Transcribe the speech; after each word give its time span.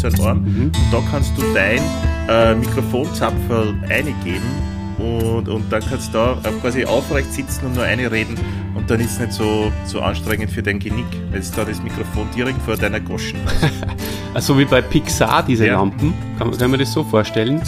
vorne 0.00 0.12
beim 0.12 0.12
Tisch 0.12 0.12
und 0.12 0.12
dann 0.12 0.12
hast 0.12 0.18
du 0.18 0.22
einen 0.22 0.28
Arm 0.28 0.42
mhm. 0.42 0.62
und 0.64 0.92
da 0.92 1.02
kannst 1.10 1.32
du 1.36 1.42
dein 1.54 1.80
äh, 2.28 2.54
Mikrofonzapferl 2.54 3.74
eingeben 3.88 4.70
und, 4.98 5.48
und 5.48 5.72
dann 5.72 5.82
kannst 5.82 6.08
du 6.08 6.18
da 6.18 6.50
quasi 6.60 6.84
aufrecht 6.84 7.32
sitzen 7.32 7.66
und 7.66 7.74
nur 7.74 7.84
eine 7.84 8.10
reden 8.10 8.38
und 8.74 8.90
dann 8.90 9.00
ist 9.00 9.12
es 9.12 9.20
nicht 9.20 9.32
so, 9.32 9.72
so 9.84 10.00
anstrengend 10.00 10.50
für 10.50 10.62
dein 10.62 10.78
Genick, 10.78 11.06
weil 11.30 11.40
es 11.40 11.50
da 11.50 11.64
das 11.64 11.82
Mikrofon 11.82 12.28
direkt 12.36 12.60
vor 12.62 12.76
deiner 12.76 13.00
Goschen 13.00 13.38
Also 14.34 14.56
wie 14.58 14.64
bei 14.64 14.80
Pixar, 14.80 15.42
diese 15.42 15.66
ja. 15.66 15.74
Lampen, 15.74 16.14
kann, 16.38 16.56
kann 16.56 16.70
man 16.70 16.78
das 16.78 16.92
so 16.92 17.02
vorstellen. 17.02 17.60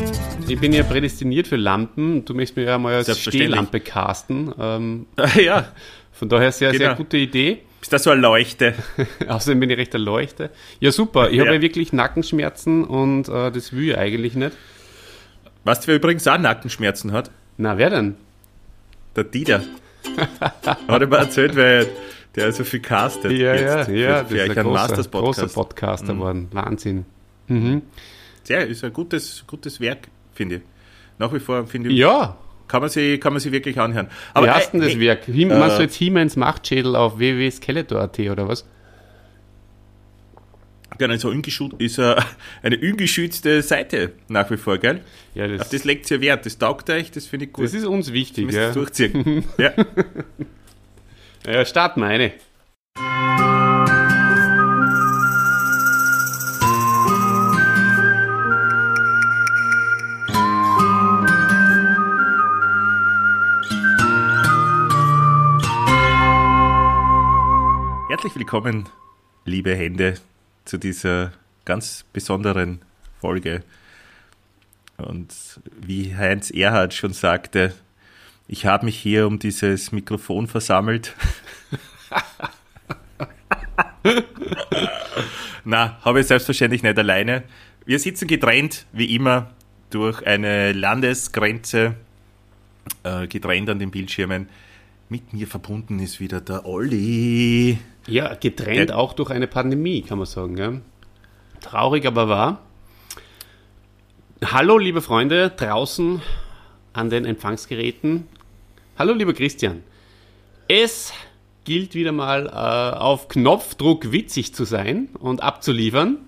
Ich 0.46 0.60
bin 0.60 0.72
ja 0.72 0.84
prädestiniert 0.84 1.48
für 1.48 1.56
Lampen, 1.56 2.24
du 2.24 2.34
möchtest 2.34 2.56
mir 2.56 2.64
ja 2.64 2.78
mal 2.78 2.94
als 2.94 3.19
Stehlampe 3.19 3.80
casten. 3.80 4.55
Ähm, 4.60 5.06
ja. 5.44 5.66
Von 6.12 6.28
daher 6.28 6.52
sehr, 6.52 6.70
genau. 6.70 6.84
sehr 6.84 6.94
gute 6.94 7.16
Idee. 7.16 7.62
Bist 7.82 7.92
du 7.92 7.98
so 7.98 8.10
eine 8.10 8.20
Leuchte? 8.20 8.74
Außerdem 9.28 9.59
bin 9.59 9.68
ich 9.68 9.77
recht 9.77 9.92
eine 9.96 10.04
Leuchte. 10.04 10.50
Ja, 10.78 10.92
super. 10.92 11.30
Ich 11.30 11.38
ja. 11.38 11.45
habe 11.45 11.56
ja 11.56 11.60
wirklich 11.60 11.92
Nackenschmerzen 11.92 12.84
und 12.84 13.28
äh, 13.28 13.50
das 13.50 13.72
will 13.72 13.91
ich 13.91 13.98
eigentlich 13.98 14.36
nicht. 14.36 14.56
Weißt 15.64 15.82
du, 15.82 15.88
wer 15.88 15.96
übrigens 15.96 16.28
auch 16.28 16.38
Nackenschmerzen 16.38 17.10
hat? 17.10 17.32
Na, 17.56 17.78
wer 17.78 17.91
denn? 17.91 18.14
Der 19.16 19.24
Dieter. 19.24 19.62
hat 20.41 21.02
er 21.02 21.06
mir 21.08 21.16
erzählt, 21.16 21.56
weil 21.56 21.88
der 22.36 22.53
so 22.53 22.62
viel 22.62 22.78
castet. 22.78 23.33
Ja, 23.33 23.53
jetzt 23.53 23.88
ja, 23.88 23.94
ja. 23.94 24.25
Für 24.27 24.36
das 24.36 24.47
ist 24.47 24.56
ein 24.58 24.64
großer, 24.64 25.08
großer 25.08 25.48
Podcaster 25.48 26.14
mhm. 26.14 26.19
geworden. 26.19 26.48
Wahnsinn. 26.53 27.05
Mhm. 27.48 27.83
Sehr, 28.44 28.64
ist 28.64 28.84
ein 28.84 28.92
gutes, 28.92 29.42
gutes 29.44 29.80
Werk, 29.80 30.06
finde 30.33 30.56
ich. 30.56 30.62
Nach 31.19 31.33
wie 31.33 31.41
vor 31.41 31.66
finde 31.66 31.91
ich. 31.91 31.97
Ja. 31.97 32.36
Kann 32.68 32.80
man 32.80 32.91
sich, 32.91 33.20
kann 33.20 33.32
man 33.32 33.41
sich 33.41 33.52
wirklich 33.52 33.78
anhören. 33.78 34.08
Aber 34.34 34.46
wie 34.46 34.50
heißt 34.50 34.72
denn 34.72 34.80
das 34.80 34.91
hey, 34.91 35.00
Werk? 35.00 35.24
He, 35.27 35.42
äh, 35.42 35.46
machst 35.46 35.78
du 35.78 35.82
jetzt 35.82 35.96
He-Mans 35.96 36.36
Machtschädel 36.36 36.96
auf 36.96 37.19
www.skeletor.at 37.19 38.19
oder 38.20 38.48
was? 38.48 38.64
Genau, 40.98 41.16
so 41.16 41.32
ist 41.78 41.98
eine 42.62 42.78
ungeschützte 42.78 43.62
Seite 43.62 44.12
nach 44.28 44.50
wie 44.50 44.56
vor, 44.56 44.78
gell? 44.78 45.00
Ja, 45.34 45.48
das 45.48 45.62
Auf 45.62 45.69
das 45.70 45.84
legt 45.84 46.10
ihr 46.10 46.20
Wert, 46.20 46.46
das 46.46 46.58
taugt 46.58 46.91
euch, 46.91 47.10
das 47.10 47.27
finde 47.27 47.46
ich 47.46 47.52
gut. 47.52 47.64
Das 47.64 47.74
ist 47.74 47.84
uns 47.84 48.12
wichtig, 48.12 48.46
das 48.46 48.54
ja. 48.54 48.72
durchziehen. 48.72 49.44
ja. 49.58 49.72
ja, 51.47 51.64
start 51.64 51.97
meine. 51.97 52.32
Herzlich 68.23 68.39
willkommen, 68.39 68.89
liebe 69.45 69.75
Hände, 69.75 70.15
zu 70.65 70.78
dieser 70.78 71.33
ganz 71.65 72.05
besonderen 72.12 72.81
Folge. 73.20 73.65
Und 74.97 75.34
wie 75.81 76.15
Heinz 76.15 76.53
Erhard 76.53 76.95
schon 76.95 77.15
sagte, 77.15 77.75
ich 78.47 78.65
habe 78.65 78.84
mich 78.84 78.97
hier 78.97 79.27
um 79.27 79.41
dieses 79.41 79.91
Mikrofon 79.91 80.47
versammelt. 80.47 81.17
Na, 85.65 85.99
habe 86.03 86.21
ich 86.21 86.28
selbstverständlich 86.28 86.84
nicht 86.84 86.97
alleine. 86.97 87.43
Wir 87.87 87.99
sitzen 87.99 88.28
getrennt, 88.28 88.87
wie 88.93 89.16
immer, 89.16 89.50
durch 89.91 90.25
eine 90.25 90.71
Landesgrenze, 90.71 91.97
äh, 93.03 93.27
getrennt 93.27 93.69
an 93.69 93.81
den 93.81 93.91
Bildschirmen. 93.91 94.49
Mit 95.09 95.32
mir 95.32 95.49
verbunden 95.49 95.99
ist 95.99 96.21
wieder 96.21 96.41
der 96.41 96.65
Olli. 96.66 97.81
Ja, 98.06 98.34
getrennt 98.34 98.90
der, 98.90 98.98
auch 98.98 99.12
durch 99.12 99.30
eine 99.30 99.46
Pandemie, 99.46 100.02
kann 100.02 100.18
man 100.18 100.26
sagen. 100.26 100.56
Ja. 100.56 100.80
Traurig, 101.60 102.06
aber 102.06 102.28
wahr. 102.28 102.60
Hallo, 104.44 104.76
liebe 104.76 105.00
Freunde 105.00 105.50
draußen 105.50 106.20
an 106.92 107.10
den 107.10 107.24
Empfangsgeräten. 107.24 108.26
Hallo, 108.98 109.12
lieber 109.12 109.32
Christian. 109.32 109.82
Es 110.66 111.12
gilt 111.64 111.94
wieder 111.94 112.12
mal 112.12 112.46
äh, 112.46 112.96
auf 112.98 113.28
Knopfdruck 113.28 114.10
witzig 114.10 114.52
zu 114.54 114.64
sein 114.64 115.08
und 115.20 115.42
abzuliefern. 115.42 116.19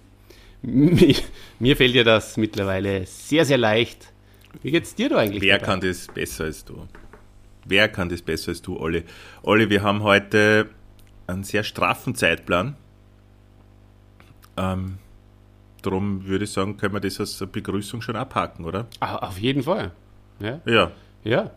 Mir, 0.62 1.16
mir 1.58 1.76
fällt 1.76 1.94
ja 1.94 2.04
das 2.04 2.36
mittlerweile 2.36 3.04
sehr, 3.06 3.44
sehr 3.44 3.58
leicht. 3.58 4.12
Wie 4.62 4.70
geht's 4.70 4.94
dir 4.94 5.08
da 5.08 5.16
eigentlich? 5.16 5.42
Wer 5.42 5.58
dabei? 5.58 5.72
kann 5.72 5.80
das 5.80 6.06
besser 6.06 6.44
als 6.44 6.64
du? 6.64 6.86
Wer 7.66 7.88
kann 7.88 8.08
das 8.08 8.22
besser 8.22 8.50
als 8.50 8.62
du, 8.62 8.78
Olli? 8.78 9.02
Olli, 9.42 9.68
wir 9.70 9.82
haben 9.82 10.02
heute 10.02 10.70
einen 11.26 11.44
sehr 11.44 11.64
straffen 11.64 12.14
Zeitplan. 12.14 12.76
Ähm, 14.56 14.98
darum 15.82 16.26
würde 16.26 16.44
ich 16.44 16.52
sagen, 16.52 16.76
können 16.76 16.94
wir 16.94 17.00
das 17.00 17.20
als 17.20 17.44
Begrüßung 17.50 18.02
schon 18.02 18.16
abhaken, 18.16 18.64
oder? 18.64 18.86
Auf 19.00 19.38
jeden 19.38 19.62
Fall. 19.62 19.92
Ja. 20.40 20.60
Ja. 20.64 20.92
ja. 21.24 21.50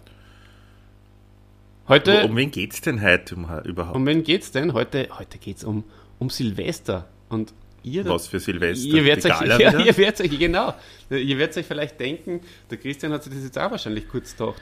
Heute, 1.88 2.26
um 2.26 2.36
wen 2.36 2.52
geht 2.52 2.74
es 2.74 2.82
denn 2.82 3.02
heute 3.02 3.36
überhaupt? 3.64 3.96
Um 3.96 4.06
wen 4.06 4.24
geht 4.24 4.42
es 4.42 4.52
denn? 4.52 4.74
Heute, 4.74 5.08
heute 5.18 5.38
geht 5.38 5.58
es 5.58 5.64
um, 5.64 5.86
um 6.20 6.30
Silvester. 6.30 7.08
Und 7.30 7.54
ihr, 7.82 8.06
Was 8.06 8.28
für 8.28 8.40
Silvester? 8.40 8.86
Ihr 8.86 9.06
werdet 9.06 9.26
euch, 9.26 9.42
ja, 9.60 9.80
ihr 9.80 9.98
werdet 9.98 10.22
euch, 10.22 10.38
genau, 10.38 10.74
ihr 11.10 11.38
werdet 11.38 11.58
euch 11.58 11.66
vielleicht 11.66 11.98
denken, 12.00 12.42
der 12.70 12.78
Christian 12.78 13.14
hat 13.14 13.24
sich 13.24 13.34
das 13.34 13.44
jetzt 13.44 13.58
auch 13.58 13.72
wahrscheinlich 13.72 14.08
kurz 14.10 14.36
gedacht. 14.36 14.62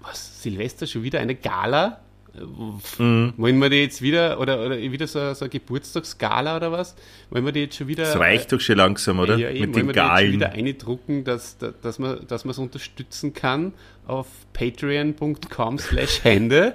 Was, 0.00 0.42
Silvester 0.42 0.86
schon 0.86 1.02
wieder 1.02 1.20
eine 1.20 1.34
Gala? 1.34 2.00
Mhm. 2.98 3.34
Wollen 3.36 3.58
wir 3.58 3.70
die 3.70 3.82
jetzt 3.82 4.02
wieder, 4.02 4.40
oder, 4.40 4.64
oder 4.64 4.78
wieder 4.78 5.06
so, 5.06 5.34
so 5.34 5.44
eine 5.44 5.50
Geburtstagsgala 5.50 6.56
oder 6.56 6.72
was? 6.72 6.94
Wollen 7.30 7.44
wir 7.44 7.52
die 7.52 7.60
jetzt 7.60 7.76
schon 7.76 7.88
wieder. 7.88 8.04
Das 8.04 8.18
reicht 8.18 8.52
doch 8.52 8.60
schon 8.60 8.76
langsam, 8.76 9.18
oder? 9.18 9.36
Ja, 9.36 9.50
eben, 9.50 9.72
Mit 9.72 9.76
den 9.76 9.92
Galen. 9.92 10.16
jetzt 10.16 10.24
schon 10.24 10.32
wieder 10.32 10.52
eindrucken, 10.52 11.24
dass, 11.24 11.56
dass 11.58 11.98
man 11.98 12.26
dass 12.26 12.44
es 12.44 12.58
unterstützen 12.58 13.34
kann 13.34 13.72
auf 14.06 14.26
patreon.com 14.52 15.78
slash 15.78 16.24
Hände. 16.24 16.74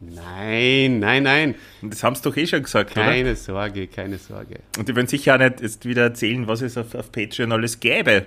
Nein, 0.00 0.98
nein, 0.98 1.22
nein. 1.22 1.54
Und 1.80 1.92
das 1.92 2.02
haben 2.02 2.16
sie 2.16 2.22
doch 2.22 2.36
eh 2.36 2.46
schon 2.46 2.62
gesagt, 2.62 2.94
keine 2.94 3.22
oder? 3.22 3.36
Sorge, 3.36 3.86
keine 3.86 4.18
Sorge. 4.18 4.58
Und 4.76 4.88
die 4.88 4.96
werden 4.96 5.06
sicher 5.06 5.36
auch 5.36 5.38
nicht 5.38 5.60
jetzt 5.60 5.86
wieder 5.86 6.02
erzählen, 6.02 6.48
was 6.48 6.60
es 6.60 6.76
auf, 6.76 6.94
auf 6.94 7.12
Patreon 7.12 7.52
alles 7.52 7.78
gäbe, 7.78 8.26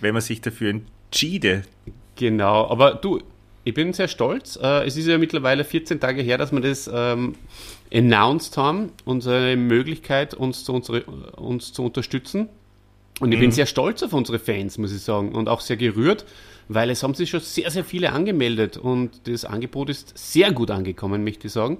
wenn 0.00 0.12
man 0.12 0.20
sich 0.20 0.42
dafür 0.42 0.70
entschiede. 0.70 1.62
Genau, 2.16 2.68
aber 2.68 2.94
du, 2.94 3.22
ich 3.64 3.74
bin 3.74 3.92
sehr 3.92 4.08
stolz. 4.08 4.58
Äh, 4.62 4.86
es 4.86 4.96
ist 4.96 5.06
ja 5.06 5.18
mittlerweile 5.18 5.64
14 5.64 6.00
Tage 6.00 6.22
her, 6.22 6.38
dass 6.38 6.52
wir 6.52 6.60
das 6.60 6.90
ähm, 6.92 7.34
announced 7.92 8.56
haben, 8.56 8.92
unsere 9.04 9.56
Möglichkeit, 9.56 10.34
uns 10.34 10.64
zu, 10.64 10.72
unsere, 10.72 11.02
uns 11.02 11.72
zu 11.72 11.84
unterstützen. 11.84 12.48
Und 13.20 13.32
ich 13.32 13.38
mhm. 13.38 13.42
bin 13.42 13.52
sehr 13.52 13.66
stolz 13.66 14.02
auf 14.02 14.14
unsere 14.14 14.38
Fans, 14.38 14.78
muss 14.78 14.94
ich 14.94 15.02
sagen, 15.02 15.32
und 15.34 15.48
auch 15.48 15.60
sehr 15.60 15.76
gerührt, 15.76 16.24
weil 16.68 16.88
es 16.88 17.02
haben 17.02 17.14
sich 17.14 17.28
schon 17.28 17.40
sehr, 17.40 17.70
sehr 17.70 17.84
viele 17.84 18.12
angemeldet 18.12 18.78
und 18.78 19.28
das 19.28 19.44
Angebot 19.44 19.90
ist 19.90 20.16
sehr 20.16 20.52
gut 20.52 20.70
angekommen, 20.70 21.22
möchte 21.22 21.48
ich 21.48 21.52
sagen. 21.52 21.78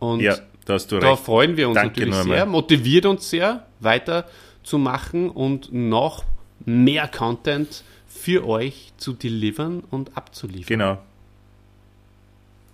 Und 0.00 0.20
ja, 0.20 0.36
da, 0.64 0.76
da 0.78 1.14
freuen 1.14 1.56
wir 1.56 1.68
uns 1.68 1.76
Danke 1.76 2.00
natürlich 2.00 2.16
sehr, 2.24 2.46
motiviert 2.46 3.06
uns 3.06 3.30
sehr, 3.30 3.66
weiter 3.78 4.26
zu 4.64 4.78
machen 4.78 5.30
und 5.30 5.72
noch 5.72 6.24
mehr 6.64 7.06
Content 7.06 7.84
für 8.08 8.46
euch 8.46 8.92
zu 8.96 9.12
delivern 9.12 9.84
und 9.90 10.16
abzuliefern. 10.16 10.66
Genau. 10.66 10.98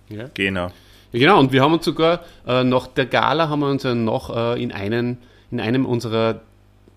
Ja? 0.09 0.29
Genau. 0.33 0.71
Ja, 1.11 1.19
genau, 1.19 1.39
und 1.39 1.51
wir 1.51 1.63
haben 1.63 1.73
uns 1.73 1.85
sogar 1.85 2.23
äh, 2.45 2.63
nach 2.63 2.87
der 2.87 3.05
Gala 3.05 3.49
haben 3.49 3.61
wir 3.61 3.69
uns 3.69 3.83
ja 3.83 3.95
noch 3.95 4.35
äh, 4.35 4.61
in, 4.61 4.71
einen, 4.71 5.17
in 5.49 5.59
einem 5.59 5.85
unserer 5.85 6.41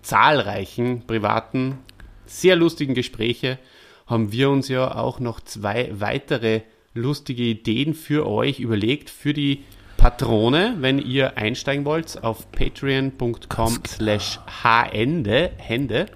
zahlreichen 0.01 1.03
privaten, 1.07 1.79
sehr 2.25 2.55
lustigen 2.55 2.93
Gespräche 2.93 3.57
haben 4.05 4.31
wir 4.31 4.49
uns 4.49 4.67
ja 4.67 4.95
auch 4.95 5.19
noch 5.19 5.39
zwei 5.39 5.89
weitere 5.93 6.61
lustige 6.93 7.43
Ideen 7.43 7.93
für 7.93 8.27
euch 8.27 8.59
überlegt, 8.59 9.09
für 9.09 9.33
die 9.33 9.63
Patrone, 9.97 10.75
wenn 10.79 10.99
ihr 10.99 11.37
einsteigen 11.37 11.85
wollt 11.85 12.23
auf 12.23 12.51
patreon.com 12.51 13.79
slash 13.87 14.39
hände, 14.61 15.51
Hände, 15.57 16.07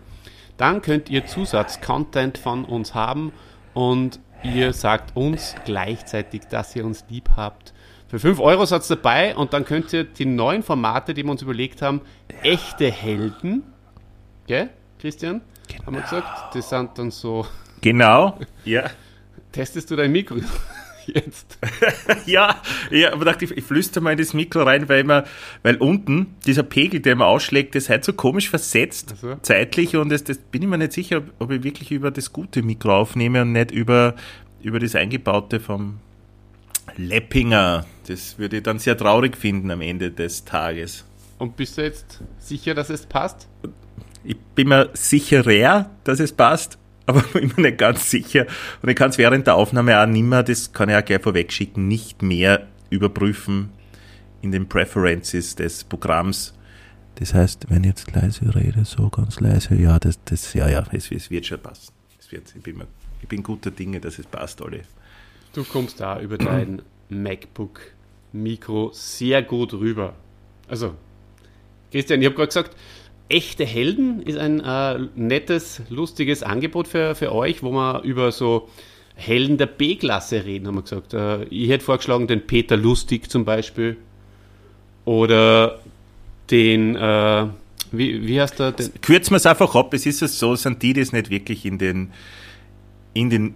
dann 0.58 0.82
könnt 0.82 1.10
ihr 1.10 1.26
Zusatzcontent 1.26 2.38
von 2.38 2.66
uns 2.66 2.94
haben 2.94 3.32
und 3.74 4.20
Ihr 4.44 4.74
sagt 4.74 5.16
uns 5.16 5.56
gleichzeitig, 5.66 6.44
dass 6.50 6.76
ihr 6.76 6.86
uns 6.86 7.06
lieb 7.10 7.30
habt. 7.36 7.74
Für 8.08 8.20
5 8.20 8.40
Euro 8.40 8.66
seid 8.66 8.90
ihr 8.90 8.96
dabei 8.96 9.36
und 9.36 9.54
dann 9.54 9.66
könnt 9.66 9.92
ihr 9.92 10.04
die 10.06 10.26
neuen 10.26 10.64
Formate, 10.64 11.14
die 11.14 11.24
wir 11.24 11.32
uns 11.32 11.42
überlegt 11.42 11.82
haben, 11.82 12.02
echte 12.42 12.90
Helden, 12.90 13.64
gell, 14.46 14.70
Christian? 15.00 15.42
Genau. 15.68 15.86
Haben 15.86 15.96
wir 15.96 16.02
genau. 16.04 16.22
gesagt? 16.22 16.56
Das 16.56 16.70
sind 16.70 16.98
dann 16.98 17.12
so. 17.12 17.46
Genau, 17.82 18.40
ja. 18.64 18.90
Testest 19.52 19.92
du 19.92 19.96
dein 19.96 20.12
Mikro? 20.12 20.38
Jetzt. 21.08 21.58
ja, 22.26 22.62
ja, 22.92 23.14
aber 23.14 23.26
dachte 23.26 23.46
ich, 23.46 23.52
ich 23.52 23.64
flüstere 23.64 24.04
mal 24.04 24.12
in 24.12 24.18
das 24.18 24.34
Mikro 24.34 24.64
rein, 24.64 24.88
weil 24.90 25.04
man, 25.04 25.24
weil 25.64 25.78
unten 25.78 26.36
dieser 26.46 26.64
Pegel, 26.64 27.00
der 27.00 27.16
man 27.16 27.28
ausschlägt, 27.28 27.76
das 27.76 27.90
halt 27.90 28.04
so 28.04 28.14
komisch 28.14 28.50
versetzt, 28.50 29.16
so. 29.22 29.36
zeitlich 29.42 29.96
und 29.96 30.10
das, 30.10 30.24
das 30.24 30.38
bin 30.38 30.62
ich 30.62 30.68
mir 30.68 30.78
nicht 30.78 30.94
sicher, 30.94 31.24
ob 31.40 31.52
ich 31.52 31.64
wirklich 31.64 31.92
über 31.92 32.12
das 32.12 32.34
gute 32.34 32.62
Mikro 32.62 32.96
aufnehme 32.96 33.42
und 33.42 33.52
nicht 33.52 33.72
über, 33.72 34.16
über 34.62 34.80
das 34.80 34.96
eingebaute 34.96 35.60
vom 35.60 36.00
Leppinger. 36.96 37.86
Das 38.08 38.38
würde 38.38 38.58
ich 38.58 38.64
dann 38.64 38.80
sehr 38.80 38.98
traurig 38.98 39.38
finden 39.38 39.72
am 39.72 39.82
Ende 39.82 40.12
des 40.12 40.46
Tages. 40.46 41.06
Und 41.38 41.56
bist 41.56 41.78
du 41.78 41.84
jetzt 41.84 42.24
sicher, 42.40 42.74
dass 42.74 42.90
es 42.90 43.06
passt? 43.06 43.48
Ich 44.24 44.38
bin 44.56 44.70
mir 44.70 44.90
sicherer, 44.94 45.90
dass 46.04 46.20
es 46.20 46.32
passt, 46.32 46.78
aber 47.08 47.22
bin 47.34 47.52
mir 47.56 47.64
nicht 47.64 47.80
ganz 47.80 48.12
sicher. 48.12 48.46
Und 48.84 48.90
ich 48.90 48.96
kann 48.96 49.10
es 49.10 49.18
während 49.18 49.48
der 49.48 49.56
Aufnahme 49.56 50.00
auch 50.00 50.06
nicht 50.06 50.24
mehr, 50.24 50.44
das 50.44 50.72
kann 50.72 50.90
ich 50.90 50.96
auch 50.96 51.04
gleich 51.04 51.22
vorweg 51.22 51.52
schicken, 51.52 51.88
nicht 51.88 52.22
mehr 52.22 52.68
überprüfen 52.90 53.70
in 54.42 54.52
den 54.52 54.70
Preferences 54.70 55.56
des 55.56 55.84
Programms. 55.84 56.54
Das 57.16 57.34
heißt, 57.34 57.66
wenn 57.70 57.84
ich 57.84 57.90
jetzt 57.90 58.12
leise 58.14 58.54
rede, 58.54 58.86
so 58.86 59.10
ganz 59.10 59.40
leise, 59.40 59.74
ja, 59.76 59.98
das, 59.98 60.20
das 60.26 60.54
ja, 60.54 60.70
ja, 60.70 60.86
es, 60.92 61.12
es 61.12 61.32
wird 61.32 61.48
schon 61.48 61.60
passen. 61.60 61.92
Es 62.20 62.32
wird, 62.32 62.54
ich, 62.56 62.62
bin, 62.62 62.84
ich 63.22 63.28
bin 63.28 63.42
guter 63.42 63.72
Dinge, 63.72 64.00
dass 64.00 64.20
es 64.20 64.28
passt, 64.28 64.62
alle. 64.62 64.82
Du 65.54 65.64
kommst 65.64 66.00
da 66.00 66.20
über 66.20 66.38
dein 66.38 66.84
MacBook 67.10 67.80
Mikro 68.34 68.92
sehr 68.94 69.42
gut 69.42 69.74
rüber. 69.74 70.14
Also, 70.68 70.96
Christian, 71.92 72.22
ich 72.22 72.28
habe 72.28 72.36
gerade 72.36 72.48
gesagt, 72.48 72.76
echte 73.30 73.66
Helden 73.66 74.22
ist 74.22 74.38
ein 74.38 74.60
äh, 74.60 75.00
nettes, 75.16 75.82
lustiges 75.90 76.44
Angebot 76.44 76.88
für, 76.88 77.16
für 77.16 77.34
euch, 77.34 77.64
wo 77.64 77.72
wir 77.72 78.04
über 78.04 78.32
so 78.32 78.70
Helden 79.16 79.58
der 79.58 79.66
B-Klasse 79.66 80.46
reden, 80.46 80.68
haben 80.68 80.76
wir 80.76 80.84
gesagt. 80.84 81.14
Äh, 81.14 81.44
ich 81.46 81.70
hätte 81.70 81.84
vorgeschlagen, 81.84 82.28
den 82.28 82.46
Peter 82.46 82.78
Lustig 82.78 83.30
zum 83.30 83.46
Beispiel. 83.46 83.98
Oder 85.06 85.80
den, 86.52 86.96
äh, 86.96 87.48
wie, 87.92 88.28
wie 88.28 88.40
heißt 88.40 88.60
der? 88.60 88.74
Den 88.74 89.02
Kürzen 89.02 89.32
wir 89.32 89.38
es 89.38 89.46
einfach 89.46 89.74
ab, 89.76 89.94
es 89.94 90.06
ist 90.06 90.22
es 90.22 90.40
so, 90.40 90.56
sind 90.56 90.82
die, 90.84 90.94
die 90.94 91.02
es 91.02 91.12
nicht 91.12 91.30
wirklich 91.30 91.66
in 91.66 91.78
den, 91.78 92.12
in 93.14 93.30
den, 93.30 93.56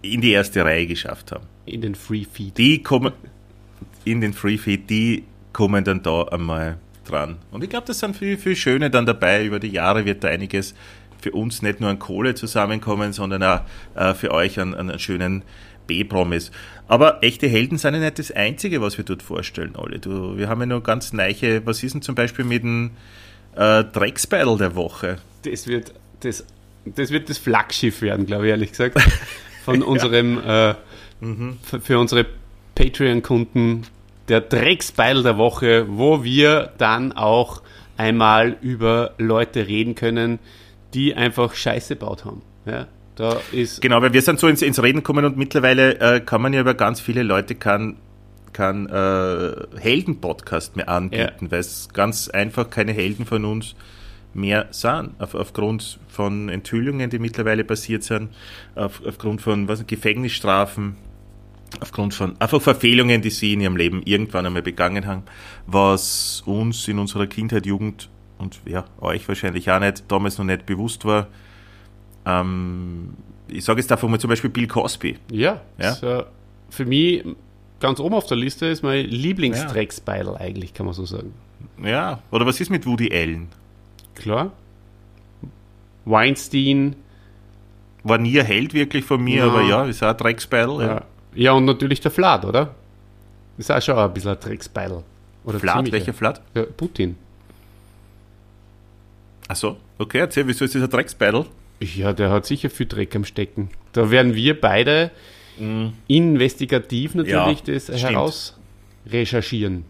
in 0.00 0.20
die 0.20 0.30
erste 0.30 0.64
Reihe 0.64 0.86
geschafft 0.86 1.32
haben. 1.32 1.46
In 1.66 1.80
den 1.80 1.94
Free 1.94 2.24
Feed. 2.24 2.56
Die 2.58 2.82
kommen, 2.82 3.12
in 4.04 4.20
den 4.20 4.32
Free 4.32 4.58
Feed, 4.58 4.88
die 4.90 5.24
kommen 5.52 5.84
dann 5.84 6.02
da 6.02 6.22
einmal 6.24 6.78
dran. 7.04 7.36
Und 7.50 7.64
ich 7.64 7.70
glaube, 7.70 7.86
das 7.86 7.98
sind 7.98 8.16
viel, 8.16 8.36
viel 8.36 8.56
Schöne 8.56 8.90
dann 8.90 9.06
dabei. 9.06 9.44
Über 9.44 9.60
die 9.60 9.68
Jahre 9.68 10.04
wird 10.04 10.24
da 10.24 10.28
einiges 10.28 10.74
für 11.20 11.32
uns 11.32 11.62
nicht 11.62 11.80
nur 11.80 11.90
an 11.90 11.98
Kohle 11.98 12.34
zusammenkommen, 12.34 13.12
sondern 13.12 13.42
auch 13.42 13.60
äh, 13.94 14.14
für 14.14 14.32
euch 14.32 14.58
an, 14.58 14.74
an 14.74 14.90
einen 14.90 14.98
schönen 14.98 15.42
B-Promis. 15.86 16.50
Aber 16.88 17.22
echte 17.22 17.46
Helden 17.46 17.78
sind 17.78 17.94
ja 17.94 18.00
nicht 18.00 18.18
das 18.18 18.30
Einzige, 18.32 18.80
was 18.80 18.98
wir 18.98 19.04
dort 19.04 19.22
vorstellen, 19.22 19.76
alle. 19.76 19.98
Du, 19.98 20.36
wir 20.36 20.48
haben 20.48 20.60
ja 20.60 20.66
noch 20.66 20.82
ganz 20.82 21.12
neiche, 21.12 21.64
was 21.64 21.82
ist 21.82 21.94
denn 21.94 22.02
zum 22.02 22.14
Beispiel 22.14 22.44
mit 22.44 22.62
dem 22.62 22.90
äh, 23.56 23.84
Drecksbattle 23.84 24.56
der 24.56 24.74
Woche? 24.74 25.18
Das 25.44 25.66
wird 25.66 25.92
das, 26.20 26.44
das 26.84 27.10
wird 27.10 27.28
das 27.28 27.38
Flaggschiff 27.38 28.02
werden, 28.02 28.26
glaube 28.26 28.46
ich, 28.46 28.50
ehrlich 28.50 28.70
gesagt. 28.70 28.98
Von 29.64 29.82
unserem, 29.82 30.40
äh, 30.44 30.74
mhm. 31.20 31.58
für 31.82 32.00
unsere 32.00 32.26
Patreon-Kunden 32.74 33.86
der 34.28 34.40
Drecksbeil 34.40 35.22
der 35.22 35.36
Woche, 35.36 35.86
wo 35.88 36.24
wir 36.24 36.72
dann 36.78 37.12
auch 37.12 37.62
einmal 37.96 38.56
über 38.60 39.12
Leute 39.18 39.66
reden 39.66 39.94
können, 39.94 40.38
die 40.94 41.14
einfach 41.14 41.54
Scheiße 41.54 41.96
gebaut 41.96 42.24
haben. 42.24 42.42
Ja, 42.66 42.86
da 43.16 43.40
ist 43.52 43.80
genau, 43.80 44.00
weil 44.02 44.12
wir 44.12 44.22
sind 44.22 44.38
so 44.38 44.48
ins, 44.48 44.62
ins 44.62 44.82
Reden 44.82 44.98
gekommen 44.98 45.24
und 45.24 45.36
mittlerweile 45.36 45.98
äh, 46.00 46.20
kann 46.20 46.40
man 46.40 46.52
ja 46.52 46.60
über 46.60 46.74
ganz 46.74 47.00
viele 47.00 47.22
Leute 47.22 47.54
kann, 47.54 47.96
kann 48.52 48.86
äh, 48.86 49.80
Helden-Podcast 49.80 50.76
mehr 50.76 50.88
anbieten, 50.88 51.46
ja. 51.46 51.50
weil 51.50 51.60
es 51.60 51.88
ganz 51.92 52.28
einfach 52.28 52.70
keine 52.70 52.92
Helden 52.92 53.26
von 53.26 53.44
uns 53.44 53.74
mehr 54.34 54.68
sind, 54.70 55.10
auf, 55.18 55.34
aufgrund 55.34 55.98
von 56.08 56.48
Enthüllungen, 56.48 57.10
die 57.10 57.18
mittlerweile 57.18 57.64
passiert 57.64 58.02
sind, 58.02 58.30
auf, 58.74 59.02
aufgrund 59.06 59.42
von 59.42 59.68
was, 59.68 59.86
Gefängnisstrafen, 59.86 60.96
aufgrund 61.80 62.14
von 62.14 62.40
einfach 62.40 62.60
Verfehlungen, 62.60 63.22
die 63.22 63.30
sie 63.30 63.52
in 63.54 63.60
ihrem 63.60 63.76
Leben 63.76 64.02
irgendwann 64.04 64.46
einmal 64.46 64.62
begangen 64.62 65.06
haben, 65.06 65.22
was 65.66 66.42
uns 66.46 66.86
in 66.88 66.98
unserer 66.98 67.26
Kindheit, 67.26 67.66
Jugend 67.66 68.08
und 68.38 68.60
ja, 68.66 68.84
euch 69.00 69.26
wahrscheinlich 69.28 69.70
auch 69.70 69.80
nicht, 69.80 70.04
damals 70.08 70.38
noch 70.38 70.44
nicht 70.44 70.66
bewusst 70.66 71.04
war. 71.04 71.28
Ähm, 72.26 73.14
ich 73.48 73.64
sage 73.64 73.80
jetzt 73.80 73.90
einfach 73.90 74.08
mal 74.08 74.18
zum 74.18 74.30
Beispiel 74.30 74.50
Bill 74.50 74.66
Cosby. 74.66 75.18
Ja, 75.30 75.60
ja? 75.78 75.92
So, 75.92 76.24
für 76.70 76.84
mich 76.84 77.24
ganz 77.80 78.00
oben 78.00 78.14
auf 78.14 78.26
der 78.26 78.36
Liste 78.36 78.66
ist 78.66 78.82
mein 78.82 79.06
Lieblingsdrecksbeil 79.06 80.26
ja. 80.26 80.34
eigentlich, 80.36 80.74
kann 80.74 80.86
man 80.86 80.94
so 80.94 81.04
sagen. 81.04 81.34
Ja, 81.82 82.20
oder 82.30 82.46
was 82.46 82.60
ist 82.60 82.70
mit 82.70 82.86
Woody 82.86 83.12
Allen? 83.12 83.48
Klar. 84.14 84.52
Weinstein. 86.04 86.96
War 88.04 88.18
nie 88.18 88.38
ein 88.40 88.46
Held 88.46 88.74
wirklich 88.74 89.04
von 89.04 89.22
mir, 89.22 89.36
ja. 89.36 89.46
aber 89.46 89.62
ja, 89.62 89.84
ist 89.84 90.02
auch 90.02 90.08
ein 90.08 90.16
Drecksbeil. 90.16 90.68
Ja. 90.80 91.04
Ja, 91.34 91.52
und 91.52 91.64
natürlich 91.64 92.00
der 92.00 92.10
Vlad, 92.10 92.44
oder? 92.44 92.74
Ist 93.58 93.70
auch 93.70 93.80
schon 93.80 93.98
ein 93.98 94.12
bisschen 94.12 94.32
ein 94.32 94.40
Drecksbeil. 94.40 95.02
Oder 95.44 95.60
Vlad? 95.60 95.90
Welcher 95.90 96.12
Vlad? 96.12 96.40
Ja, 96.54 96.64
Putin. 96.64 97.16
Achso, 99.48 99.76
okay, 99.98 100.18
erzähl, 100.18 100.46
wieso 100.46 100.64
ist 100.64 100.74
dieser 100.74 100.88
Drecksbeidel? 100.88 101.46
Ja, 101.80 102.12
der 102.12 102.30
hat 102.30 102.46
sicher 102.46 102.70
viel 102.70 102.86
Dreck 102.86 103.14
am 103.16 103.24
Stecken. 103.24 103.70
Da 103.92 104.10
werden 104.10 104.34
wir 104.34 104.58
beide 104.58 105.10
mm. 105.58 105.88
investigativ 106.06 107.14
natürlich 107.14 107.58
ja, 107.66 107.74
das 107.74 107.84
stimmt. 107.84 108.02
heraus 108.02 108.56
recherchieren. 109.10 109.84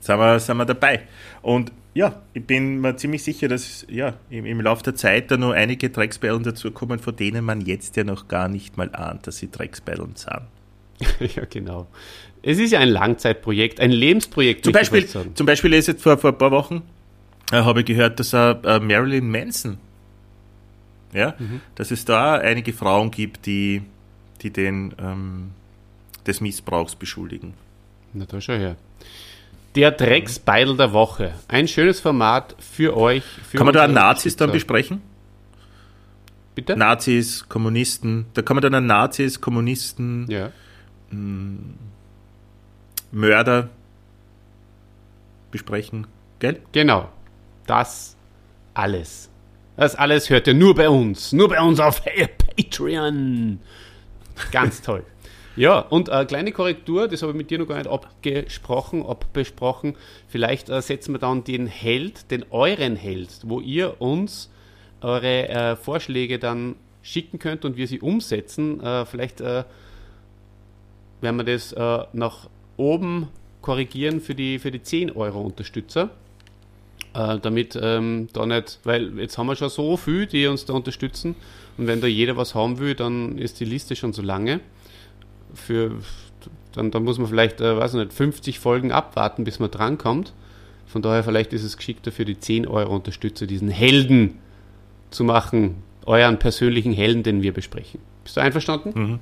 sind, 0.00 0.18
wir, 0.18 0.38
sind 0.38 0.56
wir 0.56 0.64
dabei. 0.64 1.02
Und 1.42 1.72
ja, 1.92 2.22
ich 2.34 2.46
bin 2.46 2.80
mir 2.80 2.96
ziemlich 2.96 3.22
sicher, 3.22 3.48
dass 3.48 3.86
ja, 3.88 4.14
im, 4.30 4.46
im 4.46 4.60
Laufe 4.60 4.82
der 4.84 4.94
Zeit 4.94 5.30
da 5.30 5.36
noch 5.36 5.50
einige 5.50 5.90
Drecksbällen 5.90 6.42
dazukommen, 6.42 6.98
von 6.98 7.16
denen 7.16 7.44
man 7.44 7.60
jetzt 7.60 7.96
ja 7.96 8.04
noch 8.04 8.28
gar 8.28 8.48
nicht 8.48 8.76
mal 8.76 8.94
ahnt, 8.94 9.26
dass 9.26 9.38
sie 9.38 9.50
Drecksbällen 9.50 10.14
sind. 10.14 10.42
ja, 11.34 11.44
genau. 11.48 11.88
Es 12.42 12.58
ist 12.58 12.70
ja 12.70 12.78
ein 12.78 12.88
Langzeitprojekt, 12.88 13.80
ein 13.80 13.90
Lebensprojekt. 13.90 14.64
Zum 14.64 14.72
Beispiel, 14.72 15.06
zum 15.06 15.46
Beispiel 15.46 15.72
ist 15.74 15.88
jetzt 15.88 16.02
vor, 16.02 16.16
vor 16.16 16.30
ein 16.30 16.38
paar 16.38 16.52
Wochen, 16.52 16.82
äh, 17.50 17.56
habe 17.56 17.80
ich 17.80 17.86
gehört, 17.86 18.20
dass 18.20 18.32
äh, 18.32 18.50
äh, 18.50 18.78
Marilyn 18.80 19.28
Manson, 19.30 19.78
ja, 21.12 21.34
mhm. 21.38 21.60
dass 21.74 21.90
es 21.90 22.04
da 22.04 22.36
einige 22.36 22.72
Frauen 22.72 23.10
gibt, 23.10 23.46
die, 23.46 23.82
die 24.42 24.50
den 24.50 24.94
ähm, 24.98 25.50
des 26.26 26.40
Missbrauchs 26.40 26.94
beschuldigen. 26.94 27.54
Na, 28.12 28.24
da 28.26 28.40
schau 28.40 28.54
her. 28.54 28.76
Der 29.74 29.92
Drecksbeidel 29.92 30.76
der 30.76 30.92
Woche. 30.92 31.32
Ein 31.46 31.68
schönes 31.68 32.00
Format 32.00 32.56
für 32.58 32.96
euch. 32.96 33.22
Für 33.22 33.56
kann 33.58 33.66
man 33.66 33.74
da 33.74 33.86
Nazis 33.86 34.36
dann 34.36 34.50
besprechen? 34.50 35.00
Bitte? 36.54 36.76
Nazis, 36.76 37.48
Kommunisten. 37.48 38.26
Da 38.34 38.42
kann 38.42 38.56
man 38.56 38.70
dann 38.70 38.86
Nazis, 38.86 39.40
Kommunisten, 39.40 40.26
ja. 40.28 40.50
mh, 41.10 41.12
hm, 41.12 41.74
Mörder 43.12 43.68
besprechen. 45.50 46.06
Gell? 46.38 46.60
Genau. 46.72 47.08
Das 47.66 48.16
alles. 48.74 49.30
Das 49.76 49.94
alles 49.94 50.30
hört 50.30 50.46
ihr 50.46 50.54
nur 50.54 50.74
bei 50.74 50.88
uns. 50.88 51.32
Nur 51.32 51.48
bei 51.48 51.60
uns 51.60 51.80
auf 51.80 52.02
Patreon. 52.56 53.60
Ganz 54.52 54.82
toll. 54.82 55.04
Ja, 55.56 55.80
und 55.80 56.10
eine 56.10 56.26
kleine 56.26 56.52
Korrektur, 56.52 57.08
das 57.08 57.22
habe 57.22 57.32
ich 57.32 57.38
mit 57.38 57.50
dir 57.50 57.58
noch 57.58 57.66
gar 57.66 57.76
nicht 57.76 57.88
abgesprochen, 57.88 59.04
abbesprochen. 59.04 59.96
Vielleicht 60.28 60.68
äh, 60.68 60.80
setzen 60.80 61.12
wir 61.12 61.18
dann 61.18 61.42
den 61.42 61.66
Held, 61.66 62.30
den 62.30 62.44
euren 62.50 62.94
Held, 62.96 63.30
wo 63.44 63.60
ihr 63.60 64.00
uns 64.00 64.48
eure 65.00 65.48
äh, 65.48 65.76
Vorschläge 65.76 66.38
dann 66.38 66.76
schicken 67.02 67.38
könnt 67.38 67.64
und 67.64 67.76
wir 67.76 67.88
sie 67.88 68.00
umsetzen. 68.00 68.80
Äh, 68.80 69.04
vielleicht 69.06 69.40
äh, 69.40 69.64
werden 71.20 71.36
wir 71.36 71.44
das 71.44 71.72
äh, 71.72 72.04
nach 72.12 72.48
oben 72.76 73.28
korrigieren 73.60 74.20
für 74.20 74.34
die, 74.34 74.58
für 74.58 74.70
die 74.70 74.82
10 74.82 75.10
Euro 75.12 75.40
Unterstützer. 75.40 76.10
Äh, 77.12 77.38
damit 77.40 77.76
ähm, 77.80 78.28
da 78.32 78.46
nicht, 78.46 78.78
weil 78.84 79.18
jetzt 79.18 79.36
haben 79.36 79.48
wir 79.48 79.56
schon 79.56 79.68
so 79.68 79.96
viel, 79.96 80.26
die 80.26 80.46
uns 80.46 80.64
da 80.64 80.74
unterstützen 80.74 81.34
und 81.76 81.88
wenn 81.88 82.00
da 82.00 82.06
jeder 82.06 82.36
was 82.36 82.54
haben 82.54 82.78
will, 82.78 82.94
dann 82.94 83.36
ist 83.36 83.58
die 83.58 83.64
Liste 83.64 83.96
schon 83.96 84.12
so 84.12 84.22
lange 84.22 84.60
für 85.54 85.92
dann, 86.72 86.90
dann 86.90 87.04
muss 87.04 87.18
man 87.18 87.28
vielleicht, 87.28 87.60
äh, 87.60 87.76
weiß 87.76 87.94
nicht, 87.94 88.12
50 88.12 88.58
Folgen 88.58 88.92
abwarten, 88.92 89.44
bis 89.44 89.58
man 89.58 89.70
drankommt. 89.70 90.32
Von 90.86 91.02
daher 91.02 91.22
vielleicht 91.24 91.52
ist 91.52 91.64
es 91.64 91.76
geschickter 91.76 92.12
für 92.12 92.24
die 92.24 92.38
10 92.38 92.66
Euro 92.66 92.94
Unterstützer, 92.94 93.46
diesen 93.46 93.68
Helden 93.68 94.38
zu 95.10 95.24
machen, 95.24 95.76
euren 96.06 96.38
persönlichen 96.38 96.92
Helden, 96.92 97.22
den 97.22 97.42
wir 97.42 97.52
besprechen. 97.52 98.00
Bist 98.24 98.36
du 98.36 98.40
einverstanden? 98.40 98.92
Mhm. 98.94 99.18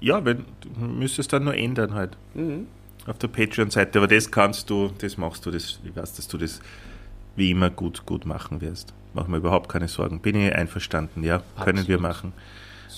Ja, 0.00 0.24
wenn, 0.24 0.44
du 0.60 0.84
müsstest 0.84 1.32
dann 1.32 1.44
nur 1.44 1.54
ändern 1.54 1.94
halt. 1.94 2.16
Mhm. 2.34 2.66
Auf 3.06 3.18
der 3.18 3.28
Patreon-Seite. 3.28 3.98
Aber 3.98 4.06
das 4.06 4.30
kannst 4.30 4.70
du, 4.70 4.90
das 4.98 5.16
machst 5.16 5.46
du, 5.46 5.50
das, 5.50 5.80
ich 5.82 5.96
weiß, 5.96 6.14
dass 6.14 6.28
du 6.28 6.38
das 6.38 6.60
wie 7.36 7.50
immer 7.50 7.70
gut, 7.70 8.04
gut 8.04 8.26
machen 8.26 8.60
wirst. 8.60 8.92
Machen 9.14 9.32
wir 9.32 9.38
überhaupt 9.38 9.68
keine 9.68 9.88
Sorgen. 9.88 10.20
Bin 10.20 10.36
ich 10.36 10.54
einverstanden, 10.54 11.24
ja. 11.24 11.36
Absolut. 11.36 11.64
Können 11.64 11.88
wir 11.88 11.98
machen. 12.00 12.32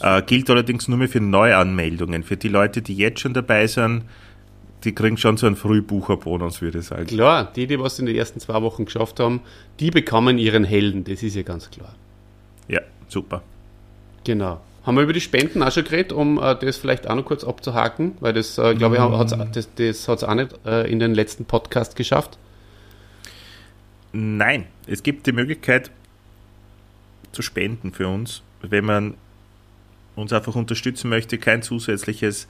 Äh, 0.00 0.22
gilt 0.22 0.48
allerdings 0.50 0.88
nur 0.88 0.98
mehr 0.98 1.08
für 1.08 1.20
Neuanmeldungen. 1.20 2.22
Für 2.22 2.36
die 2.36 2.48
Leute, 2.48 2.82
die 2.82 2.96
jetzt 2.96 3.20
schon 3.20 3.34
dabei 3.34 3.66
sind, 3.66 4.04
die 4.84 4.94
kriegen 4.94 5.16
schon 5.16 5.36
so 5.36 5.46
einen 5.46 5.56
Frühbucherbonus, 5.56 6.62
würde 6.62 6.78
ich 6.78 6.86
sagen. 6.86 7.06
Klar, 7.06 7.52
die, 7.54 7.66
die 7.66 7.78
was 7.78 7.98
in 7.98 8.06
den 8.06 8.16
ersten 8.16 8.40
zwei 8.40 8.62
Wochen 8.62 8.84
geschafft 8.86 9.20
haben, 9.20 9.40
die 9.78 9.90
bekommen 9.90 10.38
ihren 10.38 10.64
Helden, 10.64 11.04
das 11.04 11.22
ist 11.22 11.34
ja 11.34 11.42
ganz 11.42 11.70
klar. 11.70 11.94
Ja, 12.68 12.80
super. 13.08 13.42
Genau. 14.24 14.60
Haben 14.84 14.96
wir 14.96 15.02
über 15.02 15.12
die 15.12 15.20
Spenden 15.20 15.62
auch 15.62 15.70
schon 15.70 15.84
geredet, 15.84 16.12
um 16.12 16.38
äh, 16.38 16.56
das 16.56 16.78
vielleicht 16.78 17.08
auch 17.08 17.14
noch 17.14 17.24
kurz 17.24 17.44
abzuhaken, 17.44 18.16
weil 18.20 18.32
das, 18.32 18.56
äh, 18.56 18.74
glaube 18.74 18.96
ich, 18.96 19.00
hat's, 19.02 19.34
das, 19.52 19.68
das 19.74 20.08
hat 20.08 20.18
es 20.18 20.24
auch 20.24 20.34
nicht 20.34 20.58
äh, 20.64 20.90
in 20.90 20.98
den 20.98 21.14
letzten 21.14 21.44
Podcast 21.44 21.96
geschafft. 21.96 22.38
Nein, 24.12 24.66
es 24.86 25.02
gibt 25.02 25.26
die 25.26 25.32
Möglichkeit 25.32 25.90
zu 27.32 27.42
spenden 27.42 27.92
für 27.92 28.08
uns, 28.08 28.42
wenn 28.62 28.84
man 28.84 29.14
uns 30.16 30.32
einfach 30.32 30.54
unterstützen 30.54 31.08
möchte, 31.08 31.38
kein 31.38 31.62
zusätzliches 31.62 32.48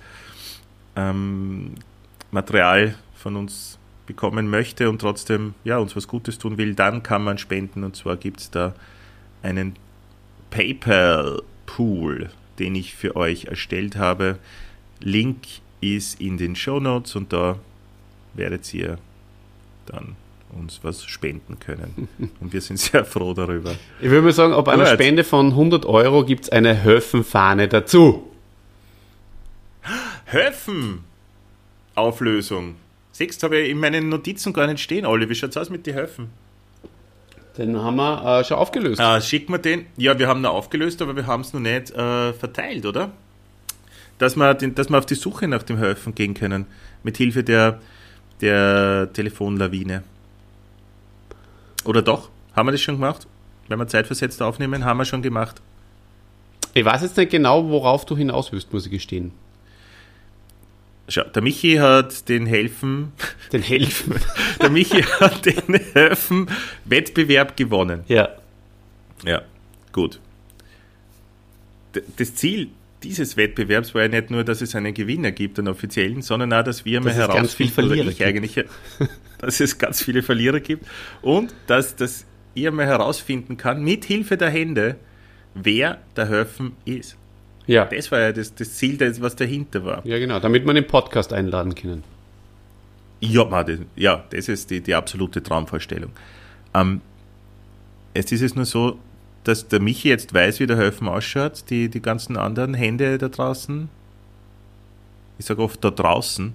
ähm, 0.97 1.75
Material 2.31 2.95
von 3.15 3.37
uns 3.37 3.79
bekommen 4.07 4.49
möchte 4.49 4.89
und 4.91 5.01
trotzdem 5.01 5.55
ja, 5.63 5.79
uns 5.79 5.95
was 5.95 6.09
Gutes 6.09 6.39
tun 6.39 6.59
will, 6.59 6.75
dann 6.75 7.03
kann 7.03 7.23
man 7.23 7.39
spenden. 7.39 7.85
Und 7.85 7.97
zwar 7.97 8.17
gibt 8.17 8.41
es 8.41 8.51
da 8.51 8.75
einen 9.43 9.77
PayPal-Pool, 10.51 12.31
den 12.59 12.75
ich 12.75 12.95
für 12.95 13.15
euch 13.15 13.45
erstellt 13.45 13.97
habe. 13.97 14.39
Link 15.01 15.47
ist 15.81 16.21
in 16.21 16.37
den 16.39 16.57
Show 16.57 16.81
Notes 16.81 17.15
und 17.15 17.33
da 17.33 17.59
werdet 18.35 18.73
ihr 18.75 18.99
dann 19.87 20.17
uns 20.59 20.81
was 20.83 21.05
spenden 21.05 21.59
können. 21.59 22.09
Und 22.41 22.53
wir 22.53 22.61
sind 22.61 22.79
sehr 22.79 23.05
froh 23.05 23.35
darüber. 23.35 23.75
Ich 24.01 24.11
würde 24.11 24.23
mal 24.23 24.33
sagen, 24.33 24.53
ab 24.53 24.69
einer. 24.69 24.87
Spende 24.87 25.25
von 25.25 25.49
100 25.49 25.87
Euro 25.87 26.25
gibt 26.25 26.45
es 26.45 26.51
eine 26.51 26.83
Höfenfahne 26.83 27.69
dazu. 27.69 28.31
Höfen! 30.27 31.05
Auflösung. 31.95 32.77
Siehst 33.13 33.43
habe 33.43 33.59
ich 33.59 33.71
in 33.71 33.79
meinen 33.79 34.09
Notizen 34.09 34.53
gar 34.53 34.67
nicht 34.67 34.81
stehen, 34.81 35.05
Olli. 35.05 35.29
Wie 35.29 35.35
schaut's 35.35 35.57
aus 35.57 35.71
mit 35.71 35.87
den 35.87 35.95
Höfen? 35.95 36.31
Den 37.59 37.77
haben 37.77 37.97
wir 37.97 38.41
äh, 38.41 38.45
schon 38.45 38.57
aufgelöst. 38.57 39.01
Ah, 39.01 39.21
schicken 39.21 39.53
wir 39.53 39.59
den. 39.59 39.87
Ja, 39.97 40.19
wir 40.19 40.29
haben 40.29 40.41
ihn 40.41 40.47
aufgelöst, 40.47 41.03
aber 41.03 41.17
wir 41.17 41.27
haben 41.27 41.41
es 41.41 41.53
noch 41.53 41.61
nicht 41.61 41.91
äh, 41.91 42.33
verteilt, 42.33 42.87
oder? 42.87 43.11
Dass 44.19 44.37
wir, 44.37 44.55
den, 44.55 44.75
dass 44.75 44.89
wir 44.89 44.99
auf 44.99 45.07
die 45.07 45.15
Suche 45.15 45.49
nach 45.49 45.63
dem 45.63 45.79
Höfen 45.79 46.15
gehen 46.15 46.35
können. 46.35 46.67
Mit 47.03 47.17
Hilfe 47.17 47.43
der, 47.43 47.81
der 48.41 49.11
Telefonlawine. 49.13 50.05
Oder 51.85 52.03
doch? 52.03 52.31
Haben 52.55 52.69
wir 52.69 52.73
das 52.73 52.81
schon 52.83 52.97
gemacht? 52.97 53.27
Wenn 53.69 53.79
wir 53.79 53.87
zeitversetzt 53.89 54.43
aufnehmen, 54.43 54.85
haben 54.85 54.99
wir 54.99 55.05
schon 55.05 55.23
gemacht. 55.23 55.61
Ich 56.75 56.85
weiß 56.85 57.03
jetzt 57.03 57.17
nicht 57.17 57.31
genau, 57.31 57.69
worauf 57.71 58.05
du 58.05 58.17
hinaus 58.17 58.53
willst, 58.53 58.73
muss 58.73 58.87
ich 58.87 58.93
gestehen. 58.93 59.33
Schau, 61.09 61.25
der 61.25 61.43
Michi 61.43 61.77
hat 61.77 62.29
den 62.29 62.47
Helfen, 62.47 63.13
Den 63.53 63.63
helfen. 63.63 64.15
der 64.63 64.71
Michi 64.71 65.03
hat 65.03 65.45
den 65.45 65.81
Höfen-Wettbewerb 65.95 67.57
gewonnen. 67.57 68.05
ja. 68.09 68.29
Ja, 69.25 69.43
gut. 69.93 70.19
D- 71.95 72.03
Das 72.17 72.35
Ziel 72.37 72.71
dieses 73.03 73.37
Wettbewerbs 73.37 73.95
war 73.95 74.03
ja 74.03 74.09
nicht 74.09 74.31
nur, 74.31 74.45
dass 74.45 74.61
es 74.61 74.75
einen 74.75 74.95
Gewinner 74.95 75.33
gibt, 75.33 75.59
einen 75.59 75.69
offiziellen, 75.69 76.23
sondern 76.23 76.53
auch, 76.53 76.63
dass 76.63 76.85
wir 76.85 77.01
mal 77.01 77.11
es 77.11 77.17
herausfinden, 77.17 78.15
eigentlich, 78.21 78.65
dass 79.39 79.61
es 79.61 79.79
ganz 79.79 80.03
viele 80.03 80.23
Verlierer 80.23 80.61
gibt 80.61 80.87
und 81.23 81.55
dass, 81.67 81.97
dass 81.97 82.27
ihr 82.55 82.73
mal 82.73 82.87
herausfinden 82.87 83.57
kann, 83.57 83.83
mit 83.83 84.05
Hilfe 84.05 84.37
der 84.37 84.51
Hände, 84.51 84.97
wer 85.55 85.99
der 86.17 86.29
Höfen 86.29 86.73
ist. 86.85 87.17
Ja. 87.67 87.85
Das 87.85 88.11
war 88.11 88.21
ja 88.21 88.33
das, 88.33 88.55
das 88.55 88.75
Ziel, 88.75 88.97
das, 88.97 89.21
was 89.21 89.37
dahinter 89.37 89.85
war. 89.85 90.07
ja, 90.07 90.19
genau, 90.19 90.41
damit 90.41 90.67
wir 90.67 90.75
den 90.75 90.87
Podcast 90.87 91.33
einladen 91.33 91.75
können. 91.75 92.03
Ja, 93.21 93.45
man, 93.45 93.67
das, 93.67 93.79
ja, 93.97 94.25
das 94.31 94.49
ist 94.49 94.71
die, 94.71 94.81
die 94.81 94.95
absolute 94.95 95.43
Traumvorstellung. 95.43 96.11
Ähm, 96.75 97.01
jetzt 98.15 98.33
ist 98.33 98.43
es 98.43 98.55
nur 98.57 98.65
so, 98.65 98.99
dass 99.45 99.69
der 99.69 99.81
Michi 99.81 100.09
jetzt 100.09 100.35
weiß, 100.35 100.61
wie 100.61 100.67
der 100.67 100.77
Höfen 100.77 101.09
ausschaut, 101.09 101.65
die, 101.71 101.89
die 101.89 102.03
ganzen 102.03 102.37
anderen 102.37 102.75
Hände 102.75 103.19
da 103.19 103.29
draußen, 103.29 103.89
ich 105.39 105.47
sage 105.47 105.63
oft 105.63 105.83
da 105.83 105.91
draußen, 105.91 106.53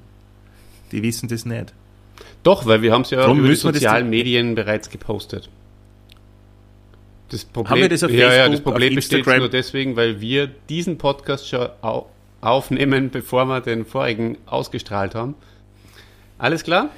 die 0.91 1.01
wissen 1.01 1.27
das 1.27 1.45
nicht. 1.45 1.73
Doch, 2.43 2.65
weil 2.65 2.81
wir 2.81 2.93
haben 2.93 3.01
es 3.01 3.09
ja 3.09 3.25
Drum 3.25 3.39
über 3.39 3.49
die 3.49 3.55
sozialen 3.55 4.09
Medien 4.09 4.55
bereits 4.55 4.89
gepostet. 4.89 5.49
Das 7.29 7.43
Problem, 7.43 7.71
Haben 7.71 7.81
wir 7.81 7.89
das 7.89 8.03
auf 8.03 8.11
ja, 8.11 8.17
ja, 8.17 8.29
Facebook, 8.29 8.51
das 8.51 8.61
Problem 8.61 8.95
besteht 8.95 9.25
nur 9.25 9.49
deswegen, 9.49 9.95
weil 9.95 10.21
wir 10.21 10.47
diesen 10.69 10.97
Podcast 10.97 11.47
schon 11.49 11.69
au 11.81 12.07
aufnehmen, 12.41 13.09
bevor 13.09 13.45
wir 13.45 13.61
den 13.61 13.85
vorigen 13.85 14.37
ausgestrahlt 14.45 15.15
haben. 15.15 15.33
Alles 16.37 16.63
klar? 16.63 16.89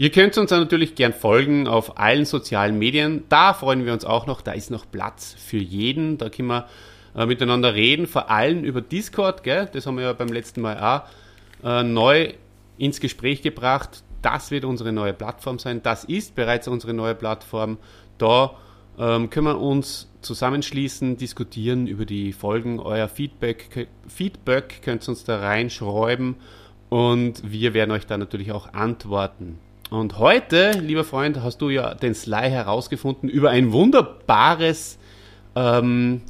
Ihr 0.00 0.12
könnt 0.12 0.38
uns 0.38 0.52
natürlich 0.52 0.94
gern 0.94 1.12
folgen 1.12 1.66
auf 1.66 1.98
allen 1.98 2.24
sozialen 2.24 2.78
Medien. 2.78 3.24
Da 3.28 3.52
freuen 3.52 3.84
wir 3.84 3.92
uns 3.92 4.04
auch 4.04 4.28
noch. 4.28 4.42
Da 4.42 4.52
ist 4.52 4.70
noch 4.70 4.88
Platz 4.88 5.34
für 5.36 5.56
jeden. 5.56 6.18
Da 6.18 6.28
können 6.28 6.46
wir 6.46 6.68
äh, 7.16 7.26
miteinander 7.26 7.74
reden. 7.74 8.06
Vor 8.06 8.30
allem 8.30 8.62
über 8.62 8.80
Discord. 8.80 9.42
Gell? 9.42 9.68
Das 9.72 9.88
haben 9.88 9.96
wir 9.96 10.04
ja 10.04 10.12
beim 10.12 10.28
letzten 10.28 10.60
Mal 10.60 10.78
auch 10.78 11.66
äh, 11.66 11.82
neu 11.82 12.32
ins 12.78 13.00
Gespräch 13.00 13.42
gebracht. 13.42 14.04
Das 14.22 14.52
wird 14.52 14.64
unsere 14.64 14.92
neue 14.92 15.12
Plattform 15.12 15.58
sein. 15.58 15.82
Das 15.82 16.04
ist 16.04 16.36
bereits 16.36 16.68
unsere 16.68 16.94
neue 16.94 17.16
Plattform. 17.16 17.78
Da 18.18 18.54
ähm, 19.00 19.30
können 19.30 19.46
wir 19.46 19.60
uns 19.60 20.08
zusammenschließen, 20.20 21.16
diskutieren 21.16 21.88
über 21.88 22.04
die 22.04 22.32
Folgen. 22.32 22.78
Euer 22.78 23.08
Feedback, 23.08 23.88
Feedback 24.06 24.80
könnt 24.84 25.04
ihr 25.04 25.08
uns 25.08 25.24
da 25.24 25.40
reinschreiben 25.40 26.36
und 26.88 27.42
wir 27.50 27.74
werden 27.74 27.90
euch 27.90 28.06
da 28.06 28.16
natürlich 28.16 28.52
auch 28.52 28.72
antworten. 28.74 29.58
Und 29.90 30.18
heute, 30.18 30.72
lieber 30.72 31.04
Freund, 31.04 31.42
hast 31.42 31.62
du 31.62 31.70
ja 31.70 31.94
den 31.94 32.14
Sly 32.14 32.50
herausgefunden 32.50 33.28
über 33.28 33.50
ein 33.50 33.72
wunderbares 33.72 34.98
ähm, 35.56 36.20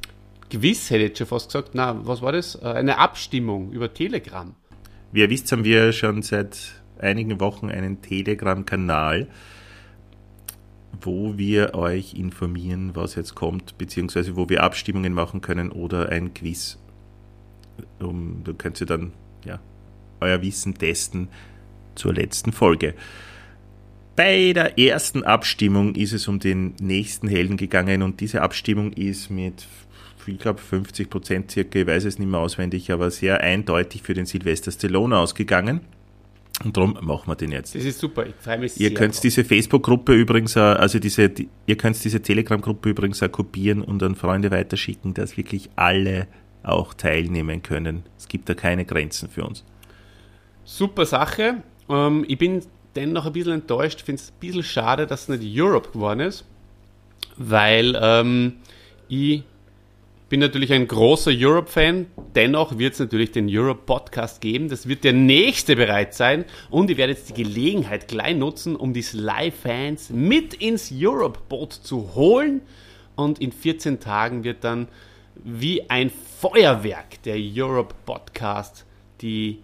Quiz, 0.48 0.90
hätte 0.90 1.04
ich 1.04 1.18
schon 1.18 1.26
fast 1.26 1.48
gesagt. 1.48 1.70
Na, 1.72 2.06
was 2.06 2.22
war 2.22 2.32
das? 2.32 2.54
Äh, 2.54 2.68
Eine 2.68 2.98
Abstimmung 2.98 3.72
über 3.72 3.92
Telegram. 3.92 4.54
Wie 5.10 5.20
ihr 5.20 5.30
wisst, 5.30 5.50
haben 5.50 5.64
wir 5.64 5.92
schon 5.92 6.22
seit 6.22 6.56
einigen 6.98 7.40
Wochen 7.40 7.68
einen 7.68 8.00
Telegram-Kanal, 8.00 9.26
wo 11.00 11.36
wir 11.36 11.74
euch 11.74 12.14
informieren, 12.14 12.92
was 12.94 13.16
jetzt 13.16 13.34
kommt, 13.34 13.76
beziehungsweise 13.76 14.36
wo 14.36 14.48
wir 14.48 14.62
Abstimmungen 14.62 15.12
machen 15.12 15.40
können 15.40 15.72
oder 15.72 16.10
ein 16.10 16.32
Quiz. 16.32 16.78
Um, 18.00 18.42
da 18.44 18.52
könnt 18.52 18.80
ihr 18.80 18.86
dann 18.86 19.12
ja, 19.44 19.60
euer 20.20 20.42
Wissen 20.42 20.74
testen 20.74 21.28
zur 21.94 22.14
letzten 22.14 22.52
Folge. 22.52 22.94
Bei 24.18 24.52
der 24.52 24.76
ersten 24.80 25.22
Abstimmung 25.22 25.94
ist 25.94 26.12
es 26.12 26.26
um 26.26 26.40
den 26.40 26.75
nächsten 26.80 27.28
Helden 27.28 27.56
gegangen 27.56 28.02
und 28.02 28.18
diese 28.18 28.42
Abstimmung 28.42 28.92
ist 28.94 29.30
mit, 29.30 29.68
ich 30.26 30.38
glaube, 30.40 30.58
50 30.58 31.08
Prozent 31.08 31.52
circa, 31.52 31.78
ich 31.78 31.87
weiß 31.87 32.04
es 32.04 32.18
nicht 32.18 32.28
mehr 32.28 32.40
auswendig, 32.40 32.90
aber 32.90 33.12
sehr 33.12 33.40
eindeutig 33.40 34.02
für 34.02 34.14
den 34.14 34.26
Sylvester 34.26 34.72
Stallone 34.72 35.16
ausgegangen. 35.16 35.82
Und 36.64 36.76
darum 36.76 36.98
machen 37.00 37.28
wir 37.28 37.37
den 37.37 37.52
jetzt. 37.52 37.76
Das 37.76 37.84
ist 37.84 38.00
super, 38.00 38.26
ich 38.26 38.34
freue 38.40 38.58
mich 38.58 38.72
Ihr 38.80 38.88
sehr. 38.88 38.94
könnt 38.98 39.14
drauf. 39.14 39.20
diese 39.20 39.44
Facebook-Gruppe 39.44 40.14
übrigens, 40.14 40.56
also 40.56 40.98
diese, 40.98 41.28
die, 41.28 41.48
ihr 41.66 41.76
könnt 41.76 42.02
diese 42.02 42.20
Telegram-Gruppe 42.20 42.88
übrigens 42.88 43.22
auch 43.22 43.30
kopieren 43.30 43.82
und 43.82 44.02
an 44.02 44.16
Freunde 44.16 44.50
weiterschicken, 44.50 45.14
dass 45.14 45.37
wirklich 45.37 45.70
alle 45.76 46.26
auch 46.64 46.92
teilnehmen 46.92 47.62
können. 47.62 48.02
Es 48.18 48.26
gibt 48.26 48.48
da 48.48 48.54
keine 48.54 48.84
Grenzen 48.84 49.28
für 49.28 49.44
uns. 49.44 49.64
Super 50.64 51.06
Sache. 51.06 51.62
Ähm, 51.88 52.25
ich 52.26 52.37
bin 52.37 52.62
dennoch 52.98 53.26
ein 53.26 53.32
bisschen 53.32 53.54
enttäuscht. 53.54 54.02
Finde 54.02 54.20
es 54.20 54.30
ein 54.30 54.40
bisschen 54.40 54.62
schade, 54.62 55.06
dass 55.06 55.22
es 55.22 55.28
nicht 55.28 55.60
Europe 55.60 55.90
geworden 55.92 56.20
ist, 56.20 56.44
weil 57.36 57.98
ähm, 58.00 58.54
ich 59.08 59.42
bin 60.28 60.40
natürlich 60.40 60.72
ein 60.72 60.86
großer 60.86 61.30
Europe-Fan. 61.34 62.06
Dennoch 62.34 62.76
wird 62.76 62.94
es 62.94 62.98
natürlich 62.98 63.32
den 63.32 63.48
Europe-Podcast 63.48 64.40
geben. 64.40 64.68
Das 64.68 64.86
wird 64.86 65.04
der 65.04 65.14
nächste 65.14 65.76
bereit 65.76 66.12
sein. 66.12 66.44
Und 66.70 66.90
ich 66.90 66.98
werde 66.98 67.12
jetzt 67.12 67.30
die 67.30 67.42
Gelegenheit 67.42 68.08
gleich 68.08 68.36
nutzen, 68.36 68.76
um 68.76 68.92
die 68.92 69.02
Sly-Fans 69.02 70.10
mit 70.10 70.54
ins 70.54 70.92
Europe-Boot 70.92 71.72
zu 71.72 72.14
holen. 72.14 72.60
Und 73.16 73.38
in 73.40 73.52
14 73.52 74.00
Tagen 74.00 74.44
wird 74.44 74.64
dann 74.64 74.88
wie 75.36 75.88
ein 75.88 76.10
Feuerwerk 76.40 77.22
der 77.22 77.36
Europe-Podcast 77.38 78.84
die 79.22 79.60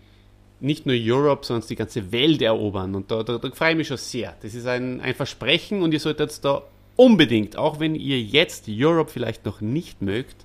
nicht 0.64 0.86
nur 0.86 0.96
Europe, 0.98 1.44
sondern 1.44 1.68
die 1.68 1.76
ganze 1.76 2.10
Welt 2.10 2.42
erobern. 2.42 2.94
Und 2.94 3.10
da, 3.10 3.22
da, 3.22 3.38
da 3.38 3.50
freue 3.50 3.72
ich 3.72 3.76
mich 3.76 3.88
schon 3.88 3.98
sehr. 3.98 4.34
Das 4.42 4.54
ist 4.54 4.66
ein, 4.66 5.00
ein 5.00 5.14
Versprechen 5.14 5.82
und 5.82 5.92
ihr 5.92 6.00
solltet 6.00 6.30
jetzt 6.30 6.44
da 6.44 6.62
unbedingt, 6.96 7.56
auch 7.56 7.80
wenn 7.80 7.94
ihr 7.94 8.20
jetzt 8.20 8.66
Europe 8.68 9.10
vielleicht 9.10 9.44
noch 9.44 9.60
nicht 9.60 10.02
mögt, 10.02 10.44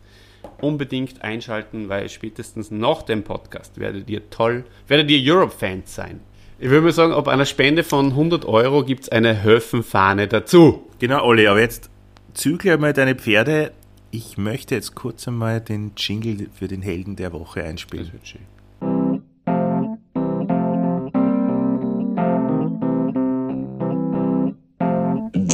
unbedingt 0.62 1.24
einschalten, 1.24 1.90
weil 1.90 2.10
spätestens 2.10 2.72
nach 2.72 3.04
dem 3.04 3.24
Podcast 3.24 3.80
werdet 3.80 4.10
ihr 4.10 4.30
toll, 4.30 4.66
werdet 4.88 5.10
ihr 5.10 5.34
Europe-Fans 5.34 5.94
sein. 5.94 6.20
Ich 6.60 6.70
würde 6.70 6.82
mal 6.82 6.92
sagen, 6.92 7.14
ab 7.14 7.30
einer 7.30 7.46
Spende 7.46 7.84
von 7.84 8.08
100 8.08 8.44
Euro 8.46 8.84
gibt 8.84 9.04
es 9.04 9.10
eine 9.10 9.44
Höfenfahne 9.44 10.28
dazu. 10.28 10.84
Genau, 11.00 11.24
Olli, 11.24 11.48
aber 11.48 11.62
jetzt 11.62 11.90
zügle 12.34 12.74
einmal 12.74 12.92
deine 12.92 13.16
Pferde. 13.16 13.72
Ich 14.12 14.38
möchte 14.38 14.76
jetzt 14.76 14.96
kurz 14.96 15.28
einmal 15.28 15.62
den 15.62 15.94
Jingle 15.96 16.50
für 16.54 16.68
den 16.68 16.82
Helden 16.82 17.16
der 17.16 17.32
Woche 17.32 17.64
einspielen. 17.64 18.06
Das 18.06 18.14
wird 18.14 18.28
schön. 18.28 18.59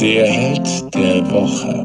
Der 0.06 0.24
Held 0.24 0.94
der 0.94 1.28
Woche. 1.32 1.80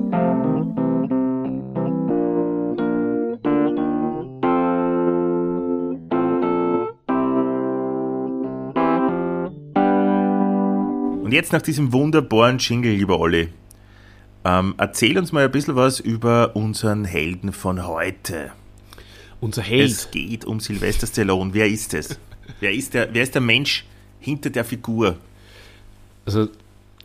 Und 11.23 11.31
jetzt 11.31 11.51
nach 11.51 11.63
diesem 11.63 11.91
wunderbaren 11.93 12.59
Jingle, 12.59 12.93
lieber 12.93 13.19
Olli. 13.19 13.47
Ähm, 14.45 14.75
erzähl 14.77 15.17
uns 15.17 15.31
mal 15.31 15.45
ein 15.45 15.51
bisschen 15.51 15.75
was 15.75 15.99
über 15.99 16.55
unseren 16.55 17.05
Helden 17.05 17.51
von 17.51 17.87
heute. 17.87 18.51
Unser 19.39 19.63
Held. 19.63 19.89
Es 19.89 20.11
geht 20.11 20.45
um 20.45 20.59
Sylvester 20.59 21.07
Stallone. 21.07 21.55
Wer 21.55 21.67
ist 21.67 21.95
es? 21.95 22.19
wer, 22.59 22.71
ist 22.71 22.93
der, 22.93 23.11
wer 23.15 23.23
ist 23.23 23.33
der 23.33 23.41
Mensch 23.41 23.83
hinter 24.19 24.51
der 24.51 24.63
Figur? 24.63 25.17
Also 26.23 26.49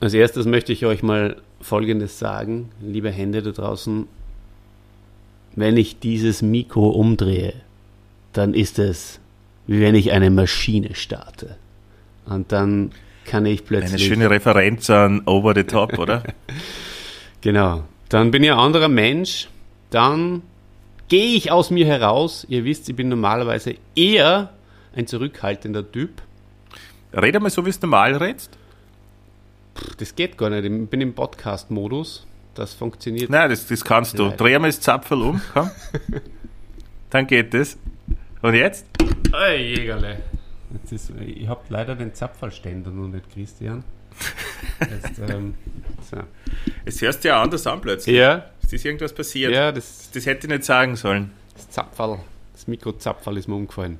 als 0.00 0.14
erstes 0.14 0.46
möchte 0.46 0.72
ich 0.72 0.84
euch 0.84 1.02
mal 1.02 1.36
Folgendes 1.60 2.18
sagen, 2.18 2.70
liebe 2.80 3.10
Hände 3.10 3.42
da 3.42 3.50
draußen. 3.50 4.06
Wenn 5.54 5.76
ich 5.76 5.98
dieses 5.98 6.42
Mikro 6.42 6.90
umdrehe, 6.90 7.54
dann 8.32 8.52
ist 8.52 8.78
es, 8.78 9.20
wie 9.66 9.80
wenn 9.80 9.94
ich 9.94 10.12
eine 10.12 10.30
Maschine 10.30 10.94
starte. 10.94 11.56
Und 12.26 12.52
dann 12.52 12.92
kann 13.24 13.46
ich 13.46 13.64
plötzlich... 13.64 14.02
Eine 14.02 14.14
schöne 14.14 14.30
Referenz 14.30 14.90
an 14.90 15.22
Over 15.24 15.54
the 15.54 15.64
Top, 15.64 15.98
oder? 15.98 16.22
Genau. 17.42 17.84
Dann 18.08 18.32
bin 18.32 18.42
ich 18.42 18.50
ein 18.50 18.58
anderer 18.58 18.88
Mensch. 18.88 19.48
Dann 19.90 20.42
gehe 21.06 21.36
ich 21.36 21.52
aus 21.52 21.70
mir 21.70 21.86
heraus. 21.86 22.44
Ihr 22.48 22.64
wisst, 22.64 22.88
ich 22.88 22.96
bin 22.96 23.08
normalerweise 23.08 23.76
eher 23.94 24.50
ein 24.96 25.06
zurückhaltender 25.06 25.88
Typ. 25.92 26.10
Red 27.12 27.40
mal 27.40 27.50
so, 27.50 27.64
wie 27.64 27.70
es 27.70 27.80
normal 27.80 28.16
redst. 29.80 30.00
Das 30.00 30.14
geht 30.14 30.36
gar 30.38 30.50
nicht. 30.50 30.64
Ich 30.64 30.88
bin 30.90 31.00
im 31.00 31.14
Podcast-Modus. 31.14 32.26
Das 32.54 32.72
funktioniert. 32.74 33.28
Nein, 33.30 33.50
das, 33.50 33.66
das 33.66 33.84
kannst 33.84 34.18
du. 34.18 34.30
Dreh 34.30 34.58
mal 34.58 34.68
das 34.68 34.80
Zapferl 34.80 35.20
um, 35.22 35.40
komm. 35.52 35.70
Dann 37.10 37.26
geht 37.26 37.52
das. 37.54 37.76
Und 38.42 38.54
jetzt? 38.54 38.86
Hey, 39.32 39.74
Jägerle. 39.74 40.18
Jetzt 40.72 40.92
ist, 40.92 41.12
ich 41.20 41.46
habe 41.48 41.60
leider 41.68 41.94
den 41.94 42.14
Zapfallständer 42.14 42.90
noch 42.90 43.08
nicht, 43.08 43.30
Christian. 43.32 43.84
Jetzt, 44.80 45.18
ähm, 45.30 45.54
so. 46.10 46.16
Es 46.84 47.00
hörst 47.02 47.22
du 47.24 47.28
ja 47.28 47.42
anders 47.42 47.66
an 47.66 47.80
plötzlich. 47.80 48.16
Ja, 48.16 48.46
Ist 48.62 48.72
das 48.72 48.84
irgendwas 48.84 49.12
passiert? 49.12 49.52
ja, 49.52 49.70
das, 49.72 50.10
Das 50.12 50.26
hätte 50.26 50.46
ich 50.46 50.52
nicht 50.52 50.64
sagen 50.64 50.96
sollen. 50.96 51.30
das 51.54 51.68
Zapfall, 51.70 52.18
das 52.52 52.66
Mikrozapfall 52.66 53.36
ist 53.36 53.48
mir 53.48 53.54
umgefallen. 53.54 53.98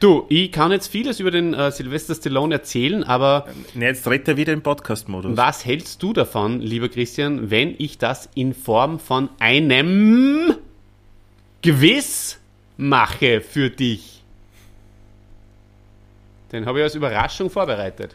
Du, 0.00 0.24
ich 0.30 0.50
kann 0.50 0.72
jetzt 0.72 0.86
vieles 0.88 1.20
über 1.20 1.30
den 1.30 1.52
äh, 1.52 1.70
Sylvester 1.70 2.14
Stallone 2.14 2.54
erzählen, 2.54 3.04
aber 3.04 3.46
Nee, 3.74 3.84
jetzt 3.84 4.06
dreht 4.06 4.26
er 4.28 4.38
wieder 4.38 4.52
im 4.54 4.62
Podcast-Modus. 4.62 5.36
was 5.36 5.66
hältst 5.66 6.02
du 6.02 6.14
davon, 6.14 6.60
lieber 6.60 6.88
Christian, 6.88 7.50
wenn 7.50 7.74
ich 7.76 7.98
das 7.98 8.30
in 8.34 8.54
Form 8.54 8.98
von 8.98 9.28
einem 9.38 10.54
Gewiss 11.60 12.40
mache 12.78 13.42
für 13.42 13.68
dich? 13.68 14.24
Den 16.50 16.64
habe 16.64 16.78
ich 16.78 16.84
als 16.84 16.94
Überraschung 16.94 17.50
vorbereitet. 17.50 18.14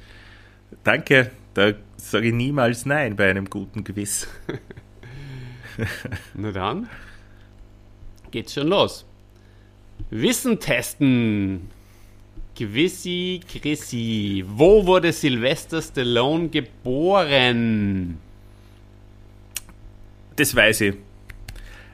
Danke, 0.84 1.30
da 1.54 1.74
sage 1.98 2.30
ich 2.30 2.34
niemals 2.34 2.88
Nein 2.88 3.16
bei 3.16 3.30
einem 3.30 3.48
guten 3.48 3.84
Gewiss. 3.84 4.28
Na 6.34 6.52
dann 6.52 6.90
geht's 8.32 8.56
schon 8.56 8.68
los. 8.70 9.06
Wissen 10.10 10.60
testen. 10.60 11.70
Gewissi 12.56 13.42
Chrissy. 13.48 14.44
Wo 14.48 14.86
wurde 14.86 15.12
Sylvester 15.12 15.82
Stallone 15.82 16.50
geboren? 16.50 18.18
Das 20.36 20.56
weiß 20.56 20.82
ich. 20.82 20.96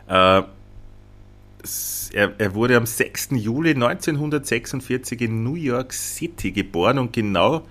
Äh, 0.07 0.41
er, 2.13 2.33
er 2.37 2.55
wurde 2.55 2.77
am 2.77 2.85
6. 2.85 3.29
Juli 3.31 3.71
1946 3.71 5.21
in 5.21 5.43
New 5.43 5.55
York 5.55 5.93
City 5.93 6.51
geboren 6.51 6.97
und 6.97 7.13
genau 7.13 7.65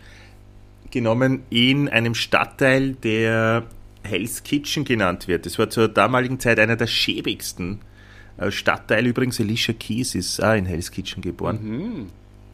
genommen 0.91 1.43
in 1.51 1.89
einem 1.89 2.15
Stadtteil, 2.15 2.95
der 2.95 3.65
Hell's 4.03 4.43
Kitchen 4.43 4.85
genannt 4.85 5.29
wird. 5.29 5.47
Das 5.47 5.59
war 5.59 5.71
zur 5.71 5.89
damaligen 5.89 6.41
Zeit 6.41 6.59
einer 6.59 6.77
der 6.77 6.87
schäbigsten 6.87 7.81
äh, 8.39 8.51
Stadtteile. 8.51 9.09
Übrigens, 9.09 9.41
Alicia 9.41 9.75
Keys 9.75 10.15
ist 10.15 10.43
auch 10.43 10.55
in 10.55 10.67
Hell's 10.67 10.91
Kitchen 10.91 11.23
geboren. 11.23 12.11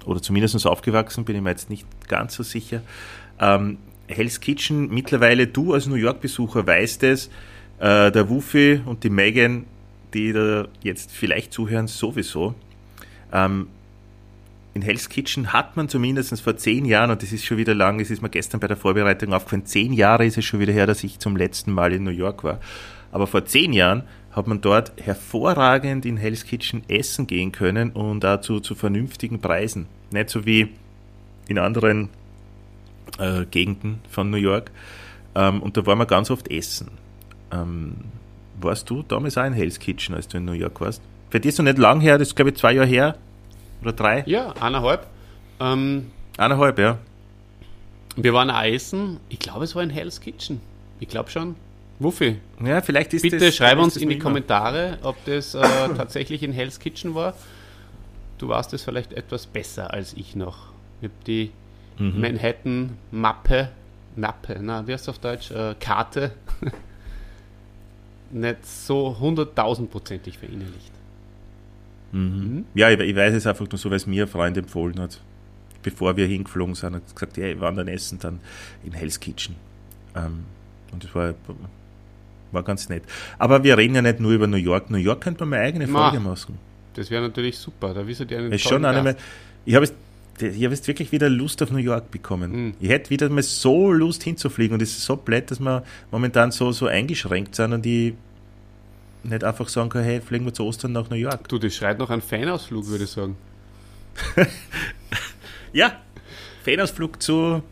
Oder 0.07 0.23
zumindest 0.23 0.67
aufgewachsen, 0.67 1.25
bin 1.25 1.37
ich 1.37 1.43
mir 1.43 1.51
jetzt 1.51 1.69
nicht 1.69 1.87
ganz 2.09 2.35
so 2.35 2.43
sicher. 2.43 2.81
Ähm, 3.39 3.79
Hell's 4.09 4.41
Kitchen, 4.41 4.89
mittlerweile 4.89 5.47
du 5.47 5.75
als 5.75 5.87
New 5.87 5.97
York-Besucher 5.97 6.67
weißt 6.67 7.03
es, 7.03 7.27
äh, 7.81 8.11
der 8.11 8.29
Wufi 8.31 8.81
und 8.87 9.05
die 9.05 9.11
Megan, 9.11 9.67
die 10.15 10.33
da 10.33 10.69
jetzt 10.83 11.11
vielleicht 11.11 11.53
zuhören, 11.53 11.89
sowieso. 11.89 12.55
Ähm, 13.33 13.67
in 14.75 14.83
Hell's 14.83 15.09
Kitchen 15.09 15.53
hat 15.53 15.77
man 15.77 15.89
zumindest 15.89 16.41
vor 16.41 16.57
zehn 16.57 16.85
Jahren, 16.85 17.11
und 17.11 17.23
das 17.23 17.33
ist 17.33 17.45
schon 17.45 17.57
wieder 17.57 17.75
lang, 17.75 17.99
es 17.99 18.11
ist 18.11 18.23
mir 18.23 18.29
gestern 18.29 18.61
bei 18.61 18.69
der 18.69 18.77
Vorbereitung 18.77 19.33
aufgefallen, 19.33 19.67
zehn 19.67 19.93
Jahre 19.93 20.25
ist 20.25 20.39
es 20.39 20.45
schon 20.45 20.61
wieder 20.61 20.73
her, 20.73 20.87
dass 20.87 21.03
ich 21.03 21.19
zum 21.19 21.37
letzten 21.37 21.73
Mal 21.73 21.93
in 21.93 22.05
New 22.05 22.11
York 22.11 22.45
war. 22.45 22.61
Aber 23.11 23.27
vor 23.27 23.45
zehn 23.45 23.73
Jahren 23.73 24.05
hat 24.31 24.47
man 24.47 24.61
dort 24.61 24.93
hervorragend 25.03 26.05
in 26.05 26.19
Hell's 26.19 26.45
Kitchen 26.45 26.83
essen 26.89 27.27
gehen 27.27 27.53
können 27.53 27.91
und 27.91 28.23
dazu 28.23 28.61
zu 28.61 28.75
vernünftigen 28.75 29.41
Preisen. 29.41 29.87
Nicht 30.11 30.31
so 30.31 30.47
wie 30.47 30.69
in 31.49 31.59
anderen 31.59 32.09
äh, 33.19 33.45
Gegenden 33.47 34.01
von 34.11 34.31
New 34.31 34.37
York. 34.37 34.71
Ähm, 35.35 35.63
und 35.63 35.77
da 35.77 35.87
waren 35.87 35.99
wir 35.99 36.07
ganz 36.07 36.31
oft 36.31 36.51
essen. 36.51 36.91
Ähm, 37.53 37.97
warst 38.61 38.89
du 38.91 39.03
damals 39.03 39.37
auch 39.39 39.45
in 39.45 39.53
Hell's 39.53 39.79
Kitchen, 39.79 40.15
als 40.15 40.29
du 40.29 40.39
in 40.39 40.45
New 40.45 40.53
York 40.53 40.81
warst? 40.81 41.03
Für 41.31 41.41
dich 41.41 41.51
ist 41.51 41.59
noch 41.59 41.65
nicht 41.65 41.79
lang 41.79 42.01
her, 42.01 42.19
das 42.19 42.29
ist 42.29 42.37
glaube 42.37 42.51
ich 42.51 42.57
zwei 42.57 42.73
Jahre 42.73 42.89
her 42.89 43.17
oder 43.83 43.93
drei? 43.93 44.23
Ja, 44.27 44.53
eineinhalb. 44.61 45.07
Ähm, 45.61 46.11
Eineinhalb, 46.39 46.79
ja. 46.79 46.99
wir 48.17 48.33
waren 48.35 48.51
auch 48.51 48.63
essen. 48.63 49.19
Ich 49.29 49.39
glaube, 49.39 49.65
es 49.65 49.75
war 49.75 49.83
in 49.83 49.91
Hell's 49.91 50.21
Kitchen. 50.21 50.61
Ich 51.01 51.09
glaube 51.09 51.31
schon. 51.31 51.57
Wuffi, 51.99 52.37
Ja, 52.63 52.83
vielleicht 52.83 53.15
ist 53.15 53.23
bitte 53.23 53.39
das, 53.39 53.57
schreib 53.57 53.79
uns 53.79 53.97
in 53.97 54.11
die. 54.11 54.19
Kommentare, 54.19 54.99
ob 55.03 55.17
das 55.25 55.55
äh, 55.55 55.63
tatsächlich 55.97 56.43
in 56.43 56.53
Hell's 56.53 56.79
Kitchen 56.79 57.15
war. 57.15 57.35
Du 58.39 58.49
warst 58.49 58.73
es 58.75 58.83
vielleicht 58.83 59.13
etwas 59.13 59.47
besser 59.47 59.93
als 59.93 60.13
ich 60.15 60.37
noch. 60.37 60.71
Ich 61.01 61.09
habe 61.09 61.15
die 61.27 61.51
Mhm. 61.99 62.21
Manhattan-Mappe, 62.21 63.71
Mappe, 64.17 64.59
na, 64.61 64.87
wie 64.87 64.93
heißt 64.93 65.05
es 65.05 65.09
auf 65.09 65.19
Deutsch? 65.19 65.51
Äh, 65.51 65.75
Karte, 65.81 66.33
nicht 68.31 68.67
so 68.67 69.17
hunderttausendprozentig 69.19 70.37
verinnerlicht. 70.39 70.93
Ja, 72.75 72.91
ich, 72.91 72.99
ich 73.01 73.17
weiß 73.17 73.35
es 73.35 73.47
einfach 73.47 73.67
nur 73.71 73.79
so, 73.79 73.91
weil 73.91 73.97
es 73.97 74.07
mir 74.07 74.25
ein 74.25 74.29
Freund 74.29 74.57
empfohlen 74.57 74.99
hat. 75.01 75.21
Bevor 75.83 76.17
wir 76.17 76.27
hingeflogen 76.27 76.75
sind, 76.75 76.95
hat 76.95 77.03
er 77.03 77.13
gesagt, 77.15 77.37
ja, 77.37 77.45
wir 77.45 77.61
wandern 77.61 77.89
essen 77.89 78.19
dann 78.19 78.41
in 78.85 78.93
Hell's 78.93 79.21
Kitchen. 79.21 79.55
Ähm, 80.15 80.45
und 80.93 81.05
das 81.05 81.15
war, 81.15 81.35
war 82.53 82.63
ganz 82.63 82.89
nett. 82.89 83.03
Aber 83.39 83.65
wir 83.65 83.77
reden 83.77 83.95
ja 83.95 84.03
nicht 84.03 84.21
nur 84.21 84.33
über 84.33 84.47
New 84.47 84.57
York. 84.57 84.91
New 84.91 84.97
York 84.99 85.21
könnte 85.21 85.41
man 85.45 85.51
mal 85.51 85.61
eigene 85.61 85.87
Ma. 85.87 86.11
Folge 86.11 86.23
machen. 86.23 86.59
Das 86.97 87.11
wäre 87.11 87.23
natürlich 87.23 87.59
super. 87.59 87.95
Da 87.95 88.07
wisst 88.07 88.21
ihr 88.21 88.39
einen 88.39 88.53
ist 88.53 88.63
schon 88.63 88.85
eine 88.85 89.15
Gast. 89.15 89.19
ich 89.65 89.75
habe 89.75 89.87
habe 89.87 90.75
jetzt 90.75 90.87
wirklich 90.87 91.13
wieder 91.13 91.31
Lust 91.31 91.63
auf 91.63 91.71
New 91.71 91.79
York 91.79 92.11
bekommen. 92.11 92.67
Mhm. 92.67 92.75
Ich 92.81 92.91
hätte 92.91 93.11
wieder 93.11 93.29
mal 93.29 93.43
so 93.43 93.91
Lust 93.93 94.23
hinzufliegen 94.23 94.75
und 94.75 94.83
es 94.83 94.91
ist 94.91 95.05
so 95.05 95.17
blöd, 95.17 95.51
dass 95.51 95.61
wir 95.61 95.83
momentan 96.11 96.51
so, 96.51 96.73
so 96.73 96.87
eingeschränkt 96.87 97.55
sind 97.55 97.73
und 97.73 97.87
ich 97.87 98.15
nicht 99.23 99.45
einfach 99.45 99.69
sagen 99.69 99.89
kann, 99.89 100.05
hey, 100.05 100.21
fliegen 100.21 100.45
wir 100.45 100.53
zu 100.53 100.65
Ostern 100.65 100.93
nach 100.93 101.09
New 101.11 101.17
York. 101.17 101.49
Du, 101.49 101.59
das 101.59 101.75
schreit 101.75 101.99
noch 101.99 102.11
einen 102.11 102.23
Fanausflug, 102.23 102.87
würde 102.87 103.05
ich 103.05 103.11
sagen. 103.11 103.37
Ja, 105.77 106.01
Fanausflug 106.65 107.23
zu 107.23 107.63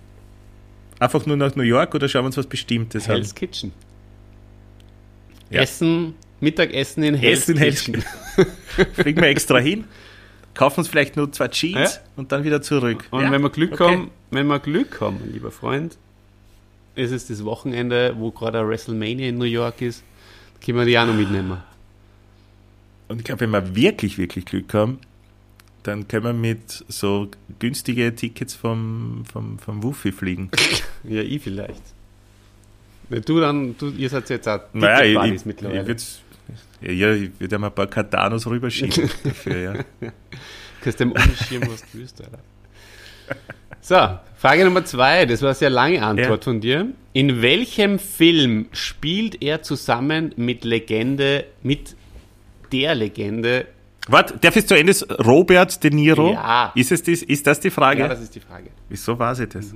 einfach 0.99 1.25
nur 1.25 1.39
nach 1.39 1.57
New 1.57 1.63
York 1.63 1.95
oder 1.95 2.07
schauen 2.07 2.25
wir 2.25 2.27
uns 2.27 2.37
was 2.37 2.47
Bestimmtes 2.47 3.09
an? 3.09 3.17
Hell's 3.17 3.35
Kitchen. 3.35 3.73
Ja. 5.49 5.63
Essen, 5.63 6.15
Mittagessen 6.41 7.03
in 7.03 7.15
Hell's 7.15 7.49
Essen. 7.49 8.05
Fliegen 8.95 9.21
wir 9.23 9.29
extra 9.29 9.59
hin, 9.59 9.85
kaufen 10.55 10.81
uns 10.81 10.89
vielleicht 10.89 11.17
nur 11.17 11.31
zwei 11.33 11.49
Jeans 11.49 11.95
Ja. 11.95 12.01
und 12.17 12.33
dann 12.33 12.45
wieder 12.45 12.61
zurück. 12.63 13.05
Und 13.11 13.23
Ja, 13.23 13.31
wenn 13.31 13.43
wir 13.43 13.51
Glück 13.51 13.73
okay. 13.73 13.85
haben, 13.93 14.11
wenn 14.31 14.47
wir 14.47 14.59
Glück 14.59 15.01
haben, 15.01 15.19
lieber 15.33 15.51
Freund, 15.51 15.97
ist 16.97 17.11
es 17.13 17.27
das 17.27 17.45
Wochenende, 17.45 18.15
wo 18.19 18.31
gerade 18.31 18.67
WrestleMania 18.67 19.29
in 19.29 19.39
New 19.39 19.45
York 19.45 19.81
ist, 19.83 20.03
können 20.65 20.79
wir 20.79 20.85
die 20.85 20.99
auch 20.99 21.07
noch 21.07 21.15
mitnehmen. 21.15 21.59
Und 23.09 23.19
ich 23.19 23.25
glaube, 23.25 23.41
wenn 23.41 23.51
wir 23.51 23.75
wirklich, 23.77 24.17
wirklich 24.19 24.45
Glück 24.45 24.73
haben, 24.75 24.99
dann 25.83 26.09
können 26.09 26.25
wir 26.25 26.33
mit 26.33 26.85
so 26.89 27.29
günstige 27.59 28.15
Tickets 28.15 28.55
vom, 28.55 29.25
vom, 29.31 29.59
vom 29.59 29.83
Wufi 29.83 30.13
fliegen. 30.13 30.51
Ja, 31.07 31.21
ich 31.21 31.43
vielleicht. 31.43 31.83
Du 33.27 33.39
dann, 33.39 33.77
du, 33.77 33.91
ihr 33.91 34.09
seid 34.09 34.31
jetzt 34.31 34.49
auch 34.49 34.61
naja, 34.73 35.23
ich, 35.27 35.45
mittlerweile. 35.45 35.93
ich, 35.93 36.23
ja, 36.81 36.91
ja, 36.93 37.13
ich 37.15 37.31
würde 37.39 37.59
mal 37.59 37.69
ein 37.69 37.75
paar 37.75 37.87
Catanos 37.87 38.47
rüberschieben 38.47 39.11
dafür, 39.25 39.57
ja. 40.01 40.11
kannst 40.83 41.01
dem 41.01 41.13
umschirmen, 41.13 41.71
was 41.71 41.81
du 41.83 41.87
willst, 41.99 42.21
Alter. 42.23 42.39
So, 43.81 44.19
Frage 44.37 44.65
Nummer 44.65 44.85
zwei, 44.85 45.27
das 45.27 45.41
war 45.43 45.49
eine 45.49 45.55
sehr 45.55 45.71
lange 45.71 46.03
Antwort 46.03 46.45
Ja. 46.45 46.51
von 46.51 46.61
dir. 46.61 46.89
In 47.13 47.43
welchem 47.43 47.99
Film 47.99 48.67
spielt 48.73 49.43
er 49.43 49.63
zusammen 49.63 50.33
mit 50.37 50.65
Legende, 50.65 51.47
mit 51.63 51.95
der 52.73 52.95
Legende? 52.95 53.67
Warte, 54.09 54.37
darf 54.39 54.57
ich 54.57 54.67
zu 54.67 54.75
Ende? 54.77 54.93
Robert 55.25 55.83
De 55.83 55.91
Niro? 55.91 56.33
Ja. 56.33 56.73
Ist, 56.75 56.93
es 56.93 57.03
das, 57.03 57.23
ist 57.23 57.47
das 57.47 57.61
die 57.61 57.71
Frage? 57.71 58.01
Ja, 58.01 58.09
das 58.09 58.21
ist 58.21 58.35
die 58.35 58.41
Frage. 58.41 58.69
Wieso 58.89 59.19
weiß 59.19 59.41
ich 59.41 59.49
das? 59.49 59.75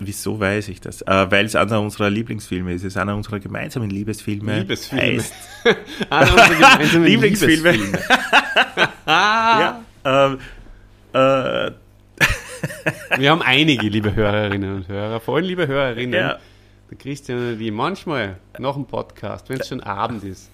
Wieso 0.00 0.40
weiß 0.40 0.68
ich 0.68 0.80
das? 0.80 1.02
Äh, 1.02 1.30
Weil 1.30 1.46
es 1.46 1.54
einer 1.54 1.80
unserer 1.80 2.10
Lieblingsfilme 2.10 2.72
ist. 2.74 2.82
Es 2.82 2.88
ist 2.88 2.96
einer 2.96 3.14
unserer 3.14 3.38
gemeinsamen 3.40 3.90
Liebesfilme. 3.90 4.58
Liebesfilme. 4.60 5.02
Heißt, 5.22 5.34
Einer 6.10 6.30
unserer 6.32 6.54
gemeinsamen 6.54 7.04
Lieblingsfilme. 7.06 7.70
Liebesfilme. 7.72 7.98
ja, 9.06 9.80
ähm, 10.04 10.38
äh, 11.12 11.70
Wir 13.18 13.30
haben 13.30 13.42
einige, 13.42 13.86
liebe 13.88 14.14
Hörerinnen 14.14 14.74
und 14.76 14.88
Hörer, 14.88 15.20
vor 15.20 15.36
allem 15.36 15.44
liebe 15.46 15.66
Hörerinnen. 15.66 16.12
ja, 16.12 16.38
Der 16.90 16.98
Christian 16.98 17.38
und 17.38 17.60
ich, 17.60 17.70
manchmal 17.70 18.36
nach 18.58 18.74
dem 18.74 18.86
Podcast, 18.86 19.48
wenn 19.48 19.60
es 19.60 19.68
schon 19.68 19.80
Abend 19.80 20.24
ist, 20.24 20.50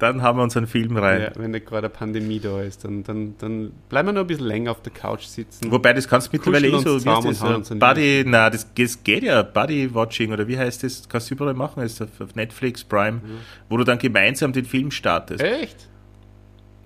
dann 0.00 0.22
haben 0.22 0.38
wir 0.38 0.42
unseren 0.42 0.66
Film 0.66 0.96
rein. 0.96 1.20
ja, 1.20 1.30
wenn 1.36 1.50
nicht 1.52 1.66
gerade 1.66 1.86
eine 1.86 1.94
Pandemie 1.94 2.40
da 2.40 2.60
ist, 2.60 2.84
dann, 2.84 3.04
dann, 3.04 3.34
dann 3.38 3.72
bleiben 3.88 4.08
wir 4.08 4.12
noch 4.14 4.22
ein 4.22 4.26
bisschen 4.26 4.46
länger 4.46 4.70
auf 4.70 4.82
der 4.82 4.92
Couch 4.92 5.24
sitzen. 5.24 5.70
Wobei, 5.70 5.92
das 5.92 6.08
kannst 6.08 6.28
du 6.28 6.36
mittlerweile 6.36 6.68
eh 6.68 6.78
so, 6.78 7.04
wie 7.04 7.08
heißt 7.08 7.42
das, 7.42 7.70
äh, 7.70 7.74
Buddy, 7.74 8.24
na, 8.26 8.50
das, 8.50 8.66
das 8.74 9.04
geht 9.04 9.22
ja, 9.22 9.42
Buddy-Watching 9.42 10.32
oder 10.32 10.48
wie 10.48 10.58
heißt 10.58 10.82
das, 10.82 11.08
kannst 11.08 11.30
du 11.30 11.34
überall 11.34 11.54
machen, 11.54 11.82
ist 11.82 12.00
auf, 12.02 12.34
Netflix, 12.34 12.82
Prime, 12.82 13.20
wo 13.68 13.76
du 13.76 13.84
dann 13.84 13.98
gemeinsam 13.98 14.52
den 14.52 14.64
Film 14.64 14.90
startest. 14.90 15.42
Echt? 15.42 15.88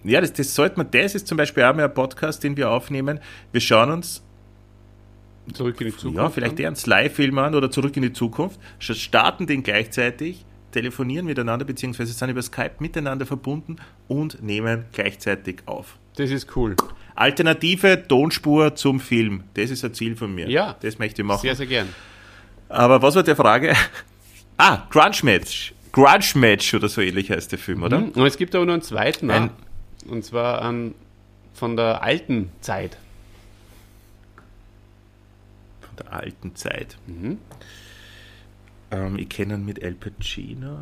Ja, 0.03 0.21
das, 0.21 0.33
das 0.33 0.55
sollte 0.55 0.77
man, 0.77 0.91
das 0.91 1.15
ist 1.15 1.27
zum 1.27 1.39
Beispiel 1.39 1.63
auch 1.65 1.75
mal 1.75 1.85
ein 1.85 1.95
Podcast, 1.95 2.45
den 2.45 2.57
wir 2.57 2.71
aufnehmen. 2.71 3.21
Wir 3.53 3.61
schauen 3.61 3.91
uns, 3.91 4.23
Zurück 5.53 5.81
in 5.81 5.89
die 5.89 5.97
Zukunft. 5.97 6.17
ja, 6.17 6.31
vielleicht 6.31 6.59
eher 6.59 6.69
einen 6.69 6.77
Sly-Film 6.77 7.39
an 7.39 7.55
oder 7.55 7.71
zurück 7.71 7.97
in 7.97 8.03
die 8.03 8.13
Zukunft, 8.13 8.59
starten 8.79 9.47
den 9.47 9.63
gleichzeitig, 9.63 10.47
telefonieren 10.75 11.27
miteinander, 11.27 11.65
beziehungsweise 11.65 12.13
sind 12.13 12.29
über 12.31 12.43
Skype 12.43 12.73
miteinander 12.81 13.25
verbunden 13.27 13.77
und 14.09 14.43
nehmen 14.43 14.85
gleichzeitig 14.93 15.63
auf. 15.67 15.97
Das 16.17 16.31
ist 16.31 16.55
cool. 16.57 16.77
Alternative 17.15 18.07
Tonspur 18.07 18.75
zum 18.75 18.99
Film. 19.01 19.45
Das 19.55 19.71
ist 19.71 19.85
ein 19.85 19.95
Ziel 19.95 20.17
von 20.17 20.35
mir. 20.35 20.49
Ja. 20.51 20.77
Das 20.81 20.99
möchte 20.99 21.23
ich 21.23 21.27
machen. 21.27 21.43
Sehr, 21.43 21.55
sehr 21.55 21.67
gern. 21.67 21.89
Aber 22.69 23.01
was 23.01 23.15
war 23.15 23.23
die 23.23 23.35
Frage? 23.35 23.75
Ah, 24.57 24.87
Grunge 24.89 25.17
Match. 25.25 25.75
Grunge 25.91 26.25
Match 26.37 26.75
oder 26.75 26.89
so 26.89 27.01
ähnlich 27.01 27.29
heißt 27.29 27.51
der 27.51 27.59
Film, 27.59 27.83
oder? 27.83 27.99
Mhm. 27.99 28.11
Und 28.11 28.25
es 28.27 28.37
gibt 28.37 28.55
aber 28.55 28.65
noch 28.65 28.75
einen 28.75 28.83
zweiten, 28.83 29.29
Ein- 29.29 29.51
auch. 29.51 30.11
und 30.13 30.25
zwar 30.25 30.63
ähm, 30.63 30.95
von 31.55 31.77
der 31.77 32.05
alten 32.05 32.51
Zeit. 32.61 32.97
Von 35.81 35.97
der 35.97 36.13
alten 36.13 36.55
Zeit. 36.55 36.97
Mhm. 37.09 37.39
Ähm, 38.95 39.19
ich 39.19 39.29
kenne 39.29 39.55
ihn 39.55 39.65
mit 39.65 39.83
El 39.83 39.95
Pacino. 39.95 40.77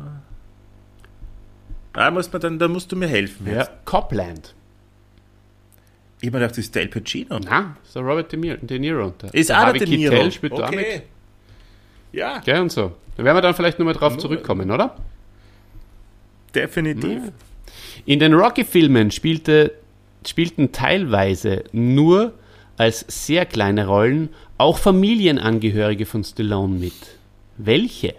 Ah, 1.93 2.11
muss 2.11 2.31
man 2.31 2.41
dann, 2.41 2.59
da 2.59 2.67
musst 2.67 2.91
du 2.91 2.95
mir 2.95 3.07
helfen. 3.07 3.47
Ja. 3.51 3.67
Copland. 3.85 4.55
Ich 6.21 6.27
habe 6.27 6.37
mir 6.37 6.41
gedacht, 6.41 6.51
das 6.51 6.65
ist 6.65 6.75
der 6.75 6.83
El 6.83 6.87
Pacino. 6.87 7.39
Na, 7.39 7.75
ist 7.83 7.95
der 7.95 8.01
Robert 8.01 8.31
De, 8.31 8.39
Niro- 8.39 8.65
De 8.65 8.79
Niro. 8.79 9.13
Der, 9.21 9.33
Ist 9.33 9.49
der 9.49 9.57
auch 9.57 9.59
der 9.61 9.67
Harvey 9.67 9.79
De 9.79 9.97
Niro. 9.97 10.31
Spielt 10.31 10.53
auch 10.53 10.69
mit. 10.71 10.79
okay. 10.79 11.01
Ja, 12.11 12.39
Gell, 12.39 12.61
und 12.61 12.71
so. 12.71 12.93
Da 13.17 13.23
werden 13.23 13.37
wir 13.37 13.41
dann 13.41 13.53
vielleicht 13.55 13.79
nochmal 13.79 13.93
drauf 13.95 14.17
zurückkommen, 14.17 14.69
oder? 14.71 14.95
definitiv. 16.55 17.31
In 18.05 18.19
den 18.19 18.33
Rocky-Filmen 18.33 19.09
spielte, 19.11 19.73
spielten 20.25 20.71
teilweise 20.71 21.63
nur 21.71 22.33
als 22.77 23.05
sehr 23.07 23.45
kleine 23.45 23.87
Rollen 23.87 24.29
auch 24.57 24.77
Familienangehörige 24.77 26.05
von 26.05 26.23
Stallone 26.23 26.77
mit. 26.77 26.93
Welche? 27.57 28.15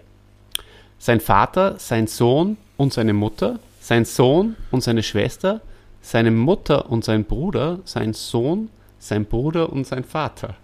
Sein 0.98 1.20
Vater, 1.20 1.78
sein 1.78 2.06
Sohn 2.06 2.56
und 2.76 2.92
seine 2.92 3.12
Mutter, 3.12 3.58
sein 3.80 4.04
Sohn 4.04 4.56
und 4.70 4.82
seine 4.82 5.02
Schwester, 5.02 5.60
seine 6.00 6.30
Mutter 6.30 6.90
und 6.90 7.04
sein 7.04 7.24
Bruder, 7.24 7.80
sein 7.84 8.12
Sohn, 8.12 8.70
sein 8.98 9.24
Bruder 9.24 9.70
und 9.70 9.86
sein 9.86 10.04
Vater. 10.04 10.56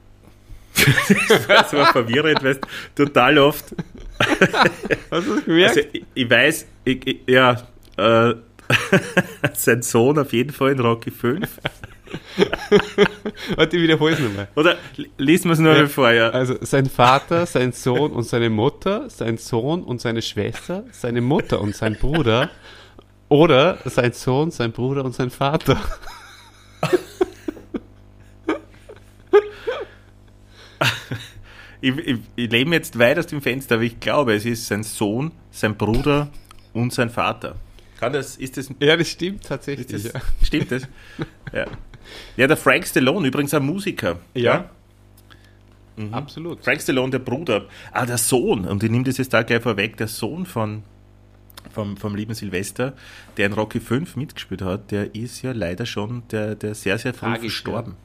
Das 1.48 1.72
war 1.72 1.92
verwirrend, 1.92 2.42
weil 2.42 2.58
total 2.94 3.38
oft. 3.38 3.64
Hast 5.10 5.26
du 5.26 5.34
das 5.34 5.44
gemerkt? 5.44 5.76
Also, 5.76 5.88
ich, 5.92 6.04
ich 6.14 6.30
weiß, 6.30 6.66
ich, 6.84 7.06
ich, 7.06 7.20
ja, 7.26 7.62
äh, 7.96 8.34
sein 9.54 9.82
Sohn 9.82 10.18
auf 10.18 10.32
jeden 10.32 10.52
Fall 10.52 10.72
in 10.72 10.80
Rocky 10.80 11.10
5. 11.10 11.48
Warte, 13.56 13.76
ich 13.76 13.82
wiederhole 13.82 14.14
es 14.14 14.18
nochmal. 14.20 14.48
Oder 14.56 14.76
liest 15.18 15.44
wir 15.44 15.52
es 15.52 15.58
nur 15.58 15.76
Ja. 15.76 15.86
vor, 15.86 16.10
ja. 16.10 16.30
Also 16.30 16.56
sein 16.60 16.86
Vater, 16.86 17.46
sein 17.46 17.72
Sohn 17.72 18.12
und 18.12 18.24
seine 18.24 18.50
Mutter, 18.50 19.08
sein 19.10 19.38
Sohn 19.38 19.82
und 19.82 20.00
seine 20.00 20.22
Schwester, 20.22 20.84
seine 20.90 21.20
Mutter 21.20 21.60
und 21.60 21.74
sein 21.76 21.96
Bruder 21.96 22.50
oder 23.28 23.78
sein 23.84 24.12
Sohn, 24.12 24.50
sein 24.50 24.72
Bruder 24.72 25.04
und 25.04 25.14
sein 25.14 25.30
Vater. 25.30 25.78
Ich, 31.82 31.96
ich, 31.96 32.18
ich 32.36 32.50
lehne 32.50 32.76
jetzt 32.76 32.98
weit 32.98 33.18
aus 33.18 33.26
dem 33.26 33.40
Fenster, 33.40 33.76
aber 33.76 33.84
ich 33.84 34.00
glaube, 34.00 34.34
es 34.34 34.44
ist 34.44 34.66
sein 34.66 34.82
Sohn, 34.82 35.32
sein 35.50 35.76
Bruder 35.76 36.28
und 36.74 36.92
sein 36.92 37.08
Vater. 37.08 37.54
Kann 38.00 38.12
das, 38.12 38.36
ist 38.36 38.56
das, 38.56 38.70
Ja, 38.80 38.96
das 38.96 39.08
stimmt 39.08 39.42
ist 39.42 39.48
tatsächlich. 39.48 39.86
das 40.12 40.22
stimmt 40.42 40.72
das? 40.72 40.82
Ja. 41.52 41.66
ja, 42.36 42.46
der 42.46 42.56
Frank 42.56 42.86
Stallone, 42.86 43.28
übrigens 43.28 43.52
ein 43.54 43.64
Musiker. 43.64 44.18
Ja. 44.34 44.70
Absolut. 46.12 46.64
Frank 46.64 46.80
Stallone, 46.80 47.10
der 47.10 47.18
Bruder. 47.18 47.66
Ah, 47.92 48.06
der 48.06 48.16
Sohn, 48.18 48.64
und 48.66 48.82
ich 48.82 48.90
nehme 48.90 49.04
das 49.04 49.18
jetzt 49.18 49.34
da 49.34 49.42
gleich 49.42 49.62
vorweg, 49.62 49.96
der 49.98 50.08
Sohn 50.08 50.46
von, 50.46 50.82
vom, 51.70 51.96
vom 51.98 52.14
lieben 52.14 52.32
Silvester, 52.34 52.94
der 53.36 53.46
in 53.46 53.52
Rocky 53.52 53.80
5 53.80 54.16
mitgespielt 54.16 54.62
hat, 54.62 54.90
der 54.92 55.14
ist 55.14 55.42
ja 55.42 55.52
leider 55.52 55.84
schon, 55.84 56.22
der, 56.30 56.54
der 56.54 56.74
sehr, 56.74 56.96
sehr 56.98 57.12
früh 57.12 57.26
Tragisch, 57.26 57.62
verstorben. 57.62 57.96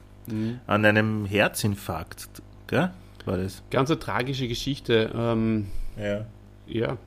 An 0.66 0.84
einem 0.84 1.24
Herzinfarkt, 1.24 2.28
gell? 2.66 2.90
War 3.24 3.36
das? 3.38 3.62
Ganz 3.70 3.90
eine 3.90 3.98
tragische 3.98 4.46
Geschichte. 4.48 5.10
Ähm, 5.16 5.66
Ja. 5.98 6.26
ja. 6.66 6.98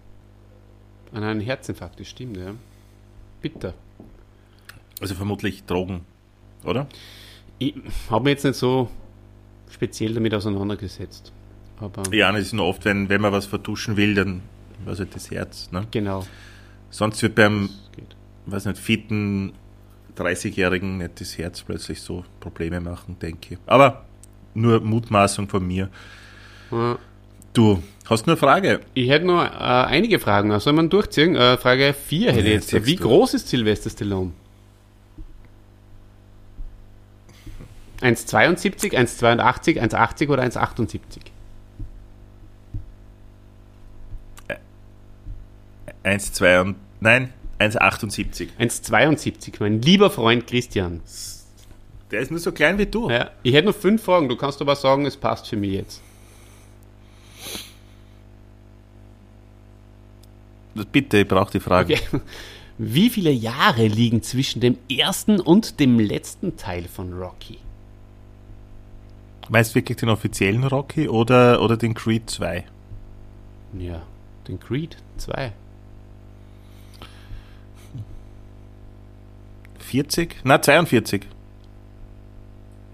An 1.14 1.24
einem 1.24 1.42
Herzinfarkt, 1.42 2.00
das 2.00 2.08
stimmt, 2.08 2.38
ja. 2.38 2.54
Bitter. 3.42 3.74
Also 5.02 5.16
vermutlich 5.16 5.64
Drogen, 5.66 6.02
oder? 6.64 6.88
Ich 7.58 7.76
habe 8.10 8.24
mich 8.26 8.32
jetzt 8.32 8.44
nicht 8.46 8.56
so 8.56 8.90
speziell 9.70 10.14
damit 10.14 10.34
auseinandergesetzt. 10.34 11.32
Aber 11.80 12.04
Ja, 12.14 12.32
das 12.32 12.42
ist 12.42 12.54
nur 12.54 12.66
oft, 12.66 12.84
wenn, 12.86 13.10
wenn 13.10 13.22
man 13.22 13.32
was 13.32 13.46
vertuschen 13.46 13.96
will, 13.98 14.16
dann 14.16 14.42
was 14.86 15.00
halt 15.00 15.16
das 15.16 15.32
Herz. 15.32 15.72
Ne? 15.72 15.88
genau. 15.92 16.26
Sonst 16.90 17.22
wird 17.22 17.36
beim, 17.36 17.70
weiß 18.48 18.66
nicht, 18.66 18.80
fitten 18.80 19.54
30-Jährigen 20.18 20.98
nicht 20.98 21.22
das 21.22 21.38
Herz 21.38 21.62
plötzlich 21.62 22.02
so 22.02 22.26
Probleme 22.40 22.80
machen, 22.80 23.18
denke 23.20 23.56
ich. 23.56 23.60
Aber 23.66 24.06
nur 24.54 24.80
Mutmaßung 24.82 25.48
von 25.48 25.66
mir. 25.66 25.90
Ja. 26.72 26.98
Du, 27.60 27.84
hast 28.06 28.26
nur 28.26 28.36
eine 28.36 28.40
Frage? 28.40 28.80
Ich 28.94 29.10
hätte 29.10 29.26
noch 29.26 29.44
äh, 29.44 29.48
einige 29.50 30.18
Fragen. 30.20 30.58
Soll 30.62 30.72
man 30.72 30.90
durchziehen? 30.90 31.36
Äh, 31.36 31.58
Frage 31.58 31.94
4 31.94 32.32
hätte 32.32 32.40
ich 32.40 32.46
Ja, 32.46 32.52
jetzt. 32.54 32.86
Wie 32.86 32.96
du. 32.96 33.04
groß 33.04 33.34
ist 33.34 33.50
Sylvester 33.50 33.90
Stallone? 33.90 34.32
1,72, 38.00 38.94
1,82, 38.94 39.78
1,80 39.78 40.30
oder 40.30 40.44
1,78? 40.44 41.00
1, 46.04 46.32
2 46.32 46.62
und, 46.62 46.76
nein, 47.02 47.34
1,78. 47.60 48.48
1,72, 48.58 49.56
mein 49.60 49.82
lieber 49.82 50.10
Freund 50.10 50.48
Christian. 50.48 51.02
Der 52.10 52.22
ist 52.22 52.32
nur 52.32 52.40
so 52.40 52.54
klein 52.54 52.78
wie 52.78 52.86
du. 52.86 53.10
Ja, 53.10 53.32
ich 53.44 53.54
hätte 53.54 53.68
noch 53.68 53.76
fünf 53.76 54.02
Fragen. 54.02 54.30
Du 54.30 54.38
kannst 54.38 54.62
aber 54.62 54.78
sagen, 54.78 55.06
es 55.06 55.18
passt 55.18 55.50
für 55.50 55.58
mich 55.58 55.74
jetzt. 55.74 56.02
Bitte, 60.86 61.20
ich 61.20 61.28
brauche 61.28 61.52
die 61.52 61.60
Frage. 61.60 61.96
Okay. 61.96 62.22
Wie 62.78 63.10
viele 63.10 63.32
Jahre 63.32 63.88
liegen 63.88 64.24
zwischen 64.24 64.62
dem 64.62 64.78
ersten 64.90 65.40
und 65.42 65.80
dem 65.80 66.00
letzten 66.00 66.56
Teil 66.56 66.86
von 66.86 67.14
Rocky? 67.14 67.58
Meinst 69.50 69.72
du 69.72 69.76
wirklich 69.76 69.98
den 69.98 70.10
offiziellen 70.10 70.64
Rocky 70.64 71.10
oder, 71.10 71.62
oder 71.62 71.76
den 71.76 71.94
Creed 71.94 72.30
2? 72.30 72.64
Ja, 73.78 74.02
den 74.48 74.60
Creed 74.60 74.98
2. 75.18 75.52
40? 79.80 80.36
Na, 80.44 80.62
42. 80.62 81.28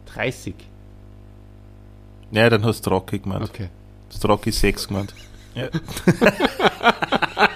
30. 0.05 0.55
Ja, 2.31 2.49
dann 2.49 2.65
hast 2.65 2.85
du 2.85 2.89
Rocky 2.89 3.19
gemeint. 3.19 3.43
Okay. 3.43 3.69
Hast 4.09 4.25
Rocky 4.27 4.51
6 4.51 4.87
gemeint. 4.87 5.13
Ja. 5.55 5.67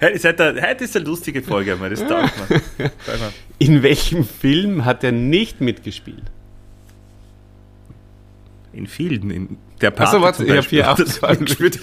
Heute 0.00 0.06
ist, 0.14 0.24
heute, 0.24 0.62
heute 0.62 0.84
ist 0.84 0.96
eine 0.96 1.04
lustige 1.04 1.42
Folge, 1.42 1.72
einmal. 1.72 1.90
das 1.90 2.00
taugt 2.00 2.32
mal. 2.38 2.60
In 3.58 3.82
welchem 3.82 4.24
Film 4.24 4.84
hat 4.84 5.02
er 5.04 5.12
nicht 5.12 5.60
mitgespielt? 5.60 6.24
In 8.72 8.86
vielen. 8.86 9.30
In 9.30 9.58
der 9.80 9.90
Pate 9.90 10.20
warte, 10.20 10.38
zum 10.38 10.46
ich 10.46 10.52
hab 10.52 10.58
Beispiel 10.58 10.84
hier 10.84 11.06
er 11.22 11.30
mitgespielt. 11.30 11.80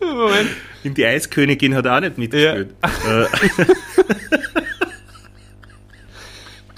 Moment. 0.00 0.50
In 0.84 0.94
Die 0.94 1.04
Eiskönigin 1.04 1.74
hat 1.74 1.86
er 1.86 1.96
auch 1.96 2.00
nicht 2.00 2.18
mitgespielt. 2.18 2.74
Äh, 2.82 3.26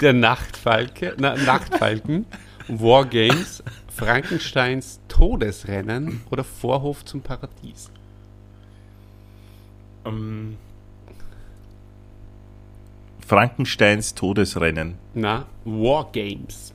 der 0.01 0.13
Nachtfalke, 0.15 1.15
na, 1.19 1.37
Nachtfalken, 1.37 2.27
Wargames, 2.69 3.63
Frankensteins 4.01 4.99
Todesrennen 5.09 6.23
oder 6.31 6.43
Vorhof 6.43 7.05
zum 7.05 7.21
Paradies? 7.21 7.91
Ähm, 10.07 10.57
Frankensteins 13.27 14.15
Todesrennen. 14.15 14.95
Na, 15.13 15.45
Wargames. 15.67 16.73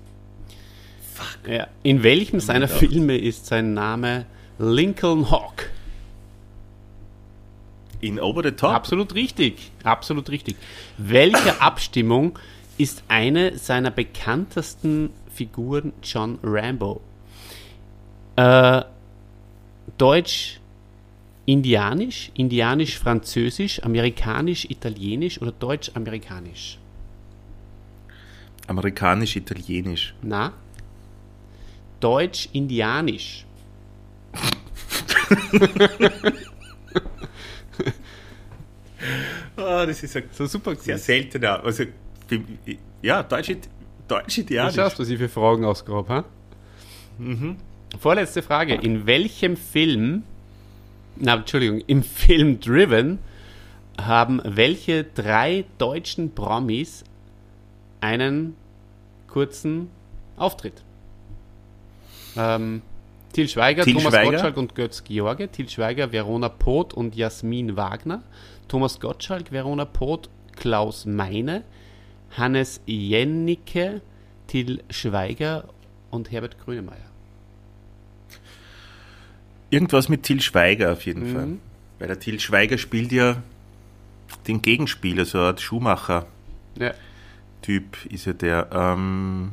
Fuck. 1.15 1.51
Ja, 1.51 1.67
in 1.81 2.03
welchem 2.03 2.39
seiner 2.39 2.67
Filme 2.67 3.17
ist 3.17 3.47
sein 3.47 3.73
Name 3.73 4.25
Lincoln 4.59 5.31
Hawk? 5.31 5.71
In 8.01 8.19
Over 8.19 8.43
the 8.43 8.51
Top? 8.51 8.69
Absolut 8.69 9.15
richtig. 9.15 9.71
Absolut 9.83 10.29
richtig. 10.29 10.57
Welche 10.99 11.59
Abstimmung 11.61 12.38
ist 12.77 13.03
eine 13.07 13.57
seiner 13.57 13.89
bekanntesten 13.89 15.09
Figuren 15.33 15.91
John 16.03 16.38
Rambo? 16.43 17.01
Äh, 18.36 18.82
Deutsch, 19.98 20.60
Indianisch, 21.45 22.32
Indianisch, 22.36 22.98
Französisch, 23.00 23.82
Amerikanisch, 23.84 24.65
Italienisch 24.69 25.41
oder 25.41 25.52
Deutsch, 25.52 25.91
Amerikanisch? 25.93 26.80
Amerikanisch, 28.67 29.36
Italienisch. 29.36 30.13
Na? 30.21 30.54
Deutsch, 32.00 32.50
Indianisch. 32.54 33.45
Ah, 39.58 39.86
das 39.86 40.04
ist 40.04 40.15
ein 40.17 40.24
So 40.32 40.45
super 40.45 40.76
sehr 40.76 40.98
seltener. 40.98 41.63
Also, 41.63 41.84
ja, 43.02 43.24
Deutsch, 43.24 43.52
Deutsch 44.08 44.36
Du 44.36 44.41
Idealisch. 44.41 44.76
schaust, 44.76 45.00
was 45.00 45.10
ich 45.10 45.17
für 45.17 45.30
Fragen 45.30 45.65
ausgrabe, 45.65 46.13
ha? 46.13 46.26
Mhm. 47.17 47.58
Vorletzte 48.00 48.41
Frage. 48.41 48.76
In 48.76 49.06
welchem 49.06 49.58
Film, 49.58 50.24
na, 51.15 51.36
Entschuldigung, 51.36 51.82
im 51.88 52.04
Film 52.24 52.60
Driven 52.60 53.19
haben 54.00 54.41
welche 54.43 55.04
drei 55.06 55.65
deutschen 55.78 56.34
Promis 56.36 57.04
einen 58.02 58.56
kurzen 59.28 59.89
Auftritt? 60.38 60.84
Ähm, 62.36 62.82
Til 63.32 63.48
Schweiger, 63.48 63.84
Til 63.84 63.93
Thomas 63.93 64.13
Schweiger? 64.13 64.32
Gottschalk 64.32 64.58
und 64.58 64.74
Götz 64.76 65.04
George. 65.04 65.50
Til 65.50 65.69
Schweiger, 65.69 66.12
Verona 66.12 66.50
Poth 66.50 66.93
und 66.93 67.15
Jasmin 67.15 67.76
Wagner. 67.78 68.24
Thomas 68.67 69.00
Gottschalk, 69.00 69.52
Verona 69.52 69.86
Poth, 69.86 70.30
Klaus 70.56 71.06
Meine. 71.06 71.63
Hannes 72.38 72.82
Jennecke, 72.86 74.02
Til 74.48 74.84
Schweiger 74.89 75.65
und 76.12 76.32
Herbert 76.32 76.58
Grönemeyer. 76.65 77.14
Irgendwas 79.75 80.07
mit 80.09 80.23
Til 80.23 80.39
Schweiger 80.41 80.93
auf 80.93 81.05
jeden 81.05 81.29
Mhm. 81.29 81.33
Fall. 81.35 81.47
Weil 81.99 82.07
der 82.07 82.19
Til 82.19 82.39
Schweiger 82.39 82.77
spielt 82.77 83.11
ja 83.11 83.41
den 84.47 84.61
Gegenspieler, 84.61 85.25
so 85.25 85.38
eine 85.38 85.47
Art 85.47 85.59
Schumacher-Typ 85.61 86.27
Ja. 86.79 88.11
ist 88.11 88.25
ja 88.25 88.33
der. 88.33 88.69
Ähm, 88.71 89.51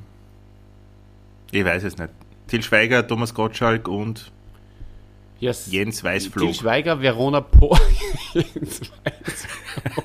ich 1.50 1.64
weiß 1.64 1.82
es 1.84 1.98
nicht. 1.98 2.10
Til 2.46 2.62
Schweiger, 2.62 3.04
Thomas 3.06 3.34
Gottschalk 3.34 3.88
und 3.88 4.30
Yes. 5.40 5.66
Jens 5.72 5.96
Til 5.96 6.04
Weißflug. 6.04 6.54
Schweiger, 6.54 7.00
Verona 7.00 7.40
Po. 7.40 7.76
Jens 8.34 8.80
Weißflug. 9.04 10.04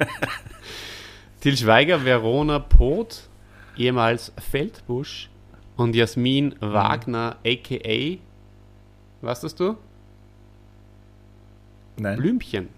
Til 1.42 1.58
Schweiger, 1.58 2.04
Verona 2.04 2.58
Poth, 2.60 3.30
ehemals 3.78 4.34
Feldbusch 4.40 5.30
und 5.76 5.96
Jasmin 5.96 6.56
Wagner, 6.60 7.36
a.k.a. 7.46 8.18
Was 9.22 9.44
hast 9.44 9.60
du? 9.60 9.78
Nein. 11.98 12.18
Blümchen. 12.18 12.70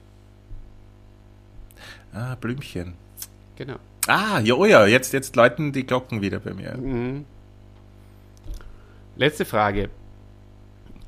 Ah, 2.14 2.36
Blümchen. 2.36 2.94
Genau. 3.56 3.76
Ah, 4.08 4.40
ja, 4.40 4.56
oh 4.56 4.66
ja, 4.66 4.86
jetzt, 4.86 5.14
jetzt 5.14 5.36
läuten 5.36 5.72
die 5.72 5.86
Glocken 5.86 6.22
wieder 6.22 6.40
bei 6.40 6.54
mir. 6.54 6.76
Mhm. 6.78 7.26
Letzte 9.16 9.46
Frage. 9.46 9.90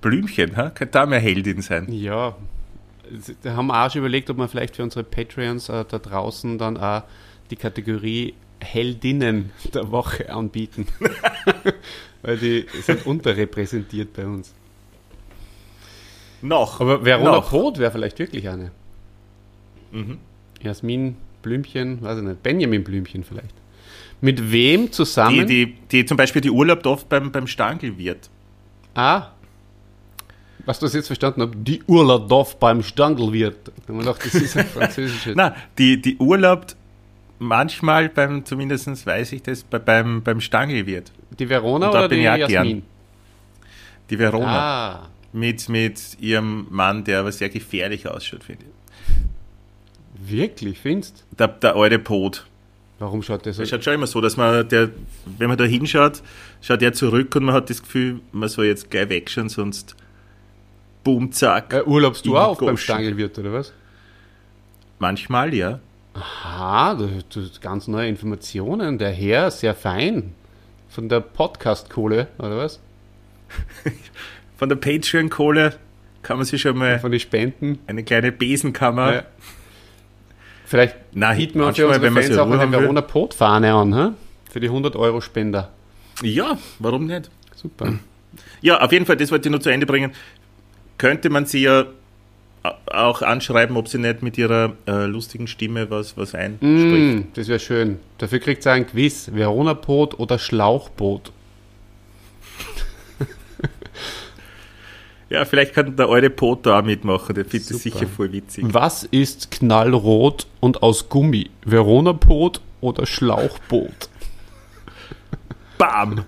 Blümchen, 0.02 0.58
ha? 0.58 0.70
könnte 0.70 0.92
da 0.94 1.06
mehr 1.06 1.20
Heldin 1.20 1.62
sein. 1.62 1.92
Ja, 1.92 2.36
da 3.44 3.56
haben 3.56 3.68
wir 3.68 3.86
auch 3.86 3.92
schon 3.92 4.00
überlegt, 4.00 4.30
ob 4.30 4.38
wir 4.38 4.48
vielleicht 4.48 4.76
für 4.76 4.84
unsere 4.84 5.04
Patreons 5.04 5.70
äh, 5.70 5.86
da 5.86 6.00
draußen 6.00 6.58
dann 6.58 6.78
auch 6.78 7.04
die 7.50 7.56
Kategorie 7.56 8.34
Heldinnen 8.60 9.52
der 9.74 9.92
Woche 9.92 10.32
anbieten. 10.32 10.88
Weil 12.22 12.38
die 12.38 12.66
sind 12.84 13.06
unterrepräsentiert 13.06 14.14
bei 14.14 14.26
uns. 14.26 14.54
Noch. 16.42 16.80
Aber 16.82 17.04
Verona 17.06 17.32
noch. 17.32 17.50
Poth 17.50 17.78
wäre 17.78 17.92
vielleicht 17.92 18.20
wirklich 18.20 18.48
eine. 18.50 18.72
Mhm. 19.92 20.18
Jasmin 20.62 21.18
Blümchen, 21.42 22.02
weiß 22.02 22.20
ich 22.20 22.24
nicht, 22.24 22.44
Benjamin 22.44 22.84
Blümchen 22.84 23.24
vielleicht. 23.24 23.56
Mit 24.22 24.52
wem 24.52 24.86
Die, 24.86 24.92
zusammen? 24.92 25.48
die, 25.48 25.74
die 25.92 26.06
zum 26.06 26.16
Beispiel 26.18 26.42
die 26.42 26.52
Urlaub 26.52 26.86
oft 26.86 27.10
beim, 27.10 27.32
beim 27.32 27.48
Stangl 27.48 27.98
wird. 27.98 28.30
Ah, 28.94 29.30
was 30.66 30.80
du 30.80 30.86
das 30.86 30.94
jetzt 30.94 31.08
verstanden 31.08 31.42
habe, 31.42 31.56
die 31.58 31.82
Urlaub 31.88 32.60
beim 32.60 32.84
Stangl 32.84 33.34
wird. 33.34 33.68
Da 33.68 33.72
haben 33.88 33.96
wir 33.96 34.06
gedacht, 34.06 34.26
das 34.26 34.36
ist 34.36 34.56
ein 34.58 34.66
französisches. 34.68 35.36
Na, 35.36 35.56
die, 35.78 36.00
die 36.02 36.18
urlaubt 36.18 36.76
manchmal 37.40 38.10
beim, 38.10 38.46
zumindest 38.46 39.06
weiß 39.06 39.32
ich 39.32 39.42
das, 39.42 39.64
bei, 39.64 39.80
beim, 39.80 40.22
beim 40.22 40.40
Stangl 40.40 40.86
wird. 40.86 41.12
die 41.40 41.50
Verona 41.50 41.90
oder 41.90 42.08
die 42.08 42.18
Jasmin? 42.22 42.84
Die 44.10 44.20
Verona. 44.20 44.60
Ah, 44.96 45.10
Mit, 45.34 45.70
mit 45.70 46.20
ihrem 46.20 46.68
Mann, 46.70 47.04
der 47.04 47.20
aber 47.22 47.32
sehr 47.32 47.50
gefährlich 47.50 48.08
ausschaut, 48.08 48.44
finde 48.44 48.66
ich. 48.66 50.30
wirklich, 50.30 50.80
findest 50.80 51.26
Der, 51.38 51.48
der 51.48 51.76
alte 51.76 52.00
Pot. 52.00 52.46
Warum 53.00 53.24
schaut 53.24 53.46
der 53.46 53.54
so? 53.54 53.64
Es 53.64 53.70
schaut 53.70 53.84
schon 53.84 53.94
immer 53.94 54.08
so, 54.08 54.22
dass 54.22 54.38
man, 54.38 54.68
der, 54.70 54.90
wenn 55.38 55.48
man 55.48 55.58
da 55.58 55.64
hinschaut, 55.64 56.22
schaut 56.62 56.82
er 56.82 56.94
zurück 56.94 57.36
und 57.36 57.46
man 57.46 57.56
hat 57.56 57.70
das 57.70 57.82
Gefühl, 57.82 58.20
man 58.32 58.48
soll 58.50 58.66
jetzt 58.66 58.92
gleich 58.92 59.10
wegschauen, 59.10 59.50
sonst 59.50 59.96
boom, 61.04 61.32
zack. 61.32 61.74
Äh, 61.74 61.84
urlaubst 61.84 62.26
du 62.26 62.38
auch 62.38 62.58
beim 62.60 62.68
Goschen. 62.72 62.84
Stangelwirt, 62.84 63.40
oder 63.40 63.54
was? 63.54 63.74
Manchmal, 65.00 65.54
ja. 65.54 65.80
Ah, 66.14 66.94
du, 66.94 67.08
du 67.08 67.48
ganz 67.62 67.88
neue 67.88 68.08
Informationen. 68.08 68.98
Der 68.98 69.12
Herr, 69.12 69.50
sehr 69.50 69.74
fein. 69.74 70.36
Von 70.90 71.10
der 71.10 71.22
Podcast-Kohle, 71.22 72.28
oder 72.38 72.58
was? 72.58 72.80
Von 74.62 74.70
der 74.70 74.76
Patreon-Kohle 74.76 75.74
kann 76.22 76.38
man 76.38 76.46
sich 76.46 76.62
schon 76.62 76.78
mal 76.78 77.00
Von 77.00 77.10
den 77.10 77.20
Spenden. 77.20 77.80
eine 77.88 78.04
kleine 78.04 78.32
Besenkammer. 78.32 79.14
Ja. 79.14 79.24
Vielleicht 80.66 80.96
Nein, 81.14 81.36
bieten 81.36 81.60
wir 81.60 81.74
für 81.74 81.88
unsere 81.88 82.12
Fans 82.12 82.38
auch 82.38 82.52
eine. 82.52 82.72
Verona 82.72 83.02
Pot-Fahne 83.02 83.74
an, 83.74 83.96
hä? 83.96 84.10
Für 84.52 84.60
die 84.60 84.68
100 84.68 84.96
Euro 84.96 85.20
Spender. 85.20 85.72
Ja, 86.22 86.60
warum 86.78 87.08
nicht? 87.08 87.32
Super. 87.56 87.96
Ja, 88.62 88.82
auf 88.82 88.92
jeden 88.92 89.08
Fall, 89.08 89.18
das 89.18 89.32
wollte 89.32 89.50
ich 89.50 89.52
nur 89.52 89.62
zu 89.62 89.72
Ende 89.72 89.88
bringen. 89.88 90.12
Könnte 91.00 91.32
man 91.32 91.48
sie 91.48 91.64
ja 91.64 91.86
auch 92.86 93.24
anschreiben, 93.24 93.76
ob 93.78 93.88
sie 93.88 93.98
nicht 93.98 94.22
mit 94.22 94.38
ihrer 94.38 94.74
äh, 94.86 95.08
lustigen 95.08 95.48
Stimme 95.48 95.90
was, 95.90 96.18
was 96.18 96.36
einspricht. 96.36 96.62
Mm, 96.70 97.22
das 97.34 97.48
wäre 97.48 97.60
schön. 97.60 97.98
Dafür 98.20 98.38
kriegt 98.38 98.64
ihr 98.68 98.74
ein 98.74 98.86
Quiz. 98.86 99.32
Verona 99.34 99.74
Pot 99.74 100.20
oder 100.20 100.38
Schlauchboot? 100.38 101.32
Ja, 105.32 105.46
vielleicht 105.46 105.74
kann 105.74 105.96
der 105.96 106.10
alte 106.10 106.30
Pot 106.30 106.66
da 106.66 106.80
auch 106.80 106.84
mitmachen, 106.84 107.34
der 107.34 107.46
findet 107.46 107.70
das 107.70 107.82
Super. 107.82 108.00
sicher 108.00 108.08
voll 108.08 108.34
witzig. 108.34 108.66
Was 108.68 109.06
ist 109.06 109.50
knallrot 109.50 110.46
und 110.60 110.84
aus 110.84 111.08
Gummi? 111.08 111.50
Verona 111.64 112.12
Pot 112.12 112.60
oder 112.82 113.06
Schlauchboot? 113.06 114.10
Bam! 115.78 116.26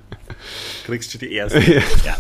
Kriegst 0.85 1.13
du 1.13 1.17
die 1.17 1.33
erste. 1.33 1.59
ja. 2.05 2.15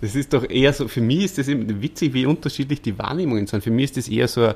Das 0.00 0.16
ist 0.16 0.32
doch 0.32 0.42
eher 0.50 0.72
so, 0.72 0.88
für 0.88 1.00
mich 1.00 1.24
ist 1.26 1.38
das 1.38 1.46
eben 1.46 1.80
witzig, 1.80 2.12
wie 2.14 2.26
unterschiedlich 2.26 2.82
die 2.82 2.98
Wahrnehmungen 2.98 3.46
sind. 3.46 3.62
Für 3.62 3.70
mich 3.70 3.84
ist 3.84 3.96
das 3.96 4.08
eher 4.08 4.26
so 4.26 4.44
ein, 4.46 4.54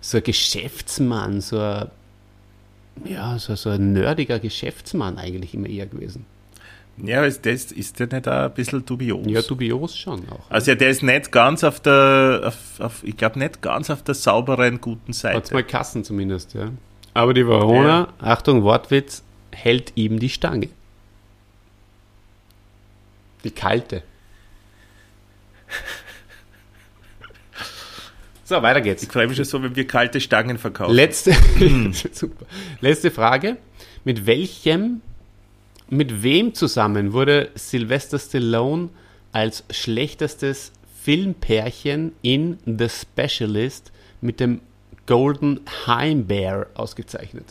so 0.00 0.16
ein 0.16 0.22
Geschäftsmann, 0.22 1.42
so 1.42 1.58
ein, 1.58 1.90
ja, 3.04 3.38
so, 3.38 3.54
so 3.54 3.68
ein 3.68 3.92
nerdiger 3.92 4.38
Geschäftsmann 4.38 5.18
eigentlich 5.18 5.52
immer 5.52 5.68
eher 5.68 5.84
gewesen. 5.84 6.24
Ja, 6.98 7.24
ist, 7.24 7.44
das, 7.44 7.72
ist 7.72 8.00
der 8.00 8.06
nicht 8.06 8.26
auch 8.26 8.44
ein 8.44 8.54
bisschen 8.54 8.84
dubios? 8.84 9.26
Ja, 9.26 9.42
dubios 9.42 9.96
schon 9.96 10.26
auch. 10.30 10.50
Also 10.50 10.74
der 10.74 10.88
ist 10.88 11.02
nicht 11.02 11.30
ganz 11.30 11.62
auf 11.62 11.80
der, 11.80 12.42
auf, 12.44 12.80
auf, 12.80 13.04
ich 13.04 13.16
glaube 13.16 13.38
nicht 13.38 13.60
ganz 13.60 13.90
auf 13.90 14.02
der 14.02 14.14
sauberen, 14.14 14.80
guten 14.80 15.08
Hat's 15.08 15.20
Seite. 15.20 15.54
mal 15.54 15.62
Kassen 15.62 16.04
zumindest, 16.04 16.54
ja. 16.54 16.70
Aber 17.12 17.34
die 17.34 17.46
Verona, 17.46 18.08
Achtung, 18.18 18.62
Wortwitz, 18.62 19.22
hält 19.52 19.92
ihm 19.94 20.18
die 20.18 20.28
Stange. 20.28 20.68
Die 23.44 23.50
kalte. 23.50 24.02
So, 28.44 28.62
weiter 28.62 28.80
geht's. 28.80 29.02
Ich 29.02 29.08
freue 29.10 29.26
mich 29.26 29.36
schon 29.36 29.44
so, 29.44 29.60
wenn 29.60 29.74
wir 29.74 29.88
kalte 29.88 30.20
Stangen 30.20 30.56
verkaufen. 30.56 30.94
Letzte, 30.94 31.32
Super. 32.12 32.46
Letzte 32.80 33.10
Frage. 33.10 33.56
Mit 34.04 34.24
welchem 34.26 35.00
Mit 35.88 36.22
wem 36.22 36.54
zusammen 36.54 37.12
wurde 37.12 37.50
Sylvester 37.54 38.18
Stallone 38.18 38.88
als 39.32 39.64
schlechtestes 39.70 40.72
Filmpärchen 41.02 42.12
in 42.22 42.58
The 42.64 42.88
Specialist 42.88 43.92
mit 44.20 44.40
dem 44.40 44.60
Golden 45.06 45.60
Heim 45.86 46.26
Bear 46.26 46.66
ausgezeichnet? 46.74 47.44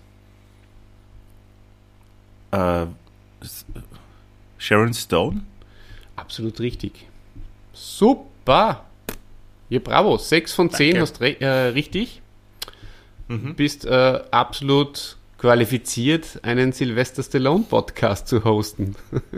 Äh, 2.52 2.88
Sharon 4.58 4.94
Stone? 4.94 5.44
Absolut 6.18 6.60
richtig. 6.60 7.08
Super! 7.72 8.86
Ja, 9.70 9.80
bravo. 9.80 10.18
6 10.18 10.54
von 10.54 10.70
10 10.70 10.96
Danke. 10.96 11.02
hast 11.02 11.22
äh, 11.22 11.48
richtig. 11.48 12.22
Bist 13.56 13.86
äh, 13.86 14.22
absolut 14.32 15.18
qualifiziert, 15.46 16.40
einen 16.42 16.72
Sylvester 16.72 17.22
Stallone 17.22 17.66
Podcast 17.70 18.28
zu 18.28 18.44
hosten. 18.44 18.96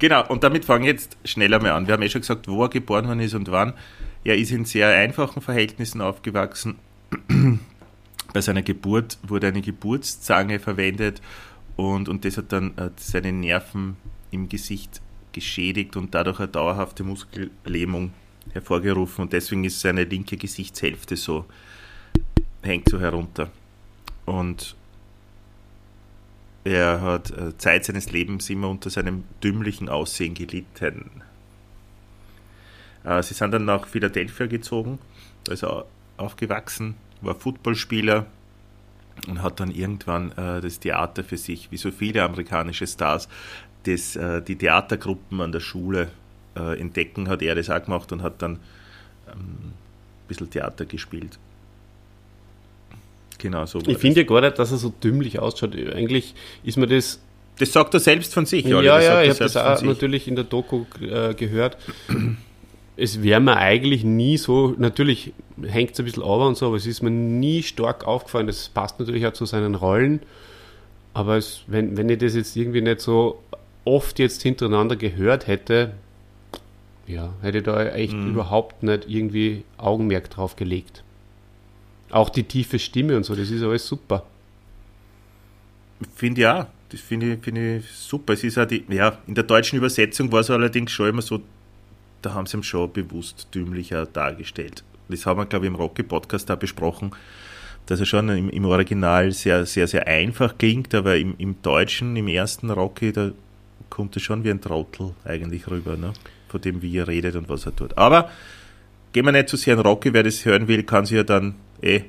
Genau, 0.00 0.24
und 0.28 0.44
damit 0.44 0.64
fangen 0.64 0.84
wir 0.84 0.92
jetzt 0.92 1.16
schneller 1.24 1.60
mal 1.60 1.72
an. 1.72 1.88
Wir 1.88 1.94
haben 1.94 2.02
eh 2.02 2.08
schon 2.08 2.20
gesagt, 2.20 2.46
wo 2.46 2.62
er 2.62 2.68
geboren 2.68 3.08
worden 3.08 3.18
ist 3.18 3.34
und 3.34 3.50
wann. 3.50 3.72
Er 4.22 4.36
ist 4.36 4.52
in 4.52 4.64
sehr 4.64 4.90
einfachen 4.90 5.42
Verhältnissen 5.42 6.00
aufgewachsen. 6.00 6.76
Bei 8.32 8.40
seiner 8.40 8.62
Geburt 8.62 9.18
wurde 9.26 9.48
eine 9.48 9.60
Geburtszange 9.60 10.60
verwendet 10.60 11.20
und, 11.74 12.08
und 12.08 12.24
das 12.24 12.36
hat 12.36 12.52
dann 12.52 12.78
äh, 12.78 12.90
seine 12.94 13.32
Nerven 13.32 13.96
im 14.30 14.48
Gesicht 14.48 15.00
geschädigt 15.32 15.96
und 15.96 16.14
dadurch 16.14 16.38
eine 16.38 16.46
dauerhafte 16.46 17.02
Muskellähmung 17.02 18.12
hervorgerufen 18.52 19.22
und 19.22 19.32
deswegen 19.32 19.64
ist 19.64 19.80
seine 19.80 20.04
linke 20.04 20.36
Gesichtshälfte 20.36 21.16
so, 21.16 21.46
hängt 22.62 22.88
so 22.88 23.00
herunter. 23.00 23.50
Und 24.28 24.76
er 26.64 27.00
hat 27.00 27.30
äh, 27.30 27.56
Zeit 27.56 27.86
seines 27.86 28.12
Lebens 28.12 28.50
immer 28.50 28.68
unter 28.68 28.90
seinem 28.90 29.24
dümmlichen 29.42 29.88
Aussehen 29.88 30.34
gelitten. 30.34 31.22
Äh, 33.04 33.22
sie 33.22 33.32
sind 33.32 33.52
dann 33.52 33.64
nach 33.64 33.86
Philadelphia 33.86 34.46
gezogen, 34.46 34.98
er 35.48 35.86
aufgewachsen, 36.18 36.96
war 37.22 37.36
Footballspieler 37.36 38.26
und 39.28 39.42
hat 39.42 39.60
dann 39.60 39.70
irgendwann 39.70 40.32
äh, 40.32 40.60
das 40.60 40.78
Theater 40.78 41.24
für 41.24 41.38
sich, 41.38 41.70
wie 41.70 41.78
so 41.78 41.90
viele 41.90 42.22
amerikanische 42.22 42.86
Stars, 42.86 43.28
das, 43.84 44.18
die 44.46 44.56
Theatergruppen 44.56 45.40
an 45.40 45.52
der 45.52 45.60
Schule 45.60 46.10
entdecken, 46.54 47.28
hat 47.28 47.40
er 47.40 47.54
das 47.54 47.70
auch 47.70 47.82
gemacht 47.82 48.12
und 48.12 48.22
hat 48.22 48.42
dann 48.42 48.58
ähm, 49.28 49.38
ein 49.38 49.72
bisschen 50.26 50.50
Theater 50.50 50.84
gespielt. 50.84 51.38
Genau 53.38 53.64
so. 53.66 53.78
Ich 53.86 53.98
finde 53.98 54.20
ja 54.22 54.26
gar 54.26 54.40
nicht, 54.40 54.58
dass 54.58 54.72
er 54.72 54.78
so 54.78 54.92
dümmlich 55.02 55.38
ausschaut. 55.38 55.74
Eigentlich 55.76 56.34
ist 56.64 56.76
mir 56.76 56.86
das. 56.86 57.20
Das 57.58 57.72
sagt 57.72 57.92
er 57.94 58.00
selbst 58.00 58.34
von 58.34 58.46
sich. 58.46 58.64
Ja, 58.66 58.80
ja, 58.80 59.22
ich 59.22 59.30
habe 59.30 59.38
das 59.40 59.56
auch 59.56 59.82
natürlich 59.82 60.28
in 60.28 60.36
der 60.36 60.44
Doku 60.44 60.84
äh, 61.00 61.34
gehört. 61.34 61.76
Es 62.96 63.22
wäre 63.22 63.40
mir 63.40 63.56
eigentlich 63.56 64.02
nie 64.04 64.36
so, 64.38 64.74
natürlich 64.78 65.32
hängt 65.64 65.92
es 65.92 65.98
ein 66.00 66.04
bisschen 66.04 66.22
over 66.22 66.46
und 66.48 66.56
so, 66.56 66.66
aber 66.66 66.76
es 66.76 66.86
ist 66.86 67.02
mir 67.02 67.10
nie 67.10 67.62
stark 67.62 68.06
aufgefallen. 68.06 68.46
Das 68.48 68.68
passt 68.68 68.98
natürlich 68.98 69.26
auch 69.26 69.32
zu 69.32 69.44
seinen 69.44 69.74
Rollen. 69.76 70.20
Aber 71.14 71.36
es, 71.36 71.62
wenn, 71.66 71.96
wenn 71.96 72.08
ich 72.08 72.18
das 72.18 72.34
jetzt 72.36 72.56
irgendwie 72.56 72.80
nicht 72.80 73.00
so 73.00 73.40
oft 73.84 74.18
jetzt 74.18 74.42
hintereinander 74.42 74.94
gehört 74.96 75.46
hätte, 75.48 75.92
ja, 77.06 77.32
hätte 77.40 77.58
ich 77.58 77.64
da 77.64 77.86
echt 77.88 78.12
Mhm. 78.14 78.30
überhaupt 78.30 78.82
nicht 78.82 79.08
irgendwie 79.08 79.64
Augenmerk 79.78 80.30
drauf 80.30 80.56
gelegt. 80.56 81.02
Auch 82.10 82.30
die 82.30 82.44
tiefe 82.44 82.78
Stimme 82.78 83.16
und 83.16 83.24
so, 83.24 83.34
das 83.34 83.50
ist 83.50 83.62
alles 83.62 83.86
super. 83.86 84.24
Finde 86.14 86.40
ja, 86.40 86.68
das 86.90 87.00
finde 87.00 87.34
ich, 87.34 87.42
finde 87.42 87.78
ich 87.78 87.90
super. 87.90 88.32
Es 88.32 88.44
ist 88.44 88.56
die, 88.70 88.84
ja, 88.88 89.18
in 89.26 89.34
der 89.34 89.44
deutschen 89.44 89.76
Übersetzung 89.76 90.30
war 90.32 90.40
es 90.40 90.50
allerdings 90.50 90.92
schon 90.92 91.08
immer 91.08 91.22
so, 91.22 91.40
da 92.22 92.34
haben 92.34 92.46
sie 92.46 92.56
ihn 92.56 92.62
schon 92.62 92.92
bewusst 92.92 93.48
dümmlicher 93.54 94.06
dargestellt. 94.06 94.84
Das 95.08 95.26
haben 95.26 95.38
wir, 95.38 95.46
glaube 95.46 95.66
ich, 95.66 95.70
im 95.70 95.76
Rocky-Podcast 95.76 96.50
auch 96.50 96.56
besprochen, 96.56 97.12
dass 97.86 98.00
er 98.00 98.06
schon 98.06 98.28
im, 98.28 98.50
im 98.50 98.64
Original 98.64 99.32
sehr, 99.32 99.64
sehr, 99.66 99.88
sehr 99.88 100.06
einfach 100.06 100.56
klingt, 100.58 100.94
aber 100.94 101.16
im, 101.16 101.34
im 101.38 101.60
Deutschen, 101.62 102.16
im 102.16 102.28
ersten 102.28 102.70
Rocky, 102.70 103.12
da 103.12 103.32
kommt 103.90 104.16
er 104.16 104.20
schon 104.20 104.44
wie 104.44 104.50
ein 104.50 104.60
Trottel 104.60 105.14
eigentlich 105.24 105.68
rüber, 105.68 105.96
ne? 105.96 106.12
von 106.48 106.60
dem, 106.60 106.82
wie 106.82 106.96
er 106.96 107.08
redet 107.08 107.36
und 107.36 107.48
was 107.48 107.66
er 107.66 107.74
tut. 107.74 107.96
Aber 107.96 108.30
gehen 109.12 109.24
wir 109.24 109.32
nicht 109.32 109.48
zu 109.48 109.56
sehr 109.56 109.74
in 109.74 109.80
Rocky, 109.80 110.12
wer 110.12 110.22
das 110.22 110.44
hören 110.44 110.68
will, 110.68 110.82
kann 110.82 111.06
sich 111.06 111.16
ja 111.16 111.22
dann 111.22 111.54
eh, 111.82 112.02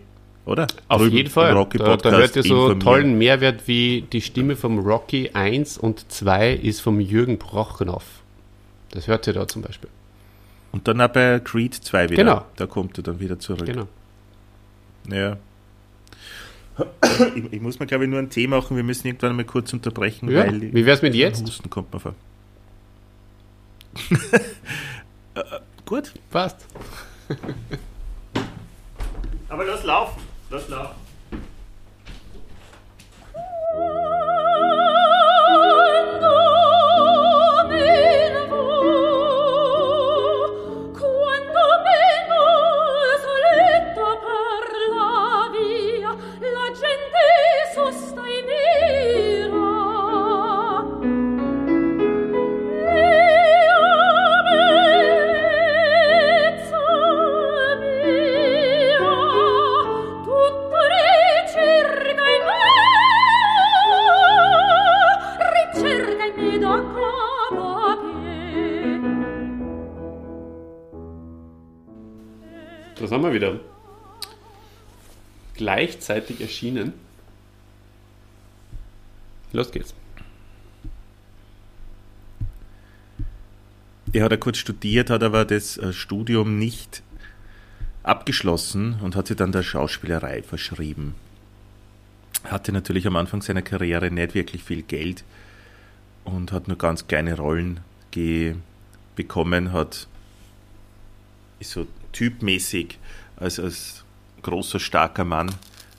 oder? 0.45 0.67
Auf 0.87 1.01
Drüben 1.01 1.15
jeden 1.15 1.29
Fall. 1.29 1.51
Da, 1.51 1.57
Rocky-Podcast 1.57 2.05
da 2.05 2.17
hört 2.17 2.35
ihr 2.35 2.43
so 2.43 2.73
tollen 2.75 3.17
Mehrwert 3.17 3.67
wie 3.67 4.05
die 4.11 4.21
Stimme 4.21 4.55
vom 4.55 4.79
Rocky 4.79 5.31
1 5.33 5.77
und 5.77 6.11
2 6.11 6.53
ist 6.53 6.81
vom 6.81 6.99
Jürgen 6.99 7.37
Prochnow. 7.37 8.03
Das 8.91 9.07
hört 9.07 9.27
ihr 9.27 9.33
da 9.33 9.47
zum 9.47 9.61
Beispiel. 9.61 9.89
Und 10.71 10.87
dann 10.87 11.01
auch 11.01 11.09
bei 11.09 11.39
Creed 11.39 11.73
2 11.75 12.09
wieder. 12.09 12.23
Genau. 12.23 12.45
Da 12.55 12.65
kommt 12.67 12.97
er 12.97 13.03
dann 13.03 13.19
wieder 13.19 13.39
zurück. 13.39 13.65
Genau. 13.65 13.87
Ja. 15.11 15.37
Ich, 17.35 17.53
ich 17.53 17.61
muss 17.61 17.79
mir, 17.79 17.87
glaube 17.87 18.05
ich, 18.05 18.09
nur 18.09 18.19
einen 18.19 18.29
Tee 18.29 18.47
machen. 18.47 18.77
Wir 18.77 18.83
müssen 18.83 19.05
irgendwann 19.07 19.35
mal 19.35 19.43
kurz 19.45 19.73
unterbrechen, 19.73 20.29
Ja. 20.31 20.45
weil 20.47 20.73
Wie 20.73 20.85
wär's 20.85 21.01
mit 21.01 21.13
jetzt? 21.13 21.41
Husten 21.43 21.69
kommt 21.69 21.93
mir 21.93 21.99
vor. 21.99 22.15
Äh, 25.35 25.43
Gut. 25.85 26.11
Passt. 26.31 26.65
Aber 29.49 29.65
lass 29.65 29.83
laufen. 29.83 30.21
Lass 30.49 30.67
laufen. 30.69 30.95
Gleichzeitig 75.69 76.41
erschienen. 76.41 76.93
Los 79.53 79.71
geht's. 79.71 79.93
Er 84.11 84.23
hat 84.23 84.31
ja 84.31 84.37
kurz 84.37 84.57
studiert, 84.57 85.11
hat 85.11 85.21
aber 85.21 85.45
das 85.45 85.77
äh, 85.77 85.93
Studium 85.93 86.57
nicht 86.57 87.03
abgeschlossen 88.01 88.99
und 89.01 89.15
hat 89.15 89.27
sich 89.27 89.37
dann 89.37 89.51
der 89.51 89.61
Schauspielerei 89.61 90.41
verschrieben. 90.41 91.13
Hatte 92.45 92.71
natürlich 92.71 93.05
am 93.05 93.15
Anfang 93.15 93.43
seiner 93.43 93.61
Karriere 93.61 94.09
nicht 94.09 94.33
wirklich 94.33 94.63
viel 94.63 94.81
Geld 94.81 95.23
und 96.23 96.51
hat 96.51 96.67
nur 96.67 96.79
ganz 96.79 97.05
kleine 97.05 97.37
Rollen 97.37 97.81
bekommen, 99.15 99.71
hat 99.71 100.07
ist 101.59 101.69
so 101.69 101.85
typmäßig 102.11 102.97
als, 103.35 103.59
als 103.59 104.03
großer, 104.41 104.79
starker 104.79 105.25
Mann 105.25 105.51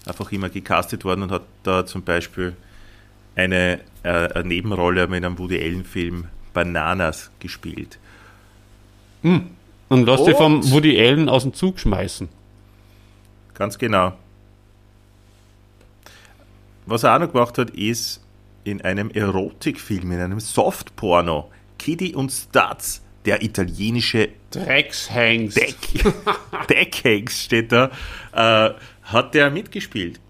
einfach 0.06 0.32
immer 0.32 0.48
gecastet 0.48 1.04
worden 1.04 1.22
und 1.24 1.30
hat 1.30 1.42
da 1.62 1.86
zum 1.86 2.02
Beispiel 2.02 2.56
eine, 3.36 3.80
äh, 4.02 4.08
eine 4.08 4.48
Nebenrolle 4.48 5.06
mit 5.06 5.24
einem 5.24 5.38
Woody 5.38 5.60
Allen-Film 5.60 6.26
Bananas 6.52 7.30
gespielt. 7.38 7.98
Und 9.88 10.06
lass 10.06 10.24
dich 10.24 10.36
vom 10.36 10.68
Woody 10.70 10.98
Allen 10.98 11.28
aus 11.28 11.42
dem 11.42 11.54
Zug 11.54 11.78
schmeißen. 11.78 12.28
Ganz 13.54 13.78
genau. 13.78 14.14
Was 16.86 17.02
er 17.02 17.14
auch 17.14 17.20
noch 17.20 17.32
gemacht 17.32 17.58
hat, 17.58 17.70
ist 17.70 18.20
in 18.64 18.80
einem 18.82 19.10
Erotikfilm, 19.10 20.12
in 20.12 20.20
einem 20.20 20.40
Softporno, 20.40 21.50
Kitty 21.78 22.14
und 22.14 22.30
Stutz, 22.30 23.02
der 23.26 23.42
italienische 23.42 24.28
Dreckshengst. 24.50 25.56
Deck, 25.56 25.76
Deckhengst 26.70 27.38
steht 27.44 27.72
da, 27.72 27.90
äh, 28.32 28.70
hat 29.02 29.34
der 29.34 29.50
mitgespielt, 29.50 30.20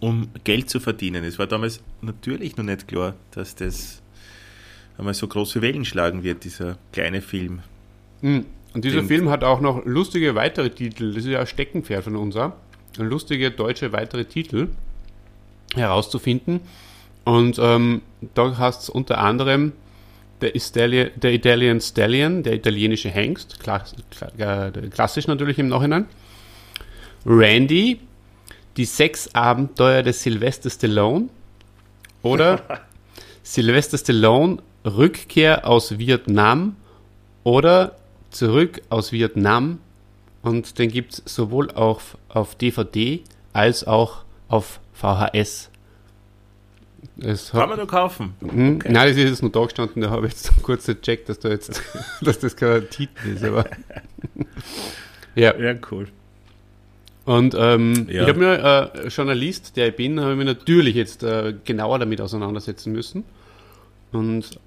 um 0.00 0.28
Geld 0.44 0.68
zu 0.70 0.80
verdienen. 0.80 1.24
Es 1.24 1.38
war 1.38 1.46
damals 1.46 1.80
natürlich 2.00 2.56
noch 2.56 2.64
nicht 2.64 2.88
klar, 2.88 3.14
dass 3.32 3.54
das 3.54 4.02
einmal 4.98 5.14
so 5.14 5.28
große 5.28 5.62
Wellen 5.62 5.84
schlagen 5.84 6.22
wird, 6.22 6.44
dieser 6.44 6.76
kleine 6.92 7.20
Film. 7.22 7.60
Mhm. 8.20 8.46
Und 8.72 8.84
dieser 8.84 8.98
Den- 9.00 9.08
Film 9.08 9.28
hat 9.30 9.42
auch 9.44 9.60
noch 9.60 9.84
lustige 9.84 10.34
weitere 10.34 10.70
Titel. 10.70 11.12
Das 11.14 11.24
ist 11.24 11.30
ja 11.30 11.40
ein 11.40 11.46
Steckenpferd 11.46 12.04
von 12.04 12.16
uns. 12.16 12.36
auch. 12.36 12.52
Lustige 12.98 13.50
deutsche 13.50 13.92
weitere 13.92 14.24
Titel 14.24 14.68
herauszufinden. 15.74 16.60
Und 17.24 17.58
ähm, 17.60 18.02
da 18.34 18.56
hast 18.58 18.88
du 18.88 18.92
unter 18.92 19.18
anderem 19.18 19.72
der, 20.40 20.54
Istali 20.54 21.10
der 21.16 21.32
Italian 21.32 21.80
Stallion, 21.80 22.42
der 22.42 22.54
italienische 22.54 23.08
Hengst, 23.10 23.60
klass 23.60 23.94
äh, 24.38 24.70
klassisch 24.90 25.26
natürlich 25.26 25.58
im 25.58 25.68
Nachhinein. 25.68 26.06
Randy, 27.26 28.00
die 28.76 28.84
sechs 28.84 29.34
Abenteuer 29.34 30.02
des 30.02 30.22
Sylvester 30.22 30.70
Stallone. 30.70 31.28
Oder 32.22 32.62
Sylvester 33.42 33.98
Stallone, 33.98 34.58
Rückkehr 34.84 35.66
aus 35.66 35.98
Vietnam. 35.98 36.76
Oder 37.44 37.96
zurück 38.30 38.82
aus 38.88 39.12
Vietnam. 39.12 39.80
Und 40.42 40.78
den 40.78 40.90
gibt 40.90 41.14
es 41.14 41.22
sowohl 41.26 41.70
auf, 41.70 42.16
auf 42.28 42.54
DVD 42.54 43.20
als 43.52 43.86
auch 43.86 44.24
auf 44.48 44.80
VHS. 44.94 45.69
Es 47.18 47.50
Kann 47.50 47.62
hat, 47.62 47.68
man 47.70 47.78
nur 47.78 47.86
kaufen. 47.86 48.34
Hm, 48.40 48.78
Nein, 48.84 48.94
das 49.08 49.16
ist 49.16 49.18
jetzt 49.18 49.42
nur 49.42 49.50
da 49.52 49.64
gestanden, 49.64 50.00
da 50.02 50.10
habe 50.10 50.26
ich 50.26 50.32
jetzt 50.32 50.50
kurz 50.62 50.86
gecheckt, 50.86 51.28
dass, 51.28 51.38
da 51.38 51.48
jetzt, 51.50 51.82
dass 52.22 52.38
das 52.38 52.56
kein 52.56 52.88
Titel 52.90 53.28
ist. 53.34 53.44
Aber 53.44 53.64
ja, 55.34 55.56
Ja, 55.58 55.74
cool. 55.90 56.08
und 57.24 57.54
ähm, 57.58 58.06
Ja. 58.08 58.22
ich 58.22 58.28
habe 58.28 58.38
mir 58.38 58.92
äh, 59.04 59.08
Journalist, 59.08 59.76
der 59.76 59.88
ich 59.88 59.96
bin, 59.96 60.20
habe 60.20 60.32
ich 60.32 60.38
mich 60.38 60.46
natürlich 60.46 60.94
jetzt 60.94 61.22
äh, 61.22 61.54
genauer 61.64 61.98
damit 61.98 62.20
auseinandersetzen 62.20 62.92
müssen. 62.92 63.24
Und 64.12 64.58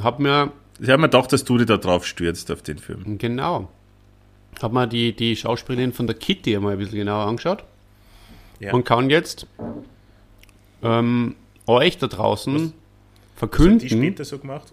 habe 0.00 0.22
mir 0.22 0.52
Ich 0.80 0.88
habe 0.90 1.00
mir 1.00 1.08
gedacht, 1.08 1.32
dass 1.32 1.44
du 1.44 1.56
dich 1.58 1.66
da 1.66 1.76
drauf 1.78 2.06
stürzt 2.06 2.50
auf 2.50 2.62
den 2.62 2.78
Film. 2.78 3.18
Genau. 3.18 3.68
Hab 4.62 4.72
mir 4.72 4.86
die, 4.86 5.14
die 5.14 5.36
Schauspielerin 5.36 5.92
von 5.92 6.06
der 6.06 6.16
Kitty 6.16 6.54
einmal 6.56 6.72
ein 6.74 6.78
bisschen 6.78 6.98
genauer 6.98 7.26
angeschaut 7.26 7.64
Ja. 8.60 8.72
und 8.72 8.84
kann 8.84 9.10
jetzt 9.10 9.46
ähm, 10.82 11.34
euch 11.66 11.98
da 11.98 12.06
draußen 12.06 12.54
Was 12.54 12.62
hat 12.62 12.70
die 12.72 13.38
verkünden, 13.38 13.88
später 13.88 14.24
so 14.24 14.38
gemacht? 14.38 14.72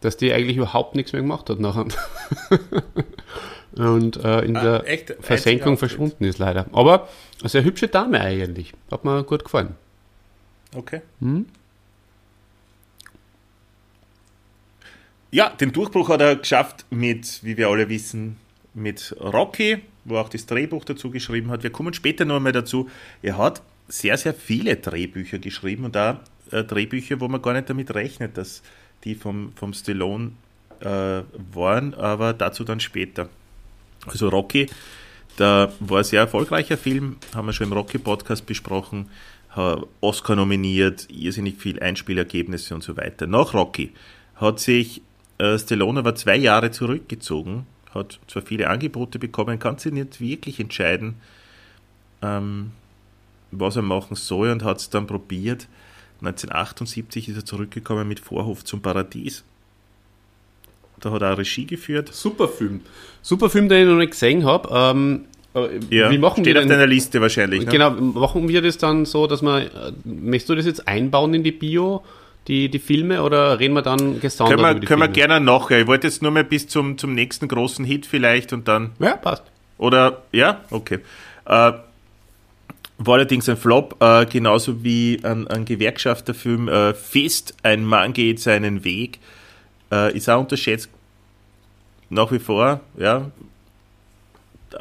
dass 0.00 0.16
die 0.16 0.32
eigentlich 0.32 0.56
überhaupt 0.56 0.94
nichts 0.94 1.12
mehr 1.12 1.22
gemacht 1.22 1.50
hat 1.50 1.58
nachher. 1.58 1.86
und 3.76 4.16
äh, 4.24 4.40
in 4.42 4.56
Ah, 4.56 4.62
der 4.62 4.86
echt? 4.88 5.16
Versenkung 5.20 5.76
verschwunden 5.76 6.22
ist 6.24 6.38
leider. 6.38 6.66
Aber 6.72 7.08
eine 7.40 7.48
sehr 7.48 7.64
hübsche 7.64 7.88
Dame 7.88 8.20
eigentlich. 8.20 8.72
Hat 8.92 9.04
mir 9.04 9.24
gut 9.24 9.42
gefallen. 9.44 9.74
Okay. 10.76 11.00
Hm? 11.20 11.46
Ja, 15.30 15.50
den 15.50 15.72
Durchbruch 15.72 16.08
hat 16.08 16.20
er 16.20 16.36
geschafft 16.36 16.86
mit, 16.90 17.40
wie 17.42 17.56
wir 17.56 17.68
alle 17.68 17.88
wissen, 17.88 18.36
mit 18.74 19.14
Rocky, 19.20 19.82
wo 20.04 20.14
er 20.14 20.22
auch 20.22 20.28
das 20.28 20.46
Drehbuch 20.46 20.84
dazu 20.84 21.10
geschrieben 21.10 21.50
hat. 21.50 21.62
Wir 21.62 21.70
kommen 21.70 21.92
später 21.92 22.24
noch 22.24 22.36
einmal 22.36 22.52
dazu. 22.52 22.88
Er 23.22 23.36
hat 23.36 23.62
sehr, 23.88 24.16
sehr 24.18 24.34
viele 24.34 24.76
Drehbücher 24.76 25.38
geschrieben 25.38 25.84
und 25.84 25.94
da 25.94 26.20
äh, 26.50 26.64
Drehbücher, 26.64 27.20
wo 27.20 27.28
man 27.28 27.42
gar 27.42 27.54
nicht 27.54 27.70
damit 27.70 27.94
rechnet, 27.94 28.36
dass 28.36 28.62
die 29.04 29.14
vom, 29.14 29.52
vom 29.54 29.72
Stallone 29.72 30.32
äh, 30.80 31.22
waren, 31.52 31.94
aber 31.94 32.32
dazu 32.32 32.64
dann 32.64 32.80
später. 32.80 33.28
Also 34.06 34.28
Rocky, 34.28 34.68
da 35.36 35.72
war 35.80 35.98
ein 35.98 36.04
sehr 36.04 36.20
erfolgreicher 36.20 36.76
Film, 36.76 37.16
haben 37.34 37.46
wir 37.46 37.52
schon 37.52 37.68
im 37.68 37.72
Rocky-Podcast 37.72 38.46
besprochen, 38.46 39.08
Oscar 40.00 40.36
nominiert, 40.36 41.08
irrsinnig 41.10 41.56
viel 41.56 41.80
Einspielergebnisse 41.80 42.74
und 42.74 42.82
so 42.82 42.96
weiter. 42.96 43.26
Nach 43.26 43.54
Rocky 43.54 43.92
hat 44.36 44.60
sich 44.60 45.02
äh, 45.38 45.58
Stallone 45.58 46.00
aber 46.00 46.14
zwei 46.14 46.36
Jahre 46.36 46.70
zurückgezogen, 46.70 47.66
hat 47.92 48.20
zwar 48.28 48.42
viele 48.42 48.68
Angebote 48.68 49.18
bekommen, 49.18 49.58
kann 49.58 49.78
sich 49.78 49.92
nicht 49.92 50.20
wirklich 50.20 50.60
entscheiden, 50.60 51.14
ähm, 52.22 52.72
was 53.50 53.76
er 53.76 53.82
machen 53.82 54.14
soll 54.16 54.50
und 54.50 54.62
hat 54.64 54.78
es 54.78 54.90
dann 54.90 55.06
probiert. 55.06 55.66
1978 56.20 57.28
ist 57.28 57.36
er 57.36 57.44
zurückgekommen 57.44 58.08
mit 58.08 58.20
Vorhof 58.20 58.64
zum 58.64 58.80
Paradies. 58.82 59.44
Da 61.00 61.12
hat 61.12 61.22
er 61.22 61.34
auch 61.34 61.38
Regie 61.38 61.64
geführt. 61.64 62.12
Super 62.12 62.48
Film. 62.48 62.80
Super 63.22 63.48
Film, 63.50 63.68
den 63.68 63.82
ich 63.82 63.88
noch 63.88 63.98
nicht 63.98 64.10
gesehen 64.12 64.44
habe. 64.44 64.68
Ähm, 64.72 65.24
äh, 65.54 65.78
Ja, 65.94 66.10
wie 66.10 66.18
machen 66.18 66.42
steht 66.42 66.54
wir 66.56 66.62
auf 66.62 66.68
deiner 66.68 66.86
Liste 66.88 67.20
wahrscheinlich. 67.20 67.64
Ne? 67.66 67.70
Genau, 67.70 67.90
machen 67.92 68.48
wir 68.48 68.62
das 68.62 68.78
dann 68.78 69.04
so, 69.04 69.26
dass 69.28 69.40
man, 69.40 69.62
äh, 69.62 69.68
möchtest 70.04 70.48
du 70.50 70.54
das 70.56 70.66
jetzt 70.66 70.88
einbauen 70.88 71.32
in 71.34 71.44
die 71.44 71.52
Bio, 71.52 72.02
die, 72.48 72.68
die 72.68 72.80
Filme, 72.80 73.22
oder 73.22 73.60
reden 73.60 73.74
wir 73.74 73.82
dann 73.82 74.18
gesondert 74.20 74.56
Können 74.56 74.66
wir, 74.66 74.70
über 74.72 74.80
die 74.80 74.86
können 74.86 75.00
wir 75.00 75.04
Filme? 75.04 75.14
gerne 75.28 75.40
nachher. 75.44 75.80
Ich 75.82 75.86
wollte 75.86 76.08
jetzt 76.08 76.20
nur 76.22 76.32
mal 76.32 76.42
bis 76.44 76.66
zum, 76.66 76.98
zum 76.98 77.14
nächsten 77.14 77.46
großen 77.46 77.84
Hit 77.84 78.04
vielleicht 78.04 78.52
und 78.52 78.66
dann. 78.66 78.90
Ja, 78.98 79.14
passt. 79.16 79.44
Oder, 79.76 80.22
ja, 80.32 80.62
okay. 80.70 80.98
Äh, 81.44 81.72
war 82.98 83.14
allerdings 83.14 83.48
ein 83.48 83.56
Flop, 83.56 83.96
äh, 84.00 84.26
genauso 84.26 84.82
wie 84.82 85.20
ein, 85.22 85.46
ein 85.46 85.64
Gewerkschafterfilm 85.64 86.68
äh, 86.68 86.94
Fist, 86.94 87.54
ein 87.62 87.84
Mann 87.84 88.12
geht 88.12 88.40
seinen 88.40 88.84
Weg, 88.84 89.20
äh, 89.92 90.14
ist 90.16 90.28
auch 90.28 90.40
unterschätzt 90.40 90.90
nach 92.10 92.32
wie 92.32 92.40
vor, 92.40 92.80
ja. 92.96 93.30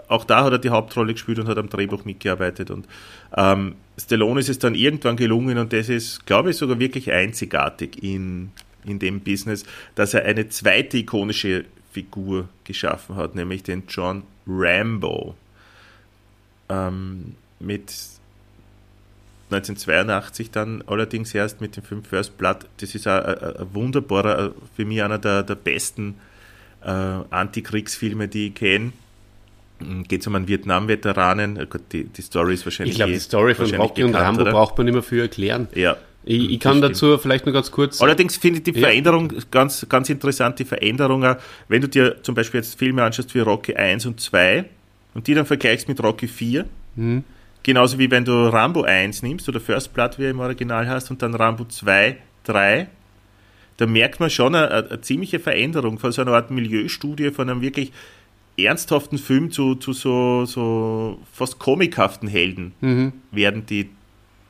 Auch 0.09 0.25
da 0.25 0.43
hat 0.43 0.51
er 0.51 0.59
die 0.59 0.69
Hauptrolle 0.69 1.13
gespielt 1.13 1.39
und 1.39 1.47
hat 1.47 1.57
am 1.57 1.69
Drehbuch 1.69 2.03
mitgearbeitet. 2.03 2.71
Und 2.71 2.87
ähm, 3.35 3.75
Stallone 3.97 4.39
ist 4.39 4.49
es 4.49 4.59
dann 4.59 4.75
irgendwann 4.75 5.15
gelungen 5.15 5.57
und 5.57 5.71
das 5.71 5.87
ist, 5.87 6.25
glaube 6.25 6.49
ich, 6.49 6.57
sogar 6.57 6.79
wirklich 6.79 7.11
einzigartig 7.11 8.03
in, 8.03 8.51
in 8.83 8.99
dem 8.99 9.21
Business, 9.21 9.63
dass 9.95 10.13
er 10.13 10.25
eine 10.25 10.49
zweite 10.49 10.97
ikonische 10.97 11.65
Figur 11.91 12.49
geschaffen 12.65 13.15
hat, 13.15 13.35
nämlich 13.35 13.63
den 13.63 13.83
John 13.87 14.23
Rambo. 14.45 15.35
Ähm, 16.69 17.35
mit 17.59 17.91
1982 19.49 20.51
dann 20.51 20.83
allerdings 20.87 21.33
erst 21.33 21.61
mit 21.61 21.77
dem 21.77 21.83
Film 21.83 22.03
First 22.03 22.37
Blood. 22.37 22.65
Das 22.77 22.93
ist 22.95 23.07
ein, 23.07 23.23
ein, 23.23 23.37
ein 23.57 23.73
wunderbarer, 23.73 24.47
äh, 24.47 24.51
für 24.75 24.85
mich 24.85 25.01
einer 25.01 25.17
der, 25.17 25.43
der 25.43 25.55
besten 25.55 26.15
äh, 26.83 26.89
Antikriegsfilme, 26.89 28.27
die 28.27 28.47
ich 28.47 28.55
kenne. 28.55 28.91
Geht 30.07 30.21
es 30.21 30.27
um 30.27 30.35
einen 30.35 30.47
Vietnam-Veteranen. 30.47 31.57
Äh, 31.57 31.67
Die, 31.91 32.03
die 32.05 32.21
Story 32.21 32.55
ist 32.55 32.65
wahrscheinlich 32.65 32.93
Ich 32.93 32.97
glaube, 32.97 33.11
eh- 33.11 33.15
die 33.15 33.21
Story 33.21 33.55
von 33.55 33.73
Rocky 33.75 34.03
und 34.03 34.15
Rambo 34.15 34.41
oder? 34.41 34.51
braucht 34.51 34.77
man 34.77 34.85
nicht 34.85 34.93
mehr 34.95 35.03
viel 35.03 35.21
erklären. 35.21 35.67
Ja. 35.75 35.95
Ich, 36.25 36.49
ich 36.49 36.59
kann 36.59 36.81
das 36.81 36.91
dazu 36.91 37.17
vielleicht 37.17 37.45
nur 37.45 37.53
ganz 37.53 37.71
kurz. 37.71 38.01
Allerdings 38.01 38.35
finde 38.35 38.57
ich 38.57 38.63
die 38.65 38.71
Ja. 38.77 38.87
Veränderung 38.87 39.31
ganz, 39.49 39.85
ganz 39.87 40.09
interessant, 40.09 40.59
die 40.59 40.65
Veränderung, 40.65 41.23
wenn 41.69 41.81
du 41.81 41.87
dir 41.87 42.21
zum 42.21 42.35
Beispiel 42.35 42.59
jetzt 42.59 42.77
Filme 42.77 43.01
anschaust 43.01 43.33
wie 43.33 43.39
Rocky 43.39 43.75
1 43.75 44.05
und 44.07 44.19
2 44.19 44.65
und 45.13 45.25
die 45.27 45.33
dann 45.35 45.45
vergleichst 45.45 45.87
mit 45.87 46.03
Rocky 46.03 46.27
4, 46.27 46.65
Mhm. 46.97 47.23
Genauso 47.63 47.97
wie 47.99 48.09
wenn 48.11 48.25
du 48.25 48.47
Rambo 48.47 48.83
1 48.83 49.23
nimmst 49.23 49.47
oder 49.49 49.59
First 49.59 49.93
Blood, 49.93 50.17
wie 50.19 50.23
er 50.25 50.31
im 50.31 50.39
Original 50.39 50.87
hast, 50.87 51.11
und 51.11 51.21
dann 51.21 51.33
Rambo 51.33 51.65
2, 51.65 52.17
3, 52.45 52.87
da 53.77 53.85
merkt 53.85 54.19
man 54.19 54.29
schon 54.29 54.55
eine, 54.55 54.71
eine 54.71 55.01
ziemliche 55.01 55.39
Veränderung 55.39 55.99
von 55.99 56.11
so 56.11 56.21
einer 56.21 56.33
Art 56.33 56.49
Milieustudie, 56.49 57.31
von 57.31 57.49
einem 57.49 57.61
wirklich 57.61 57.91
ernsthaften 58.57 59.19
Film 59.19 59.51
zu, 59.51 59.75
zu 59.75 59.93
so, 59.93 60.45
so 60.45 61.19
fast 61.31 61.59
komikhaften 61.59 62.27
Helden 62.27 62.73
Mhm. 62.81 63.13
werden 63.31 63.65
die 63.67 63.89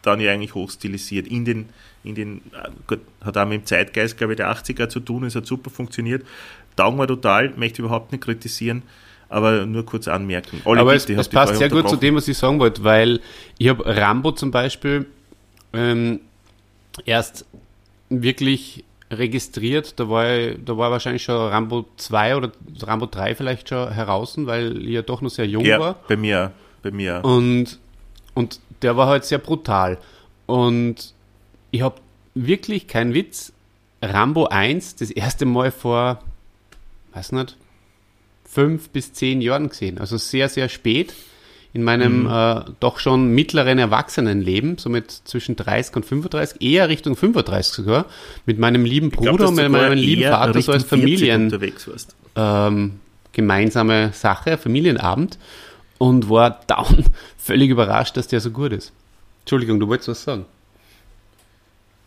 dann 0.01 0.21
ja 0.21 0.31
eigentlich 0.31 0.55
hochstilisiert 0.55 1.27
in 1.27 1.43
den, 1.43 1.65
in 2.05 2.15
den, 2.15 2.41
gut, 2.87 2.99
hat 3.21 3.37
auch 3.37 3.45
mit 3.45 3.61
dem 3.61 3.65
Zeitgeist, 3.65 4.17
glaube 4.17 4.33
ich, 4.33 4.37
der 4.37 4.49
80er 4.49 4.87
zu 4.87 5.01
tun, 5.01 5.25
es 5.25 5.35
hat 5.35 5.45
super 5.45 5.69
funktioniert. 5.69 6.25
Taugen 6.77 6.97
wir 6.97 7.07
total, 7.07 7.53
möchte 7.57 7.81
überhaupt 7.81 8.13
nicht 8.13 8.23
kritisieren, 8.23 8.83
aber 9.29 9.65
nur 9.65 9.85
kurz 9.85 10.07
anmerken. 10.07 10.61
Olli, 10.65 10.79
Aber 10.79 10.93
bitte, 10.93 11.13
es, 11.13 11.19
es 11.19 11.29
passt 11.29 11.55
sehr 11.57 11.69
gut 11.69 11.89
zu 11.89 11.95
dem, 11.95 12.15
was 12.15 12.27
ich 12.27 12.37
sagen 12.37 12.59
wollte, 12.59 12.83
weil 12.83 13.19
ich 13.57 13.69
habe 13.69 13.85
Rambo 13.85 14.31
zum 14.31 14.51
Beispiel 14.51 15.05
ähm, 15.73 16.21
erst 17.05 17.45
wirklich 18.09 18.83
registriert, 19.11 19.99
da 19.99 20.09
war, 20.09 20.29
ich, 20.29 20.57
da 20.65 20.77
war 20.77 20.91
wahrscheinlich 20.91 21.23
schon 21.23 21.35
Rambo 21.35 21.85
2 21.97 22.35
oder 22.35 22.51
Rambo 22.81 23.05
3 23.05 23.35
vielleicht 23.35 23.69
schon 23.69 23.91
heraus, 23.91 24.33
weil 24.37 24.81
ich 24.83 24.89
ja 24.91 25.01
doch 25.01 25.21
noch 25.21 25.29
sehr 25.29 25.47
jung 25.47 25.63
Ja, 25.63 25.79
war. 25.79 25.95
bei 26.07 26.17
mir, 26.17 26.51
bei 26.83 26.91
mir. 26.91 27.21
Und, 27.23 27.79
und 28.33 28.59
der 28.81 28.97
war 28.97 29.07
halt 29.07 29.25
sehr 29.25 29.37
brutal. 29.37 29.97
Und 30.45 31.13
ich 31.71 31.81
habe 31.81 31.95
wirklich 32.35 32.87
keinen 32.87 33.13
Witz, 33.13 33.53
Rambo 34.01 34.45
1 34.45 34.95
das 34.97 35.09
erste 35.09 35.45
Mal 35.45 35.71
vor, 35.71 36.21
weiß 37.13 37.31
nicht, 37.31 37.57
fünf 38.47 38.89
bis 38.89 39.13
zehn 39.13 39.41
Jahren 39.41 39.69
gesehen. 39.69 39.99
Also 39.99 40.17
sehr, 40.17 40.49
sehr 40.49 40.69
spät 40.69 41.13
in 41.73 41.83
meinem 41.83 42.23
Mhm. 42.23 42.29
äh, 42.29 42.61
doch 42.79 42.97
schon 42.97 43.35
mittleren 43.35 43.77
Erwachsenenleben, 43.77 44.77
somit 44.77 45.11
zwischen 45.11 45.55
30 45.55 45.97
und 45.97 46.05
35, 46.05 46.61
eher 46.61 46.89
Richtung 46.89 47.15
35 47.15 47.73
sogar, 47.73 48.05
mit 48.45 48.57
meinem 48.57 48.83
lieben 48.85 49.11
glaub, 49.11 49.25
Bruder 49.25 49.43
dass 49.43 49.49
und 49.51 49.55
sogar 49.57 49.69
meinem 49.71 49.97
lieben 49.97 50.23
Vater 50.23 50.61
so 50.61 50.71
als 50.71 50.83
Richtung 50.83 50.99
40 50.99 51.19
Familien 51.19 51.43
unterwegs 51.43 51.87
warst. 51.87 52.15
ähm, 52.35 52.99
gemeinsame 53.33 54.11
Sache, 54.13 54.57
Familienabend 54.57 55.37
und 55.99 56.29
war 56.29 56.61
down 56.67 57.03
völlig 57.37 57.69
überrascht, 57.69 58.17
dass 58.17 58.27
der 58.27 58.39
so 58.39 58.49
gut 58.49 58.71
ist. 58.71 58.91
Entschuldigung, 59.41 59.79
du 59.79 59.87
wolltest 59.87 60.09
was 60.09 60.23
sagen. 60.23 60.45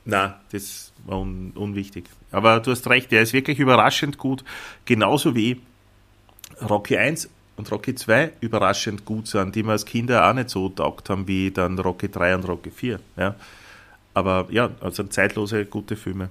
Na, 0.04 0.40
das 0.50 0.92
war 1.04 1.20
un, 1.20 1.52
unwichtig. 1.54 2.04
Aber 2.32 2.60
du 2.60 2.70
hast 2.70 2.88
recht, 2.88 3.12
der 3.12 3.22
ist 3.22 3.32
wirklich 3.32 3.58
überraschend 3.58 4.18
gut. 4.18 4.42
Genauso 4.84 5.34
wie 5.36 5.60
Rocky 6.68 6.96
1 6.96 7.28
und 7.56 7.70
Rocky 7.70 7.94
2 7.94 8.32
überraschend 8.40 9.04
gut 9.04 9.26
sind, 9.28 9.54
die 9.54 9.62
wir 9.62 9.72
als 9.72 9.84
Kinder 9.84 10.28
auch 10.28 10.34
nicht 10.34 10.50
so 10.50 10.68
taugt 10.68 11.10
haben 11.10 11.28
wie 11.28 11.50
dann 11.50 11.78
Rocky 11.78 12.10
3 12.10 12.36
und 12.36 12.48
Rocky 12.48 12.70
4. 12.70 12.98
Ja. 13.16 13.34
Aber 14.14 14.46
ja, 14.50 14.70
also 14.80 15.04
zeitlose, 15.04 15.64
gute 15.66 15.96
Filme. 15.96 16.30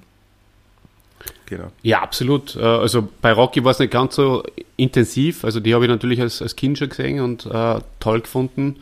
Genau. 1.45 1.71
Ja, 1.81 2.01
absolut. 2.01 2.55
Äh, 2.55 2.61
also 2.61 3.07
bei 3.21 3.31
Rocky 3.31 3.63
war 3.63 3.71
es 3.71 3.79
nicht 3.79 3.91
ganz 3.91 4.15
so 4.15 4.43
intensiv. 4.77 5.43
Also 5.43 5.59
die 5.59 5.73
habe 5.73 5.85
ich 5.85 5.89
natürlich 5.89 6.21
als, 6.21 6.41
als 6.41 6.55
Kind 6.55 6.77
schon 6.77 6.89
gesehen 6.89 7.19
und 7.21 7.45
äh, 7.45 7.79
toll 7.99 8.21
gefunden. 8.21 8.77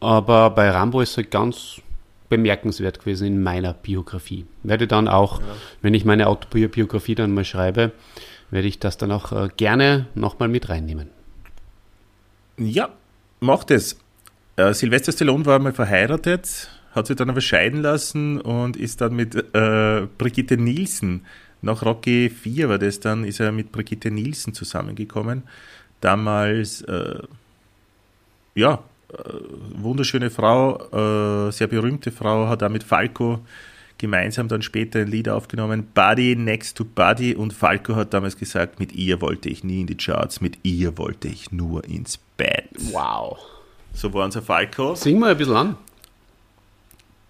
Aber 0.00 0.50
bei 0.50 0.70
Rambo 0.70 1.00
ist 1.00 1.10
es 1.10 1.16
halt 1.18 1.30
ganz 1.30 1.80
bemerkenswert 2.28 2.98
gewesen 2.98 3.26
in 3.26 3.42
meiner 3.42 3.74
Biografie. 3.74 4.46
Werde 4.62 4.86
dann 4.86 5.06
auch, 5.06 5.40
ja. 5.40 5.46
wenn 5.82 5.94
ich 5.94 6.04
meine 6.04 6.28
Autobiografie 6.28 7.14
dann 7.14 7.34
mal 7.34 7.44
schreibe, 7.44 7.92
werde 8.52 8.68
ich 8.68 8.78
das 8.78 8.96
dann 8.98 9.10
auch 9.10 9.32
äh, 9.32 9.48
gerne 9.56 10.06
nochmal 10.14 10.48
mit 10.48 10.68
reinnehmen. 10.68 11.08
Ja, 12.58 12.90
macht 13.40 13.72
es. 13.72 13.98
Äh, 14.54 14.72
Sylvester 14.74 15.10
Stallone 15.10 15.46
war 15.46 15.58
mal 15.58 15.72
verheiratet, 15.72 16.68
hat 16.92 17.08
sich 17.08 17.16
dann 17.16 17.30
aber 17.30 17.40
scheiden 17.40 17.82
lassen 17.82 18.40
und 18.40 18.76
ist 18.76 19.00
dann 19.00 19.16
mit 19.16 19.34
äh, 19.34 20.06
Brigitte 20.18 20.58
Nielsen, 20.58 21.24
nach 21.62 21.82
Rocky 21.84 22.28
4 22.28 22.68
war 22.68 22.78
das 22.78 22.98
dann, 23.00 23.24
ist 23.24 23.40
er 23.40 23.52
mit 23.52 23.70
Brigitte 23.70 24.10
Nielsen 24.10 24.52
zusammengekommen. 24.52 25.44
Damals, 26.00 26.82
äh, 26.82 27.20
ja, 28.56 28.82
äh, 29.08 29.16
wunderschöne 29.76 30.30
Frau, 30.30 31.46
äh, 31.48 31.52
sehr 31.52 31.68
berühmte 31.68 32.10
Frau, 32.10 32.48
hat 32.48 32.64
auch 32.64 32.68
mit 32.68 32.82
Falco 32.82 33.40
gemeinsam 34.02 34.48
dann 34.48 34.60
später 34.60 34.98
ein 34.98 35.06
Lied 35.06 35.28
aufgenommen, 35.28 35.86
Buddy 35.94 36.36
Next 36.36 36.76
to 36.76 36.84
Buddy 36.84 37.34
und 37.34 37.54
Falco 37.54 37.96
hat 37.96 38.12
damals 38.12 38.36
gesagt, 38.36 38.80
mit 38.80 38.92
ihr 38.92 39.22
wollte 39.22 39.48
ich 39.48 39.64
nie 39.64 39.80
in 39.80 39.86
die 39.86 39.96
Charts, 39.96 40.40
mit 40.40 40.58
ihr 40.64 40.98
wollte 40.98 41.28
ich 41.28 41.52
nur 41.52 41.84
ins 41.84 42.18
Bett. 42.36 42.68
Wow. 42.90 43.38
So 43.94 44.12
war 44.12 44.24
unser 44.24 44.42
Falco. 44.42 44.94
Sing 44.96 45.18
mal 45.18 45.30
ein 45.30 45.38
bisschen 45.38 45.56
an. 45.56 45.76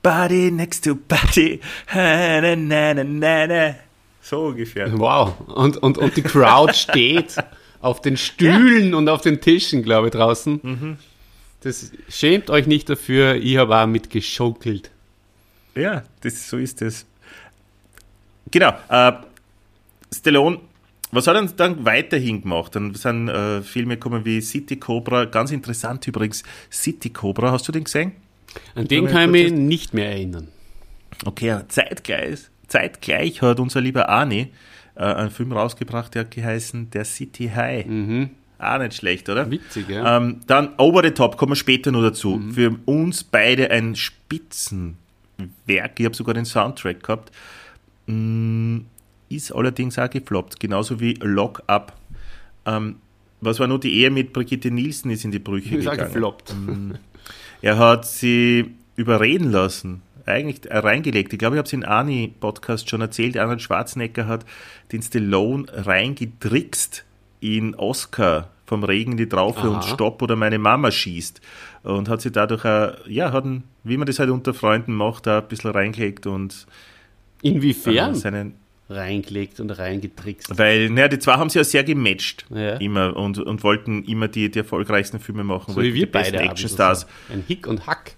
Buddy 0.02 0.50
next 0.50 0.84
to 0.84 0.96
Buddy. 0.96 1.60
Na, 1.94 2.54
na, 2.56 3.04
na. 3.46 3.74
So 4.22 4.46
ungefähr. 4.46 4.98
Wow. 4.98 5.34
Und, 5.48 5.76
und, 5.76 5.98
und 5.98 6.16
die 6.16 6.22
Crowd 6.22 6.72
steht 6.72 7.36
auf 7.82 8.00
den 8.00 8.16
Stühlen 8.16 8.92
ja. 8.92 8.96
und 8.96 9.08
auf 9.10 9.20
den 9.20 9.40
Tischen, 9.42 9.82
glaube 9.82 10.06
ich, 10.06 10.12
draußen. 10.12 10.60
Mhm. 10.62 10.96
Das 11.60 11.92
schämt 12.08 12.48
euch 12.48 12.66
nicht 12.66 12.88
dafür, 12.88 13.34
ich 13.34 13.58
habe 13.58 13.76
auch 13.76 13.86
mitgeschunkelt. 13.86 14.91
Ja, 15.74 16.02
das, 16.20 16.48
so 16.48 16.58
ist 16.58 16.82
es. 16.82 17.06
Genau. 18.50 18.72
Äh, 18.88 19.12
Stallone, 20.14 20.60
was 21.10 21.26
hat 21.26 21.36
er 21.36 21.44
dann 21.44 21.84
weiterhin 21.84 22.42
gemacht? 22.42 22.74
Dann 22.74 22.94
sind 22.94 23.28
äh, 23.28 23.62
Filme 23.62 23.96
gekommen 23.96 24.24
wie 24.24 24.40
City 24.40 24.76
Cobra. 24.76 25.26
Ganz 25.26 25.50
interessant 25.50 26.06
übrigens. 26.06 26.42
City 26.70 27.10
Cobra, 27.10 27.52
hast 27.52 27.68
du 27.68 27.72
den 27.72 27.84
gesehen? 27.84 28.12
An 28.74 28.88
den 28.88 29.06
kann 29.06 29.34
ich 29.34 29.50
mich 29.50 29.52
nicht 29.52 29.94
mehr 29.94 30.10
erinnern. 30.10 30.48
Okay, 31.24 31.56
zeitgleich, 31.68 32.40
zeitgleich 32.66 33.42
hat 33.42 33.60
unser 33.60 33.80
lieber 33.80 34.08
Arnie 34.08 34.48
äh, 34.94 35.04
einen 35.04 35.30
Film 35.30 35.52
rausgebracht, 35.52 36.14
der 36.14 36.22
hat 36.22 36.30
geheißen 36.30 36.90
Der 36.90 37.04
City 37.04 37.50
High. 37.54 37.86
Mhm. 37.86 38.30
Auch 38.58 38.78
nicht 38.78 38.94
schlecht, 38.94 39.28
oder? 39.28 39.50
Witzig, 39.50 39.88
ja. 39.88 40.16
Ähm, 40.18 40.40
dann 40.46 40.74
Over 40.78 41.02
the 41.04 41.10
Top, 41.10 41.36
kommen 41.36 41.52
wir 41.52 41.56
später 41.56 41.90
noch 41.90 42.02
dazu. 42.02 42.36
Mhm. 42.36 42.52
Für 42.52 42.76
uns 42.86 43.24
beide 43.24 43.70
ein 43.70 43.96
Spitzenwerk. 45.42 45.98
Ich 45.98 46.04
habe 46.06 46.14
sogar 46.14 46.34
den 46.34 46.44
Soundtrack 46.44 47.02
gehabt. 47.02 47.32
Mm, 48.06 48.80
ist 49.28 49.52
allerdings 49.52 49.98
auch 49.98 50.10
gefloppt, 50.10 50.60
genauso 50.60 51.00
wie 51.00 51.14
Lock 51.14 51.62
Up. 51.66 51.96
Ähm, 52.66 52.96
was 53.40 53.58
war 53.58 53.66
nur 53.66 53.80
die 53.80 53.92
Ehe 53.92 54.10
mit 54.10 54.32
Brigitte 54.32 54.70
Nielsen 54.70 55.10
ist 55.10 55.24
in 55.24 55.30
die 55.30 55.38
Brüche 55.38 55.76
ist 55.76 55.84
gegangen. 55.84 56.00
Auch 56.00 56.04
gefloppt. 56.06 56.54
Mm, 56.54 56.92
er 57.62 57.78
hat 57.78 58.06
sie 58.06 58.74
überreden 58.96 59.50
lassen 59.50 60.02
eigentlich 60.26 60.70
reingelegt. 60.70 61.32
Ich 61.32 61.38
glaube, 61.38 61.56
ich 61.56 61.58
habe 61.58 61.66
es 61.66 61.72
in 61.72 61.84
Ani-Podcast 61.84 62.88
schon 62.88 63.00
erzählt. 63.00 63.36
Arnold 63.36 63.62
Schwarzenegger 63.62 64.26
hat 64.26 64.44
den 64.92 65.02
Stallone 65.02 65.66
reingetrickst 65.68 67.04
in 67.40 67.74
Oscar 67.74 68.50
vom 68.72 68.84
Regen 68.84 69.18
die 69.18 69.28
Traufe 69.28 69.68
und 69.68 69.84
Stopp 69.84 70.22
oder 70.22 70.34
meine 70.34 70.58
Mama 70.58 70.90
schießt. 70.90 71.42
Und 71.82 72.08
hat 72.08 72.22
sich 72.22 72.32
dadurch, 72.32 72.64
auch, 72.64 72.94
ja, 73.06 73.30
hat 73.30 73.44
einen, 73.44 73.64
wie 73.84 73.98
man 73.98 74.06
das 74.06 74.18
halt 74.18 74.30
unter 74.30 74.54
Freunden 74.54 74.94
macht, 74.94 75.26
da 75.26 75.40
ein 75.40 75.48
bisschen 75.48 75.72
reingelegt 75.72 76.26
und. 76.26 76.66
Inwiefern? 77.42 78.12
Äh, 78.12 78.14
seinen, 78.14 78.54
reingelegt 78.88 79.60
und 79.60 79.70
reingetrickst. 79.72 80.58
Weil, 80.58 80.88
naja, 80.88 81.08
die 81.08 81.18
zwei 81.18 81.34
haben 81.34 81.50
sich 81.50 81.60
ja 81.60 81.64
sehr 81.64 81.84
gematcht. 81.84 82.46
Ja. 82.48 82.76
Immer 82.76 83.14
und, 83.14 83.38
und 83.38 83.62
wollten 83.62 84.04
immer 84.04 84.28
die, 84.28 84.50
die 84.50 84.60
erfolgreichsten 84.60 85.20
Filme 85.20 85.44
machen. 85.44 85.74
So 85.74 85.82
wie 85.82 85.92
wir 85.92 86.10
beide. 86.10 86.38
Actionstars. 86.38 87.02
So. 87.02 87.34
Ein 87.34 87.44
Hick 87.46 87.66
und 87.66 87.86
Hack. 87.86 88.14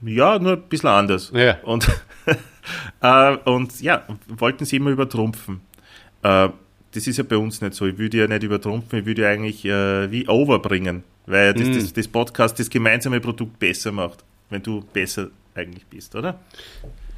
Ja, 0.00 0.38
nur 0.38 0.52
ein 0.52 0.62
bisschen 0.70 0.88
anders. 0.88 1.32
Ja. 1.34 1.58
Und, 1.64 1.86
äh, 3.02 3.36
und 3.44 3.78
ja, 3.82 4.04
wollten 4.26 4.64
sie 4.64 4.76
immer 4.76 4.90
übertrumpfen. 4.90 5.60
Äh, 6.22 6.48
das 6.92 7.06
ist 7.06 7.16
ja 7.16 7.24
bei 7.24 7.36
uns 7.36 7.60
nicht 7.60 7.74
so. 7.74 7.86
Ich 7.86 7.98
würde 7.98 8.18
ja 8.18 8.26
nicht 8.26 8.42
übertrumpfen, 8.42 9.00
ich 9.00 9.06
würde 9.06 9.22
ja 9.22 9.28
eigentlich 9.30 9.64
äh, 9.64 10.10
wie 10.10 10.28
overbringen, 10.28 11.04
weil 11.26 11.54
das, 11.54 11.68
mm. 11.68 11.72
das, 11.74 11.92
das, 11.92 12.08
Podcast 12.08 12.58
das 12.58 12.70
gemeinsame 12.70 13.20
Produkt 13.20 13.58
besser 13.58 13.92
macht, 13.92 14.24
wenn 14.48 14.62
du 14.62 14.82
besser 14.92 15.28
eigentlich 15.54 15.86
bist, 15.86 16.14
oder? 16.14 16.40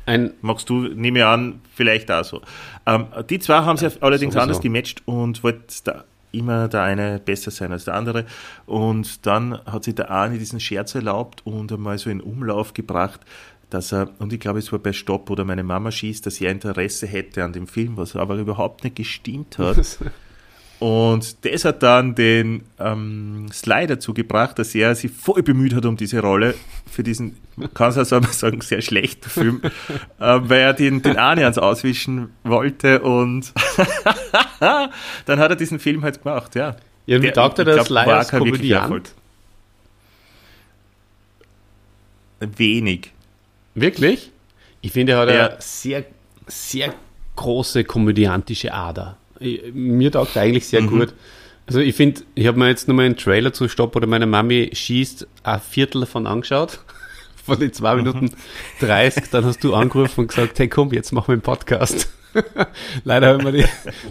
Ein 0.04 0.32
Magst 0.40 0.68
du, 0.68 0.88
nehme 0.88 1.20
ich 1.20 1.24
an, 1.24 1.60
vielleicht 1.74 2.10
auch 2.10 2.24
so. 2.24 2.42
Ähm, 2.86 3.06
die 3.30 3.38
zwei 3.38 3.58
haben 3.58 3.76
sich 3.76 3.94
ja, 3.94 4.02
allerdings 4.02 4.34
sowieso. 4.34 4.42
anders 4.42 4.60
gematcht 4.60 5.02
und 5.06 5.42
wollten 5.44 5.62
da 5.84 6.04
immer 6.32 6.66
der 6.68 6.82
eine 6.82 7.20
besser 7.20 7.50
sein 7.50 7.72
als 7.72 7.84
der 7.84 7.94
andere. 7.94 8.24
Und 8.66 9.26
dann 9.26 9.58
hat 9.64 9.84
sich 9.84 9.94
der 9.94 10.10
eine 10.10 10.38
diesen 10.38 10.60
Scherz 10.60 10.94
erlaubt 10.94 11.42
und 11.44 11.70
einmal 11.72 11.98
so 11.98 12.10
in 12.10 12.20
Umlauf 12.20 12.74
gebracht, 12.74 13.20
dass 13.72 13.92
er, 13.92 14.10
und 14.18 14.32
ich 14.32 14.40
glaube, 14.40 14.58
es 14.58 14.70
war 14.72 14.78
bei 14.78 14.92
Stopp 14.92 15.30
oder 15.30 15.44
meine 15.44 15.62
Mama 15.62 15.90
schießt, 15.90 16.26
dass 16.26 16.40
er 16.40 16.50
Interesse 16.50 17.06
hätte 17.06 17.44
an 17.44 17.52
dem 17.52 17.66
Film, 17.66 17.96
was 17.96 18.16
aber 18.16 18.36
überhaupt 18.36 18.84
nicht 18.84 18.96
gestimmt 18.96 19.58
hat. 19.58 19.98
Und 20.82 21.44
das 21.44 21.64
hat 21.64 21.84
dann 21.84 22.16
den 22.16 22.64
ähm, 22.80 23.46
Sly 23.52 23.86
dazu 23.86 24.12
gebracht, 24.12 24.58
dass 24.58 24.74
er 24.74 24.96
sich 24.96 25.12
voll 25.12 25.44
bemüht 25.44 25.76
hat 25.76 25.86
um 25.86 25.96
diese 25.96 26.18
Rolle 26.18 26.56
für 26.90 27.04
diesen, 27.04 27.36
kann 27.72 27.90
es 27.90 27.98
also 27.98 28.20
sagen, 28.32 28.60
sehr 28.62 28.82
schlechten 28.82 29.30
Film, 29.30 29.60
äh, 29.62 29.70
weil 30.18 30.60
er 30.60 30.72
den, 30.72 31.00
den 31.00 31.18
Arne 31.18 31.42
ans 31.42 31.58
Auswischen 31.58 32.30
wollte 32.42 33.00
und 33.00 33.52
dann 34.58 35.38
hat 35.38 35.50
er 35.50 35.54
diesen 35.54 35.78
Film 35.78 36.02
halt 36.02 36.24
gemacht, 36.24 36.56
ja. 36.56 36.74
Ja, 37.06 37.18
und 37.18 37.22
wie 37.22 37.30
taugt 37.30 37.60
er 37.60 37.64
das 37.64 37.86
Sly 37.86 37.98
als 37.98 38.30
Komödiant? 38.30 39.14
Wenig. 42.40 43.11
Wirklich? 43.74 44.30
Ich 44.80 44.92
finde, 44.92 45.12
er 45.12 45.18
hat 45.18 45.28
ja. 45.28 45.46
eine 45.48 45.56
sehr, 45.60 46.04
sehr 46.46 46.94
große 47.36 47.84
komödiantische 47.84 48.74
Ader 48.74 49.16
mir 49.72 50.12
taugt 50.12 50.36
eigentlich 50.36 50.66
sehr 50.66 50.82
mhm. 50.82 50.88
gut. 50.88 51.14
Also 51.66 51.80
ich 51.80 51.94
finde, 51.94 52.22
ich 52.34 52.46
habe 52.46 52.58
mir 52.58 52.68
jetzt 52.68 52.88
nochmal 52.88 53.06
einen 53.06 53.16
Trailer 53.16 53.52
zu 53.52 53.68
Stopp 53.68 53.94
oder 53.96 54.06
meine 54.06 54.26
Mami 54.26 54.70
schießt 54.72 55.26
ein 55.42 55.60
Viertel 55.60 56.00
davon 56.00 56.26
angeschaut. 56.26 56.80
Von 57.44 57.58
den 57.58 57.72
zwei 57.72 57.96
mhm. 57.96 58.04
Minuten 58.04 58.30
30, 58.80 59.24
dann 59.30 59.44
hast 59.44 59.64
du 59.64 59.74
angerufen 59.74 60.20
und 60.20 60.28
gesagt, 60.28 60.60
hey 60.60 60.68
komm, 60.68 60.92
jetzt 60.92 61.10
machen 61.12 61.28
wir 61.28 61.32
einen 61.32 61.42
Podcast. 61.42 62.08
Leider 63.04 63.34
haben 63.34 63.44
wir 63.44 63.52
die, 63.52 63.64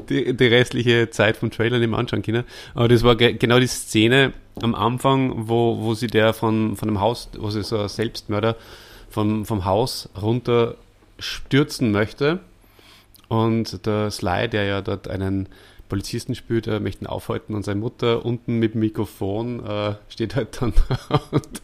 die, 0.09 0.36
die, 0.36 0.45
restliche 0.47 1.09
Zeit 1.12 1.38
vom 1.38 1.49
Trailer 1.49 1.80
nicht 1.80 1.89
mehr 1.89 1.97
anschauen 1.97 2.24
können. 2.24 2.43
Aber 2.76 2.89
das 2.89 3.03
war 3.03 3.16
ge 3.16 3.34
genau 3.34 3.57
die 3.59 3.68
Szene 3.68 4.34
am 4.62 4.76
Anfang, 4.76 5.47
wo, 5.47 5.80
wo 5.80 5.93
sie 5.93 6.07
der 6.07 6.34
von, 6.34 6.76
von 6.76 6.89
dem 6.89 6.99
Haus, 6.99 7.30
wo 7.39 7.49
sie 7.49 7.64
so 7.64 7.80
ein 7.80 7.88
Selbstmörder 7.88 8.57
vom, 9.12 9.45
vom 9.45 9.66
Haus 9.66 10.09
runter 10.20 10.76
stürzen 11.20 11.91
möchte. 11.91 12.39
Und 13.28 13.86
der 13.86 14.12
Sly, 14.12 14.49
der 14.49 14.66
ja 14.66 14.82
dort 14.82 15.07
einen 15.07 15.47
Polizisten 15.91 16.36
spielt, 16.36 16.68
er 16.68 16.80
möchte 16.80 17.03
ihn 17.03 17.07
aufhalten 17.07 17.53
und 17.53 17.64
seine 17.64 17.82
Mutter 17.82 18.26
unten 18.26 18.59
mit 18.59 18.74
dem 18.74 18.80
Mikrofon 18.80 19.66
äh, 19.66 19.95
steht 20.07 20.36
halt 20.38 20.62
dann 20.62 20.74
und, 21.32 21.62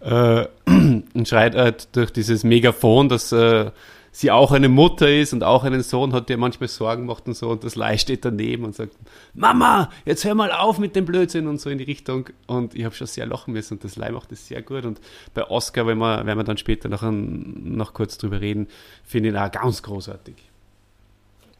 äh, 0.00 0.46
und, 1.14 1.28
schreit 1.28 1.56
halt 1.56 1.88
durch 1.96 2.12
dieses 2.12 2.44
Megafon, 2.44 3.08
dass 3.08 3.32
äh, 3.32 3.72
sie 4.16 4.30
auch 4.30 4.50
eine 4.52 4.70
Mutter 4.70 5.12
ist 5.12 5.34
und 5.34 5.44
auch 5.44 5.62
einen 5.62 5.82
Sohn 5.82 6.14
hat, 6.14 6.30
der 6.30 6.38
manchmal 6.38 6.68
Sorgen 6.68 7.04
macht 7.04 7.26
und 7.26 7.34
so 7.34 7.50
und 7.50 7.64
das 7.64 7.76
Lai 7.76 7.98
steht 7.98 8.24
daneben 8.24 8.64
und 8.64 8.74
sagt, 8.74 8.94
Mama, 9.34 9.90
jetzt 10.06 10.24
hör 10.24 10.34
mal 10.34 10.50
auf 10.52 10.78
mit 10.78 10.96
dem 10.96 11.04
Blödsinn 11.04 11.46
und 11.46 11.60
so 11.60 11.68
in 11.68 11.76
die 11.76 11.84
Richtung 11.84 12.30
und 12.46 12.74
ich 12.74 12.86
habe 12.86 12.94
schon 12.94 13.08
sehr 13.08 13.26
lachen 13.26 13.52
müssen 13.52 13.74
und 13.74 13.84
das 13.84 13.96
Lai 13.96 14.10
macht 14.10 14.32
das 14.32 14.48
sehr 14.48 14.62
gut 14.62 14.86
und 14.86 15.02
bei 15.34 15.46
Oscar, 15.50 15.86
wenn 15.86 15.98
wir, 15.98 16.24
werden 16.24 16.38
wir 16.38 16.44
dann 16.44 16.56
später 16.56 16.88
noch, 16.88 17.02
ein, 17.02 17.76
noch 17.76 17.92
kurz 17.92 18.16
drüber 18.16 18.40
reden, 18.40 18.68
finde 19.04 19.28
ich 19.28 19.34
ihn 19.34 19.38
auch 19.38 19.52
ganz 19.52 19.82
großartig. 19.82 20.36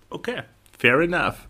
Okay, 0.08 0.42
fair 0.78 1.00
enough. 1.00 1.46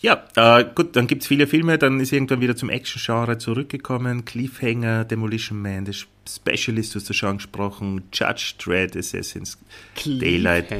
Ja, 0.00 0.24
äh, 0.34 0.64
gut, 0.74 0.96
dann 0.96 1.06
gibt 1.06 1.22
es 1.22 1.28
viele 1.28 1.46
Filme, 1.46 1.76
dann 1.76 2.00
ist 2.00 2.12
irgendwann 2.12 2.40
wieder 2.40 2.56
zum 2.56 2.70
Action-Genre 2.70 3.36
zurückgekommen. 3.36 4.24
Cliffhanger, 4.24 5.04
Demolition 5.04 5.60
Man, 5.60 5.84
The 5.84 5.92
Specialist, 6.26 6.94
du 6.94 7.00
hast 7.00 7.10
du 7.10 7.12
schon 7.12 7.28
angesprochen, 7.30 8.04
Judge 8.12 8.54
Dredd, 8.58 8.96
Assassin's 8.96 9.58
Daylight. 10.04 10.72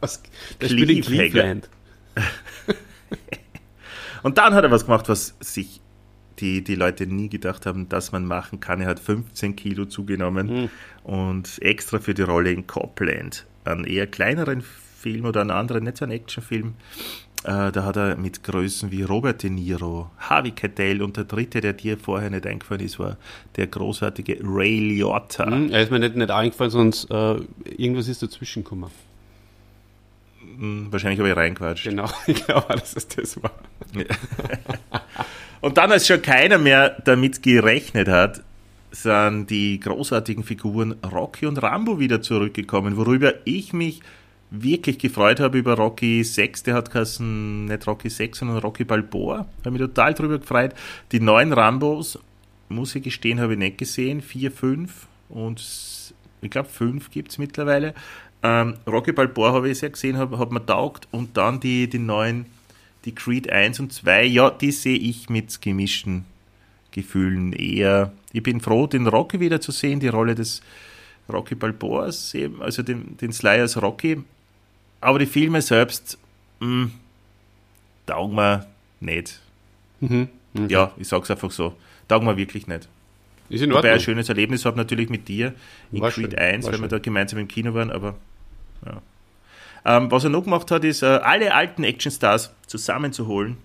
Aus, 0.00 0.22
das 0.60 0.70
Cliffhanger. 0.70 1.02
Cleveland. 1.02 1.68
Und 4.22 4.38
dann 4.38 4.54
hat 4.54 4.64
er 4.64 4.70
was 4.70 4.84
gemacht, 4.84 5.08
was 5.08 5.34
sich 5.40 5.80
die 6.38 6.62
die 6.62 6.74
Leute 6.74 7.06
nie 7.06 7.28
gedacht 7.28 7.66
haben, 7.66 7.88
dass 7.88 8.12
man 8.12 8.26
machen 8.26 8.60
kann. 8.60 8.80
Er 8.80 8.88
hat 8.88 9.00
15 9.00 9.56
Kilo 9.56 9.86
zugenommen 9.86 10.70
und 11.02 11.62
extra 11.62 11.98
für 11.98 12.14
die 12.14 12.22
Rolle 12.22 12.52
in 12.52 12.66
Copland, 12.66 13.46
einen 13.64 13.84
eher 13.84 14.06
kleineren 14.06 14.62
Film 14.62 15.24
oder 15.24 15.40
einen 15.40 15.50
anderen, 15.50 15.84
nicht 15.84 15.96
so 15.96 16.04
einen 16.04 16.12
Actionfilm, 16.12 16.74
äh, 17.46 17.70
da 17.70 17.84
hat 17.84 17.96
er 17.96 18.16
mit 18.16 18.42
Größen 18.42 18.90
wie 18.90 19.02
Robert 19.02 19.42
De 19.42 19.50
Niro, 19.50 20.10
Harvey 20.18 20.50
Keitel 20.50 21.00
und 21.00 21.16
der 21.16 21.24
dritte, 21.24 21.60
der 21.60 21.74
dir 21.74 21.96
vorher 21.96 22.28
nicht 22.28 22.46
eingefallen 22.46 22.84
ist, 22.84 22.98
war 22.98 23.16
der 23.54 23.68
großartige 23.68 24.38
Ray 24.42 24.80
Liotta. 24.80 25.46
Hm, 25.46 25.70
er 25.70 25.82
ist 25.82 25.92
mir 25.92 26.00
nicht, 26.00 26.16
nicht 26.16 26.30
eingefallen, 26.30 26.70
sonst 26.70 27.10
äh, 27.10 27.36
irgendwas 27.64 28.08
ist 28.08 28.22
dazwischen 28.22 28.64
gekommen. 28.64 28.90
Hm, 30.58 30.88
Wahrscheinlich 30.90 31.20
habe 31.20 31.28
ich 31.30 31.36
reinquatscht. 31.36 31.84
Genau, 31.84 32.10
ich 32.26 32.44
glaube, 32.44 32.66
dass 32.74 32.96
es 32.96 33.06
das 33.06 33.40
war. 33.42 33.52
Und 35.60 35.78
dann, 35.78 35.92
als 35.92 36.06
schon 36.06 36.22
keiner 36.22 36.58
mehr 36.58 36.96
damit 37.04 37.42
gerechnet 37.42 38.08
hat, 38.08 38.42
sind 38.90 39.50
die 39.50 39.78
großartigen 39.78 40.42
Figuren 40.42 40.96
Rocky 41.12 41.46
und 41.46 41.62
Rambo 41.62 41.98
wieder 41.98 42.22
zurückgekommen, 42.22 42.96
worüber 42.96 43.34
ich 43.44 43.72
mich 43.72 44.00
wirklich 44.50 44.98
gefreut 44.98 45.40
habe 45.40 45.58
über 45.58 45.74
Rocky 45.74 46.22
6, 46.22 46.64
der 46.64 46.74
hat 46.74 46.90
geheißen, 46.90 47.66
nicht 47.66 47.86
Rocky 47.86 48.10
6, 48.10 48.38
sondern 48.38 48.58
Rocky 48.58 48.84
Balboa. 48.84 49.46
Habe 49.60 49.70
mich 49.70 49.80
total 49.80 50.14
drüber 50.14 50.38
gefreut. 50.38 50.74
Die 51.12 51.20
neuen 51.20 51.52
Rambos, 51.52 52.18
muss 52.68 52.94
ich 52.94 53.02
gestehen, 53.02 53.40
habe 53.40 53.54
ich 53.54 53.58
nicht 53.58 53.78
gesehen. 53.78 54.22
4, 54.22 54.50
5 54.50 55.06
und 55.28 55.62
ich 56.40 56.50
glaube 56.50 56.68
5 56.68 57.10
gibt 57.10 57.30
es 57.30 57.38
mittlerweile. 57.38 57.94
Ähm, 58.42 58.74
Rocky 58.86 59.12
Balboa 59.12 59.52
habe 59.52 59.70
ich 59.70 59.78
sehr 59.78 59.90
gesehen, 59.90 60.16
habe 60.16 60.38
hab 60.38 60.52
mir 60.52 60.64
taugt. 60.64 61.08
Und 61.10 61.36
dann 61.36 61.60
die, 61.60 61.88
die 61.88 61.98
neuen, 61.98 62.46
die 63.04 63.14
Creed 63.14 63.50
1 63.50 63.80
und 63.80 63.92
2, 63.92 64.24
ja, 64.24 64.50
die 64.50 64.72
sehe 64.72 64.98
ich 64.98 65.28
mit 65.28 65.60
gemischten 65.60 66.24
Gefühlen 66.92 67.52
eher. 67.52 68.12
Ich 68.32 68.42
bin 68.42 68.60
froh, 68.60 68.86
den 68.86 69.06
Rocky 69.06 69.40
wieder 69.40 69.60
zu 69.60 69.72
sehen, 69.72 70.00
die 70.00 70.08
Rolle 70.08 70.34
des 70.34 70.62
Rocky 71.28 71.54
Balboas, 71.54 72.34
also 72.60 72.82
den, 72.82 73.16
den 73.16 73.32
Sly 73.32 73.60
als 73.60 73.80
Rocky. 73.80 74.22
Aber 75.06 75.20
die 75.20 75.26
Filme 75.26 75.62
selbst, 75.62 76.18
mh, 76.58 76.90
taugen 78.06 78.34
mir 78.34 78.66
nicht. 78.98 79.40
Mhm. 80.00 80.28
Ja, 80.66 80.90
ich 80.96 81.06
sag's 81.06 81.30
einfach 81.30 81.52
so. 81.52 81.76
Taugen 82.08 82.26
mir 82.26 82.36
wirklich 82.36 82.66
nicht. 82.66 82.88
Ist 83.48 83.62
in 83.62 83.70
Wobei 83.70 83.70
ich 83.70 83.76
Ordnung. 83.76 83.92
ein 83.92 84.00
schönes 84.00 84.28
Erlebnis 84.28 84.64
habe 84.64 84.76
natürlich 84.76 85.08
mit 85.08 85.28
dir 85.28 85.54
in 85.92 86.00
War 86.00 86.10
Creed 86.10 86.32
schön, 86.32 86.38
1, 86.40 86.66
war 86.66 86.72
weil 86.72 86.80
wir 86.80 86.88
da 86.88 86.98
gemeinsam 86.98 87.38
im 87.38 87.46
Kino 87.46 87.72
waren, 87.72 87.92
aber 87.92 88.16
ja. 88.84 89.00
Ähm, 89.84 90.10
was 90.10 90.24
er 90.24 90.30
noch 90.30 90.42
gemacht 90.42 90.68
hat, 90.72 90.82
ist, 90.82 91.02
äh, 91.02 91.06
alle 91.06 91.54
alten 91.54 91.84
Actionstars 91.84 92.52
zusammenzuholen 92.66 93.58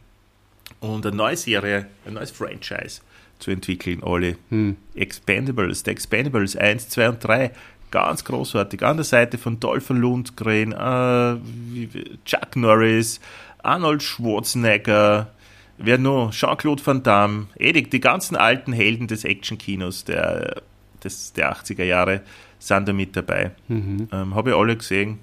und 0.80 1.08
eine 1.08 1.16
neue 1.16 1.38
Serie, 1.38 1.88
ein 2.06 2.14
neues 2.14 2.30
Franchise 2.30 3.02
zu 3.40 3.50
entwickeln, 3.50 4.04
alle. 4.04 4.38
Hm. 4.50 4.78
Expendables, 4.94 5.82
The 5.86 5.90
Expendables 5.90 6.56
1, 6.56 6.90
2 6.90 7.10
und 7.10 7.24
3, 7.24 7.50
ganz 7.92 8.24
großartig. 8.24 8.84
An 8.84 8.98
der 8.98 9.04
Seite 9.04 9.38
von 9.38 9.60
Dolph 9.60 9.90
Lundgren, 9.90 10.72
äh, 10.72 11.88
Chuck 12.26 12.56
Norris, 12.56 13.20
Arnold 13.62 14.02
Schwarzenegger, 14.02 15.32
wer 15.78 15.98
noch? 15.98 16.32
Jean-Claude 16.32 16.86
Van 16.86 17.04
Damme, 17.04 17.48
Edik, 17.58 17.92
die 17.92 18.00
ganzen 18.00 18.36
alten 18.36 18.74
Helden 18.74 19.08
des 19.08 19.24
Actionkinos 19.26 20.06
der, 20.06 20.62
des, 21.04 21.34
der 21.34 21.54
80er 21.54 21.84
Jahre 21.84 22.22
sind 22.60 22.88
da 22.88 22.94
mit 22.94 23.16
dabei. 23.16 23.52
Mhm. 23.68 24.08
Ähm, 24.12 24.36
Habe 24.36 24.52
ich 24.52 24.56
alle 24.56 24.78
gesehen. 24.78 25.20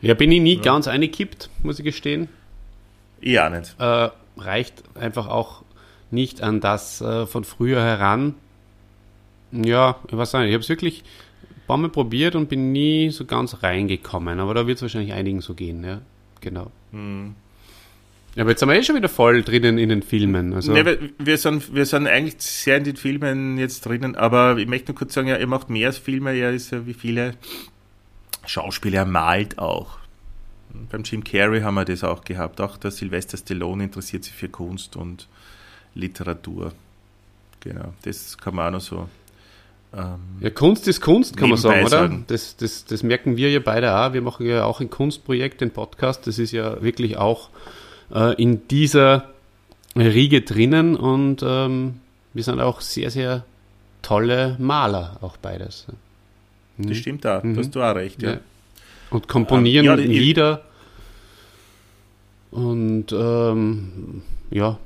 Ja, 0.00 0.14
bin 0.14 0.30
ich 0.30 0.40
nie 0.40 0.56
ganz 0.58 0.86
eingekippt, 0.86 1.50
muss 1.62 1.78
ich 1.78 1.84
gestehen. 1.84 2.28
Ich 3.20 3.38
auch 3.40 3.50
nicht. 3.50 3.74
Äh, 3.80 4.10
reicht 4.36 4.84
einfach 4.96 5.26
auch 5.26 5.62
nicht 6.10 6.42
an 6.42 6.60
das 6.60 7.00
äh, 7.00 7.26
von 7.26 7.44
früher 7.44 7.82
heran. 7.82 8.34
Ja, 9.50 9.96
ich 10.06 10.16
weiß 10.16 10.34
nicht, 10.34 10.48
ich 10.48 10.52
habe 10.52 10.62
es 10.62 10.68
wirklich 10.68 11.04
paar 11.68 11.76
Mal 11.76 11.90
probiert 11.90 12.34
und 12.34 12.48
bin 12.48 12.72
nie 12.72 13.10
so 13.10 13.24
ganz 13.24 13.62
reingekommen. 13.62 14.40
Aber 14.40 14.54
da 14.54 14.66
wird 14.66 14.78
es 14.78 14.82
wahrscheinlich 14.82 15.12
einigen 15.12 15.40
so 15.40 15.54
gehen, 15.54 15.84
ja. 15.84 16.00
Genau. 16.40 16.72
Hm. 16.90 17.34
Ja, 18.34 18.42
Aber 18.42 18.50
jetzt 18.50 18.60
sind 18.60 18.68
wir 18.68 18.76
eh 18.76 18.82
schon 18.82 18.96
wieder 18.96 19.08
voll 19.08 19.42
drinnen 19.42 19.78
in 19.78 19.88
den 19.88 20.02
Filmen. 20.02 20.54
Also, 20.54 20.72
Nee, 20.72 20.84
wir, 20.84 20.98
wir, 21.18 21.38
sind, 21.38 21.74
wir 21.74 21.86
sind 21.86 22.06
eigentlich 22.06 22.36
sehr 22.38 22.78
in 22.78 22.84
den 22.84 22.96
Filmen 22.96 23.58
jetzt 23.58 23.86
drinnen, 23.86 24.16
aber 24.16 24.58
ich 24.58 24.66
möchte 24.66 24.92
nur 24.92 24.98
kurz 24.98 25.14
sagen, 25.14 25.28
ja, 25.28 25.36
er 25.36 25.46
macht 25.46 25.70
mehr 25.70 25.88
als 25.88 25.98
Filme, 25.98 26.34
er 26.34 26.52
ist 26.52 26.70
ja 26.70 26.86
wie 26.86 26.94
viele 26.94 27.34
Schauspieler, 28.46 29.00
er 29.00 29.06
malt 29.06 29.58
auch. 29.58 29.98
Beim 30.90 31.02
Jim 31.02 31.24
Carrey 31.24 31.60
haben 31.60 31.74
wir 31.74 31.84
das 31.84 32.04
auch 32.04 32.24
gehabt. 32.24 32.60
Auch 32.60 32.76
der 32.76 32.90
Sylvester 32.90 33.36
Stallone 33.36 33.84
interessiert 33.84 34.24
sich 34.24 34.34
für 34.34 34.48
Kunst 34.48 34.96
und 34.96 35.28
Literatur. 35.94 36.72
Genau, 37.60 37.92
das 38.02 38.38
kann 38.38 38.54
man 38.54 38.68
auch 38.68 38.78
noch 38.78 38.80
so. 38.80 39.08
Ähm, 39.96 40.14
Ja, 40.40 40.50
Kunst 40.50 40.86
ist 40.88 41.00
Kunst, 41.00 41.36
kann 41.36 41.48
man 41.48 41.58
sagen, 41.58 41.86
oder? 41.86 42.10
Das, 42.26 42.56
das, 42.56 42.84
das 42.84 43.02
merken 43.02 43.36
wir 43.36 43.50
ja 43.50 43.60
beide 43.60 43.96
auch. 43.96 44.12
Wir 44.12 44.20
machen 44.22 44.46
ja 44.46 44.64
auch 44.64 44.80
ein 44.80 44.90
Kunstprojekt, 44.90 45.60
den 45.60 45.70
Podcast. 45.70 46.26
Das 46.26 46.38
ist 46.38 46.52
ja 46.52 46.82
wirklich 46.82 47.16
auch 47.16 47.48
äh, 48.14 48.34
in 48.40 48.68
dieser 48.68 49.30
Riege 49.96 50.42
drinnen 50.42 50.94
und 50.96 51.42
ähm, 51.44 52.00
wir 52.34 52.42
sind 52.44 52.60
auch 52.60 52.80
sehr, 52.80 53.10
sehr 53.10 53.44
tolle 54.02 54.56
Maler, 54.58 55.16
auch 55.22 55.36
beides. 55.38 55.86
das 56.76 56.96
stimmt 56.98 57.26
auch, 57.26 57.42
Mhm. 57.42 57.54
da 57.54 57.60
hast 57.60 57.74
du 57.74 57.82
auch 57.82 57.94
recht. 57.94 58.22
Ja. 58.22 58.32
Ja. 58.32 58.38
Und 59.10 59.26
komponieren 59.26 59.86
Ähm, 59.86 59.98
ja, 59.98 60.18
Lieder 60.20 60.62
und 62.50 63.06
ähm, 63.12 64.22
ja, 64.50 64.78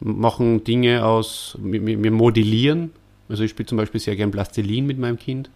machen 0.00 0.64
Dinge 0.64 1.04
aus, 1.04 1.56
wir 1.60 1.84
wir 2.02 2.10
modellieren. 2.10 2.92
Also 3.28 3.44
ich 3.44 3.50
spiele 3.50 3.66
zum 3.66 3.78
Beispiel 3.78 4.00
sehr 4.00 4.16
gern 4.16 4.30
Plastilin 4.30 4.86
mit 4.86 4.98
meinem 4.98 5.18
Kind. 5.18 5.50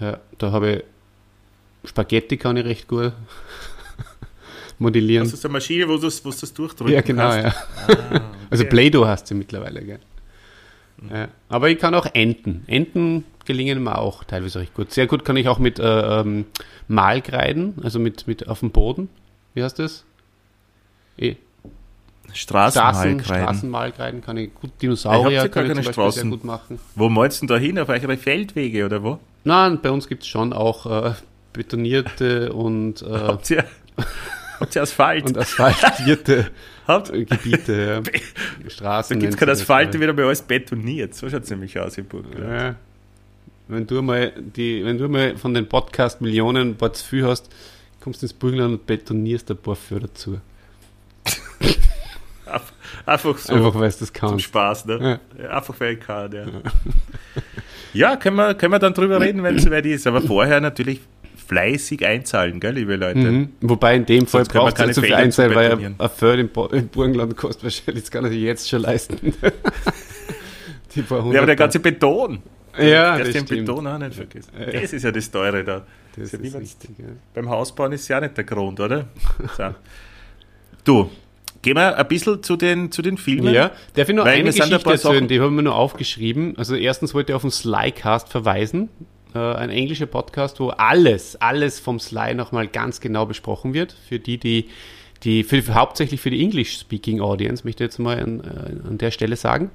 Ja, 0.00 0.18
da 0.38 0.52
habe 0.52 0.70
ich 0.70 0.84
Spaghetti 1.88 2.36
kann 2.36 2.56
ich 2.56 2.64
recht 2.64 2.88
gut 2.88 3.12
modellieren. 4.78 5.24
Das 5.24 5.34
ist 5.34 5.44
eine 5.44 5.52
Maschine, 5.52 5.88
wo 5.88 5.96
du 5.96 6.02
das, 6.02 6.24
wo 6.24 6.30
das 6.30 6.52
durchdrücken 6.52 6.92
ja, 6.92 7.00
genau, 7.00 7.30
kannst. 7.30 7.58
ja. 7.88 8.30
Also 8.50 8.64
Play-Doh 8.64 9.06
hast 9.06 9.30
du 9.30 9.34
mittlerweile, 9.34 9.82
gell? 9.82 10.00
Ja. 11.10 11.28
Aber 11.48 11.70
ich 11.70 11.78
kann 11.78 11.94
auch 11.94 12.06
Enten. 12.12 12.64
Enten 12.66 13.24
gelingen 13.46 13.82
mir 13.82 13.98
auch 13.98 14.24
teilweise 14.24 14.60
recht 14.60 14.74
gut. 14.74 14.92
Sehr 14.92 15.06
gut 15.06 15.24
kann 15.24 15.36
ich 15.36 15.48
auch 15.48 15.58
mit 15.58 15.78
äh, 15.78 16.20
ähm, 16.20 16.46
Malkreiden, 16.88 17.76
also 17.82 17.98
mit, 17.98 18.26
mit 18.26 18.48
auf 18.48 18.60
dem 18.60 18.70
Boden. 18.70 19.08
Wie 19.54 19.62
heißt 19.62 19.78
das? 19.78 20.04
Straßen, 22.32 22.80
Straßenmalkreiden. 22.80 23.44
Straßenmalkreiden 23.44 24.20
kann 24.22 24.36
ich 24.36 24.54
gut. 24.54 24.70
Dinosaurier 24.80 25.30
ja 25.30 25.48
kann 25.48 25.66
ich 25.66 25.72
zum 25.72 25.76
Beispiel 25.76 25.94
sehr 25.94 26.10
Straßen. 26.12 26.30
gut 26.30 26.44
machen. 26.44 26.78
Wo 26.94 27.08
malst 27.08 27.42
du 27.42 27.46
denn 27.46 27.56
da 27.56 27.60
hin? 27.60 27.78
Auf 27.78 27.88
eure 27.88 28.16
Feldwege 28.16 28.84
oder 28.84 29.02
wo? 29.02 29.18
Nein, 29.44 29.80
bei 29.80 29.90
uns 29.90 30.08
gibt 30.08 30.22
es 30.22 30.28
schon 30.28 30.52
auch 30.52 30.86
äh, 30.86 31.14
betonierte 31.52 32.52
und, 32.52 33.02
äh, 33.02 33.06
Habt 33.10 33.50
ihr, 33.50 33.64
habt 34.58 34.76
ihr 34.76 34.82
Asphalt? 34.82 35.26
und 35.26 35.38
asphaltierte 35.38 36.50
Gebiete. 37.12 37.86
Ja. 37.88 38.00
da 38.64 38.70
Straßen. 38.70 39.18
gibt 39.20 39.32
es 39.34 39.38
kein 39.38 39.48
Asphalt, 39.48 39.94
da 39.94 40.00
wird 40.00 40.10
aber 40.10 40.24
alles 40.24 40.42
betoniert. 40.42 41.14
So 41.14 41.28
schaut 41.30 41.44
es 41.44 41.50
nämlich 41.50 41.78
aus 41.78 41.96
im 41.98 42.06
Burgenland. 42.06 42.50
Ja. 42.50 42.74
Wenn 43.68 43.86
du 43.86 44.02
mal 44.02 44.32
die, 44.36 44.84
wenn 44.84 44.98
du 44.98 45.08
mal 45.08 45.36
von 45.36 45.54
den 45.54 45.68
Podcast 45.68 46.20
Millionen 46.20 46.70
ein 46.70 46.76
paar 46.76 46.92
zu 46.92 47.04
viel 47.04 47.24
hast, 47.24 47.48
kommst 48.00 48.22
du 48.22 48.26
ins 48.26 48.32
Burgenland 48.32 48.72
und 48.72 48.86
betonierst 48.86 49.50
ein 49.50 49.56
paar 49.56 49.76
für 49.76 50.00
dazu. 50.00 50.40
Einf- 52.50 52.72
Einfach 53.06 53.38
so 53.38 53.54
Einfach 53.54 53.74
weil 53.74 53.90
du 53.90 53.96
das 53.98 53.98
zum 53.98 54.12
kannst. 54.12 54.44
Spaß, 54.44 54.86
ne? 54.86 55.20
Ja. 55.40 55.50
Einfach 55.50 55.74
weil 55.80 55.94
ich 55.94 56.00
kann, 56.00 56.32
ja. 56.32 56.44
Ja, 57.92 58.16
können 58.16 58.36
wir, 58.36 58.54
können 58.54 58.72
wir 58.72 58.78
dann 58.78 58.94
drüber 58.94 59.20
reden, 59.20 59.42
wenn 59.42 59.56
es 59.56 59.64
soweit 59.64 59.84
ist. 59.86 60.06
Aber 60.06 60.20
vorher 60.20 60.60
natürlich 60.60 61.00
fleißig 61.48 62.06
einzahlen, 62.06 62.60
gell, 62.60 62.74
liebe 62.74 62.94
Leute. 62.96 63.18
Mhm. 63.18 63.48
Wobei 63.62 63.96
in 63.96 64.06
dem 64.06 64.26
Fall 64.26 64.44
Sonst 64.44 64.52
braucht 64.52 64.78
es 64.78 64.86
nicht 64.86 64.94
so 64.94 65.02
viel 65.02 65.14
Einzahlen, 65.14 65.54
weil 65.54 65.72
ein 65.98 66.10
Feld 66.14 66.38
im, 66.40 66.48
Bo- 66.48 66.66
im 66.68 66.86
Burgenland 66.88 67.36
kostet 67.36 67.64
wahrscheinlich, 67.64 68.04
das 68.04 68.10
kann 68.12 68.24
er 68.24 68.30
sich 68.30 68.40
jetzt 68.42 68.68
schon 68.68 68.82
leisten. 68.82 69.18
die 70.94 71.02
paar 71.02 71.26
Ja, 71.32 71.38
aber 71.40 71.46
der 71.46 71.56
ganze 71.56 71.80
Beton. 71.80 72.40
Ja, 72.78 73.18
das 73.18 73.26
das 73.28 73.32
den 73.36 73.46
stimmt. 73.46 73.66
Beton 73.66 73.86
auch 73.88 73.98
nicht 73.98 74.14
vergessen. 74.14 74.50
Ja. 74.58 74.80
Das 74.80 74.92
ist 74.92 75.02
ja 75.02 75.10
das 75.10 75.30
Teure 75.30 75.64
da. 75.64 75.82
Das 76.16 76.30
ja 76.32 76.38
ist 76.38 76.52
wenn's- 76.52 76.54
richtig, 76.62 76.90
ja. 76.98 77.06
Beim 77.34 77.48
Hausbauen 77.50 77.92
ist 77.92 78.06
ja 78.08 78.20
nicht 78.20 78.36
der 78.36 78.44
Grund, 78.44 78.78
oder? 78.78 79.06
So. 79.56 79.74
Du, 80.84 81.10
gehen 81.62 81.76
wir 81.76 81.96
ein 81.96 82.08
bisschen 82.08 82.42
zu 82.42 82.56
den, 82.56 82.90
zu 82.90 83.02
den 83.02 83.16
Filmen. 83.18 83.54
Ja, 83.54 83.72
darf 83.94 84.08
ich 84.08 84.14
noch 84.14 84.24
Weil 84.24 84.34
eine 84.34 84.48
ein 84.48 84.54
Geschichte 84.54 84.78
paar 84.78 84.92
erzählen, 84.94 85.28
die 85.28 85.40
haben 85.40 85.56
wir 85.56 85.62
nur 85.62 85.74
aufgeschrieben. 85.74 86.54
Also 86.56 86.74
erstens 86.74 87.14
wollte 87.14 87.32
ich 87.32 87.36
auf 87.36 87.42
den 87.42 87.50
Slycast 87.50 88.28
verweisen, 88.28 88.88
äh, 89.34 89.38
ein 89.38 89.70
englischer 89.70 90.06
Podcast, 90.06 90.60
wo 90.60 90.68
alles, 90.68 91.36
alles 91.36 91.80
vom 91.80 92.00
Sly 92.00 92.34
nochmal 92.34 92.66
ganz 92.66 93.00
genau 93.00 93.26
besprochen 93.26 93.74
wird. 93.74 93.94
Für 94.08 94.18
die, 94.18 94.38
die, 94.38 94.68
die 95.22 95.44
für, 95.44 95.62
für, 95.62 95.74
hauptsächlich 95.74 96.20
für 96.20 96.30
die 96.30 96.42
English-Speaking 96.42 97.20
Audience, 97.20 97.64
möchte 97.64 97.84
ich 97.84 97.88
jetzt 97.88 97.98
mal 97.98 98.18
an, 98.20 98.40
äh, 98.40 98.88
an 98.88 98.98
der 98.98 99.10
Stelle 99.10 99.36
sagen. 99.36 99.70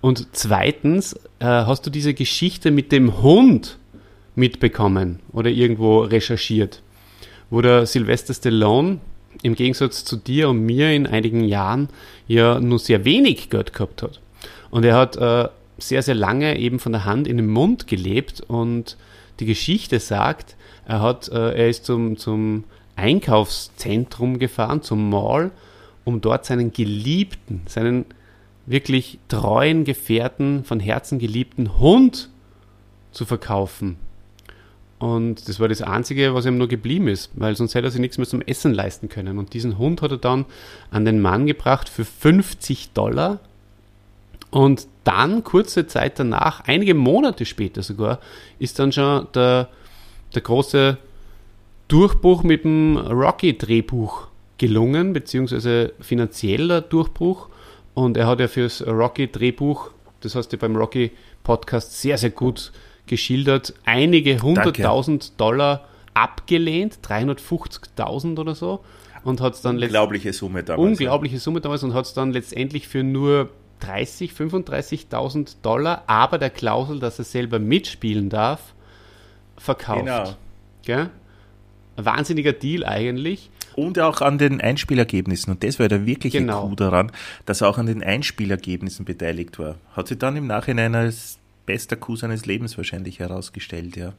Und 0.00 0.28
zweitens, 0.32 1.14
äh, 1.38 1.46
hast 1.46 1.86
du 1.86 1.90
diese 1.90 2.14
Geschichte 2.14 2.70
mit 2.70 2.92
dem 2.92 3.22
Hund 3.22 3.78
mitbekommen 4.34 5.20
oder 5.32 5.50
irgendwo 5.50 6.00
recherchiert, 6.00 6.82
wo 7.50 7.60
der 7.60 7.86
Sylvester 7.86 8.34
Stallone 8.34 9.00
im 9.42 9.54
Gegensatz 9.54 10.04
zu 10.04 10.16
dir 10.16 10.48
und 10.48 10.64
mir 10.64 10.92
in 10.92 11.06
einigen 11.06 11.44
Jahren 11.44 11.88
ja 12.26 12.60
nur 12.60 12.78
sehr 12.78 13.04
wenig 13.04 13.50
Geld 13.50 13.72
gehabt 13.72 14.02
hat. 14.02 14.20
Und 14.70 14.84
er 14.84 14.96
hat 14.96 15.16
äh, 15.16 15.48
sehr, 15.78 16.02
sehr 16.02 16.14
lange 16.14 16.58
eben 16.58 16.78
von 16.78 16.92
der 16.92 17.04
Hand 17.04 17.26
in 17.26 17.36
den 17.36 17.48
Mund 17.48 17.86
gelebt 17.86 18.40
und 18.40 18.96
die 19.40 19.46
Geschichte 19.46 19.98
sagt, 20.00 20.56
er, 20.86 21.00
hat, 21.00 21.28
äh, 21.28 21.54
er 21.54 21.68
ist 21.68 21.84
zum, 21.84 22.16
zum 22.16 22.64
Einkaufszentrum 22.96 24.38
gefahren, 24.38 24.82
zum 24.82 25.08
Mall, 25.08 25.50
um 26.04 26.20
dort 26.20 26.44
seinen 26.44 26.72
Geliebten, 26.72 27.62
seinen 27.66 28.04
wirklich 28.66 29.18
treuen 29.28 29.84
Gefährten, 29.84 30.64
von 30.64 30.80
Herzen 30.80 31.18
geliebten 31.18 31.78
Hund 31.78 32.28
zu 33.10 33.24
verkaufen. 33.24 33.96
Und 35.00 35.48
das 35.48 35.58
war 35.58 35.68
das 35.68 35.80
Einzige, 35.80 36.34
was 36.34 36.44
ihm 36.44 36.58
nur 36.58 36.68
geblieben 36.68 37.08
ist, 37.08 37.30
weil 37.34 37.56
sonst 37.56 37.74
hätte 37.74 37.88
er 37.88 37.90
sich 37.90 38.02
nichts 38.02 38.18
mehr 38.18 38.28
zum 38.28 38.42
Essen 38.42 38.74
leisten 38.74 39.08
können. 39.08 39.38
Und 39.38 39.54
diesen 39.54 39.78
Hund 39.78 40.02
hat 40.02 40.10
er 40.10 40.18
dann 40.18 40.44
an 40.90 41.06
den 41.06 41.22
Mann 41.22 41.46
gebracht 41.46 41.88
für 41.88 42.04
50 42.04 42.92
Dollar. 42.92 43.40
Und 44.50 44.86
dann, 45.04 45.42
kurze 45.42 45.86
Zeit 45.86 46.18
danach, 46.18 46.64
einige 46.66 46.92
Monate 46.92 47.46
später 47.46 47.82
sogar, 47.82 48.20
ist 48.58 48.78
dann 48.78 48.92
schon 48.92 49.26
der, 49.34 49.70
der 50.34 50.42
große 50.42 50.98
Durchbruch 51.88 52.42
mit 52.42 52.64
dem 52.64 52.98
Rocky-Drehbuch 52.98 54.28
gelungen, 54.58 55.14
beziehungsweise 55.14 55.94
finanzieller 56.00 56.82
Durchbruch. 56.82 57.48
Und 57.94 58.18
er 58.18 58.26
hat 58.26 58.40
ja 58.40 58.48
fürs 58.48 58.86
Rocky-Drehbuch, 58.86 59.92
das 60.20 60.34
hast 60.34 60.48
du 60.48 60.58
beim 60.58 60.76
Rocky-Podcast 60.76 62.02
sehr, 62.02 62.18
sehr 62.18 62.30
gut 62.30 62.70
geschildert, 63.06 63.74
einige 63.84 64.40
hunderttausend 64.40 65.40
Dollar 65.40 65.86
abgelehnt, 66.14 66.98
350.000 67.04 68.38
oder 68.38 68.54
so. 68.54 68.84
Und 69.22 69.40
hat 69.40 69.62
dann 69.64 69.76
Unglaubliche 69.76 70.32
Summe 70.32 70.62
damals. 70.62 70.88
Unglaubliche 70.88 71.38
Summe 71.38 71.60
damals 71.60 71.82
und 71.82 71.92
hat 71.92 72.06
es 72.06 72.14
dann 72.14 72.32
letztendlich 72.32 72.88
für 72.88 73.02
nur 73.02 73.50
30, 73.80 74.32
35.000 74.32 75.56
Dollar, 75.62 76.04
aber 76.06 76.38
der 76.38 76.50
Klausel, 76.50 77.00
dass 77.00 77.18
er 77.18 77.24
selber 77.24 77.58
mitspielen 77.58 78.30
darf, 78.30 78.74
verkauft. 79.56 80.00
Genau. 80.00 80.34
Gell? 80.84 81.10
Ein 81.96 82.04
wahnsinniger 82.04 82.52
Deal 82.52 82.84
eigentlich. 82.84 83.50
Und 83.76 83.98
auch 83.98 84.20
an 84.20 84.38
den 84.38 84.60
Einspielergebnissen. 84.60 85.52
Und 85.52 85.64
das 85.64 85.78
war 85.78 85.88
der 85.88 86.06
wirkliche 86.06 86.38
Genau. 86.38 86.68
Coup 86.68 86.76
daran, 86.76 87.12
dass 87.46 87.60
er 87.60 87.68
auch 87.68 87.78
an 87.78 87.86
den 87.86 88.02
Einspielergebnissen 88.02 89.04
beteiligt 89.04 89.58
war. 89.58 89.76
Hat 89.92 90.08
sich 90.08 90.18
dann 90.18 90.36
im 90.36 90.46
Nachhinein 90.46 90.94
als 90.94 91.39
bester 91.70 91.94
Coup 91.94 92.16
seines 92.16 92.46
Lebens 92.46 92.76
wahrscheinlich 92.76 93.20
herausgestellt, 93.20 93.96
ja. 93.96 94.12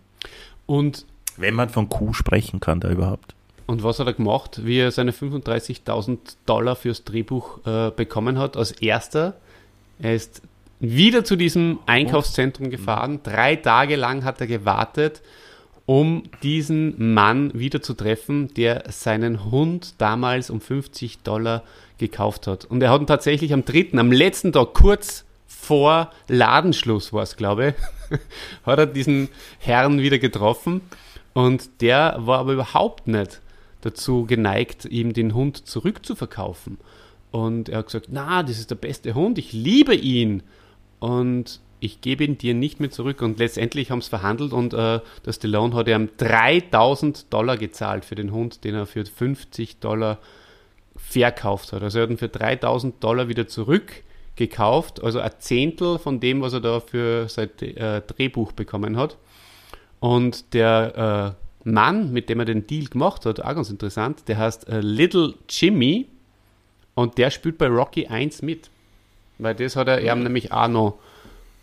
Und, 0.65 1.05
Wenn 1.35 1.53
man 1.53 1.67
von 1.67 1.89
Coup 1.89 2.15
sprechen 2.15 2.61
kann, 2.61 2.79
da 2.79 2.89
überhaupt. 2.89 3.35
und 3.67 3.83
was 3.83 3.99
hat 3.99 4.07
er 4.07 4.13
gemacht, 4.13 4.61
wie 4.63 4.77
er 4.79 4.91
seine 4.91 5.11
35.000 5.11 6.17
Dollar 6.45 6.77
fürs 6.77 7.03
Drehbuch 7.03 7.65
äh, 7.65 7.91
bekommen 7.91 8.37
hat? 8.39 8.55
Als 8.55 8.71
erster, 8.71 9.35
er 9.99 10.15
ist 10.15 10.41
wieder 10.79 11.25
zu 11.25 11.35
diesem 11.35 11.79
Einkaufszentrum 11.87 12.69
gefahren. 12.69 13.19
Drei 13.23 13.57
Tage 13.57 13.97
lang 13.97 14.23
hat 14.23 14.39
er 14.39 14.47
gewartet, 14.47 15.21
um 15.85 16.23
diesen 16.41 17.13
Mann 17.13 17.51
wieder 17.53 17.81
zu 17.81 17.93
treffen, 17.93 18.53
der 18.53 18.85
seinen 18.89 19.51
Hund 19.51 19.95
damals 19.97 20.49
um 20.49 20.61
50 20.61 21.19
Dollar 21.23 21.63
gekauft 21.97 22.47
hat. 22.47 22.63
Und 22.65 22.81
er 22.81 22.91
hat 22.91 23.01
ihn 23.01 23.07
tatsächlich 23.07 23.51
am 23.53 23.65
dritten, 23.65 23.99
am 23.99 24.11
letzten 24.11 24.53
Tag, 24.53 24.73
kurz 24.73 25.25
vor 25.61 26.11
Ladenschluss 26.27 27.13
war 27.13 27.21
es, 27.21 27.37
glaube 27.37 27.75
ich, 28.09 28.19
hat 28.65 28.79
er 28.79 28.87
diesen 28.87 29.29
Herrn 29.59 29.99
wieder 29.99 30.17
getroffen. 30.17 30.81
Und 31.33 31.81
der 31.81 32.15
war 32.17 32.39
aber 32.39 32.53
überhaupt 32.53 33.07
nicht 33.07 33.41
dazu 33.81 34.25
geneigt, 34.25 34.85
ihm 34.85 35.13
den 35.13 35.33
Hund 35.35 35.67
zurückzuverkaufen. 35.67 36.77
Und 37.29 37.69
er 37.69 37.79
hat 37.79 37.85
gesagt, 37.85 38.07
na, 38.09 38.43
das 38.43 38.59
ist 38.59 38.71
der 38.71 38.75
beste 38.75 39.13
Hund, 39.13 39.37
ich 39.37 39.53
liebe 39.53 39.95
ihn. 39.95 40.43
Und 40.99 41.61
ich 41.79 42.01
gebe 42.01 42.23
ihn 42.23 42.37
dir 42.37 42.53
nicht 42.53 42.79
mehr 42.79 42.91
zurück. 42.91 43.21
Und 43.21 43.39
letztendlich 43.39 43.91
haben 43.91 44.01
sie 44.01 44.09
verhandelt 44.09 44.53
und 44.53 44.73
äh, 44.73 44.99
der 45.25 45.31
Stallone 45.31 45.75
hat 45.75 45.87
ihm 45.87 46.09
3000 46.17 47.31
Dollar 47.31 47.57
gezahlt 47.57 48.03
für 48.03 48.15
den 48.15 48.31
Hund, 48.31 48.63
den 48.63 48.75
er 48.75 48.87
für 48.87 49.05
50 49.05 49.79
Dollar 49.79 50.17
verkauft 50.95 51.71
hat. 51.71 51.83
Also 51.83 51.99
er 51.99 52.03
hat 52.03 52.09
ihn 52.09 52.17
für 52.17 52.29
3000 52.29 53.03
Dollar 53.03 53.27
wieder 53.29 53.47
zurückgekauft, 54.41 55.03
also 55.03 55.19
ein 55.19 55.31
Zehntel 55.39 55.99
von 55.99 56.19
dem, 56.19 56.41
was 56.41 56.53
er 56.53 56.61
da 56.61 56.79
für 56.79 57.27
sein 57.29 57.49
äh, 57.59 58.01
Drehbuch 58.01 58.51
bekommen 58.51 58.97
hat. 58.97 59.17
Und 59.99 60.53
der 60.53 61.35
äh, 61.65 61.69
Mann, 61.69 62.11
mit 62.11 62.29
dem 62.29 62.39
er 62.39 62.45
den 62.45 62.65
Deal 62.65 62.85
gemacht 62.85 63.25
hat, 63.25 63.39
auch 63.39 63.55
ganz 63.55 63.69
interessant, 63.69 64.27
der 64.27 64.37
heißt 64.37 64.67
äh, 64.67 64.79
Little 64.81 65.35
Jimmy 65.47 66.07
und 66.95 67.17
der 67.17 67.29
spielt 67.29 67.57
bei 67.57 67.67
Rocky 67.67 68.07
1 68.07 68.41
mit. 68.41 68.69
Weil 69.37 69.55
das 69.55 69.75
hat 69.75 69.87
er 69.87 70.01
ihm 70.01 70.23
nämlich 70.23 70.51
auch 70.51 70.67
noch 70.67 70.99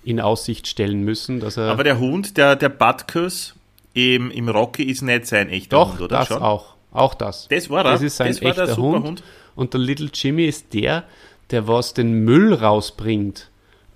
in 0.05 0.21
Aussicht 0.21 0.67
stellen 0.67 1.05
müssen, 1.05 1.41
dass 1.41 1.57
er. 1.57 1.71
Aber 1.71 1.85
der 1.85 1.99
Hund, 1.99 2.37
der, 2.37 2.57
der 2.57 2.71
Butkus 2.71 3.55
im, 3.95 4.31
im 4.31 4.49
Rocky 4.49 4.85
ist 4.85 5.03
nicht 5.03 5.27
sein 5.27 5.49
echter 5.49 5.77
doch, 5.77 5.93
Hund, 5.93 6.03
oder? 6.03 6.19
das 6.19 6.29
Schon? 6.29 6.43
auch. 6.43 6.75
Auch 6.91 7.15
das. 7.15 7.49
Das 7.49 7.69
war 7.69 7.85
er. 7.85 7.93
Das 7.93 8.03
ist 8.03 8.17
sein 8.17 8.29
Das 8.29 8.43
war 8.43 8.55
der 8.55 8.65
echter 8.65 8.77
Hund. 8.81 9.05
Hund. 9.05 9.23
Und 9.55 9.75
der 9.75 9.81
Little 9.81 10.09
Jimmy 10.13 10.45
ist 10.45 10.73
der, 10.73 11.05
der 11.51 11.67
was 11.67 11.95
den 11.95 12.25
Müll 12.25 12.55
rausbringt 12.55 13.51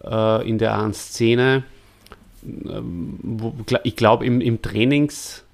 äh, 0.05 0.48
in 0.48 0.59
der 0.59 0.78
einen 0.78 0.94
Szene. 0.94 1.64
Ähm, 2.44 3.18
wo, 3.22 3.55
ich 3.84 3.96
glaube, 3.96 4.26
im, 4.26 4.40
im 4.40 4.61
Trainings. 4.62 5.44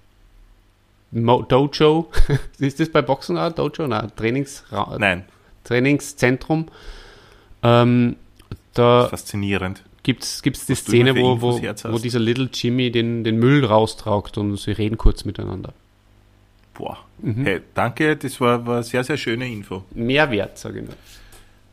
Mo 1.11 1.43
Dojo. 1.43 2.11
ist 2.59 2.81
das 2.81 2.91
bei 2.91 3.03
Boxen 3.03 3.39
auch 3.39 3.53
Dojo? 3.53 3.87
Nein, 3.87 4.13
Trainings 4.15 4.65
Nein, 4.99 5.25
Trainingszentrum. 5.65 6.67
Ähm, 7.63 8.17
da 8.75 9.09
faszinierend. 9.09 9.83
gibt 10.03 10.23
es 10.23 10.43
die 10.43 10.75
Szene, 10.75 11.17
wo, 11.17 11.41
wo, 11.41 11.61
wo 11.61 11.99
dieser 11.99 12.21
Little 12.21 12.49
Jimmy 12.53 12.91
den, 12.91 13.25
den 13.25 13.39
Müll 13.39 13.65
raustragt 13.65 14.39
und 14.39 14.57
sie 14.57 14.73
reden 14.73 14.97
kurz 14.97 15.25
miteinander. 15.25 15.73
Boah. 16.75 16.99
Mhm. 17.21 17.45
Hey, 17.45 17.61
danke, 17.75 18.17
das 18.17 18.41
war, 18.41 18.65
war 18.67 18.77
eine 18.77 18.85
sehr, 18.85 19.03
sehr 19.03 19.17
schöne 19.17 19.51
Info. 19.51 19.85
Mehrwert, 19.95 20.59
sage 20.59 20.81
ich 20.81 20.87
nur. 20.87 20.95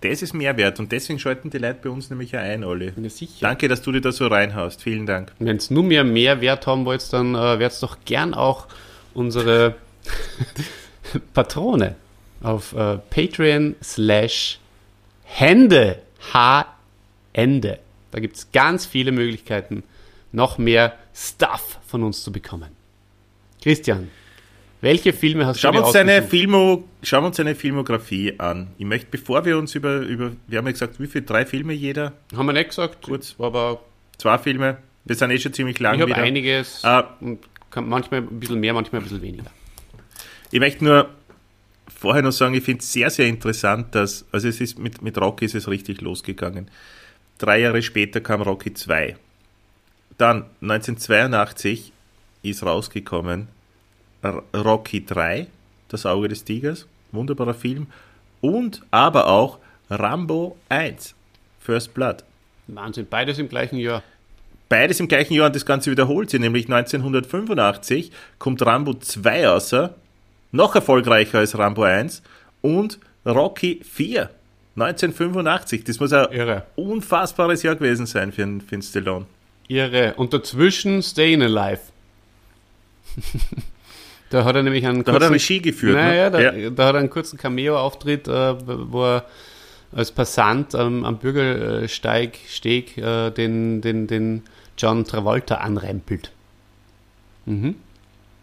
Das 0.02 0.22
ist 0.22 0.34
Mehrwert 0.34 0.80
und 0.80 0.92
deswegen 0.92 1.20
schalten 1.20 1.50
die 1.50 1.58
Leute 1.58 1.80
bei 1.84 1.90
uns 1.90 2.10
nämlich 2.10 2.36
auch 2.36 2.42
ein, 2.42 2.64
Olli. 2.64 2.92
Ja, 2.96 3.10
sicher. 3.10 3.38
Danke, 3.42 3.68
dass 3.68 3.82
du 3.82 3.92
dir 3.92 4.02
da 4.02 4.12
so 4.12 4.28
reinhaust. 4.28 4.84
Vielen 4.84 5.06
Dank. 5.06 5.32
Wenn 5.40 5.58
es 5.58 5.72
nur 5.72 5.84
mehr 5.84 6.04
Mehrwert 6.04 6.68
haben 6.68 6.86
wollt, 6.86 7.12
dann 7.12 7.34
äh, 7.34 7.60
werdet 7.60 7.82
doch 7.82 7.98
gern 8.06 8.34
auch 8.34 8.68
unsere 9.14 9.76
Patrone 11.34 11.96
auf 12.44 12.74
äh, 12.74 12.98
Patreon 12.98 13.76
slash 13.82 14.60
Hände, 15.24 16.02
H-Ende. 16.34 17.80
Da 18.12 18.20
gibt 18.20 18.38
es 18.38 18.52
ganz 18.52 18.86
viele 18.86 19.12
Möglichkeiten, 19.12 19.84
noch 20.32 20.58
mehr 20.58 20.94
Stuff 21.14 21.80
von 21.88 22.04
uns 22.04 22.24
zu 22.24 22.32
bekommen. 22.32 22.70
Christian, 23.62 24.10
welche 24.82 25.14
Filme 25.14 25.46
hast 25.46 25.60
Schauen 25.60 25.74
du 25.74 25.78
wir, 25.78 25.82
dir 25.82 25.86
uns 25.88 25.94
seine? 25.94 26.24
Filmo, 26.24 26.84
schauen 27.02 27.24
wir 27.24 27.28
uns 27.28 27.38
seine 27.38 27.56
Filmografie 27.56 28.36
an. 28.38 28.68
Ich 28.78 28.86
möchte, 28.86 29.08
bevor 29.10 29.46
wir 29.46 29.58
uns 29.58 29.74
über, 29.76 30.00
über 30.00 30.32
wir 30.48 30.58
haben 30.58 30.66
ja 30.66 30.72
gesagt, 30.72 31.00
wie 31.00 31.08
viele? 31.08 31.26
Drei 31.26 31.46
Filme 31.46 31.74
jeder? 31.74 32.14
Haben 32.36 32.48
wir 32.48 32.54
nicht 32.54 32.70
gesagt, 32.70 33.04
Kurz. 33.04 33.36
aber 33.40 33.82
Zwei 34.18 34.38
Filme? 34.38 34.78
Wir 35.06 35.16
sind 35.16 35.32
eh 35.32 35.38
schon 35.38 35.54
ziemlich 35.54 35.80
lang 35.80 35.96
ich 35.96 36.02
habe 36.02 36.16
einiges, 36.16 36.82
kann 36.82 37.90
manchmal 37.90 38.22
ein 38.22 38.40
bisschen 38.40 38.60
mehr, 38.60 38.74
manchmal 38.74 39.02
ein 39.02 39.04
bisschen 39.04 39.22
weniger. 39.22 39.52
Ich 40.52 40.60
möchte 40.60 40.84
nur 40.86 41.10
vorher 41.88 42.22
noch 42.22 42.32
sagen, 42.32 42.56
ich 42.56 42.64
finde 42.64 42.80
es 42.80 42.92
sehr, 42.92 43.10
sehr 43.10 43.28
interessant, 43.28 43.94
dass, 43.94 44.26
also 44.32 44.48
es 44.48 44.62
ist 44.62 44.80
mit, 44.80 45.02
mit 45.02 45.18
Rocky 45.18 45.46
ist 45.46 45.56
es 45.56 45.68
richtig 45.68 46.02
losgegangen. 46.02 46.70
Drei 47.38 47.60
Jahre 47.60 47.82
später 47.82 48.22
kam 48.22 48.42
Rocky 48.42 48.74
2. 48.74 49.18
Dann 50.18 50.46
1982 50.62 51.92
ist 52.44 52.64
rausgekommen 52.64 53.50
Rocky 54.56 55.06
3, 55.06 55.48
Das 55.90 56.06
Auge 56.06 56.28
des 56.28 56.44
Tigers, 56.44 56.88
wunderbarer 57.12 57.54
Film. 57.54 57.88
Und 58.42 58.82
aber 58.92 59.28
auch 59.28 59.60
Rambo 59.90 60.58
1, 60.70 61.16
First 61.60 61.94
Blood. 61.94 62.24
Wahnsinn, 62.68 63.08
beides 63.10 63.40
im 63.40 63.50
gleichen 63.50 63.78
Jahr. 63.78 64.04
Beides 64.70 65.00
im 65.00 65.08
gleichen 65.08 65.36
Jahr 65.36 65.48
und 65.48 65.56
das 65.56 65.66
Ganze 65.66 65.92
wiederholt 65.92 66.30
sich, 66.30 66.40
nämlich 66.40 66.66
1985 66.66 68.12
kommt 68.40 68.66
Rambo 68.66 68.96
2 68.96 69.50
außer, 69.50 69.94
noch 70.52 70.74
erfolgreicher 70.74 71.40
als 71.40 71.58
Rambo 71.58 71.84
1 71.84 72.24
und 72.62 73.00
Rocky 73.26 73.82
4, 73.84 74.30
1985. 74.76 75.84
Das 75.84 76.00
muss 76.00 76.14
ein 76.14 76.32
Irre. 76.32 76.66
unfassbares 76.76 77.62
Jahr 77.64 77.76
gewesen 77.76 78.06
sein 78.06 78.32
für 78.32 78.44
einen, 78.44 78.62
für 78.62 78.76
einen 78.76 78.82
Stallone. 78.82 79.26
Irre. 79.68 80.14
Und 80.16 80.34
dazwischen 80.34 81.02
Stayin' 81.02 81.42
Alive. 81.42 81.82
da 84.30 84.44
hat 84.44 84.56
er 84.56 84.64
nämlich 84.64 84.86
einen 84.86 85.04
Da 85.04 85.14
hat 85.14 85.22
er 85.22 85.32
Regie 85.32 85.62
geführt. 85.62 85.96
Naja, 85.96 86.30
da, 86.30 86.40
ne? 86.40 86.64
ja. 86.64 86.70
da 86.70 86.88
hat 86.88 86.96
er 86.96 87.00
einen 87.00 87.10
kurzen 87.10 87.38
Cameo-Auftritt, 87.38 88.28
äh, 88.28 88.56
wo 88.66 89.04
er 89.04 89.26
als 89.92 90.12
Passant 90.12 90.74
ähm, 90.74 91.06
am 91.06 91.18
Bürgersteig 91.20 92.38
Steg, 92.50 92.98
äh, 92.98 93.30
den, 93.32 93.82
den, 93.82 94.08
den 94.08 94.44
John 94.78 95.06
Travolta 95.06 95.56
anrempelt. 95.56 96.32
Mhm. 97.46 97.76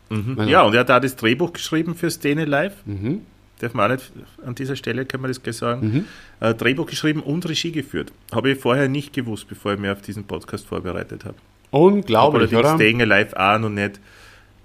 Mhm. 0.08 0.38
Also- 0.38 0.50
ja, 0.50 0.62
und 0.62 0.74
er 0.74 0.80
hat 0.80 0.88
da 0.88 1.00
das 1.00 1.16
Drehbuch 1.16 1.52
geschrieben 1.52 1.94
für 1.94 2.10
Stay 2.10 2.38
Alive. 2.38 2.74
Mhm. 2.84 3.22
darf 3.60 3.74
man 3.74 3.92
auch 3.92 3.94
nicht 3.96 4.12
an 4.44 4.54
dieser 4.54 4.76
Stelle, 4.76 5.04
können 5.04 5.22
wir 5.22 5.28
das 5.28 5.42
gleich 5.42 5.56
sagen, 5.56 6.06
äh, 6.40 6.54
Drehbuch 6.54 6.86
geschrieben 6.86 7.22
und 7.22 7.48
Regie 7.48 7.70
geführt. 7.72 8.12
Habe 8.32 8.50
ich 8.50 8.58
vorher 8.58 8.88
nicht 8.88 9.12
gewusst, 9.12 9.48
bevor 9.48 9.74
ich 9.74 9.78
mich 9.78 9.90
auf 9.90 10.02
diesen 10.02 10.24
Podcast 10.24 10.66
vorbereitet 10.66 11.24
habe. 11.24 11.36
Unglaublich, 11.70 12.50
allerdings 12.52 12.60
oder? 12.60 12.74
Staying 12.74 13.02
Alive 13.02 13.38
auch 13.38 13.58
noch 13.58 13.68
nicht 13.68 14.00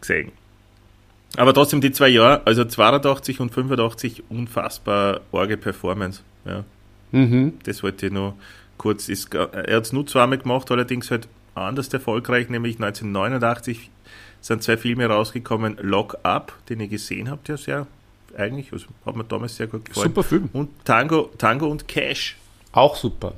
gesehen. 0.02 0.32
Aber 1.36 1.54
trotzdem 1.54 1.82
die 1.82 1.92
zwei 1.92 2.08
Jahre, 2.08 2.42
also 2.46 2.64
82 2.64 3.40
und 3.40 3.54
85, 3.54 4.24
unfassbar 4.30 5.22
orge 5.32 5.58
Performance. 5.58 6.22
Ja. 6.46 6.64
Mhm. 7.12 7.54
Das 7.64 7.84
wollte 7.84 8.08
ich 8.08 8.12
noch 8.12 8.36
kurz. 8.78 9.10
Ist, 9.10 9.34
er 9.34 9.76
hat 9.76 9.86
es 9.86 9.94
nur 9.94 10.08
zweimal 10.08 10.38
gemacht, 10.38 10.72
allerdings 10.72 11.12
halt 11.12 11.28
anders 11.54 11.90
erfolgreich, 11.90 12.50
nämlich 12.50 12.76
1989 12.76 13.90
sind 14.42 14.64
zwei 14.64 14.78
Filme 14.78 15.08
rausgekommen. 15.08 15.78
Lock 15.82 16.18
Up, 16.24 16.54
den 16.70 16.80
ich 16.80 16.90
gesehen 16.90 17.30
habe, 17.30 17.42
der 17.48 17.58
sehr, 17.58 17.88
eigentlich, 18.38 18.72
also 18.72 18.88
hat 19.06 19.16
mir 19.16 19.24
damals 19.24 19.56
sehr 19.56 19.68
gut 19.68 19.86
gefallen. 19.86 20.08
Super 20.08 20.24
Film. 20.24 20.50
Und 20.54 20.70
Tango, 20.86 21.32
Tango 21.38 21.68
und 21.68 21.88
Cash. 21.88 22.38
Auch 22.72 22.96
super. 22.96 23.34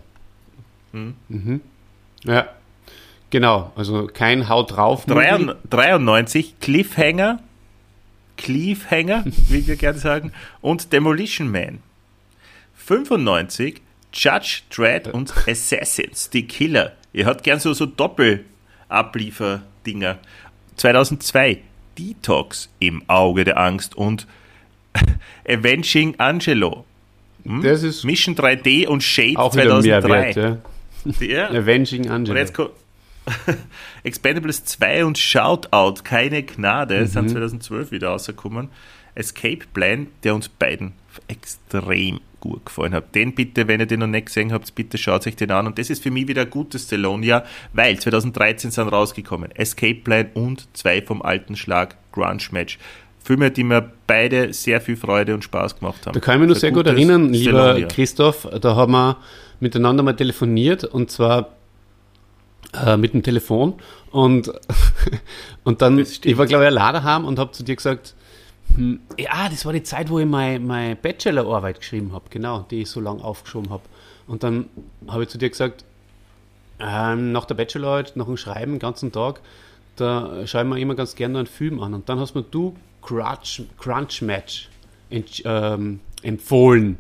Mhm. 0.92 1.62
Ja. 2.24 2.50
Genau, 3.30 3.72
also 3.76 4.08
kein 4.08 4.50
Haut 4.50 4.76
drauf. 4.76 5.06
Movie. 5.08 5.54
93 5.70 6.60
Cliffhanger, 6.60 7.40
Cliffhanger, 8.40 9.24
wie 9.50 9.68
wir 9.68 9.76
gerne 9.76 10.00
sagen, 10.00 10.32
und 10.62 10.92
Demolition 10.94 11.52
Man. 11.52 11.80
95 12.76 13.82
Judge 14.14 14.62
Dredd 14.74 15.08
und 15.10 15.32
Assassins, 15.48 16.30
die 16.32 16.48
Killer. 16.48 16.94
Ihr 17.14 17.28
habt 17.28 17.44
gern 17.44 17.60
so, 17.60 17.74
so 17.74 17.86
Doppel-Abliefer-Dinger. 17.86 20.18
2002 20.78 21.60
Detox 21.98 22.70
im 22.80 23.04
Auge 23.08 23.44
der 23.44 23.58
Angst 23.58 23.96
und 23.96 24.26
Avenging 25.48 26.16
Angelo. 26.18 26.86
Das 27.44 27.84
ist 27.84 28.04
Mission 28.04 28.36
3D 28.36 28.88
und 28.88 29.04
Shade 29.04 29.38
auch 29.38 29.54
wieder 29.54 29.80
2003. 29.82 30.10
Mehrwert, 30.10 30.36
ja. 30.36 30.58
Ja. 31.26 31.50
Avenging 31.50 32.06
Und 32.06 32.12
Angelo. 32.12 32.38
jetzt 32.38 32.54
kommt 32.54 32.72
Expendables 34.04 34.66
2 34.66 35.06
und 35.06 35.18
Shoutout, 35.18 36.02
keine 36.04 36.44
Gnade, 36.44 37.02
Mhm. 37.02 37.08
sind 37.08 37.30
2012 37.32 37.92
wieder 37.92 38.10
rausgekommen. 38.10 38.70
Escape 39.16 39.66
Plan, 39.74 40.08
der 40.24 40.36
uns 40.36 40.48
beiden 40.50 40.94
extrem 41.28 42.20
gut 42.40 42.66
gefallen 42.66 42.94
hat. 42.94 43.14
Den 43.16 43.36
bitte, 43.36 43.68
wenn 43.68 43.82
ihr 43.82 43.86
den 43.86 44.00
noch 44.00 44.08
nicht 44.08 44.28
gesehen 44.28 44.54
habt, 44.54 44.74
bitte 44.76 44.98
schaut 44.98 45.28
euch 45.28 45.36
den 45.36 45.52
an. 45.52 45.68
Und 45.68 45.78
das 45.78 45.90
ist 45.90 46.02
für 46.04 46.12
mich 46.12 46.28
wieder 46.28 46.44
ein 46.44 46.50
gutes 46.50 46.84
Stallone-Jahr, 46.86 47.44
weil 47.74 48.00
2013 48.00 48.72
sind 48.72 48.88
rausgekommen 48.88 49.52
Escape 49.52 49.96
Plan 49.96 50.28
und 50.36 50.68
zwei 50.78 51.02
vom 51.02 51.22
alten 51.22 51.58
Schlag 51.58 51.98
Grunge 52.14 52.44
Match. 52.52 52.78
Filme, 53.22 53.52
die 53.52 53.66
mir 53.66 53.92
beide 54.08 54.54
sehr 54.54 54.80
viel 54.80 54.96
Freude 54.96 55.34
und 55.34 55.44
Spaß 55.44 55.80
gemacht 55.80 56.06
haben. 56.08 56.14
Da 56.14 56.20
kann 56.22 56.36
ich 56.36 56.42
mich 56.42 56.50
noch 56.50 56.56
sehr 56.56 56.72
gut 56.72 56.88
erinnern, 56.88 57.34
lieber 57.34 57.52
Stallone-Jahr. 57.60 57.90
Christoph, 57.90 58.48
da 58.62 58.76
haben 58.76 58.94
wir 58.94 59.18
miteinander 59.60 60.04
mal 60.04 60.16
telefoniert 60.16 60.86
und 60.86 61.12
zwar 61.12 61.50
äh, 62.74 62.98
mit 62.98 63.14
dem 63.14 63.24
Telefon 63.24 63.76
und, 64.12 64.52
und 65.64 65.82
dann, 65.82 66.00
ich 66.00 66.38
war 66.38 66.46
glaube 66.46 66.64
ich 66.64 66.70
allein 66.70 66.94
daheim 66.94 67.26
und 67.26 67.40
habe 67.40 67.52
zu 67.52 67.64
dir 67.64 67.76
gesagt, 67.76 68.16
hm, 68.76 69.00
ja, 69.18 69.50
das 69.50 69.66
war 69.66 69.74
die 69.74 69.84
Zeit, 69.84 70.10
wo 70.10 70.20
ich 70.20 70.26
meine 70.26 70.60
meine 70.60 70.96
Bachelorarbeit 70.96 71.80
geschrieben 71.80 72.14
habe, 72.14 72.26
genau, 72.30 72.66
die 72.70 72.82
ich 72.82 72.90
so 72.90 73.00
lange 73.00 73.24
aufgeschoben 73.24 73.72
habe. 73.72 73.84
Und 74.28 74.44
dann 74.44 74.66
habe 75.08 75.24
ich 75.24 75.30
zu 75.30 75.40
dir 75.40 75.50
gesagt, 75.50 75.84
ähm, 76.80 77.32
nach 77.32 77.46
der 77.46 77.56
Bachelorarbeit, 77.56 78.16
nach 78.16 78.26
dem 78.26 78.38
Schreiben, 78.38 78.74
den 78.74 78.80
ganzen 78.80 79.12
Tag, 79.12 79.42
da 79.96 80.46
schaue 80.48 80.62
ich 80.62 80.68
mir 80.68 80.80
immer 80.80 80.96
ganz 80.96 81.16
gerne 81.16 81.40
einen 81.40 81.48
Film 81.48 81.82
an. 81.82 81.94
Und 81.94 82.08
dann 82.10 82.20
hast 82.20 82.36
mir 82.36 82.44
du 82.44 82.76
Crunch, 83.02 83.64
Crunch 83.78 84.22
Match 84.22 84.70
ähm, 85.12 86.00
empfohlen. 86.22 86.98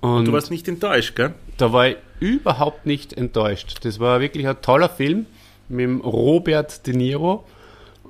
Und 0.00 0.26
Du 0.26 0.32
warst 0.32 0.50
nicht 0.50 0.68
enttäuscht, 0.68 1.14
gell? 1.16 1.34
Da 1.56 1.72
war 1.72 1.88
ich 1.88 1.96
überhaupt 2.20 2.86
nicht 2.86 3.12
enttäuscht. 3.12 3.78
Das 3.82 4.00
war 4.00 4.20
wirklich 4.20 4.46
ein 4.46 4.60
toller 4.62 4.88
Film 4.88 5.26
mit 5.68 5.84
dem 5.84 6.00
Robert 6.00 6.86
De 6.86 6.94
Niro, 6.94 7.44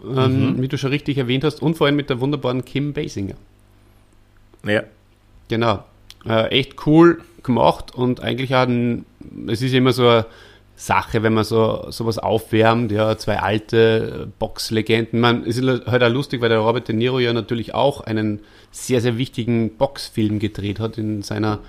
ähm, 0.05 0.61
wie 0.61 0.69
du 0.69 0.77
schon 0.79 0.91
richtig 0.91 1.19
erwähnt 1.19 1.45
hast, 1.45 1.63
und 1.63 1.77
vor 1.77 1.87
allem 1.87 1.97
mit 1.97 2.11
der 2.11 2.21
wunderbaren 2.21 2.65
Kim 2.65 2.93
Basinger. 2.93 3.35
Ja. 4.65 4.83
Genau. 5.49 5.85
Äh, 6.27 6.49
echt 6.49 6.87
cool 6.87 7.23
gemacht 7.43 7.95
und 7.95 8.21
eigentlich 8.21 8.55
auch 8.55 8.67
ein, 8.67 9.07
es 9.47 9.63
ist 9.63 9.73
immer 9.73 9.93
so 9.93 10.09
eine 10.09 10.27
Sache, 10.75 11.23
wenn 11.23 11.33
man 11.33 11.45
so 11.45 11.87
sowas 11.91 12.19
aufwärmt, 12.19 12.93
ja, 12.93 13.17
zwei 13.17 13.39
alte 13.39 14.29
Boxlegenden. 14.39 15.21
Man, 15.21 15.45
es 15.45 15.57
ist 15.57 15.87
halt 15.87 16.03
auch 16.03 16.11
lustig, 16.11 16.41
weil 16.41 16.49
der 16.49 16.59
Robert 16.59 16.89
De 16.89 16.95
Niro 16.95 17.19
ja 17.19 17.33
natürlich 17.33 17.75
auch 17.75 18.01
einen 18.01 18.41
sehr, 18.73 19.01
sehr 19.01 19.17
wichtigen 19.17 19.77
Boxfilm 19.77 20.39
gedreht 20.39 20.81
hat 20.81 20.99
in 20.99 21.23
seiner 21.23 21.61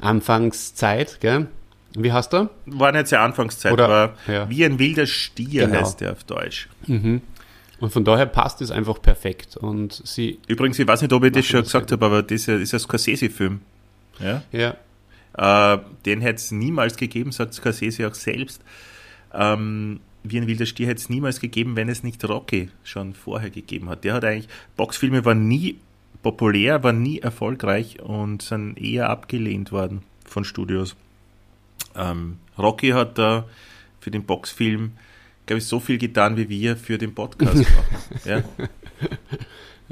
Anfangszeit, 0.00 1.18
gell? 1.20 1.48
Wie 1.96 2.12
heißt 2.12 2.32
er? 2.34 2.50
War 2.66 2.92
nicht 2.92 3.08
seine 3.08 3.22
Anfangszeit, 3.24 3.72
Oder- 3.72 3.88
war 3.88 4.14
ja. 4.28 4.48
wie 4.48 4.64
ein 4.64 4.78
wilder 4.78 5.06
Stier 5.06 5.66
Genau. 5.66 5.80
heißt 5.80 6.00
der 6.00 6.12
auf 6.12 6.22
Deutsch. 6.24 6.68
Und 6.86 7.92
von 7.92 8.04
daher 8.04 8.26
passt 8.26 8.60
es 8.62 8.70
einfach 8.70 9.00
perfekt. 9.02 9.56
Und 9.56 10.00
sie, 10.04 10.38
Übrigens, 10.46 10.78
ich 10.78 10.86
weiß 10.86 11.02
nicht, 11.02 11.12
ob 11.12 11.24
ich 11.24 11.32
das 11.32 11.46
schon 11.46 11.64
sehr 11.64 11.80
gesagt 11.80 11.92
habe, 11.92 12.06
aber 12.06 12.22
das 12.22 12.46
ist 12.46 12.74
ein 12.74 12.80
Scorsese-Film. 12.80 13.60
Ja? 14.20 14.42
ja, 14.52 14.76
Äh, 15.74 15.78
den 16.04 16.20
hätte 16.20 16.36
es 16.36 16.50
niemals 16.52 16.96
gegeben, 16.96 17.32
sagt 17.32 17.54
Scorsese 17.54 18.06
auch 18.06 18.14
selbst. 18.14 18.62
Ähm, 19.32 20.00
wie 20.22 20.38
ein 20.38 20.46
wilder 20.46 20.66
Stier 20.66 20.86
hätte 20.88 21.00
es 21.00 21.08
niemals 21.08 21.40
gegeben, 21.40 21.74
wenn 21.76 21.88
es 21.88 22.02
nicht 22.02 22.22
Rocky 22.28 22.68
schon 22.84 23.14
vorher 23.14 23.48
gegeben 23.50 23.88
hat. 23.88 24.04
Der 24.04 24.14
hat 24.14 24.24
eigentlich, 24.24 24.48
Boxfilme 24.76 25.24
waren 25.24 25.48
nie 25.48 25.78
populär, 26.22 26.82
waren 26.84 27.02
nie 27.02 27.18
erfolgreich 27.20 28.00
und 28.00 28.42
sind 28.42 28.76
eher 28.78 29.08
abgelehnt 29.10 29.72
worden 29.72 30.02
von 30.26 30.44
Studios. 30.44 30.96
Ähm, 31.96 32.38
Rocky 32.58 32.90
hat 32.90 33.18
da 33.18 33.44
für 34.00 34.10
den 34.10 34.24
Boxfilm, 34.24 34.92
glaube 35.46 35.58
ich, 35.58 35.66
so 35.66 35.80
viel 35.80 35.98
getan, 35.98 36.36
wie 36.36 36.48
wir 36.48 36.76
für 36.76 36.98
den 36.98 37.14
Podcast 37.14 37.56
machen. 37.56 37.68
Ja? 38.24 38.42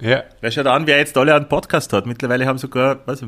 ja, 0.01 0.22
Wer 0.41 0.51
schaut 0.51 0.66
an, 0.66 0.87
wer 0.87 0.99
jetzt 0.99 1.16
alle 1.16 1.35
einen 1.35 1.49
Podcast 1.49 1.93
hat. 1.93 2.07
Mittlerweile 2.07 2.47
haben 2.47 2.59
sogar 2.59 3.01
was, 3.07 3.24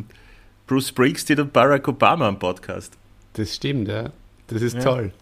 Bruce 0.67 0.89
Springsteen 0.89 1.41
und 1.41 1.53
Barack 1.53 1.89
Obama 1.89 2.29
einen 2.29 2.39
Podcast. 2.39 2.97
Das 3.33 3.55
stimmt, 3.57 3.89
ja. 3.89 4.11
Das 4.49 4.63
ist 4.63 4.75
Ja. 4.77 4.81
toll. 4.83 5.13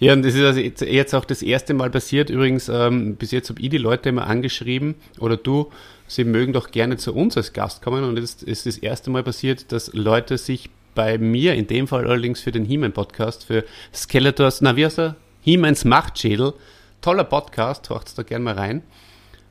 Ja, 0.00 0.12
und 0.12 0.24
das 0.24 0.34
ist 0.34 0.42
also 0.42 0.58
jetzt, 0.60 0.80
jetzt 0.80 1.14
auch 1.14 1.24
das 1.24 1.40
erste 1.40 1.72
Mal 1.72 1.88
passiert. 1.90 2.30
Übrigens, 2.30 2.68
ähm, 2.68 3.14
bis 3.14 3.30
jetzt 3.30 3.48
habe 3.48 3.60
ich 3.60 3.70
die 3.70 3.78
Leute 3.78 4.08
immer 4.08 4.26
angeschrieben, 4.26 4.96
oder 5.20 5.36
du, 5.36 5.70
sie 6.08 6.24
mögen 6.24 6.52
doch 6.52 6.70
gerne 6.72 6.96
zu 6.96 7.14
uns 7.14 7.36
als 7.36 7.52
Gast 7.52 7.82
kommen. 7.82 8.02
Und 8.04 8.18
jetzt 8.18 8.42
ist 8.42 8.66
das 8.66 8.78
erste 8.78 9.10
Mal 9.10 9.22
passiert, 9.22 9.70
dass 9.72 9.92
Leute 9.94 10.36
sich 10.38 10.70
bei 10.94 11.18
mir, 11.18 11.54
in 11.54 11.66
dem 11.68 11.86
Fall 11.86 12.06
allerdings 12.06 12.40
für 12.40 12.50
den 12.50 12.64
He-Man-Podcast, 12.64 13.44
für 13.44 13.64
Skeletors, 13.94 14.60
na 14.62 14.74
wie 14.74 14.84
heißt 14.84 14.98
er? 14.98 15.14
He-Mans 15.42 15.84
Machtschädel. 15.84 16.54
Toller 17.00 17.22
Podcast, 17.24 17.90
hört 17.90 18.18
da 18.18 18.24
gerne 18.24 18.44
mal 18.44 18.54
rein. 18.54 18.82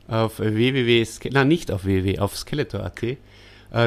Auf 0.06 0.38
www, 0.38 1.06
na 1.32 1.44
nicht 1.44 1.70
auf 1.72 1.84
www, 1.86 2.18
auf 2.18 2.36
skeletor.at. 2.36 3.02
äh, 3.02 3.16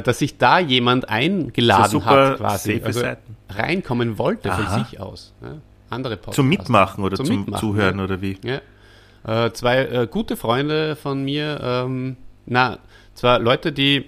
Dass 0.02 0.20
sich 0.20 0.38
da 0.38 0.60
jemand 0.60 1.10
eingeladen 1.10 2.06
hat, 2.06 2.38
quasi. 2.38 2.74
safe 2.76 2.86
Also 2.86 3.00
Seiten. 3.02 3.36
reinkommen 3.50 4.18
wollte 4.18 4.52
Aha. 4.52 4.64
von 4.76 4.84
sich 4.86 5.00
aus. 5.00 5.34
Ja? 5.42 5.58
Andere 5.90 6.16
Podcasts. 6.18 6.36
Zum 6.38 6.48
Mitmachen 6.50 7.04
oder 7.04 7.18
Zum 7.18 7.26
zum, 7.26 7.40
Mitmachen, 7.42 7.60
Zuhören 7.60 7.98
ja. 8.00 8.04
oder 8.04 8.22
wie? 8.22 8.38
Ja. 8.44 9.46
Äh, 9.46 9.54
zwei 9.54 9.86
äh, 9.86 10.08
gute 10.10 10.38
Freunde 10.38 10.96
von 10.96 11.24
mir, 11.24 11.60
ähm, 11.62 12.18
na, 12.52 12.80
zwar 13.16 13.40
Leute, 13.40 13.72
die 13.72 14.06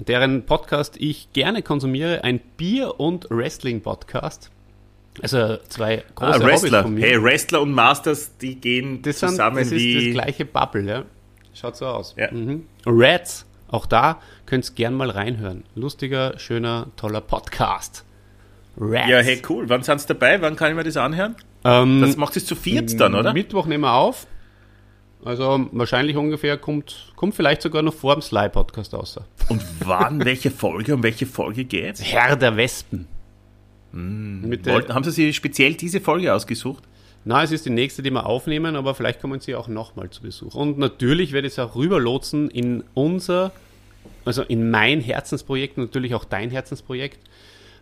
deren 0.00 0.44
Podcast 0.44 0.96
ich 0.98 1.32
gerne 1.32 1.62
konsumiere, 1.62 2.24
ein 2.24 2.40
Bier- 2.56 2.98
und 2.98 3.28
Wrestling-Podcast. 3.30 4.50
Also 5.22 5.56
zwei 5.68 6.00
Ah, 6.00 6.12
große 6.16 6.32
Hobbys 6.40 6.62
Wrestler. 6.62 6.82
von 6.82 6.94
mir. 6.94 7.06
Hey, 7.06 7.22
Wrestler 7.22 7.62
und 7.62 7.70
Masters, 7.72 8.36
die 8.38 8.56
gehen 8.60 9.00
das, 9.02 9.20
sind, 9.20 9.30
zusammen 9.30 9.58
das 9.58 9.68
ist 9.68 9.72
wie. 9.80 10.12
das 10.12 10.22
gleiche 10.24 10.44
Bubble, 10.44 10.82
ja. 10.84 11.04
Schaut 11.54 11.76
so 11.76 11.86
aus. 11.86 12.14
Ja. 12.18 12.30
Mhm. 12.32 12.66
Reds, 12.86 13.46
auch 13.68 13.86
da 13.86 14.20
könnt 14.44 14.68
ihr 14.68 14.74
gern 14.74 14.94
mal 14.94 15.08
reinhören. 15.08 15.62
Lustiger, 15.76 16.38
schöner, 16.38 16.88
toller 16.96 17.20
Podcast. 17.22 18.04
Reds. 18.78 19.08
ja, 19.08 19.18
hey, 19.20 19.40
cool. 19.48 19.68
Wann 19.68 19.82
sind 19.84 20.00
sie 20.00 20.08
dabei? 20.08 20.42
Wann 20.42 20.56
kann 20.56 20.70
ich 20.70 20.76
mir 20.76 20.84
das 20.84 20.96
anhören? 20.98 21.36
ähm, 21.64 22.00
Das 22.02 22.16
macht 22.16 22.36
es 22.36 22.44
zu 22.44 22.54
viert 22.56 23.00
dann, 23.00 23.14
oder? 23.14 23.32
Mittwoch 23.32 23.64
nehmen 23.66 23.84
wir 23.84 23.94
auf. 23.94 24.26
Also 25.24 25.66
wahrscheinlich 25.72 26.16
ungefähr 26.16 26.56
kommt, 26.56 27.12
kommt 27.16 27.34
vielleicht 27.34 27.62
sogar 27.62 27.82
noch 27.82 27.94
vor 27.94 28.14
dem 28.14 28.22
Sly-Podcast 28.22 28.94
raus. 28.94 29.18
Und 29.48 29.62
wann, 29.80 30.24
welche 30.24 30.50
Folge, 30.50 30.94
um 30.94 31.02
welche 31.02 31.26
Folge 31.26 31.64
geht's? 31.64 32.02
Herr 32.02 32.36
der 32.36 32.56
Wespen. 32.56 33.08
Der, 33.92 34.74
Wollten, 34.74 34.94
haben 34.94 35.04
sie 35.04 35.10
sich 35.10 35.34
speziell 35.34 35.74
diese 35.74 36.00
Folge 36.00 36.32
ausgesucht? 36.32 36.84
na, 37.26 37.42
es 37.42 37.50
ist 37.50 37.66
die 37.66 37.70
nächste, 37.70 38.04
die 38.04 38.12
wir 38.12 38.24
aufnehmen, 38.24 38.76
aber 38.76 38.94
vielleicht 38.94 39.20
kommen 39.20 39.40
sie 39.40 39.56
auch 39.56 39.66
nochmal 39.66 40.10
zu 40.10 40.22
Besuch. 40.22 40.54
Und 40.54 40.78
natürlich 40.78 41.32
werde 41.32 41.48
ich 41.48 41.54
es 41.54 41.58
auch 41.58 41.74
rüberlotsen 41.74 42.48
in 42.48 42.84
unser, 42.94 43.50
also 44.24 44.42
in 44.42 44.70
mein 44.70 45.00
Herzensprojekt, 45.00 45.76
natürlich 45.76 46.14
auch 46.14 46.24
dein 46.24 46.50
Herzensprojekt, 46.50 47.18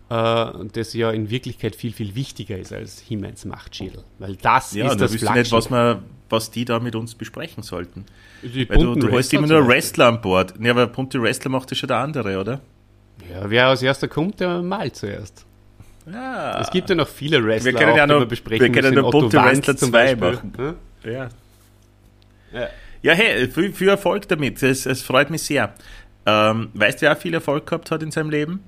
das 0.09 0.93
ja 0.95 1.11
in 1.11 1.31
Wirklichkeit 1.31 1.75
viel, 1.77 1.93
viel 1.93 2.15
wichtiger 2.15 2.59
ist 2.59 2.73
als 2.73 3.01
He-Mans 3.01 3.45
Machtschädel. 3.47 4.05
Weil 4.19 4.37
das 4.37 4.73
Ja, 4.75 4.87
ist 4.91 5.01
das 5.01 5.15
ich 5.15 5.23
nicht, 5.23 5.51
was, 5.53 5.71
wir, 5.71 6.03
was 6.29 6.51
die 6.51 6.65
da 6.65 6.79
mit 6.79 6.95
uns 6.95 7.15
besprechen 7.15 7.63
sollten. 7.63 8.05
Die 8.43 8.69
Weil 8.69 8.79
du, 8.79 8.95
du 8.95 9.07
hast 9.09 9.15
Wrestler 9.15 9.39
immer 9.39 9.49
nur. 9.49 9.69
Wrestler 9.69 10.07
an 10.09 10.21
Bord. 10.21 10.55
Ja, 10.61 10.73
aber 10.73 10.87
bunte 10.89 11.21
Wrestler 11.23 11.51
macht 11.51 11.71
das 11.71 11.79
schon 11.79 11.89
der 11.89 11.97
andere, 11.99 12.39
oder? 12.39 12.61
Ja, 13.33 13.49
wer 13.49 13.69
als 13.69 13.83
erster 13.83 14.07
kommt, 14.09 14.41
der 14.41 14.61
malt 14.63 14.97
zuerst. 14.97 15.47
Ja. 16.11 16.61
Es 16.61 16.71
gibt 16.71 16.91
ja 16.91 16.95
noch 16.97 17.09
viele 17.09 17.43
Wrestler, 17.43 17.73
Wir 17.73 17.79
können 17.79 17.93
auch, 17.93 17.97
ja 17.97 18.07
die 18.07 18.13
noch- 18.13 18.21
wir 18.21 18.27
besprechen 18.27 18.61
wir 18.61 18.73
können 18.73 18.91
müssen. 18.95 18.95
noch 19.03 19.09
Otto 19.09 19.21
bunte 19.21 19.39
Wrestler 19.39 19.77
zum 19.77 19.91
2 19.91 20.15
Beispiel. 20.17 20.33
machen. 20.33 20.77
Hm? 21.03 21.11
Ja. 21.13 21.29
Ja. 22.53 22.69
Ja, 23.03 23.13
hey, 23.15 23.49
viel, 23.49 23.73
viel 23.73 23.89
Erfolg 23.89 24.29
damit. 24.29 24.63
Es, 24.63 24.87
es 24.87 25.03
freut 25.03 25.31
mich 25.31 25.43
sehr. 25.43 25.75
Ähm, 26.27 26.69
weißt 26.75 26.99
du, 27.01 27.07
wer 27.07 27.13
auch 27.13 27.19
viel 27.19 27.35
Erfolg 27.35 27.67
gehabt 27.67 27.91
hat 27.91 28.03
in 28.03 28.11
seinem 28.11 28.31
Leben? 28.31 28.61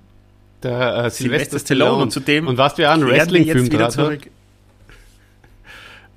Der 0.62 1.04
äh, 1.04 1.10
Sylvester 1.10 1.58
Stallone. 1.58 2.02
Und 2.04 2.10
zudem 2.12 2.46
Und 2.48 2.56
was 2.58 2.76
wir 2.78 2.88
auch 2.90 2.94
einen 2.94 3.06
Wrestling-Film 3.06 3.68
draht 3.70 3.80
hat? 3.82 3.92
zurück. 3.92 4.30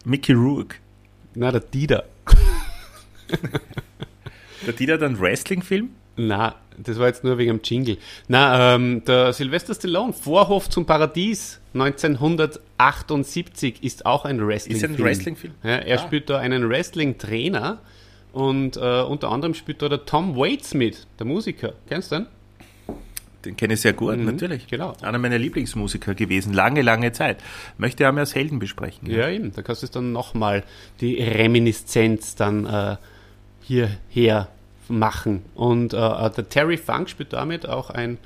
Mickey 0.05 0.31
Rourke. 0.33 0.75
Na, 1.35 1.51
der 1.51 1.61
Dieter. 1.61 2.05
Der 4.65 4.73
Dieter 4.73 4.93
hat 4.95 5.03
einen 5.03 5.17
Wrestling-Film? 5.19 5.89
Na, 6.17 6.55
das 6.77 6.99
war 6.99 7.07
jetzt 7.07 7.23
nur 7.23 7.37
wegen 7.37 7.57
dem 7.57 7.61
Jingle. 7.63 7.97
Na, 8.27 8.75
ähm, 8.75 9.03
der 9.05 9.31
Sylvester 9.31 9.73
Stallone, 9.73 10.11
Vorhof 10.11 10.69
zum 10.69 10.85
Paradies 10.85 11.61
1978 11.73 13.81
ist 13.83 14.05
auch 14.05 14.25
ein 14.25 14.45
Wrestling. 14.45 14.75
Ist 14.75 14.83
ein 14.83 14.99
Wrestling-Film? 14.99 15.53
Ja, 15.63 15.75
er 15.77 15.97
Ah. 15.99 16.03
spielt 16.03 16.29
da 16.29 16.39
einen 16.39 16.67
Wrestling-Trainer 16.67 17.77
und 18.33 18.75
äh, 18.75 19.01
unter 19.01 19.31
anderem 19.31 19.53
spielt 19.53 19.81
da 19.81 19.87
der 19.87 20.05
Tom 20.05 20.35
Waits 20.35 20.73
mit, 20.73 21.07
der 21.19 21.25
Musiker. 21.25 21.71
Kennst 21.87 22.11
du 22.11 22.15
den? 22.17 22.25
Den 23.45 23.55
kenne 23.55 23.75
ich 23.75 23.81
sehr 23.81 23.93
gut, 23.93 24.17
natürlich. 24.17 24.67
genau. 24.67 24.95
Einer 25.01 25.17
meiner 25.17 25.37
Lieblingsmusiker 25.37 26.13
gewesen, 26.13 26.53
lange, 26.53 26.81
lange 26.81 27.11
Zeit. 27.13 27.41
Möchte 27.77 28.03
er 28.03 28.11
mir 28.11 28.21
als 28.21 28.35
Helden 28.35 28.59
besprechen. 28.59 29.09
Ja, 29.09 29.29
eben. 29.29 29.53
Da 29.53 29.61
kannst 29.61 29.81
du 29.81 29.85
es 29.85 29.91
dann 29.91 30.11
nochmal 30.11 30.63
die 30.99 31.21
Reminiszenz 31.21 32.35
dann 32.35 32.65
äh, 32.65 32.97
hierher 33.61 34.49
machen. 34.89 35.43
Und 35.55 35.93
äh, 35.93 35.97
der 35.97 36.49
Terry 36.49 36.77
Funk 36.77 37.09
spielt 37.09 37.33
damit 37.33 37.67
auch 37.67 37.89
ein 37.89 38.17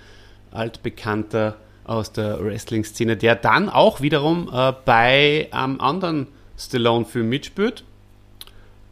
altbekannter 0.52 1.58
aus 1.84 2.12
der 2.12 2.44
Wrestling-Szene, 2.44 3.18
der 3.18 3.36
dann 3.36 3.70
auch 3.70 4.02
wiederum 4.02 4.50
äh, 4.52 4.74
bei 4.86 5.48
einem 5.52 5.80
anderen 5.80 6.28
Stallone-Film 6.58 7.30
mitspielt. 7.30 7.84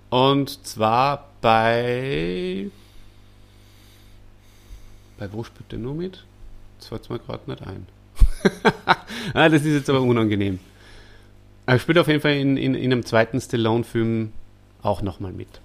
Und 0.09 0.65
zwar 0.67 1.29
bei. 1.41 2.69
Bei 5.21 5.31
wo 5.31 5.43
spielt 5.43 5.71
der 5.71 5.77
nur 5.77 5.93
mit? 5.93 6.23
Das 6.79 6.87
fällt 6.87 7.07
mir 7.11 7.19
gerade 7.19 7.47
nicht 7.47 7.61
ein. 7.61 7.85
ah, 9.35 9.49
das 9.49 9.61
ist 9.61 9.71
jetzt 9.71 9.89
aber 9.91 10.01
unangenehm. 10.01 10.57
Er 11.67 11.77
spielt 11.77 11.99
auf 11.99 12.07
jeden 12.07 12.21
Fall 12.21 12.37
in, 12.37 12.57
in, 12.57 12.73
in 12.73 12.91
einem 12.91 13.05
zweiten 13.05 13.39
Stallone-Film 13.39 14.31
auch 14.81 15.03
nochmal 15.03 15.31
mit. 15.31 15.61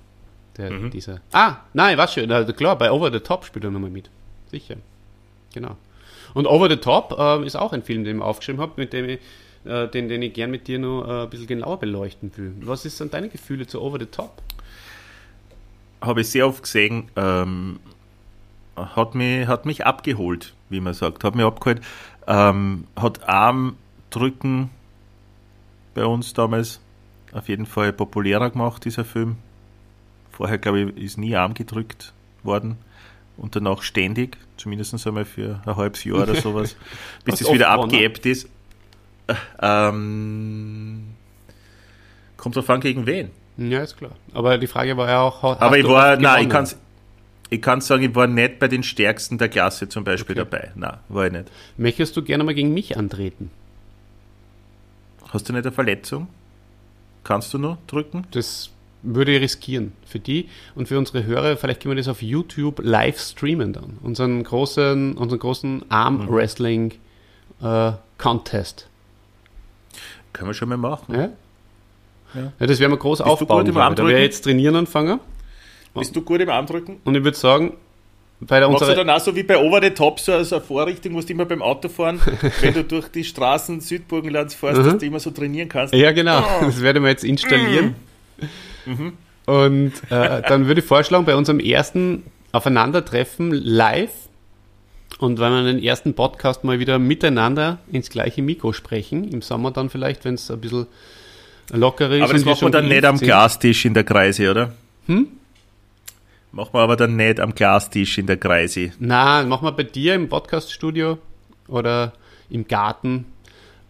Der, 0.58 0.90
dieser. 0.90 1.22
Ah, 1.32 1.56
nein, 1.72 1.96
was 1.96 2.12
schön. 2.12 2.30
Also 2.30 2.52
klar, 2.52 2.76
bei 2.76 2.92
Over 2.92 3.10
the 3.10 3.20
Top 3.20 3.46
spielt 3.46 3.64
er 3.64 3.70
nochmal 3.70 3.88
mit. 3.88 4.10
Sicher. 4.50 4.76
Genau. 5.54 5.78
Und 6.34 6.46
Over 6.46 6.68
the 6.68 6.76
Top 6.76 7.16
ähm, 7.18 7.44
ist 7.44 7.56
auch 7.56 7.72
ein 7.72 7.82
Film, 7.82 8.04
den 8.04 8.18
ich 8.18 8.22
aufgeschrieben 8.22 8.60
habe, 8.60 8.72
mit 8.76 8.92
dem 8.92 9.08
ich, 9.08 9.20
äh, 9.64 9.88
den, 9.88 10.10
den 10.10 10.20
ich 10.20 10.34
gern 10.34 10.50
mit 10.50 10.68
dir 10.68 10.78
noch 10.78 11.08
äh, 11.08 11.22
ein 11.22 11.30
bisschen 11.30 11.46
genauer 11.46 11.80
beleuchten 11.80 12.30
will. 12.36 12.52
Was 12.60 12.82
dann 12.98 13.10
deine 13.10 13.30
Gefühle 13.30 13.66
zu 13.66 13.80
Over 13.80 13.98
the 14.00 14.04
Top? 14.04 14.42
Habe 16.02 16.20
ich 16.20 16.28
sehr 16.28 16.46
oft 16.46 16.62
gesehen. 16.62 17.10
Ähm, 17.16 17.80
hat, 18.76 19.14
mich, 19.14 19.46
hat 19.46 19.66
mich 19.66 19.86
abgeholt, 19.86 20.54
wie 20.68 20.80
man 20.80 20.94
sagt. 20.94 21.24
Hat 21.24 21.34
mich 21.34 21.44
abgeholt. 21.44 21.80
Ähm, 22.26 22.86
hat 22.96 23.28
Armdrücken 23.28 24.70
bei 25.94 26.04
uns 26.04 26.34
damals 26.34 26.80
auf 27.32 27.48
jeden 27.48 27.66
Fall 27.66 27.92
populärer 27.92 28.50
gemacht, 28.50 28.84
dieser 28.84 29.04
Film. 29.04 29.36
Vorher, 30.30 30.58
glaube 30.58 30.80
ich, 30.80 30.96
ist 31.04 31.18
nie 31.18 31.34
Arm 31.36 31.54
gedrückt 31.54 32.12
worden. 32.42 32.78
Und 33.36 33.54
danach 33.56 33.82
ständig, 33.82 34.38
zumindest 34.56 35.06
einmal 35.06 35.24
für 35.26 35.60
ein 35.66 35.76
halbes 35.76 36.04
Jahr 36.04 36.22
oder 36.22 36.34
sowas, 36.40 36.76
bis 37.24 37.40
es 37.40 37.52
wieder 37.52 37.68
abgeebbt 37.70 38.24
ist. 38.26 38.48
Äh, 39.26 39.34
Ähm, 39.60 41.14
kommt 42.36 42.56
drauf 42.56 42.70
an, 42.70 42.80
gegen 42.80 43.06
wen. 43.06 43.30
Ja, 43.58 43.80
ist 43.80 43.96
klar. 43.96 44.12
Aber 44.34 44.58
die 44.58 44.66
Frage 44.66 44.96
war 44.96 45.08
ja 45.08 45.20
auch, 45.20 45.42
Aber 45.42 45.78
ich 45.78 45.86
war, 45.86 46.16
nein, 46.16 46.18
ich 46.18 46.24
gewonnen? 46.24 46.48
kann's, 46.50 46.78
ich 47.50 47.62
kann 47.62 47.80
sagen, 47.80 48.02
ich 48.02 48.14
war 48.14 48.26
nicht 48.26 48.58
bei 48.58 48.68
den 48.68 48.82
Stärksten 48.82 49.38
der 49.38 49.48
Klasse 49.48 49.88
zum 49.88 50.04
Beispiel 50.04 50.38
Okay. 50.40 50.48
dabei. 50.50 50.70
Nein, 50.74 50.96
war 51.08 51.26
ich 51.26 51.32
nicht. 51.32 51.50
Möchtest 51.76 52.16
du 52.16 52.22
gerne 52.22 52.42
mal 52.44 52.54
gegen 52.54 52.74
mich 52.74 52.96
antreten? 52.96 53.50
Hast 55.28 55.48
du 55.48 55.52
nicht 55.52 55.64
eine 55.66 55.72
Verletzung? 55.72 56.28
Kannst 57.24 57.52
du 57.54 57.58
nur 57.58 57.78
drücken? 57.86 58.26
Das 58.32 58.70
würde 59.02 59.34
ich 59.36 59.40
riskieren 59.42 59.92
für 60.06 60.18
die 60.18 60.48
und 60.74 60.88
für 60.88 60.98
unsere 60.98 61.24
Hörer. 61.24 61.56
Vielleicht 61.56 61.82
können 61.82 61.92
wir 61.94 61.96
das 61.96 62.08
auf 62.08 62.22
YouTube 62.22 62.80
live 62.82 63.20
streamen 63.20 63.72
dann. 63.72 63.98
Unseren 64.02 64.42
großen, 64.42 65.16
unseren 65.16 65.38
großen 65.38 65.76
Mhm. 65.76 65.84
Arm-Wrestling-Contest. 67.60 68.88
Können 70.32 70.48
wir 70.50 70.54
schon 70.54 70.68
mal 70.68 70.76
machen. 70.76 71.14
ja? 71.14 71.28
Ja. 72.34 72.52
Ja, 72.58 72.66
das 72.66 72.80
werden 72.80 72.92
wir 72.92 72.98
groß 72.98 73.18
du 73.18 73.24
aufbauen. 73.24 73.60
gut 73.60 73.68
im 73.68 73.70
ich. 73.70 73.74
Da 73.76 73.84
Armdrücken? 73.84 74.16
jetzt 74.18 74.42
trainieren 74.42 74.76
anfangen. 74.76 75.20
Bist 76.00 76.16
du 76.16 76.22
gut 76.22 76.40
im 76.40 76.48
Armdrücken? 76.48 77.00
Und 77.04 77.14
ich 77.14 77.24
würde 77.24 77.36
sagen, 77.36 77.72
bei 78.40 78.60
der 78.60 78.68
Machst 78.68 78.82
du 78.82 78.86
unserer, 78.86 79.04
dann 79.04 79.10
auch 79.10 79.20
so 79.20 79.34
wie 79.34 79.42
bei 79.42 79.58
Over 79.58 79.80
the 79.82 79.90
Top 79.90 80.20
so 80.20 80.32
eine 80.32 80.44
Vorrichtung, 80.44 81.12
musst 81.12 81.28
du 81.28 81.32
immer 81.32 81.46
beim 81.46 81.62
Autofahren, 81.62 82.20
wenn 82.60 82.74
du 82.74 82.84
durch 82.84 83.08
die 83.08 83.24
Straßen 83.24 83.80
Südburgenlands 83.80 84.54
fährst, 84.54 84.78
dass 84.78 84.98
du 84.98 85.06
immer 85.06 85.20
so 85.20 85.30
trainieren 85.30 85.68
kannst. 85.68 85.94
Ja, 85.94 86.12
genau. 86.12 86.44
Das 86.60 86.82
werden 86.82 87.02
wir 87.02 87.10
jetzt 87.10 87.24
installieren. 87.24 87.94
Und 89.46 89.92
äh, 90.10 90.42
dann 90.42 90.66
würde 90.66 90.80
ich 90.80 90.86
vorschlagen, 90.86 91.24
bei 91.24 91.34
unserem 91.34 91.60
ersten 91.60 92.24
Aufeinandertreffen 92.52 93.52
live 93.52 94.10
und 95.18 95.38
wenn 95.38 95.52
wir 95.52 95.62
den 95.64 95.82
ersten 95.82 96.14
Podcast 96.14 96.64
mal 96.64 96.78
wieder 96.78 96.98
miteinander 96.98 97.78
ins 97.90 98.10
gleiche 98.10 98.42
Mikro 98.42 98.72
sprechen, 98.72 99.24
im 99.32 99.40
Sommer 99.40 99.70
dann 99.70 99.88
vielleicht, 99.88 100.24
wenn 100.24 100.34
es 100.34 100.50
ein 100.50 100.60
bisschen 100.60 100.86
lockerer 101.72 102.16
ist. 102.16 102.22
Aber 102.22 102.32
das 102.34 102.44
macht 102.44 102.46
man 102.46 102.56
schon 102.56 102.72
dann 102.72 102.88
nicht 102.88 103.04
am. 103.04 103.18
Glastisch 103.18 103.84
in 103.86 103.94
der 103.94 104.04
Kreise, 104.04 104.50
oder? 104.50 104.72
Hm? 105.06 105.28
Machen 106.56 106.72
wir 106.72 106.80
aber 106.80 106.96
dann 106.96 107.16
nicht 107.16 107.38
am 107.38 107.54
Glastisch 107.54 108.16
in 108.16 108.26
der 108.26 108.38
Kreise. 108.38 108.90
Na, 108.98 109.42
machen 109.42 109.66
wir 109.66 109.72
bei 109.72 109.82
dir 109.82 110.14
im 110.14 110.30
Podcaststudio 110.30 111.18
oder 111.68 112.14
im 112.48 112.66
Garten. 112.66 113.26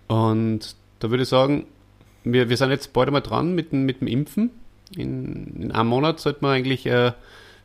Und 0.08 0.74
da 0.98 1.10
würde 1.10 1.22
ich 1.22 1.28
sagen, 1.28 1.66
wir, 2.24 2.48
wir 2.48 2.56
sind 2.56 2.70
jetzt 2.70 2.92
bald 2.92 3.06
einmal 3.06 3.22
dran 3.22 3.54
mit, 3.54 3.70
dem- 3.70 3.84
mit 3.84 4.00
dem 4.00 4.08
Impfen. 4.08 4.50
In, 4.96 5.54
in 5.62 5.70
einem 5.70 5.88
Monat 5.88 6.18
sollte 6.18 6.40
man 6.42 6.56
eigentlich 6.56 6.86
äh, 6.86 7.12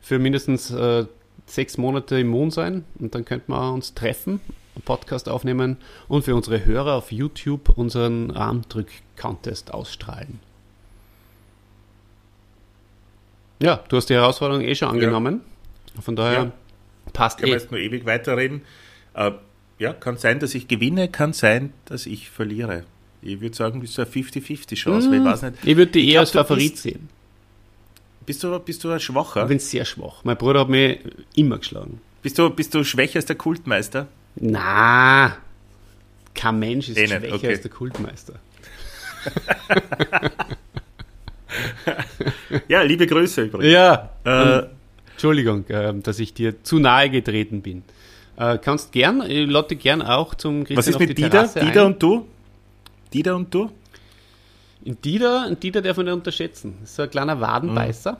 für 0.00 0.20
mindestens 0.20 0.70
äh, 0.70 1.06
sechs 1.46 1.78
Monate 1.78 2.20
immun 2.20 2.52
sein. 2.52 2.84
Und 3.00 3.16
dann 3.16 3.24
könnten 3.24 3.50
wir 3.50 3.72
uns 3.72 3.94
treffen, 3.94 4.40
einen 4.76 4.84
Podcast 4.84 5.28
aufnehmen 5.28 5.78
und 6.06 6.24
für 6.24 6.36
unsere 6.36 6.64
Hörer 6.64 6.94
auf 6.94 7.10
YouTube 7.10 7.70
unseren 7.76 8.30
Armdrück-Contest 8.30 9.74
ausstrahlen. 9.74 10.38
Ja, 13.62 13.80
du 13.88 13.96
hast 13.96 14.06
die 14.10 14.14
Herausforderung 14.14 14.62
eh 14.62 14.74
schon 14.74 14.88
angenommen. 14.88 15.40
Von 16.00 16.16
daher 16.16 16.32
Ja. 16.44 16.52
passt 17.12 17.40
wir 17.40 17.48
eh. 17.48 17.52
jetzt 17.52 17.70
nur 17.70 17.80
ewig 17.80 18.04
weiterreden. 18.06 18.62
Äh, 19.14 19.32
ja, 19.78 19.92
kann 19.92 20.16
sein, 20.16 20.40
dass 20.40 20.54
ich 20.54 20.68
gewinne, 20.68 21.08
kann 21.08 21.32
sein, 21.32 21.72
dass 21.84 22.06
ich 22.06 22.30
verliere. 22.30 22.84
Ich 23.20 23.40
würde 23.40 23.54
sagen, 23.56 23.80
das 23.80 23.90
ist 23.90 23.98
eine 24.00 24.08
50-50 24.08 24.74
Chance, 24.74 25.10
weil 25.10 25.18
ich 25.20 25.24
weiß 25.24 25.42
nicht. 25.42 25.54
Ich 25.64 25.76
würde 25.76 25.92
die 25.92 26.00
Ich 26.08 26.14
eher 26.14 26.20
als 26.20 26.32
Favorit 26.32 26.72
bist- 26.72 26.82
sehen. 26.82 27.08
Bist 28.26 28.42
du, 28.44 28.58
bist 28.60 28.82
du 28.84 28.90
ein 28.90 29.00
Schwacher? 29.00 29.42
Ich 29.42 29.48
bin 29.48 29.58
sehr 29.58 29.84
schwach. 29.84 30.22
Mein 30.24 30.36
Bruder 30.36 30.60
hat 30.60 30.68
mich 30.68 30.98
immer 31.34 31.58
geschlagen. 31.58 32.00
Bist 32.22 32.38
du, 32.38 32.50
bist 32.50 32.72
du 32.74 32.84
schwächer 32.84 33.16
als 33.16 33.26
der 33.26 33.34
Kultmeister? 33.36 34.06
Na, 34.36 35.36
kein 36.34 36.58
Mensch 36.58 36.88
ist 36.88 36.96
Eh 36.98 37.06
schwächer 37.08 37.34
okay. 37.34 37.48
als 37.48 37.60
der 37.62 37.70
Kultmeister. 37.70 38.34
Ja, 42.68 42.82
liebe 42.82 43.06
Grüße 43.06 43.42
übrigens. 43.42 43.72
Ja, 43.72 44.10
Äh, 44.24 44.62
Entschuldigung, 45.12 45.66
äh, 45.68 45.92
dass 46.02 46.18
ich 46.18 46.34
dir 46.34 46.62
zu 46.64 46.78
nahe 46.78 47.10
getreten 47.10 47.62
bin. 47.62 47.82
Äh, 48.36 48.58
kannst 48.58 48.92
gern, 48.92 49.20
dich 49.28 49.78
gern 49.78 50.02
auch 50.02 50.34
zum 50.34 50.64
Christian 50.64 50.78
was 50.78 50.88
ist 50.88 50.94
auf 50.96 51.00
mit 51.00 51.10
die 51.10 51.14
Dieter? 51.14 51.46
Dieter 51.48 51.86
und 51.86 52.02
du? 52.02 52.26
Dieter 53.12 53.36
und 53.36 53.52
du? 53.52 53.70
In 54.84 55.00
Dieter, 55.00 55.46
in 55.48 55.60
Dieter 55.60 55.82
darf 55.82 55.96
man 55.98 56.06
nicht 56.06 56.14
unterschätzen. 56.14 56.76
Das 56.80 56.90
ist 56.90 56.96
so 56.96 57.02
ein 57.02 57.10
kleiner 57.10 57.40
Wadenbeißer. 57.40 58.18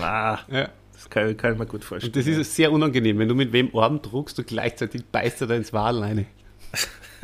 Ah, 0.00 0.38
Ja. 0.50 0.68
das 0.94 1.10
kann, 1.10 1.36
kann 1.36 1.52
ich 1.54 1.58
mir 1.58 1.66
gut 1.66 1.84
vorstellen. 1.84 2.14
Und 2.14 2.16
das 2.16 2.26
ist 2.26 2.54
sehr 2.54 2.72
unangenehm, 2.72 3.18
wenn 3.18 3.28
du 3.28 3.34
mit 3.34 3.52
wem 3.52 3.76
Arm 3.76 4.00
druckst 4.00 4.38
und 4.38 4.46
gleichzeitig 4.46 5.04
beißt 5.04 5.40
er 5.42 5.46
da 5.48 5.54
ins 5.54 5.72
Wadel 5.72 6.02
rein. 6.02 6.26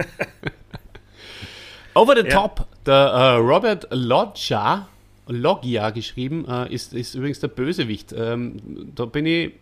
Over 1.94 2.14
the 2.16 2.28
Ja. 2.28 2.40
Top, 2.40 2.66
der 2.86 2.94
äh, 2.94 3.34
Robert 3.36 3.86
Loggia, 3.90 4.88
Loggia 5.32 5.90
geschrieben, 5.90 6.46
äh, 6.48 6.72
ist, 6.72 6.92
ist 6.92 7.14
übrigens 7.14 7.40
der 7.40 7.48
Bösewicht. 7.48 8.14
Ähm, 8.16 8.90
da 8.94 9.04
bin 9.04 9.26
ich 9.26 9.52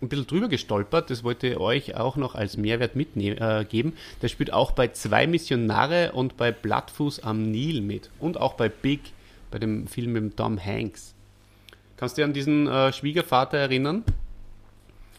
ein 0.00 0.08
bisschen 0.08 0.26
drüber 0.26 0.48
gestolpert, 0.48 1.10
das 1.10 1.22
wollte 1.22 1.46
ich 1.48 1.56
euch 1.58 1.96
auch 1.96 2.16
noch 2.16 2.34
als 2.34 2.56
Mehrwert 2.56 2.96
mitgeben. 2.96 3.38
Äh, 3.38 3.64
geben. 3.64 3.92
der 4.20 4.28
spielt 4.28 4.52
auch 4.52 4.72
bei 4.72 4.88
Zwei 4.88 5.26
Missionare 5.26 6.12
und 6.12 6.36
bei 6.36 6.50
Blattfuß 6.50 7.20
am 7.20 7.50
Nil 7.50 7.80
mit. 7.80 8.10
Und 8.18 8.38
auch 8.38 8.54
bei 8.54 8.68
Big, 8.68 9.00
bei 9.50 9.58
dem 9.58 9.86
Film 9.86 10.12
mit 10.12 10.36
Tom 10.36 10.62
Hanks. 10.62 11.14
Kannst 11.96 12.18
du 12.18 12.22
dich 12.22 12.26
an 12.26 12.32
diesen 12.32 12.66
äh, 12.66 12.92
Schwiegervater 12.92 13.58
erinnern? 13.58 14.02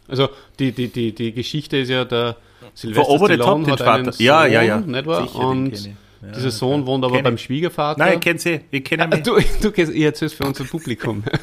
Also 0.10 0.30
die, 0.60 0.74
die, 0.74 0.89
die, 0.89 1.16
die 1.16 1.32
Geschichte 1.32 1.78
ist 1.78 1.89
ja, 1.89 2.04
der 2.04 2.36
Sylvester 2.74 3.16
Stallone 3.26 3.38
Top, 3.38 3.80
hat 3.80 3.82
einen 3.82 4.06
Vater. 4.06 4.22
Ja, 4.22 4.45
ja, 4.45 4.62
ja. 4.62 4.80
nicht 4.80 5.06
wahr? 5.06 5.28
Sicher, 5.28 5.39
Und. 5.39 5.89
Ja, 6.24 6.32
dieser 6.32 6.51
Sohn 6.51 6.86
wohnt 6.86 7.03
aber 7.03 7.21
beim 7.21 7.38
Schwiegervater. 7.38 7.99
Nein, 7.99 8.13
ich 8.15 8.19
kenne 8.21 8.39
sie. 8.39 8.61
Ich 8.71 8.84
kenne 8.84 9.03
Ah, 9.03 9.07
mich. 9.07 9.24
Du, 9.24 9.38
du 9.61 9.71
kennst, 9.71 9.93
ich 9.93 10.03
erzähl's 10.03 10.34
für 10.34 10.45
unser 10.45 10.63
Publikum. 10.63 11.24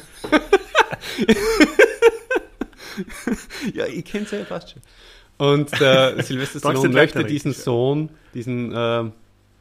ja, 3.73 3.85
ich 3.85 4.05
kenn's 4.05 4.31
ja 4.31 4.43
fast 4.45 4.71
schon. 4.71 4.81
Und 5.37 5.69
Silvester 5.69 6.59
Brauchst 6.59 6.59
Stallone 6.59 6.89
möchte 6.89 7.23
diesen 7.23 7.51
ja. 7.51 7.57
Sohn, 7.57 8.09
diesen 8.33 8.73
äh, 8.73 9.05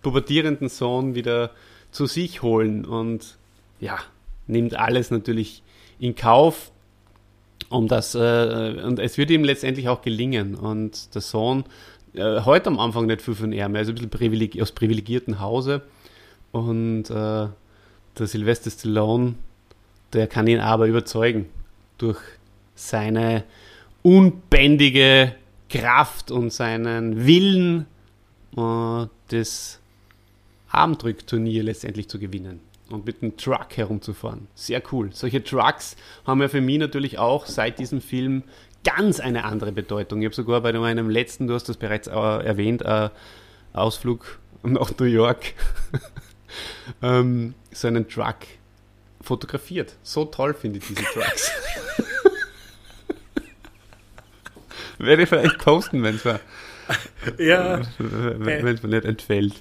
pubertierenden 0.02 0.68
Sohn 0.68 1.14
wieder 1.14 1.50
zu 1.90 2.06
sich 2.06 2.42
holen 2.42 2.84
und 2.84 3.38
ja, 3.80 3.98
nimmt 4.46 4.74
alles 4.74 5.10
natürlich 5.10 5.62
in 5.98 6.14
Kauf, 6.14 6.70
um 7.68 7.88
das, 7.88 8.14
äh, 8.14 8.80
und 8.84 8.98
es 8.98 9.16
wird 9.16 9.30
ihm 9.30 9.44
letztendlich 9.44 9.88
auch 9.88 10.02
gelingen. 10.02 10.54
Und 10.54 11.14
der 11.14 11.22
Sohn, 11.22 11.64
äh, 12.14 12.40
heute 12.42 12.68
am 12.68 12.78
Anfang 12.78 13.06
nicht 13.06 13.22
viel 13.22 13.34
von 13.34 13.52
ihm, 13.52 13.74
er 13.74 13.82
ist 13.82 13.88
ein 13.88 13.94
bisschen 13.94 14.10
privileg 14.10 14.60
aus 14.60 14.72
privilegierten 14.72 15.40
Hause. 15.40 15.82
Und 16.52 17.10
äh, 17.10 17.48
der 18.18 18.26
Sylvester 18.26 18.70
Stallone, 18.70 19.34
der 20.12 20.26
kann 20.26 20.46
ihn 20.46 20.60
aber 20.60 20.86
überzeugen 20.86 21.46
durch 21.98 22.18
seine 22.74 23.44
unbändige 24.02 25.34
Kraft 25.68 26.30
und 26.30 26.52
seinen 26.52 27.26
Willen, 27.26 27.86
äh, 28.56 29.06
das 29.28 29.78
Armdrückturnier 30.70 31.62
letztendlich 31.62 32.08
zu 32.08 32.18
gewinnen 32.18 32.60
und 32.90 33.06
mit 33.06 33.22
einem 33.22 33.36
Truck 33.36 33.76
herumzufahren. 33.76 34.48
Sehr 34.54 34.82
cool. 34.92 35.10
Solche 35.12 35.42
Trucks 35.42 35.96
haben 36.26 36.40
ja 36.40 36.48
für 36.48 36.60
mich 36.60 36.78
natürlich 36.78 37.18
auch 37.18 37.46
seit 37.46 37.78
diesem 37.78 38.00
Film 38.00 38.42
ganz 38.84 39.20
eine 39.20 39.44
andere 39.44 39.72
Bedeutung. 39.72 40.20
Ich 40.20 40.26
habe 40.26 40.34
sogar 40.34 40.60
bei 40.60 40.72
meinem 40.72 41.10
letzten, 41.10 41.46
du 41.46 41.54
hast 41.54 41.68
das 41.68 41.76
bereits 41.76 42.08
äh, 42.08 42.10
erwähnt, 42.12 42.82
äh, 42.82 43.10
Ausflug 43.72 44.38
nach 44.62 44.90
New 44.98 45.06
York, 45.06 45.54
ähm, 47.02 47.54
so 47.72 47.88
einen 47.88 48.08
Truck 48.08 48.36
fotografiert. 49.20 49.94
So 50.02 50.24
toll 50.24 50.54
finde 50.54 50.78
ich 50.78 50.86
diese 50.86 51.02
Trucks. 51.04 51.50
Werde 54.98 55.22
ich 55.22 55.28
vielleicht 55.28 55.58
posten, 55.58 56.02
wenn 56.02 56.16
es 56.16 56.24
mir, 56.24 56.40
Ja, 57.38 57.80
wenn 57.98 58.66
es 58.66 58.82
mir 58.82 58.88
nicht 58.90 59.04
entfällt. 59.04 59.54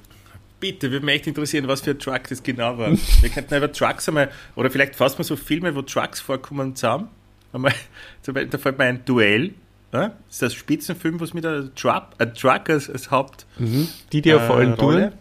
bitte, 0.60 0.92
würde 0.92 1.06
mich 1.06 1.16
echt 1.16 1.28
interessieren, 1.28 1.68
was 1.68 1.82
für 1.82 1.92
ein 1.92 2.00
Truck 2.00 2.28
das 2.28 2.44
genau 2.44 2.78
war. 2.78 2.92
Wir 3.22 3.30
könnten 3.30 3.56
über 3.56 3.72
Trucks 3.72 4.10
einmal, 4.10 4.30
oder 4.56 4.70
vielleicht 4.70 4.96
fast 4.98 5.18
mal 5.18 5.24
so 5.24 5.38
Filme, 5.38 5.74
wo 5.76 5.82
Trucks 5.82 6.20
vorkommen, 6.20 6.76
zusammen. 6.76 7.08
Einmal, 7.54 7.74
zum 8.22 8.34
Beispiel, 8.34 8.50
da 8.50 8.58
fällt 8.58 8.78
mir 8.78 8.86
ein 8.86 9.06
Duell. 9.06 9.54
Ja? 9.92 10.10
Das 10.10 10.16
ist 10.30 10.42
das 10.42 10.54
Spitzenfilm, 10.54 11.20
was 11.20 11.34
mit 11.34 11.46
einem 11.46 11.74
Truck, 11.76 12.08
ein 12.18 12.34
Truck 12.34 12.70
als, 12.70 12.90
als 12.90 13.10
Haupt. 13.12 13.46
Die, 13.58 14.22
die 14.22 14.34
auf 14.34 14.44
äh, 14.44 14.48
vollen. 14.48 14.78
Touren. 14.78 15.14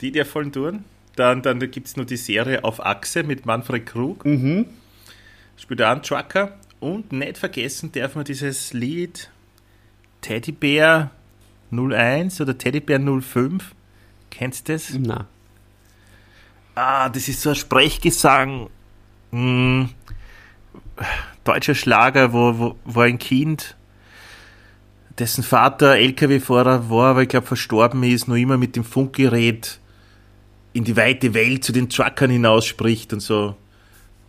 Die, 0.00 0.12
die 0.12 0.22
auf 0.22 0.28
vollen 0.28 0.52
Touren. 0.52 0.84
Dann, 1.16 1.42
dann 1.42 1.58
gibt 1.58 1.86
es 1.86 1.96
noch 1.96 2.06
die 2.06 2.16
Serie 2.16 2.64
Auf 2.64 2.84
Achse 2.84 3.22
mit 3.22 3.44
Manfred 3.44 3.84
Krug. 3.84 4.24
Mhm. 4.24 4.66
Spielt 5.56 5.82
auch 5.82 5.90
einen 5.90 6.02
Trucker. 6.02 6.56
Und 6.78 7.12
nicht 7.12 7.36
vergessen 7.36 7.92
darf 7.92 8.14
man 8.14 8.24
dieses 8.24 8.72
Lied 8.72 9.30
Teddybär 10.22 11.10
01 11.70 12.40
oder 12.40 12.56
Teddybär 12.56 13.00
05. 13.00 13.74
Kennst 14.30 14.68
du 14.68 14.72
das? 14.72 14.92
Na. 14.98 15.26
Ah, 16.74 17.10
das 17.10 17.28
ist 17.28 17.42
so 17.42 17.50
ein 17.50 17.56
Sprechgesang. 17.56 18.70
Hm, 19.32 19.90
deutscher 21.44 21.74
Schlager, 21.74 22.32
wo, 22.32 22.58
wo, 22.58 22.76
wo 22.84 23.00
ein 23.00 23.18
Kind, 23.18 23.76
dessen 25.18 25.42
Vater 25.42 25.96
LKW-Fahrer 25.96 26.90
war, 26.90 27.10
aber 27.10 27.22
ich 27.22 27.28
glaube 27.28 27.46
verstorben 27.46 28.02
ist, 28.02 28.28
noch 28.28 28.36
immer 28.36 28.56
mit 28.56 28.76
dem 28.76 28.84
Funkgerät 28.84 29.80
in 30.72 30.84
die 30.84 30.96
weite 30.96 31.34
Welt 31.34 31.64
zu 31.64 31.72
den 31.72 31.88
Truckern 31.88 32.30
hinausspricht 32.30 33.12
und 33.12 33.20
so. 33.20 33.56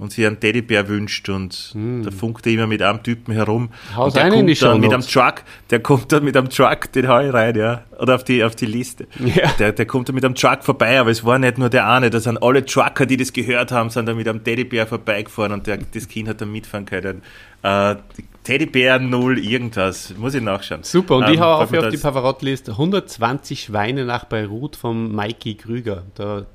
Und 0.01 0.11
sie 0.11 0.25
einen 0.25 0.39
Teddybär 0.39 0.87
wünscht 0.87 1.29
und 1.29 1.75
da 1.75 2.09
funkt 2.09 2.47
er 2.47 2.53
immer 2.53 2.65
mit 2.65 2.81
einem 2.81 3.03
Typen 3.03 3.35
herum. 3.35 3.69
Haus 3.95 4.07
und 4.07 4.15
der 4.15 4.29
kommt 4.31 4.49
die 4.49 4.55
dann 4.55 4.79
mit 4.79 4.91
einem. 4.91 5.03
Truck, 5.03 5.43
der 5.69 5.79
kommt 5.79 6.11
dann 6.11 6.23
mit 6.23 6.35
einem 6.35 6.49
Truck, 6.49 6.91
den 6.91 7.07
hau 7.07 7.19
ich 7.19 7.31
rein, 7.31 7.55
ja. 7.55 7.83
Oder 7.99 8.15
auf 8.15 8.23
die, 8.23 8.43
auf 8.43 8.55
die 8.55 8.65
Liste. 8.65 9.05
Ja. 9.19 9.51
Der, 9.59 9.73
der 9.73 9.85
kommt 9.85 10.09
dann 10.09 10.15
mit 10.15 10.25
einem 10.25 10.33
Truck 10.33 10.63
vorbei, 10.63 10.99
aber 10.99 11.11
es 11.11 11.23
war 11.23 11.37
nicht 11.37 11.59
nur 11.59 11.69
der 11.69 11.87
eine, 11.87 12.09
da 12.09 12.19
sind 12.19 12.41
alle 12.41 12.65
Trucker, 12.65 13.05
die 13.05 13.15
das 13.15 13.31
gehört 13.31 13.71
haben, 13.71 13.91
sind 13.91 14.07
dann 14.07 14.17
mit 14.17 14.27
einem 14.27 14.43
Teddybär 14.43 14.87
vorbeigefahren 14.87 15.51
und 15.51 15.67
der, 15.67 15.77
das 15.77 16.07
Kind 16.07 16.27
hat 16.27 16.41
dann 16.41 16.51
mitfahren 16.51 16.87
können. 16.87 17.21
Äh, 17.61 17.97
Teddybär 18.43 18.97
0 18.97 19.37
irgendwas, 19.37 20.15
muss 20.17 20.33
ich 20.33 20.41
nachschauen. 20.41 20.81
Super, 20.81 21.17
und 21.17 21.27
Ähm, 21.27 21.33
ich 21.33 21.39
hau 21.39 21.61
auf 21.61 21.71
auf 21.71 21.89
die 21.89 21.97
Pavarotti-Liste. 21.97 22.71
120 22.71 23.61
Schweine 23.61 24.05
nach 24.05 24.23
Beirut 24.23 24.75
vom 24.75 25.15
Mikey 25.15 25.53
Krüger. 25.53 26.03
Da, 26.15 26.47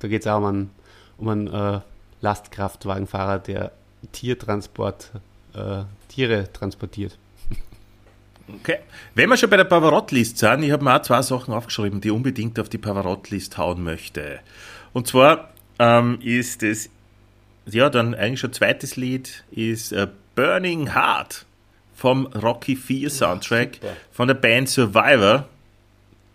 da 0.00 0.08
geht 0.08 0.22
es 0.22 0.26
auch 0.26 0.38
um 0.38 0.44
einen, 0.46 0.70
um 1.16 1.28
einen 1.28 1.46
äh, 1.46 1.80
Lastkraftwagenfahrer, 2.22 3.38
der 3.38 3.72
Tiertransport, 4.12 5.10
äh, 5.54 5.82
Tiere 6.08 6.50
transportiert. 6.52 7.18
Okay. 8.48 8.78
Wenn 9.14 9.28
wir 9.28 9.36
schon 9.36 9.50
bei 9.50 9.56
der 9.56 9.64
Pavarotti-List 9.64 10.38
sind, 10.38 10.62
ich 10.62 10.72
habe 10.72 10.84
mir 10.84 10.96
auch 10.96 11.02
zwei 11.02 11.22
Sachen 11.22 11.54
aufgeschrieben, 11.54 12.00
die 12.00 12.08
ich 12.08 12.14
unbedingt 12.14 12.58
auf 12.58 12.68
die 12.68 12.78
Pavarotti-List 12.78 13.56
hauen 13.58 13.82
möchte. 13.82 14.40
Und 14.92 15.06
zwar 15.06 15.50
ähm, 15.78 16.18
ist 16.20 16.62
es, 16.62 16.90
ja, 17.66 17.88
dann 17.88 18.14
eigentlich 18.14 18.40
schon 18.40 18.52
zweites 18.52 18.96
Lied, 18.96 19.44
ist 19.50 19.92
äh, 19.92 20.08
Burning 20.34 20.92
Heart 20.94 21.46
vom 21.94 22.26
Rocky 22.26 22.74
4 22.76 23.10
Soundtrack 23.10 23.76
super. 23.76 23.96
von 24.10 24.28
der 24.28 24.34
Band 24.34 24.68
Survivor. 24.68 25.48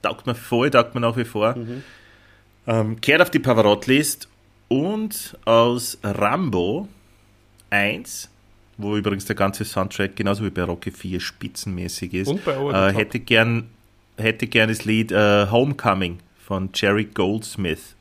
Taugt 0.01 0.27
mir 0.27 0.35
voll, 0.35 0.69
taugt 0.69 0.95
mir 0.95 1.01
nach 1.01 1.17
wie 1.17 1.25
vor. 1.25 1.55
Ähm, 2.67 3.01
kehrt 3.01 3.21
auf 3.21 3.29
die 3.29 3.39
Pavarotti-List 3.39 4.29
und 4.67 5.37
aus 5.45 5.97
Rambo 6.03 6.87
1, 7.69 8.29
wo 8.77 8.95
übrigens 8.95 9.25
der 9.25 9.35
ganze 9.35 9.65
Soundtrack 9.65 10.15
genauso 10.15 10.45
wie 10.45 10.49
bei 10.49 10.63
Rocky 10.63 10.91
4 10.91 11.19
spitzenmäßig 11.19 12.13
ist, 12.13 12.29
äh, 12.47 12.93
hätte 12.93 13.19
gern 13.19 13.69
hätte 14.17 14.47
gern 14.47 14.69
das 14.69 14.85
Lied 14.85 15.11
äh, 15.11 15.47
Homecoming 15.49 16.19
von 16.39 16.69
Jerry 16.73 17.05
Goldsmith 17.05 17.95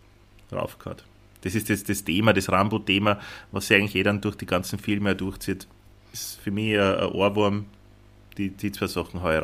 drauf 0.51 0.79
gehabt. 0.79 1.05
Das 1.43 1.55
ist 1.55 1.71
das, 1.71 1.85
das 1.85 2.05
Thema, 2.05 2.33
das 2.33 2.51
Rambo-Thema, 2.51 3.21
was 3.53 3.69
sich 3.69 3.77
eigentlich 3.77 3.95
eh 3.97 4.03
dann 4.03 4.21
durch 4.21 4.37
die 4.37 4.47
ganzen 4.47 4.79
Filme 4.79 5.15
durchzieht. 5.15 5.67
Ist 6.13 6.41
für 6.41 6.51
mich 6.51 6.79
ein, 6.79 7.13
Ohrwurm, 7.13 7.67
die, 8.39 8.51
die 8.51 8.73
zwei 8.73 8.87
Sachen 8.87 9.23
heuer 9.23 9.43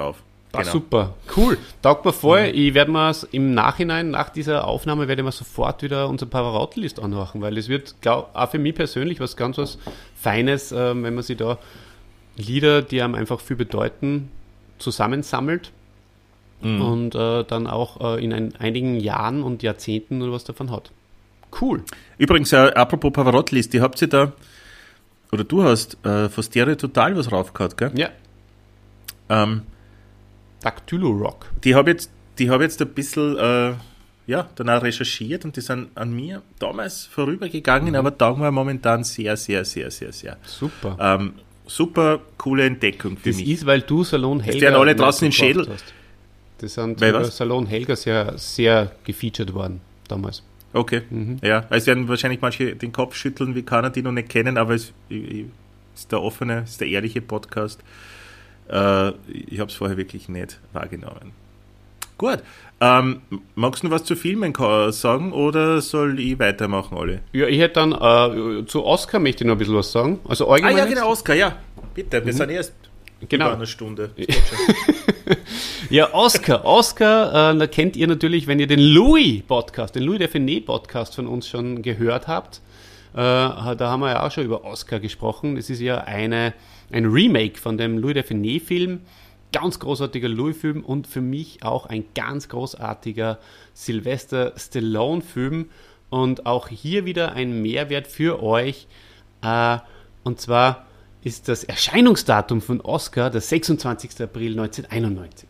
Ah, 0.55 0.65
super, 0.65 1.15
cool. 1.37 1.57
Taugt 1.81 2.05
mir 2.05 2.13
voll. 2.13 2.51
Ich 2.53 2.75
werde 2.75 2.91
mir 2.91 3.15
im 3.31 3.55
Nachhinein, 3.55 4.11
nach 4.11 4.29
dieser 4.29 4.67
Aufnahme, 4.69 5.09
werde 5.09 5.23
ich 5.23 5.25
mir 5.25 5.33
sofort 5.33 5.83
wieder 5.83 6.09
unsere 6.09 6.31
Pavarotti-List 6.31 7.01
anmachen, 7.01 7.41
weil 7.41 7.57
es 7.57 7.69
wird, 7.69 7.95
glaub, 8.03 8.31
auch 8.35 8.51
für 8.51 8.59
mich 8.59 8.75
persönlich 8.75 9.19
was 9.19 9.37
ganz 9.37 9.57
was 9.57 9.79
Feines, 10.15 10.71
ähm, 10.73 11.05
wenn 11.05 11.15
man 11.15 11.25
sich 11.25 11.39
da 11.39 11.59
Lieder, 12.37 12.83
die 12.83 13.01
einem 13.03 13.15
einfach 13.15 13.41
viel 13.41 13.57
bedeuten, 13.57 14.31
zusammensammelt 14.79 15.73
und 16.81 17.15
äh, 17.15 17.45
dann 17.45 17.67
auch 17.67 18.01
äh, 18.17 18.25
in 18.25 18.33
ein, 18.33 18.55
einigen 18.57 19.01
Jahren 19.01 19.43
und 19.43 19.63
Jahrzehnten 19.63 20.19
nur 20.19 20.33
was 20.33 20.45
davon 20.45 20.71
hat. 20.71 20.93
Cool. 21.61 21.83
Übrigens, 22.19 22.53
äh, 22.53 22.73
apropos 22.75 23.13
Pavarotti-List, 23.13 23.73
die 23.73 23.81
habt 23.81 24.01
ihr 24.01 24.09
da, 24.09 24.33
oder 25.33 25.45
du 25.45 25.65
hast 25.65 25.97
äh, 26.07 26.29
von 26.29 26.43
Stereo 26.45 26.75
Total 26.77 27.17
was 27.17 27.33
raufgehauen, 27.33 27.73
gell? 27.77 27.91
Ja, 27.97 28.11
Ähm, 29.29 29.63
Dactylo 30.63 31.11
Rock. 31.11 31.51
die 31.65 31.75
habe 31.75 31.91
jetzt, 31.91 32.11
die 32.39 32.49
hab 32.51 32.61
jetzt 32.61 32.81
ein 32.81 32.89
bisschen, 32.89 33.37
äh, 33.39 33.73
ja, 34.27 34.49
dann 34.55 34.71
auch 34.71 34.83
recherchiert 34.83 35.45
und 35.45 35.57
die 35.57 35.61
sind 35.61 35.89
an 35.97 36.13
mir 36.15 36.43
damals 36.59 37.07
vorübergegangen, 37.07 37.97
aber 37.97 38.17
taugen 38.17 38.43
wir 38.43 38.51
momentan 38.51 39.03
sehr, 39.05 39.37
sehr, 39.37 39.65
sehr, 39.65 39.91
sehr, 39.91 40.13
sehr. 40.13 40.37
Super. 40.45 40.97
Ähm, 41.01 41.35
super 41.67 42.21
coole 42.39 42.65
Entdeckung 42.65 43.17
für 43.17 43.31
Das 43.31 43.39
mich. 43.39 43.49
ist, 43.49 43.67
weil 43.67 43.81
du 43.83 44.05
Salon 44.05 44.41
Helga. 44.41 44.59
stehen 44.59 44.75
alle 44.75 44.93
nicht 44.93 45.01
draußen 45.01 45.29
gebracht 45.31 45.39
Schädel. 45.47 45.69
Hast. 45.69 45.85
Das 46.59 46.75
sind 46.75 47.01
Weil 47.01 47.15
was? 47.15 47.37
Salon 47.37 47.67
Helga 47.67 47.97
sehr, 47.97 48.39
sehr 48.39 48.93
gefeatured 49.05 49.53
worden 49.53 49.81
damals. 50.07 50.45
Okay, 50.73 51.03
Mhm. 51.11 51.39
ja. 51.43 51.67
Es 51.71 51.87
werden 51.87 52.07
wahrscheinlich 52.09 52.41
manche 52.41 52.77
den 52.77 52.93
Kopf 52.93 53.17
schütteln, 53.17 53.55
wie 53.57 53.63
kann 53.63 53.85
er 53.85 53.91
die 53.91 54.01
noch 54.03 54.13
nicht 54.13 54.29
kennen, 54.29 54.57
aber 54.57 54.75
es 54.75 54.93
ist 55.11 56.13
der 56.13 56.23
offene, 56.23 56.61
ist 56.63 56.81
der 56.81 56.89
ehrliche 56.89 57.21
Podcast. 57.21 57.81
Äh, 58.73 59.13
ich 59.29 59.61
habe 59.61 59.71
es 59.71 59.75
vorher 59.75 59.97
wirklich 59.97 60.29
nicht 60.29 60.59
wahrgenommen. 60.73 61.33
Gut. 62.19 62.39
Ähm, 62.81 63.21
magst 63.55 63.83
du 63.83 63.87
noch 63.89 63.95
was 63.95 64.05
zu 64.05 64.17
Filmen 64.17 64.53
sagen 64.91 65.33
oder 65.33 65.81
soll 65.81 66.19
ich 66.19 66.39
weitermachen, 66.39 66.97
alle? 66.99 67.21
Ja, 67.33 67.47
ich 67.47 67.61
hätte 67.61 67.75
dann 67.75 67.93
äh, 67.93 68.67
zu 68.67 68.85
Oscar 68.85 69.19
möchte 69.21 69.45
ich 69.45 69.49
noch 69.49 69.55
ein 69.55 69.59
bisschen 69.59 69.77
was 69.77 69.93
sagen. 69.93 70.19
Also 70.27 70.49
allgemein. 70.49 70.75
Ah 70.77 70.79
ja, 70.79 70.85
genau, 70.87 71.11
Oscar, 71.11 71.35
ja. 71.35 71.57
Bitte, 71.95 72.25
wir 72.25 72.33
sind 72.33 72.51
erst 72.51 72.75
Genau. 73.29 73.47
über 73.47 73.55
eine 73.57 73.67
Stunde. 73.67 74.11
Ja, 75.91 76.15
Oscar. 76.15 76.65
Oscar, 76.65 77.53
äh, 77.53 77.59
da 77.59 77.67
kennt 77.67 77.97
ihr 77.97 78.07
natürlich, 78.07 78.47
wenn 78.47 78.59
ihr 78.59 78.67
den 78.67 78.81
Louis-Podcast, 78.81 79.95
den 79.95 80.05
Louis 80.05 80.19
Define-Podcast 80.21 81.15
von 81.15 81.27
uns 81.27 81.47
schon 81.47 81.83
gehört 81.83 82.29
habt. 82.29 82.63
Äh, 83.13 83.17
da 83.17 83.77
haben 83.79 84.01
wir 84.01 84.11
ja 84.11 84.27
auch 84.27 84.31
schon 84.31 84.45
über 84.45 84.65
Oscar 84.65 85.01
gesprochen. 85.01 85.55
Das 85.57 85.69
ist 85.69 85.81
ja 85.81 85.99
eine, 85.99 86.55
ein 86.93 87.07
Remake 87.07 87.59
von 87.59 87.79
dem 87.79 87.99
Louis 87.99 88.15
Define-Film. 88.15 89.01
Ganz 89.53 89.79
großartiger 89.79 90.29
Louis-Film 90.29 90.83
und 90.83 91.07
für 91.07 91.21
mich 91.21 91.63
auch 91.63 91.87
ein 91.87 92.05
ganz 92.15 92.49
großartiger 92.49 93.39
Sylvester 93.75 94.55
Stallone-Film. 94.57 95.69
Und 96.11 96.47
auch 96.47 96.69
hier 96.69 97.05
wieder 97.05 97.33
ein 97.33 97.63
Mehrwert 97.63 98.07
für 98.07 98.43
euch. 98.43 98.87
Äh, 99.43 99.79
und 100.25 100.41
zwar 100.41 100.87
ist 101.23 101.49
das 101.49 101.65
Erscheinungsdatum 101.65 102.61
von 102.61 102.81
Oscar 102.81 103.31
der 103.31 103.41
26. 103.41 104.21
April 104.23 104.53
1991. 104.59 105.49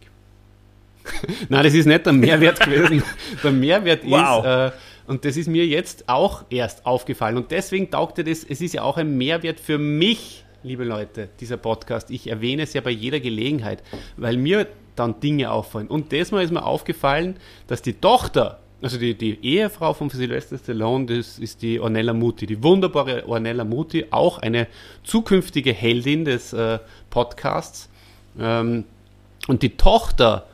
Nein, 1.48 1.62
das 1.64 1.74
ist 1.74 1.86
nicht 1.86 2.06
der 2.06 2.12
Mehrwert 2.12 2.60
gewesen. 2.64 3.02
Der 3.42 3.52
Mehrwert 3.52 4.04
Wow. 4.04 4.44
ist, 4.44 4.50
äh, 4.50 4.70
und 5.06 5.24
das 5.24 5.36
ist 5.36 5.48
mir 5.48 5.66
jetzt 5.66 6.08
auch 6.08 6.44
erst 6.50 6.86
aufgefallen. 6.86 7.36
Und 7.36 7.50
deswegen 7.50 7.90
taugte 7.90 8.22
das, 8.24 8.44
es 8.44 8.60
ist 8.60 8.74
ja 8.74 8.82
auch 8.82 8.96
ein 8.96 9.16
Mehrwert 9.16 9.58
für 9.58 9.78
mich, 9.78 10.44
liebe 10.62 10.84
Leute, 10.84 11.28
dieser 11.40 11.56
Podcast. 11.56 12.10
Ich 12.10 12.28
erwähne 12.28 12.62
es 12.62 12.72
ja 12.72 12.80
bei 12.80 12.90
jeder 12.90 13.20
Gelegenheit, 13.20 13.82
weil 14.16 14.36
mir 14.36 14.66
dann 14.96 15.20
Dinge 15.20 15.50
auffallen. 15.50 15.88
Und 15.88 16.12
diesmal 16.12 16.44
ist 16.44 16.52
mir 16.52 16.64
aufgefallen, 16.64 17.36
dass 17.66 17.82
die 17.82 17.94
Tochter, 17.94 18.60
also 18.80 18.98
die, 18.98 19.14
die 19.14 19.38
Ehefrau 19.44 19.94
von 19.94 20.10
Sylvester 20.10 20.58
Stallone, 20.58 21.06
das 21.06 21.38
ist 21.38 21.62
die 21.62 21.80
Ornella 21.80 22.12
Muti, 22.12 22.46
die 22.46 22.62
wunderbare 22.62 23.26
Ornella 23.26 23.64
Muti, 23.64 24.06
auch 24.10 24.38
eine 24.38 24.68
zukünftige 25.02 25.72
Heldin 25.72 26.24
des 26.24 26.52
äh, 26.52 26.78
Podcasts. 27.10 27.88
Ähm, 28.38 28.84
und 29.48 29.62
die 29.62 29.76
Tochter, 29.76 30.46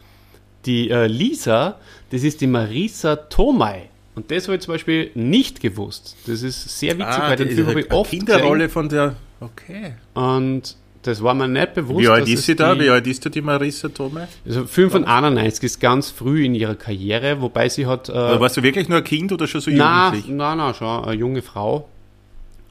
die 0.64 0.90
äh, 0.90 1.06
Lisa, 1.06 1.78
das 2.10 2.22
ist 2.22 2.40
die 2.40 2.46
Marisa 2.46 3.16
Tomei. 3.16 3.90
Und 4.18 4.32
das 4.32 4.48
habe 4.48 4.56
ich 4.56 4.62
zum 4.62 4.74
Beispiel 4.74 5.12
nicht 5.14 5.60
gewusst. 5.60 6.16
Das 6.26 6.42
ist 6.42 6.80
sehr 6.80 6.98
witzig, 6.98 7.20
weil 7.20 7.36
den 7.36 7.50
Film 7.50 7.68
habe 7.68 7.80
ich 7.82 7.92
oft 7.92 8.10
Kinderrolle 8.10 8.68
von 8.68 8.88
der. 8.88 9.14
Okay. 9.38 9.94
gesehen. 9.94 9.94
Und 10.14 10.76
das 11.04 11.22
war 11.22 11.34
mir 11.34 11.46
nicht 11.46 11.74
bewusst. 11.74 12.00
Wie 12.00 12.08
alt 12.08 12.28
ist 12.28 12.46
sie 12.46 12.56
da? 12.56 12.76
Wie 12.76 12.90
alt 12.90 13.06
ist 13.06 13.24
da 13.24 13.30
die 13.30 13.40
Marissa 13.40 13.88
Tome? 13.88 14.26
Also 14.44 14.66
Film 14.66 14.90
von 14.90 15.04
91 15.04 15.62
ist 15.62 15.80
ganz 15.80 16.10
früh 16.10 16.44
in 16.44 16.56
ihrer 16.56 16.74
Karriere, 16.74 17.40
wobei 17.40 17.68
sie 17.68 17.86
hat... 17.86 18.08
Äh, 18.08 18.40
Warst 18.40 18.56
du 18.56 18.64
wirklich 18.64 18.88
nur 18.88 18.98
ein 18.98 19.04
Kind 19.04 19.30
oder 19.30 19.46
schon 19.46 19.60
so 19.60 19.70
na, 19.70 20.06
jugendlich? 20.06 20.34
na, 20.34 20.56
na, 20.56 20.74
schon 20.74 21.04
eine 21.04 21.14
junge 21.14 21.42
Frau. 21.42 21.88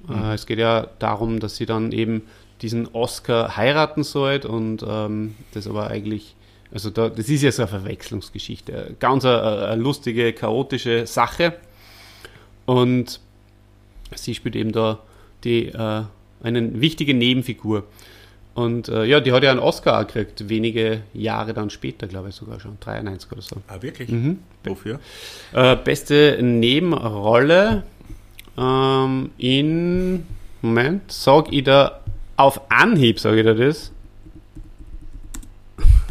Äh, 0.09 0.33
es 0.33 0.45
geht 0.45 0.59
ja 0.59 0.87
darum, 0.99 1.39
dass 1.39 1.55
sie 1.55 1.65
dann 1.65 1.93
eben 1.93 2.23
diesen 2.61 2.89
Oscar 2.93 3.55
heiraten 3.55 4.03
sollte 4.03 4.49
und 4.49 4.83
ähm, 4.85 5.35
das 5.53 5.65
aber 5.65 5.87
eigentlich, 5.87 6.35
also 6.71 6.89
da, 6.89 7.09
das 7.09 7.29
ist 7.29 7.43
ja 7.43 7.51
so 7.51 7.63
eine 7.63 7.69
Verwechslungsgeschichte. 7.69 8.95
Ganz 8.99 9.25
eine, 9.25 9.67
eine 9.67 9.81
lustige, 9.81 10.33
chaotische 10.33 11.07
Sache. 11.07 11.53
Und 12.65 13.19
sie 14.15 14.35
spielt 14.35 14.55
eben 14.55 14.71
da 14.71 14.99
die, 15.43 15.67
äh, 15.67 16.03
eine 16.43 16.81
wichtige 16.81 17.13
Nebenfigur. 17.13 17.85
Und 18.53 18.89
äh, 18.89 19.05
ja, 19.05 19.19
die 19.19 19.31
hat 19.33 19.43
ja 19.43 19.51
einen 19.51 19.59
Oscar 19.59 20.03
gekriegt, 20.05 20.49
wenige 20.49 21.01
Jahre 21.13 21.53
dann 21.53 21.69
später, 21.69 22.07
glaube 22.07 22.29
ich 22.29 22.35
sogar 22.35 22.59
schon, 22.59 22.77
93 22.79 23.31
oder 23.31 23.41
so. 23.41 23.57
Ah, 23.67 23.81
wirklich? 23.81 24.09
Mhm. 24.09 24.39
Wofür? 24.63 24.99
Äh, 25.53 25.75
beste 25.75 26.39
Nebenrolle 26.41 27.83
ähm, 28.57 29.29
in. 29.37 30.25
Moment, 30.63 31.11
sag 31.11 31.53
ich 31.53 31.65
da 31.65 32.01
auf 32.35 32.61
Anhieb, 32.69 33.19
sage 33.19 33.41
ich 33.41 33.45
da 33.45 33.53
das. 33.53 33.91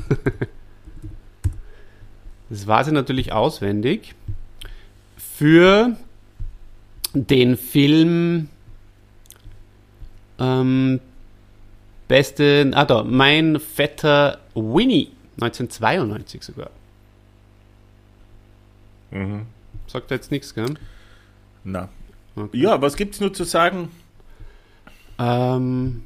das 2.51 2.67
weiß 2.67 2.89
ich 2.89 2.93
natürlich 2.93 3.33
auswendig. 3.33 4.15
Für 5.17 5.97
den 7.15 7.57
Film 7.57 8.49
ähm, 10.39 11.01
beste, 12.09 12.71
ah 12.75 12.85
da, 12.85 13.03
mein 13.05 13.59
fetter 13.61 14.39
Winnie, 14.55 15.11
1992 15.41 16.43
sogar. 16.43 16.71
Mhm. 19.11 19.47
Sagt 19.87 20.11
jetzt 20.11 20.31
nichts, 20.31 20.55
gell? 20.55 20.75
Na. 21.65 21.89
Okay. 22.35 22.59
Ja, 22.59 22.81
was 22.83 22.97
gibt's 22.97 23.21
nur 23.21 23.33
zu 23.33 23.45
sagen? 23.45 23.91
Ähm, 25.19 26.05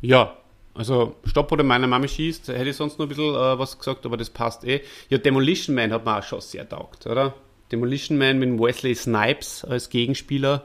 ja, 0.00 0.36
also 0.80 1.14
Stopp 1.26 1.52
oder 1.52 1.62
meine 1.62 1.86
Mami 1.86 2.08
schießt, 2.08 2.48
hätte 2.48 2.70
ich 2.70 2.76
sonst 2.76 2.98
noch 2.98 3.04
ein 3.04 3.10
bisschen 3.10 3.34
äh, 3.34 3.58
was 3.58 3.76
gesagt, 3.78 4.06
aber 4.06 4.16
das 4.16 4.30
passt 4.30 4.64
eh. 4.64 4.80
Ja, 5.10 5.18
Demolition 5.18 5.76
Man 5.76 5.92
hat 5.92 6.06
mir 6.06 6.18
auch 6.18 6.22
schon 6.22 6.40
sehr 6.40 6.66
taugt, 6.66 7.06
oder? 7.06 7.34
Demolition 7.70 8.16
Man 8.16 8.38
mit 8.38 8.58
Wesley 8.58 8.94
Snipes 8.94 9.62
als 9.62 9.90
Gegenspieler 9.90 10.62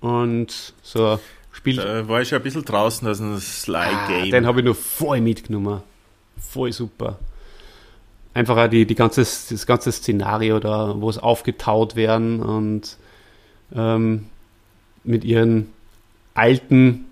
und 0.00 0.72
so 0.82 1.20
spielt. 1.52 1.76
Da 1.78 2.08
war 2.08 2.22
ich 2.22 2.28
schon 2.30 2.38
ein 2.38 2.42
bisschen 2.42 2.64
draußen 2.64 3.06
aus 3.06 3.18
dem 3.18 3.38
Sly 3.38 3.76
Ah, 3.76 4.08
Game. 4.08 4.30
den 4.30 4.46
habe 4.46 4.60
ich 4.60 4.64
nur 4.64 4.74
voll 4.74 5.20
mitgenommen. 5.20 5.82
Voll 6.38 6.72
super. 6.72 7.18
Einfach 8.32 8.56
auch 8.56 8.68
die, 8.68 8.86
die 8.86 8.94
ganze, 8.94 9.20
das 9.20 9.66
ganze 9.66 9.92
Szenario 9.92 10.58
da, 10.58 10.94
wo 10.98 11.10
es 11.10 11.18
aufgetaut 11.18 11.96
werden 11.96 12.40
und 12.42 12.96
ähm, 13.76 14.24
mit 15.04 15.22
ihren 15.22 15.70
alten 16.32 17.04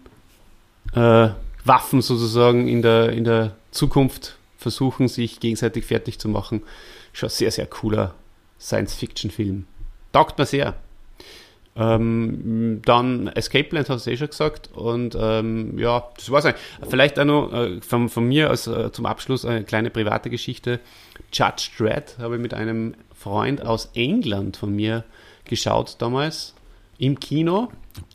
äh, 0.94 1.28
Waffen 1.64 2.02
sozusagen 2.02 2.68
in 2.68 2.82
der, 2.82 3.10
in 3.10 3.24
der 3.24 3.56
Zukunft 3.70 4.36
versuchen, 4.56 5.09
sich 5.09 5.40
gegenseitig 5.40 5.84
fertig 5.84 6.18
zu 6.18 6.28
machen. 6.28 6.62
Schon 7.12 7.28
sehr, 7.28 7.51
sehr 7.51 7.66
cooler 7.66 8.14
Science-Fiction-Film. 8.59 9.66
Taugt 10.12 10.39
mir 10.39 10.47
sehr. 10.47 10.74
Ähm, 11.74 12.82
dann 12.84 13.28
Escape 13.28 13.64
Plan 13.64 13.84
hast 13.89 14.06
du 14.06 14.10
eh 14.10 14.16
schon 14.16 14.28
gesagt. 14.28 14.70
Und 14.74 15.16
ähm, 15.18 15.78
ja, 15.78 16.05
das 16.16 16.30
war's 16.30 16.44
eigentlich. 16.44 16.62
Vielleicht 16.89 17.18
auch 17.18 17.24
noch 17.24 17.52
äh, 17.52 17.80
von, 17.80 18.09
von 18.09 18.26
mir 18.26 18.51
als, 18.51 18.66
äh, 18.66 18.93
zum 18.93 19.06
Abschluss 19.06 19.44
eine 19.44 19.64
kleine 19.64 19.90
private 19.90 20.30
Geschichte. 20.30 20.80
Judge 21.32 21.70
Dredd 21.78 22.16
habe 22.18 22.36
ich 22.36 22.43
mit 22.43 22.55
einem 22.55 22.94
Freund 23.14 23.64
aus 23.64 23.90
England 23.94 24.56
von 24.56 24.74
mir 24.74 25.05
geschaut 25.44 25.97
damals 25.98 26.55
im 26.98 27.18
Kino 27.18 27.68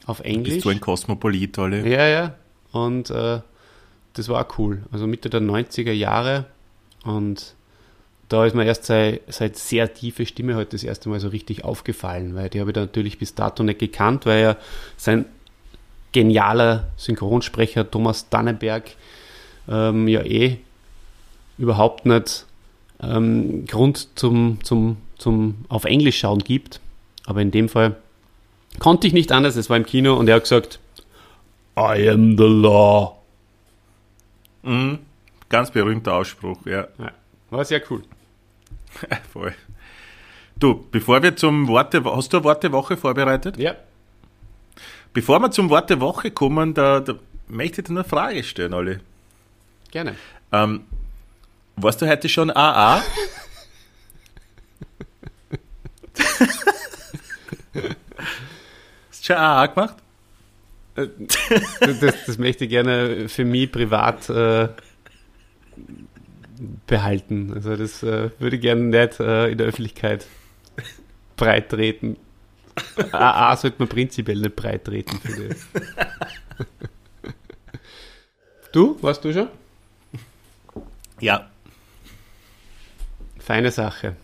auf 0.06 0.20
Englisch. 0.22 0.56
Bist 0.56 0.66
du 0.66 0.70
ein 0.70 0.80
Kosmopolit, 0.80 1.58
alle? 1.58 1.88
Ja, 1.88 2.08
ja. 2.08 2.36
Und 2.72 3.10
äh, 3.10 3.40
das 4.14 4.30
war 4.30 4.46
auch 4.46 4.58
cool. 4.58 4.84
Also 4.92 5.08
Mitte 5.08 5.30
der 5.30 5.42
90er 5.42 5.92
Jahre. 5.92 6.46
Und 7.04 7.56
da 8.30 8.46
ist 8.46 8.56
mir 8.56 8.66
erst 8.66 8.86
seine, 8.86 9.20
seine 9.28 9.54
sehr 9.54 9.94
tiefe 9.94 10.26
Stimme 10.26 10.56
heute 10.56 10.72
das 10.72 10.84
erste 10.84 11.10
Mal 11.10 11.20
so 11.20 11.30
richtig 11.30 11.64
aufgefallen, 11.64 12.36
weil 12.36 12.50
die 12.50 12.60
habe 12.60 12.72
ich 12.72 12.76
da 12.76 12.82
natürlich 12.82 13.18
bis 13.20 13.36
dato 13.36 13.64
nicht 13.64 13.80
gekannt, 13.80 14.26
weil 14.26 14.40
er 14.40 14.58
sein 14.98 15.26
genialer 16.12 16.88
Synchronsprecher 16.98 17.90
Thomas 17.90 18.30
Dannenberg 18.30 18.92
ähm, 19.70 20.08
ja 20.08 20.24
eh 20.24 20.58
überhaupt 21.58 22.06
nicht 22.06 22.46
ähm, 23.02 23.66
Grund 23.66 24.10
zum, 24.18 24.60
zum, 24.64 24.98
zum 25.18 25.66
auf 25.70 25.86
Englisch 25.86 26.20
schauen 26.20 26.40
gibt. 26.40 26.80
Aber 27.26 27.42
in 27.42 27.52
dem 27.52 27.70
Fall 27.70 27.96
konnte 28.80 29.08
ich 29.08 29.14
nicht 29.14 29.32
anders, 29.32 29.56
es 29.56 29.70
war 29.70 29.78
im 29.78 29.86
Kino 29.86 30.16
und 30.16 30.28
er 30.28 30.36
hat 30.36 30.44
gesagt, 30.44 30.80
I 31.78 32.10
am 32.10 32.36
the 32.36 32.44
law. 32.44 33.22
Mhm. 34.64 35.00
Ganz 35.50 35.70
berühmter 35.72 36.16
Ausspruch, 36.16 36.66
ja. 36.66 36.88
Ja, 36.98 37.12
war 37.52 37.64
sehr 37.64 37.82
cool. 37.92 38.04
Voll. 39.32 39.54
Du, 40.58 40.88
bevor 40.92 41.22
wir 41.22 41.36
zum 41.36 41.68
Worte, 41.68 42.04
hast 42.04 42.34
du 42.34 42.38
eine 42.38 42.44
Wortewoche 42.46 42.98
vorbereitet? 42.98 43.58
Ja. 43.58 43.76
Bevor 45.14 45.40
wir 45.40 45.52
zum 45.52 45.70
Wort 45.70 45.92
der 45.92 46.00
Woche 46.00 46.32
kommen, 46.32 46.74
da, 46.74 47.00
da 47.00 47.14
möchte 47.48 47.82
ich 47.82 47.88
dir 47.88 47.94
eine 47.94 48.04
Frage 48.04 48.44
stellen, 48.44 48.74
Olli. 48.74 48.98
Gerne. 49.92 50.16
Ähm, 50.52 50.86
warst 51.76 52.02
du 52.02 52.08
heute 52.08 52.28
schon 52.28 52.50
AA? 52.50 53.02
Hast 59.10 59.22
du 59.22 59.26
schon 59.26 59.36
AA 59.36 59.68
gemacht? 59.68 59.96
Das, 60.98 62.16
das 62.26 62.38
möchte 62.40 62.64
ich 62.64 62.72
gerne 62.72 63.30
für 63.30 63.46
mich 63.46 63.72
privat 63.72 64.30
äh, 64.30 64.70
behalten. 66.88 67.54
Also 67.54 67.76
das 67.76 68.02
äh, 68.02 68.32
würde 68.40 68.56
ich 68.56 68.62
gerne 68.62 68.82
nicht 68.82 69.20
äh, 69.20 69.50
in 69.52 69.60
der 69.60 69.68
Öffentlichkeit 69.68 70.26
breit 71.36 71.70
treten. 71.70 72.18
AA 73.12 73.56
sollte 73.58 73.78
man 73.80 73.88
prinzipiell 73.88 74.38
nicht 74.38 74.56
breit 74.56 74.86
treten. 74.86 75.20
Du, 78.72 78.98
warst 79.02 79.24
du 79.24 79.34
schon? 79.34 79.50
Ja. 81.20 81.50
Feine 83.40 83.72
Sache. 83.72 84.16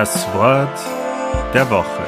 Das 0.00 0.32
Wort 0.32 0.78
der 1.52 1.68
Woche. 1.70 2.06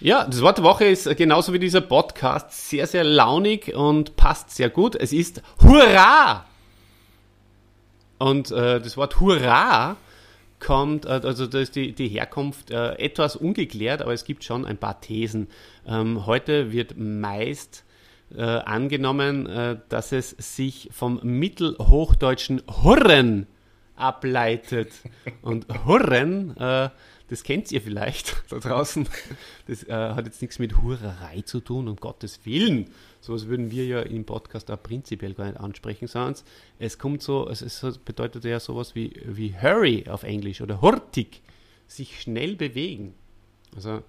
Ja, 0.00 0.24
das 0.24 0.42
Wort 0.42 0.58
der 0.58 0.64
Woche 0.64 0.86
ist 0.86 1.16
genauso 1.16 1.52
wie 1.52 1.60
dieser 1.60 1.80
Podcast 1.80 2.68
sehr, 2.68 2.88
sehr 2.88 3.04
launig 3.04 3.76
und 3.76 4.16
passt 4.16 4.50
sehr 4.50 4.70
gut. 4.70 4.96
Es 4.96 5.12
ist 5.12 5.40
Hurra! 5.62 6.46
Und 8.18 8.50
äh, 8.50 8.80
das 8.80 8.96
Wort 8.96 9.20
Hurra 9.20 9.96
kommt, 10.64 11.04
äh, 11.06 11.20
also 11.22 11.46
da 11.46 11.60
ist 11.60 11.76
die, 11.76 11.92
die 11.92 12.08
Herkunft 12.08 12.70
äh, 12.70 12.94
etwas 12.94 13.36
ungeklärt, 13.36 14.02
aber 14.02 14.12
es 14.12 14.24
gibt 14.24 14.44
schon 14.44 14.64
ein 14.64 14.78
paar 14.78 15.00
Thesen. 15.00 15.48
Ähm, 15.86 16.26
heute 16.26 16.72
wird 16.72 16.98
meist 16.98 17.84
äh, 18.34 18.42
angenommen, 18.42 19.46
äh, 19.46 19.78
dass 19.88 20.12
es 20.12 20.30
sich 20.30 20.88
vom 20.92 21.20
mittelhochdeutschen 21.22 22.62
Hurren 22.82 23.46
ableitet. 23.96 24.92
Und 25.42 25.66
Hurren, 25.86 26.56
äh, 26.56 26.90
das 27.28 27.42
kennt 27.42 27.70
ihr 27.70 27.80
vielleicht 27.80 28.42
da 28.50 28.58
draußen, 28.58 29.08
das 29.66 29.84
äh, 29.84 29.92
hat 29.92 30.26
jetzt 30.26 30.42
nichts 30.42 30.58
mit 30.58 30.78
Hurerei 30.78 31.42
zu 31.42 31.60
tun, 31.60 31.88
um 31.88 31.96
Gottes 31.96 32.40
Willen. 32.44 32.90
Sowas 33.24 33.48
würden 33.48 33.70
wir 33.70 33.86
ja 33.86 34.00
im 34.00 34.26
Podcast 34.26 34.70
auch 34.70 34.82
prinzipiell 34.82 35.32
gar 35.32 35.46
nicht 35.46 35.58
ansprechen, 35.58 36.08
sondern 36.08 36.34
es 36.78 36.98
kommt 36.98 37.22
so, 37.22 37.48
es 37.48 37.62
ist, 37.62 38.04
bedeutet 38.04 38.44
ja 38.44 38.60
sowas 38.60 38.94
wie, 38.94 39.18
wie 39.24 39.54
hurry 39.58 40.04
auf 40.10 40.24
Englisch 40.24 40.60
oder 40.60 40.82
hurtig, 40.82 41.40
sich 41.86 42.20
schnell 42.20 42.54
bewegen. 42.54 43.14
Also 43.74 44.02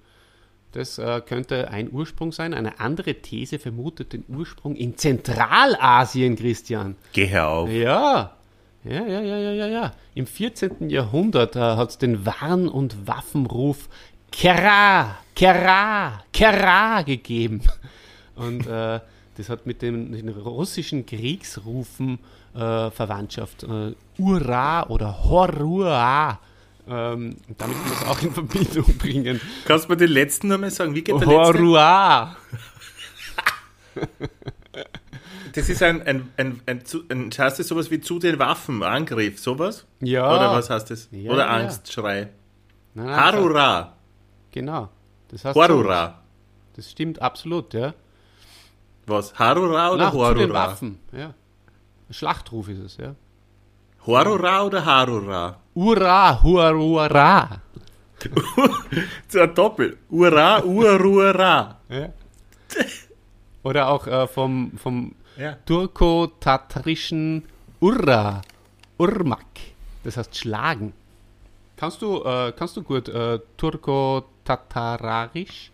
das 0.73 0.97
äh, 0.97 1.21
könnte 1.25 1.69
ein 1.69 1.93
Ursprung 1.93 2.33
sein. 2.33 2.53
Eine 2.53 2.81
andere 2.81 3.15
These 3.15 3.57
vermutet 3.57 4.11
den 4.11 4.25
Ursprung 4.27 4.75
in 4.75 4.97
Zentralasien, 4.97 6.35
Christian. 6.35 6.97
Geh 7.13 7.37
auf. 7.37 7.69
Ja, 7.69 8.35
ja, 8.83 9.07
ja, 9.07 9.21
ja, 9.21 9.37
ja, 9.37 9.51
ja, 9.53 9.67
ja. 9.67 9.93
Im 10.13 10.27
14. 10.27 10.89
Jahrhundert 10.89 11.55
äh, 11.55 11.59
hat 11.61 11.91
es 11.91 11.97
den 11.97 12.25
Warn- 12.25 12.67
und 12.67 13.07
Waffenruf 13.07 13.87
Kera, 14.29 15.19
Kera, 15.35 16.21
Kera 16.33 17.03
gegeben. 17.03 17.61
Und 18.35 18.67
äh, 18.67 18.99
das 19.37 19.49
hat 19.49 19.65
mit 19.65 19.81
den, 19.81 20.11
den 20.11 20.29
russischen 20.29 21.05
Kriegsrufen 21.05 22.19
äh, 22.53 22.91
Verwandtschaft. 22.91 23.63
Äh, 23.63 23.93
Ura 24.17 24.87
oder 24.87 25.23
Horua. 25.23 26.39
Ähm, 26.87 27.37
damit 27.57 27.77
kann 27.77 27.89
man 27.89 27.93
es 27.93 28.05
auch 28.05 28.21
in 28.21 28.31
Verbindung 28.31 28.97
bringen. 28.97 29.41
Kannst 29.65 29.85
du 29.85 29.89
mir 29.89 29.97
den 29.97 30.11
letzten 30.11 30.47
nochmal 30.49 30.71
sagen? 30.71 30.93
Wie 30.93 31.01
geht 31.01 31.19
der 31.19 31.27
letzte? 31.27 31.59
Horua. 31.59 32.37
Das 35.53 35.69
ist 35.69 35.81
ein, 35.81 36.01
ein, 36.01 36.29
ein, 36.35 36.61
ein, 36.65 36.83
ein, 37.09 37.31
heißt 37.31 37.59
das 37.59 37.69
sowas 37.69 37.89
wie 37.89 38.01
zu 38.01 38.19
den 38.19 38.37
Waffen, 38.39 38.83
Angriff, 38.83 39.39
sowas? 39.39 39.85
Ja. 40.01 40.29
Oder 40.29 40.51
was 40.51 40.69
heißt 40.69 40.91
das? 40.91 41.07
Ja, 41.11 41.31
Oder. 41.31 41.49
Angstschrei. 41.49 42.29
Nein, 42.93 43.05
nein, 43.05 43.15
Harura. 43.15 43.95
Genau. 44.51 44.89
Das 45.29 45.45
heißt 45.45 45.55
Horura. 45.55 46.21
Das 46.75 46.91
stimmt 46.91 47.21
absolut, 47.21 47.73
ja. 47.73 47.93
Was? 49.07 49.33
Harura 49.37 49.91
oder 49.91 50.05
Na, 50.05 50.11
zu 50.11 50.33
den? 50.33 50.51
Waffen, 50.53 50.99
ja. 51.11 51.33
Schlachtruf 52.09 52.67
ist 52.69 52.79
es, 52.79 52.97
ja. 52.97 53.13
Horura 54.05 54.63
oder 54.63 54.85
Harura? 54.85 55.59
Ura, 55.73 56.41
Huarura. 56.43 57.61
So 59.27 59.39
ein 59.41 59.53
Doppel. 59.55 59.97
Ura, 60.09 60.63
Urura. 60.63 61.79
Ja. 61.89 62.09
Oder 63.63 63.89
auch 63.89 64.07
äh, 64.07 64.27
vom, 64.27 64.71
vom 64.77 65.13
Ja. 65.37 65.57
turko-tatarischen 65.65 67.43
Urra, 67.79 68.41
Urmak. 68.97 69.45
Das 70.03 70.17
heißt 70.17 70.35
schlagen. 70.37 70.93
Kannst 71.75 72.01
du, 72.01 72.23
äh, 72.23 72.53
kannst 72.55 72.77
du 72.77 72.83
gut 72.83 73.09
äh, 73.09 73.39
turko-tatararisch? 73.57 75.71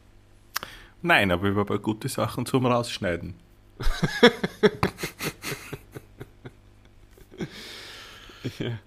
Nein, 1.02 1.32
aber 1.32 1.48
über 1.50 1.62
ein 1.62 1.66
paar 1.68 1.80
gute 1.80 2.08
Sachen 2.10 2.46
zum 2.46 2.66
Rausschneiden. 2.66 3.34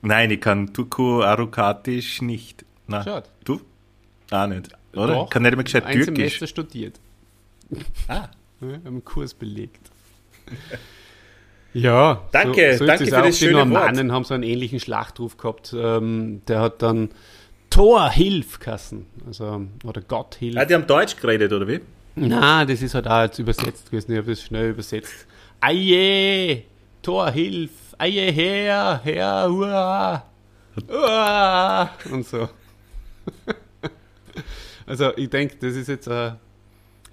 Nein, 0.03 0.31
ich 0.31 0.41
kann 0.41 0.73
Turko 0.73 1.23
Arukatisch 1.23 2.23
nicht. 2.23 2.65
Na, 2.87 3.03
Schade. 3.03 3.29
du? 3.45 3.61
Auch 4.31 4.47
nicht. 4.47 4.69
Oder? 4.95 5.15
Doch, 5.15 5.31
kann 5.31 5.43
nicht 5.43 5.55
mehr 5.55 5.65
gescheit 5.65 5.85
ein 5.85 5.95
Türkisch. 5.97 6.15
Semester 6.39 6.47
studiert. 6.47 7.01
Ah. 8.09 8.29
Ja, 8.61 8.69
haben 8.69 8.87
einen 8.87 9.05
Kurs 9.05 9.35
belegt. 9.35 9.91
Ja, 11.77 12.23
Danke, 12.31 12.75
so, 12.75 12.79
so 12.79 12.87
danke 12.87 13.05
für 13.07 13.19
auch. 13.19 13.25
das 13.25 13.37
Die 13.37 13.47
schöne 13.47 13.59
Normannen 13.59 14.13
haben 14.13 14.23
so 14.23 14.33
einen 14.33 14.45
ähnlichen 14.45 14.79
Schlachtruf 14.79 15.37
gehabt. 15.37 15.75
Ähm, 15.77 16.41
der 16.47 16.61
hat 16.61 16.83
dann 16.83 17.09
Tor 17.69 18.09
hilf 18.11 18.61
Kassen. 18.61 19.07
Also, 19.27 19.67
oder 19.83 20.01
Gott 20.01 20.37
hilf. 20.37 20.57
Ah, 20.57 20.67
die 20.67 20.75
haben 20.75 20.87
Deutsch 20.87 21.17
geredet, 21.17 21.53
oder 21.53 21.67
wie? 21.67 21.81
Na, 22.17 22.65
das 22.65 22.83
ist 22.83 22.95
halt 22.95 23.09
auch 23.09 23.23
jetzt 23.23 23.39
übersetzt 23.39 23.91
gewesen. 23.91 24.13
Ich 24.13 24.19
habe 24.19 24.31
das 24.31 24.43
schnell 24.43 24.71
übersetzt. 24.71 25.27
Aje, 25.61 26.65
Tor 27.03 27.31
hilf, 27.31 27.71
aje 27.99 28.31
her, 28.31 29.01
her, 29.03 29.47
hurra, 29.49 30.25
hurra, 30.89 31.91
und 32.11 32.27
so. 32.27 32.49
Also 34.87 35.17
ich 35.17 35.31
denke, 35.31 35.57
das 35.61 35.77
ist 35.77 35.89
jetzt 35.89 36.09
äh, 36.09 36.33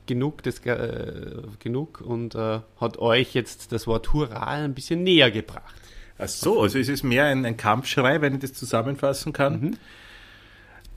genug, 0.05 0.43
das, 0.43 0.59
äh, 0.65 1.41
genug 1.59 2.01
und 2.01 2.35
äh, 2.35 2.59
hat 2.79 2.97
euch 2.97 3.33
jetzt 3.33 3.71
das 3.71 3.87
Wort 3.87 4.11
Hurra 4.11 4.47
ein 4.47 4.73
bisschen 4.73 5.03
näher 5.03 5.31
gebracht. 5.31 5.73
Ach 6.17 6.27
so, 6.27 6.61
also 6.61 6.77
es 6.77 6.89
ist 6.89 7.03
mehr 7.03 7.25
ein, 7.25 7.45
ein 7.45 7.57
Kampfschrei, 7.57 8.19
wenn 8.19 8.33
ich 8.33 8.41
das 8.41 8.53
zusammenfassen 8.53 9.31
kann, 9.31 9.77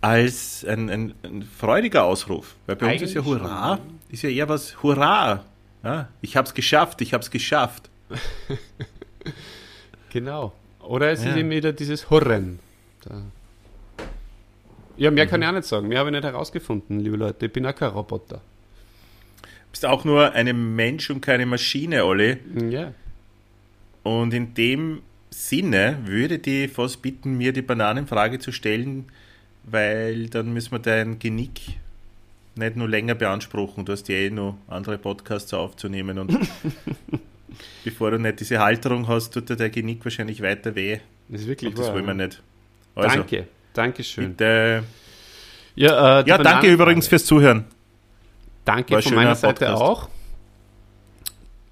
als 0.05 0.65
ein, 0.67 0.91
ein, 0.91 1.15
ein 1.23 1.43
freudiger 1.43 2.05
Ausruf. 2.05 2.57
Weil 2.67 2.77
bei 2.77 2.93
uns 2.93 3.03
ist 3.03 3.15
ja 3.15 3.23
Eigentlich 3.23 3.41
Hurra, 3.43 3.79
ist 4.11 4.23
ja 4.23 4.29
eher 4.29 4.49
was 4.51 4.83
Hurra. 4.83 5.45
Ja, 5.83 6.09
ich 6.21 6.37
hab's 6.37 6.53
geschafft, 6.53 7.01
ich 7.01 7.15
hab's 7.15 7.31
geschafft. 7.31 7.89
Genau. 10.11 10.53
Oder 10.81 11.11
es 11.11 11.25
Ja. 11.25 11.31
ist 11.31 11.37
eben 11.37 11.51
wieder 11.51 11.73
dieses 11.73 12.09
Hurren. 12.11 12.61
Da. 13.05 13.23
Ja, 14.97 15.11
mehr 15.11 15.27
kann 15.27 15.43
ich 15.43 15.49
auch 15.49 15.53
nicht 15.53 15.65
sagen. 15.65 15.89
Mehr 15.89 15.99
habe 15.99 16.11
ich 16.11 16.15
nicht 16.15 16.25
herausgefunden, 16.25 17.01
liebe 17.01 17.17
Leute. 17.17 17.47
Ich 17.47 17.53
bin 17.53 17.67
auch 17.67 17.75
kein 17.75 17.89
Roboter. 17.91 18.41
bist 19.73 19.85
auch 19.87 20.05
nur 20.05 20.33
ein 20.33 20.77
Mensch 20.77 21.11
und 21.11 21.21
keine 21.21 21.47
Maschine, 21.47 22.05
Olli. 22.05 22.37
Ja. 22.71 22.93
Und 24.05 24.33
in 24.35 24.55
dem 24.55 25.03
Sinne 25.31 25.99
würde 26.05 26.37
ich 26.37 26.43
dich 26.43 26.71
fast 26.71 27.03
bitten, 27.03 27.37
mir 27.37 27.53
die 27.53 27.63
Bananenfrage 27.63 28.39
zu 28.39 28.53
stellen, 28.53 29.07
weil 29.65 30.29
dann 30.29 30.53
müssen 30.53 30.73
wir 30.73 30.79
dein 30.79 31.19
Genick 31.19 31.79
nicht 32.57 32.77
nur 32.77 32.89
länger 32.89 33.15
beanspruchen. 33.15 33.85
Du 33.85 33.93
hast 33.93 34.09
ja 34.09 34.15
eh 34.17 34.31
noch 34.31 34.57
andere 34.69 34.97
Podcasts 34.99 35.53
aufzunehmen 35.55 36.19
und 36.19 36.39
bevor 37.85 38.13
du 38.13 38.19
nicht 38.19 38.41
diese 38.41 38.59
Halterung 38.61 39.09
hast, 39.09 39.33
tut 39.35 39.49
dir 39.51 39.57
der 39.57 39.71
Genick 39.71 40.05
wahrscheinlich 40.05 40.41
weiter 40.43 40.75
weh. 40.75 40.99
Das 41.29 41.41
ist 41.43 41.47
wirklich 41.49 41.71
Und 41.71 41.79
das 41.79 41.87
wahr, 41.87 41.95
wollen 41.95 42.07
wir 42.07 42.15
ja. 42.15 42.27
nicht. 42.27 42.43
Also, 42.95 43.17
Danke. 43.19 43.49
Dankeschön. 43.73 44.31
Bitte. 44.31 44.85
Ja, 45.75 46.21
äh, 46.21 46.29
Ja, 46.29 46.39
danke 46.39 46.73
übrigens 46.73 47.09
fürs 47.09 47.25
Zuhören. 47.25 47.65
Danke 48.65 48.95
War 48.95 49.03
von 49.03 49.15
meiner 49.15 49.35
Seite 49.35 49.65
Podcast. 49.67 49.83
auch. 49.83 50.09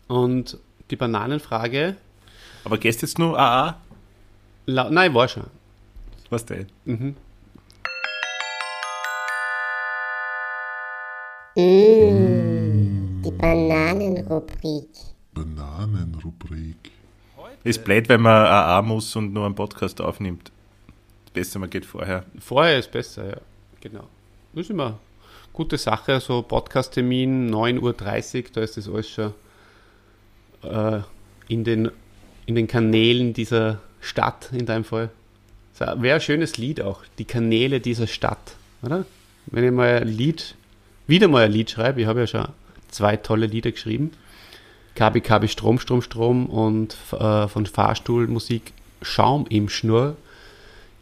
Und 0.08 0.58
die 0.90 0.96
Bananenfrage. 0.96 1.96
Aber 2.64 2.78
gehst 2.78 3.02
jetzt 3.02 3.18
nur 3.18 3.38
AA? 3.38 3.80
lau- 4.66 4.90
Nein, 4.90 5.14
war 5.14 5.28
schon. 5.28 5.44
Was 6.30 6.44
denn? 6.44 6.66
Mhm. 6.84 7.16
Die 11.54 13.30
Bananenrubrik. 13.38 14.88
Bananenrubrik. 15.34 16.90
Ist 17.64 17.84
blöd, 17.84 18.08
wenn 18.08 18.22
man 18.22 18.46
AA 18.46 18.80
muss 18.82 19.14
und 19.16 19.34
nur 19.34 19.44
einen 19.44 19.54
Podcast 19.54 20.00
aufnimmt. 20.00 20.50
Beste, 21.34 21.58
man 21.58 21.68
geht 21.68 21.84
vorher. 21.84 22.24
Vorher 22.38 22.78
ist 22.78 22.90
besser, 22.90 23.28
ja. 23.28 23.36
Genau. 23.80 24.08
Das 24.54 24.64
ist 24.64 24.70
immer 24.70 24.86
eine 24.86 24.98
gute 25.52 25.76
Sache. 25.76 26.20
So 26.20 26.42
Podcast-Termin 26.42 27.50
9.30 27.52 27.80
Uhr, 27.82 27.94
da 28.54 28.60
ist 28.62 28.76
das 28.76 28.88
alles 28.88 29.10
schon 29.10 29.34
äh, 30.62 31.00
in, 31.48 31.64
den, 31.64 31.86
in 31.86 31.92
in 32.46 32.54
den 32.54 32.66
Kanälen 32.66 33.34
dieser 33.34 33.80
Stadt 34.00 34.50
in 34.52 34.66
deinem 34.66 34.84
Fall. 34.84 35.10
Wäre 35.78 36.16
ein 36.16 36.20
schönes 36.20 36.58
Lied 36.58 36.80
auch, 36.80 37.02
die 37.18 37.24
Kanäle 37.24 37.80
dieser 37.80 38.06
Stadt, 38.06 38.56
oder? 38.82 39.04
Wenn 39.46 39.64
ich 39.64 39.72
mal 39.72 40.00
ein 40.00 40.08
Lied, 40.08 40.54
wieder 41.12 41.28
mal 41.28 41.44
ein 41.44 41.52
Lied 41.52 41.70
schreibe, 41.70 42.00
ich 42.00 42.06
habe 42.06 42.20
ja 42.20 42.26
schon 42.26 42.48
zwei 42.88 43.16
tolle 43.16 43.44
Lieder 43.44 43.70
geschrieben, 43.70 44.12
Kabi 44.94 45.20
Kabi 45.20 45.46
Strom, 45.46 45.78
Strom, 45.78 46.00
Strom 46.00 46.46
und 46.46 46.96
äh, 47.12 47.48
von 47.48 47.66
Fahrstuhlmusik 47.66 48.72
Schaum 49.02 49.46
im 49.50 49.68
Schnur, 49.68 50.16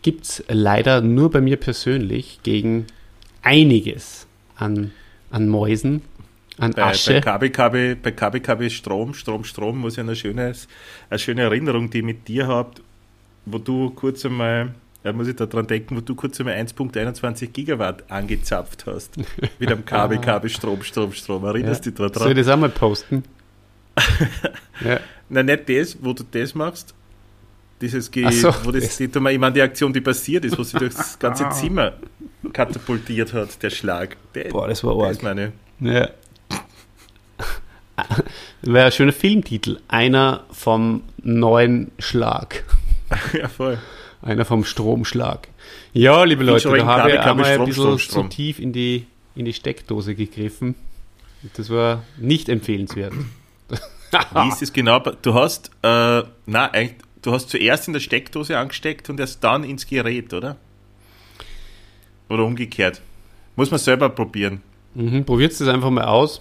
gibt 0.03 0.25
es 0.25 0.45
leider 0.49 1.01
nur 1.01 1.31
bei 1.31 1.41
mir 1.41 1.57
persönlich 1.57 2.41
gegen 2.43 2.87
einiges 3.43 4.27
an, 4.57 4.91
an 5.31 5.49
Mäusen, 5.49 6.03
an 6.59 6.73
Bei, 6.73 6.87
Asche. 6.87 7.21
bei 7.21 7.49
KBKB, 7.49 8.03
bei 8.03 8.11
KBKB 8.11 8.69
Strom, 8.69 9.15
Strom, 9.15 9.45
Strom 9.45 9.79
muss 9.79 9.93
ich 9.93 10.01
eine 10.01 10.17
schöne, 10.17 10.53
eine 11.09 11.19
schöne 11.21 11.43
Erinnerung, 11.43 11.89
die 11.89 11.99
ich 11.99 12.05
mit 12.05 12.27
dir 12.27 12.49
habt, 12.49 12.83
wo 13.47 13.59
du 13.59 13.91
kurz 13.91 14.27
einmal, 14.27 14.75
da 15.03 15.13
muss 15.13 15.29
ich 15.29 15.37
da 15.37 15.47
dran 15.47 15.67
denken, 15.67 15.97
wo 15.97 16.01
du 16.01 16.15
kurz 16.15 16.39
einmal 16.41 16.55
1.21 16.57 17.49
Gigawatt 17.49 18.11
angezapft 18.11 18.85
hast. 18.87 19.17
Mit 19.59 19.71
einem 19.71 19.85
KBKB 19.85 20.49
Strom, 20.49 20.83
Strom, 20.83 21.13
Strom. 21.13 21.45
Erinnerst 21.45 21.87
du 21.87 21.91
dich 21.91 22.13
da 22.13 22.19
Soll 22.19 22.33
ich 22.33 22.37
das 22.37 22.49
auch 22.49 22.59
mal 22.59 22.69
posten? 22.69 23.25
ja. 24.85 25.01
Nein, 25.31 25.47
nicht 25.47 25.69
das, 25.69 25.97
wo 26.03 26.13
du 26.13 26.25
das 26.31 26.55
machst. 26.55 26.95
Dieses, 27.81 28.11
Ge 28.11 28.31
so, 28.31 28.53
wo 28.65 28.73
das, 28.73 28.85
das. 28.85 28.97
die, 28.99 29.05
ich 29.05 29.15
meine, 29.21 29.53
die 29.53 29.63
Aktion, 29.63 29.91
die 29.93 30.03
passiert 30.03 30.45
ist, 30.45 30.59
wo 30.59 30.63
sie 30.63 30.79
durchs 30.79 31.19
ganze 31.19 31.49
Zimmer 31.49 31.95
katapultiert 32.53 33.33
hat, 33.33 33.63
der 33.63 33.71
Schlag. 33.71 34.19
Der, 34.35 34.51
Boah, 34.51 34.69
das 34.69 34.85
war 34.85 35.03
arg. 35.03 35.13
ist 35.13 35.23
meine. 35.23 35.53
Ja. 35.81 36.11
Wäre 38.63 38.87
ein 38.87 38.93
schöner 38.93 39.13
Filmtitel. 39.13 39.79
Einer 39.89 40.45
vom 40.51 41.05
neuen 41.23 41.91
Schlag. 41.99 42.65
Ja, 43.33 43.49
voll. 43.49 43.79
Einer 44.23 44.45
vom 44.45 44.65
Stromschlag. 44.65 45.49
Ja, 45.93 46.25
liebe 46.25 46.45
Leute, 46.45 46.69
da 46.69 46.85
habe 46.87 47.11
ich 47.13 47.19
einmal 47.21 47.47
ein 47.47 47.53
Strom, 47.55 47.67
bisschen 47.67 47.83
Strom, 47.85 47.99
Strom. 47.99 48.31
zu 48.31 48.37
tief 48.37 48.59
in 48.59 48.73
die, 48.73 49.07
in 49.35 49.45
die 49.47 49.53
Steckdose 49.55 50.15
gegriffen. 50.15 50.75
Das 51.55 51.71
war 51.71 52.03
nicht 52.19 52.49
empfehlenswert. 52.51 53.15
Wie 53.71 54.49
ist 54.49 54.61
es 54.63 54.73
genau? 54.73 54.99
Du 55.23 55.35
hast, 55.35 55.69
äh, 55.83 56.23
na, 56.47 56.71
eigentlich, 56.73 56.97
du 57.23 57.33
hast 57.33 57.49
zuerst 57.49 57.87
in 57.87 57.95
der 57.95 58.01
Steckdose 58.01 58.59
angesteckt 58.59 59.09
und 59.09 59.19
erst 59.21 59.43
dann 59.43 59.65
ins 59.65 59.87
Gerät, 59.87 60.35
oder? 60.35 60.57
Oder 62.29 62.45
umgekehrt. 62.45 63.01
Muss 63.57 63.71
man 63.71 63.79
selber 63.81 64.09
probieren. 64.11 64.61
Mhm, 64.95 65.25
Probiert 65.25 65.59
das 65.59 65.67
einfach 65.69 65.91
mal 65.91 66.05
aus. 66.05 66.41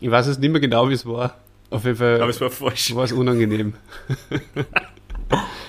Ich 0.00 0.10
weiß 0.10 0.26
jetzt 0.26 0.40
nicht 0.40 0.50
mehr 0.50 0.60
genau, 0.60 0.88
wie 0.88 0.94
es 0.94 1.06
war. 1.06 1.36
Auf 1.70 1.84
jeden 1.84 1.96
Fall 1.98 2.20
Aber 2.20 2.30
es 2.30 2.40
war 2.40 2.50
falsch. 2.50 2.94
war 2.94 3.04
es 3.04 3.12
unangenehm. 3.12 3.74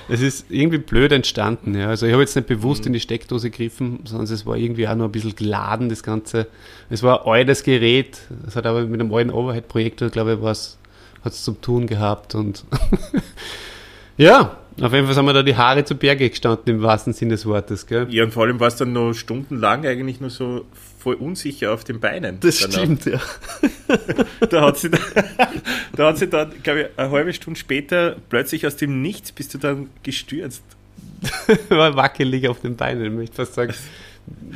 es 0.09 0.21
ist 0.21 0.45
irgendwie 0.49 0.77
blöd 0.77 1.11
entstanden. 1.11 1.75
Ja. 1.75 1.89
Also 1.89 2.05
ich 2.05 2.13
habe 2.13 2.21
jetzt 2.21 2.35
nicht 2.35 2.47
bewusst 2.47 2.85
in 2.85 2.93
die 2.93 2.99
Steckdose 2.99 3.49
gegriffen, 3.49 4.01
sondern 4.05 4.31
es 4.31 4.45
war 4.45 4.57
irgendwie 4.57 4.87
auch 4.87 4.95
noch 4.95 5.05
ein 5.05 5.11
bisschen 5.11 5.35
geladen, 5.35 5.89
das 5.89 6.03
Ganze. 6.03 6.47
Es 6.89 7.03
war 7.03 7.25
ein 7.25 7.31
altes 7.31 7.63
Gerät, 7.63 8.19
es 8.47 8.55
hat 8.55 8.65
aber 8.65 8.85
mit 8.85 8.99
einem 8.99 9.13
alten 9.13 9.31
Overhead-Projektor, 9.31 10.09
glaube 10.09 10.33
ich, 10.33 10.41
was 10.41 10.77
hat 11.23 11.33
es 11.33 11.43
zu 11.43 11.53
tun 11.53 11.87
gehabt. 11.87 12.35
Und 12.35 12.65
ja, 14.17 14.57
auf 14.81 14.93
jeden 14.93 15.05
Fall 15.05 15.15
sind 15.15 15.25
mir 15.25 15.33
da 15.33 15.43
die 15.43 15.55
Haare 15.55 15.83
zu 15.85 15.95
Berge 15.95 16.29
gestanden, 16.29 16.75
im 16.75 16.81
wahrsten 16.81 17.13
Sinne 17.13 17.31
des 17.31 17.45
Wortes. 17.45 17.85
Gell? 17.85 18.07
Ja, 18.09 18.23
und 18.23 18.31
vor 18.31 18.43
allem 18.43 18.59
war 18.59 18.67
es 18.67 18.75
dann 18.75 18.93
noch 18.93 19.13
stundenlang 19.13 19.85
eigentlich 19.85 20.19
nur 20.19 20.29
so 20.29 20.65
voll 20.97 21.15
unsicher 21.15 21.73
auf 21.73 21.83
den 21.83 21.99
Beinen. 21.99 22.39
danach. 22.39 23.05
ja. 23.05 23.19
Da 24.49 24.61
hat 24.61 24.77
sie, 24.77 24.89
dann, 24.89 25.01
da 25.95 26.07
hat 26.07 26.17
sie 26.17 26.27
dann, 26.27 26.51
glaube 26.63 26.81
ich, 26.81 26.87
eine 26.97 27.11
halbe 27.11 27.33
Stunde 27.33 27.59
später 27.59 28.15
plötzlich 28.29 28.65
aus 28.65 28.77
dem 28.77 29.01
Nichts 29.01 29.31
bist 29.31 29.53
du 29.53 29.57
dann 29.57 29.89
gestürzt. 30.01 30.63
war 31.69 31.95
wackelig 31.95 32.47
auf 32.47 32.61
den 32.61 32.75
Beinen, 32.75 33.05
ich 33.05 33.11
möchte 33.11 33.35
fast 33.35 33.53
sagen. 33.53 33.73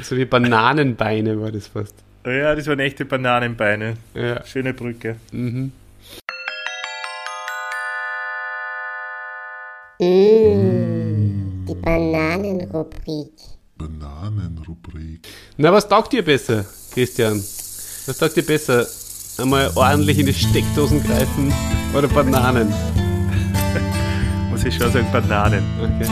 So 0.01 0.15
wie 0.17 0.25
Bananenbeine 0.25 1.39
war 1.39 1.51
das 1.51 1.67
fast. 1.67 1.95
Ja, 2.25 2.55
das 2.55 2.67
waren 2.67 2.79
echte 2.79 3.05
Bananenbeine. 3.05 3.95
Ja. 4.13 4.45
Schöne 4.45 4.73
Brücke. 4.73 5.17
Mhm. 5.31 5.71
Mmh, 9.99 11.65
die 11.67 11.73
Bananenrubrik. 11.73 13.33
Bananenrubrik. 13.77 15.27
Na, 15.57 15.71
was 15.73 15.87
taugt 15.87 16.13
dir 16.13 16.23
besser, 16.23 16.65
Christian? 16.93 17.37
Was 18.05 18.17
taugt 18.19 18.35
dir 18.37 18.43
besser? 18.43 18.85
Einmal 19.39 19.71
ordentlich 19.75 20.19
in 20.19 20.27
die 20.27 20.33
Steckdosen 20.35 21.01
greifen 21.03 21.51
oder 21.95 22.07
Bananen? 22.07 22.71
Muss 24.51 24.63
ich 24.65 24.75
schon 24.75 24.91
sagen, 24.91 25.07
Bananen. 25.11 25.63
Okay. 25.81 26.09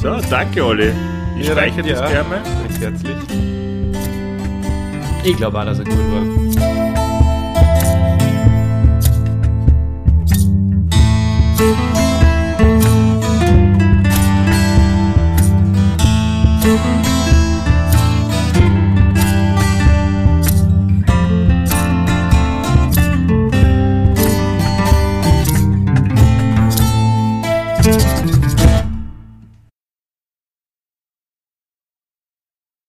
So, 0.00 0.18
danke, 0.30 0.64
Olli. 0.64 0.92
Ich 1.38 1.46
Ja, 1.46 1.52
speichere 1.52 1.82
danke 1.82 2.00
das 2.00 2.10
gerne. 2.10 2.42
Recht 2.68 2.80
herzlich. 2.80 3.16
Ich 5.24 5.36
glaube 5.36 5.60
auch, 5.60 5.64
dass 5.66 5.78
er 5.78 5.84
gut 5.84 5.98
war. 5.98 6.41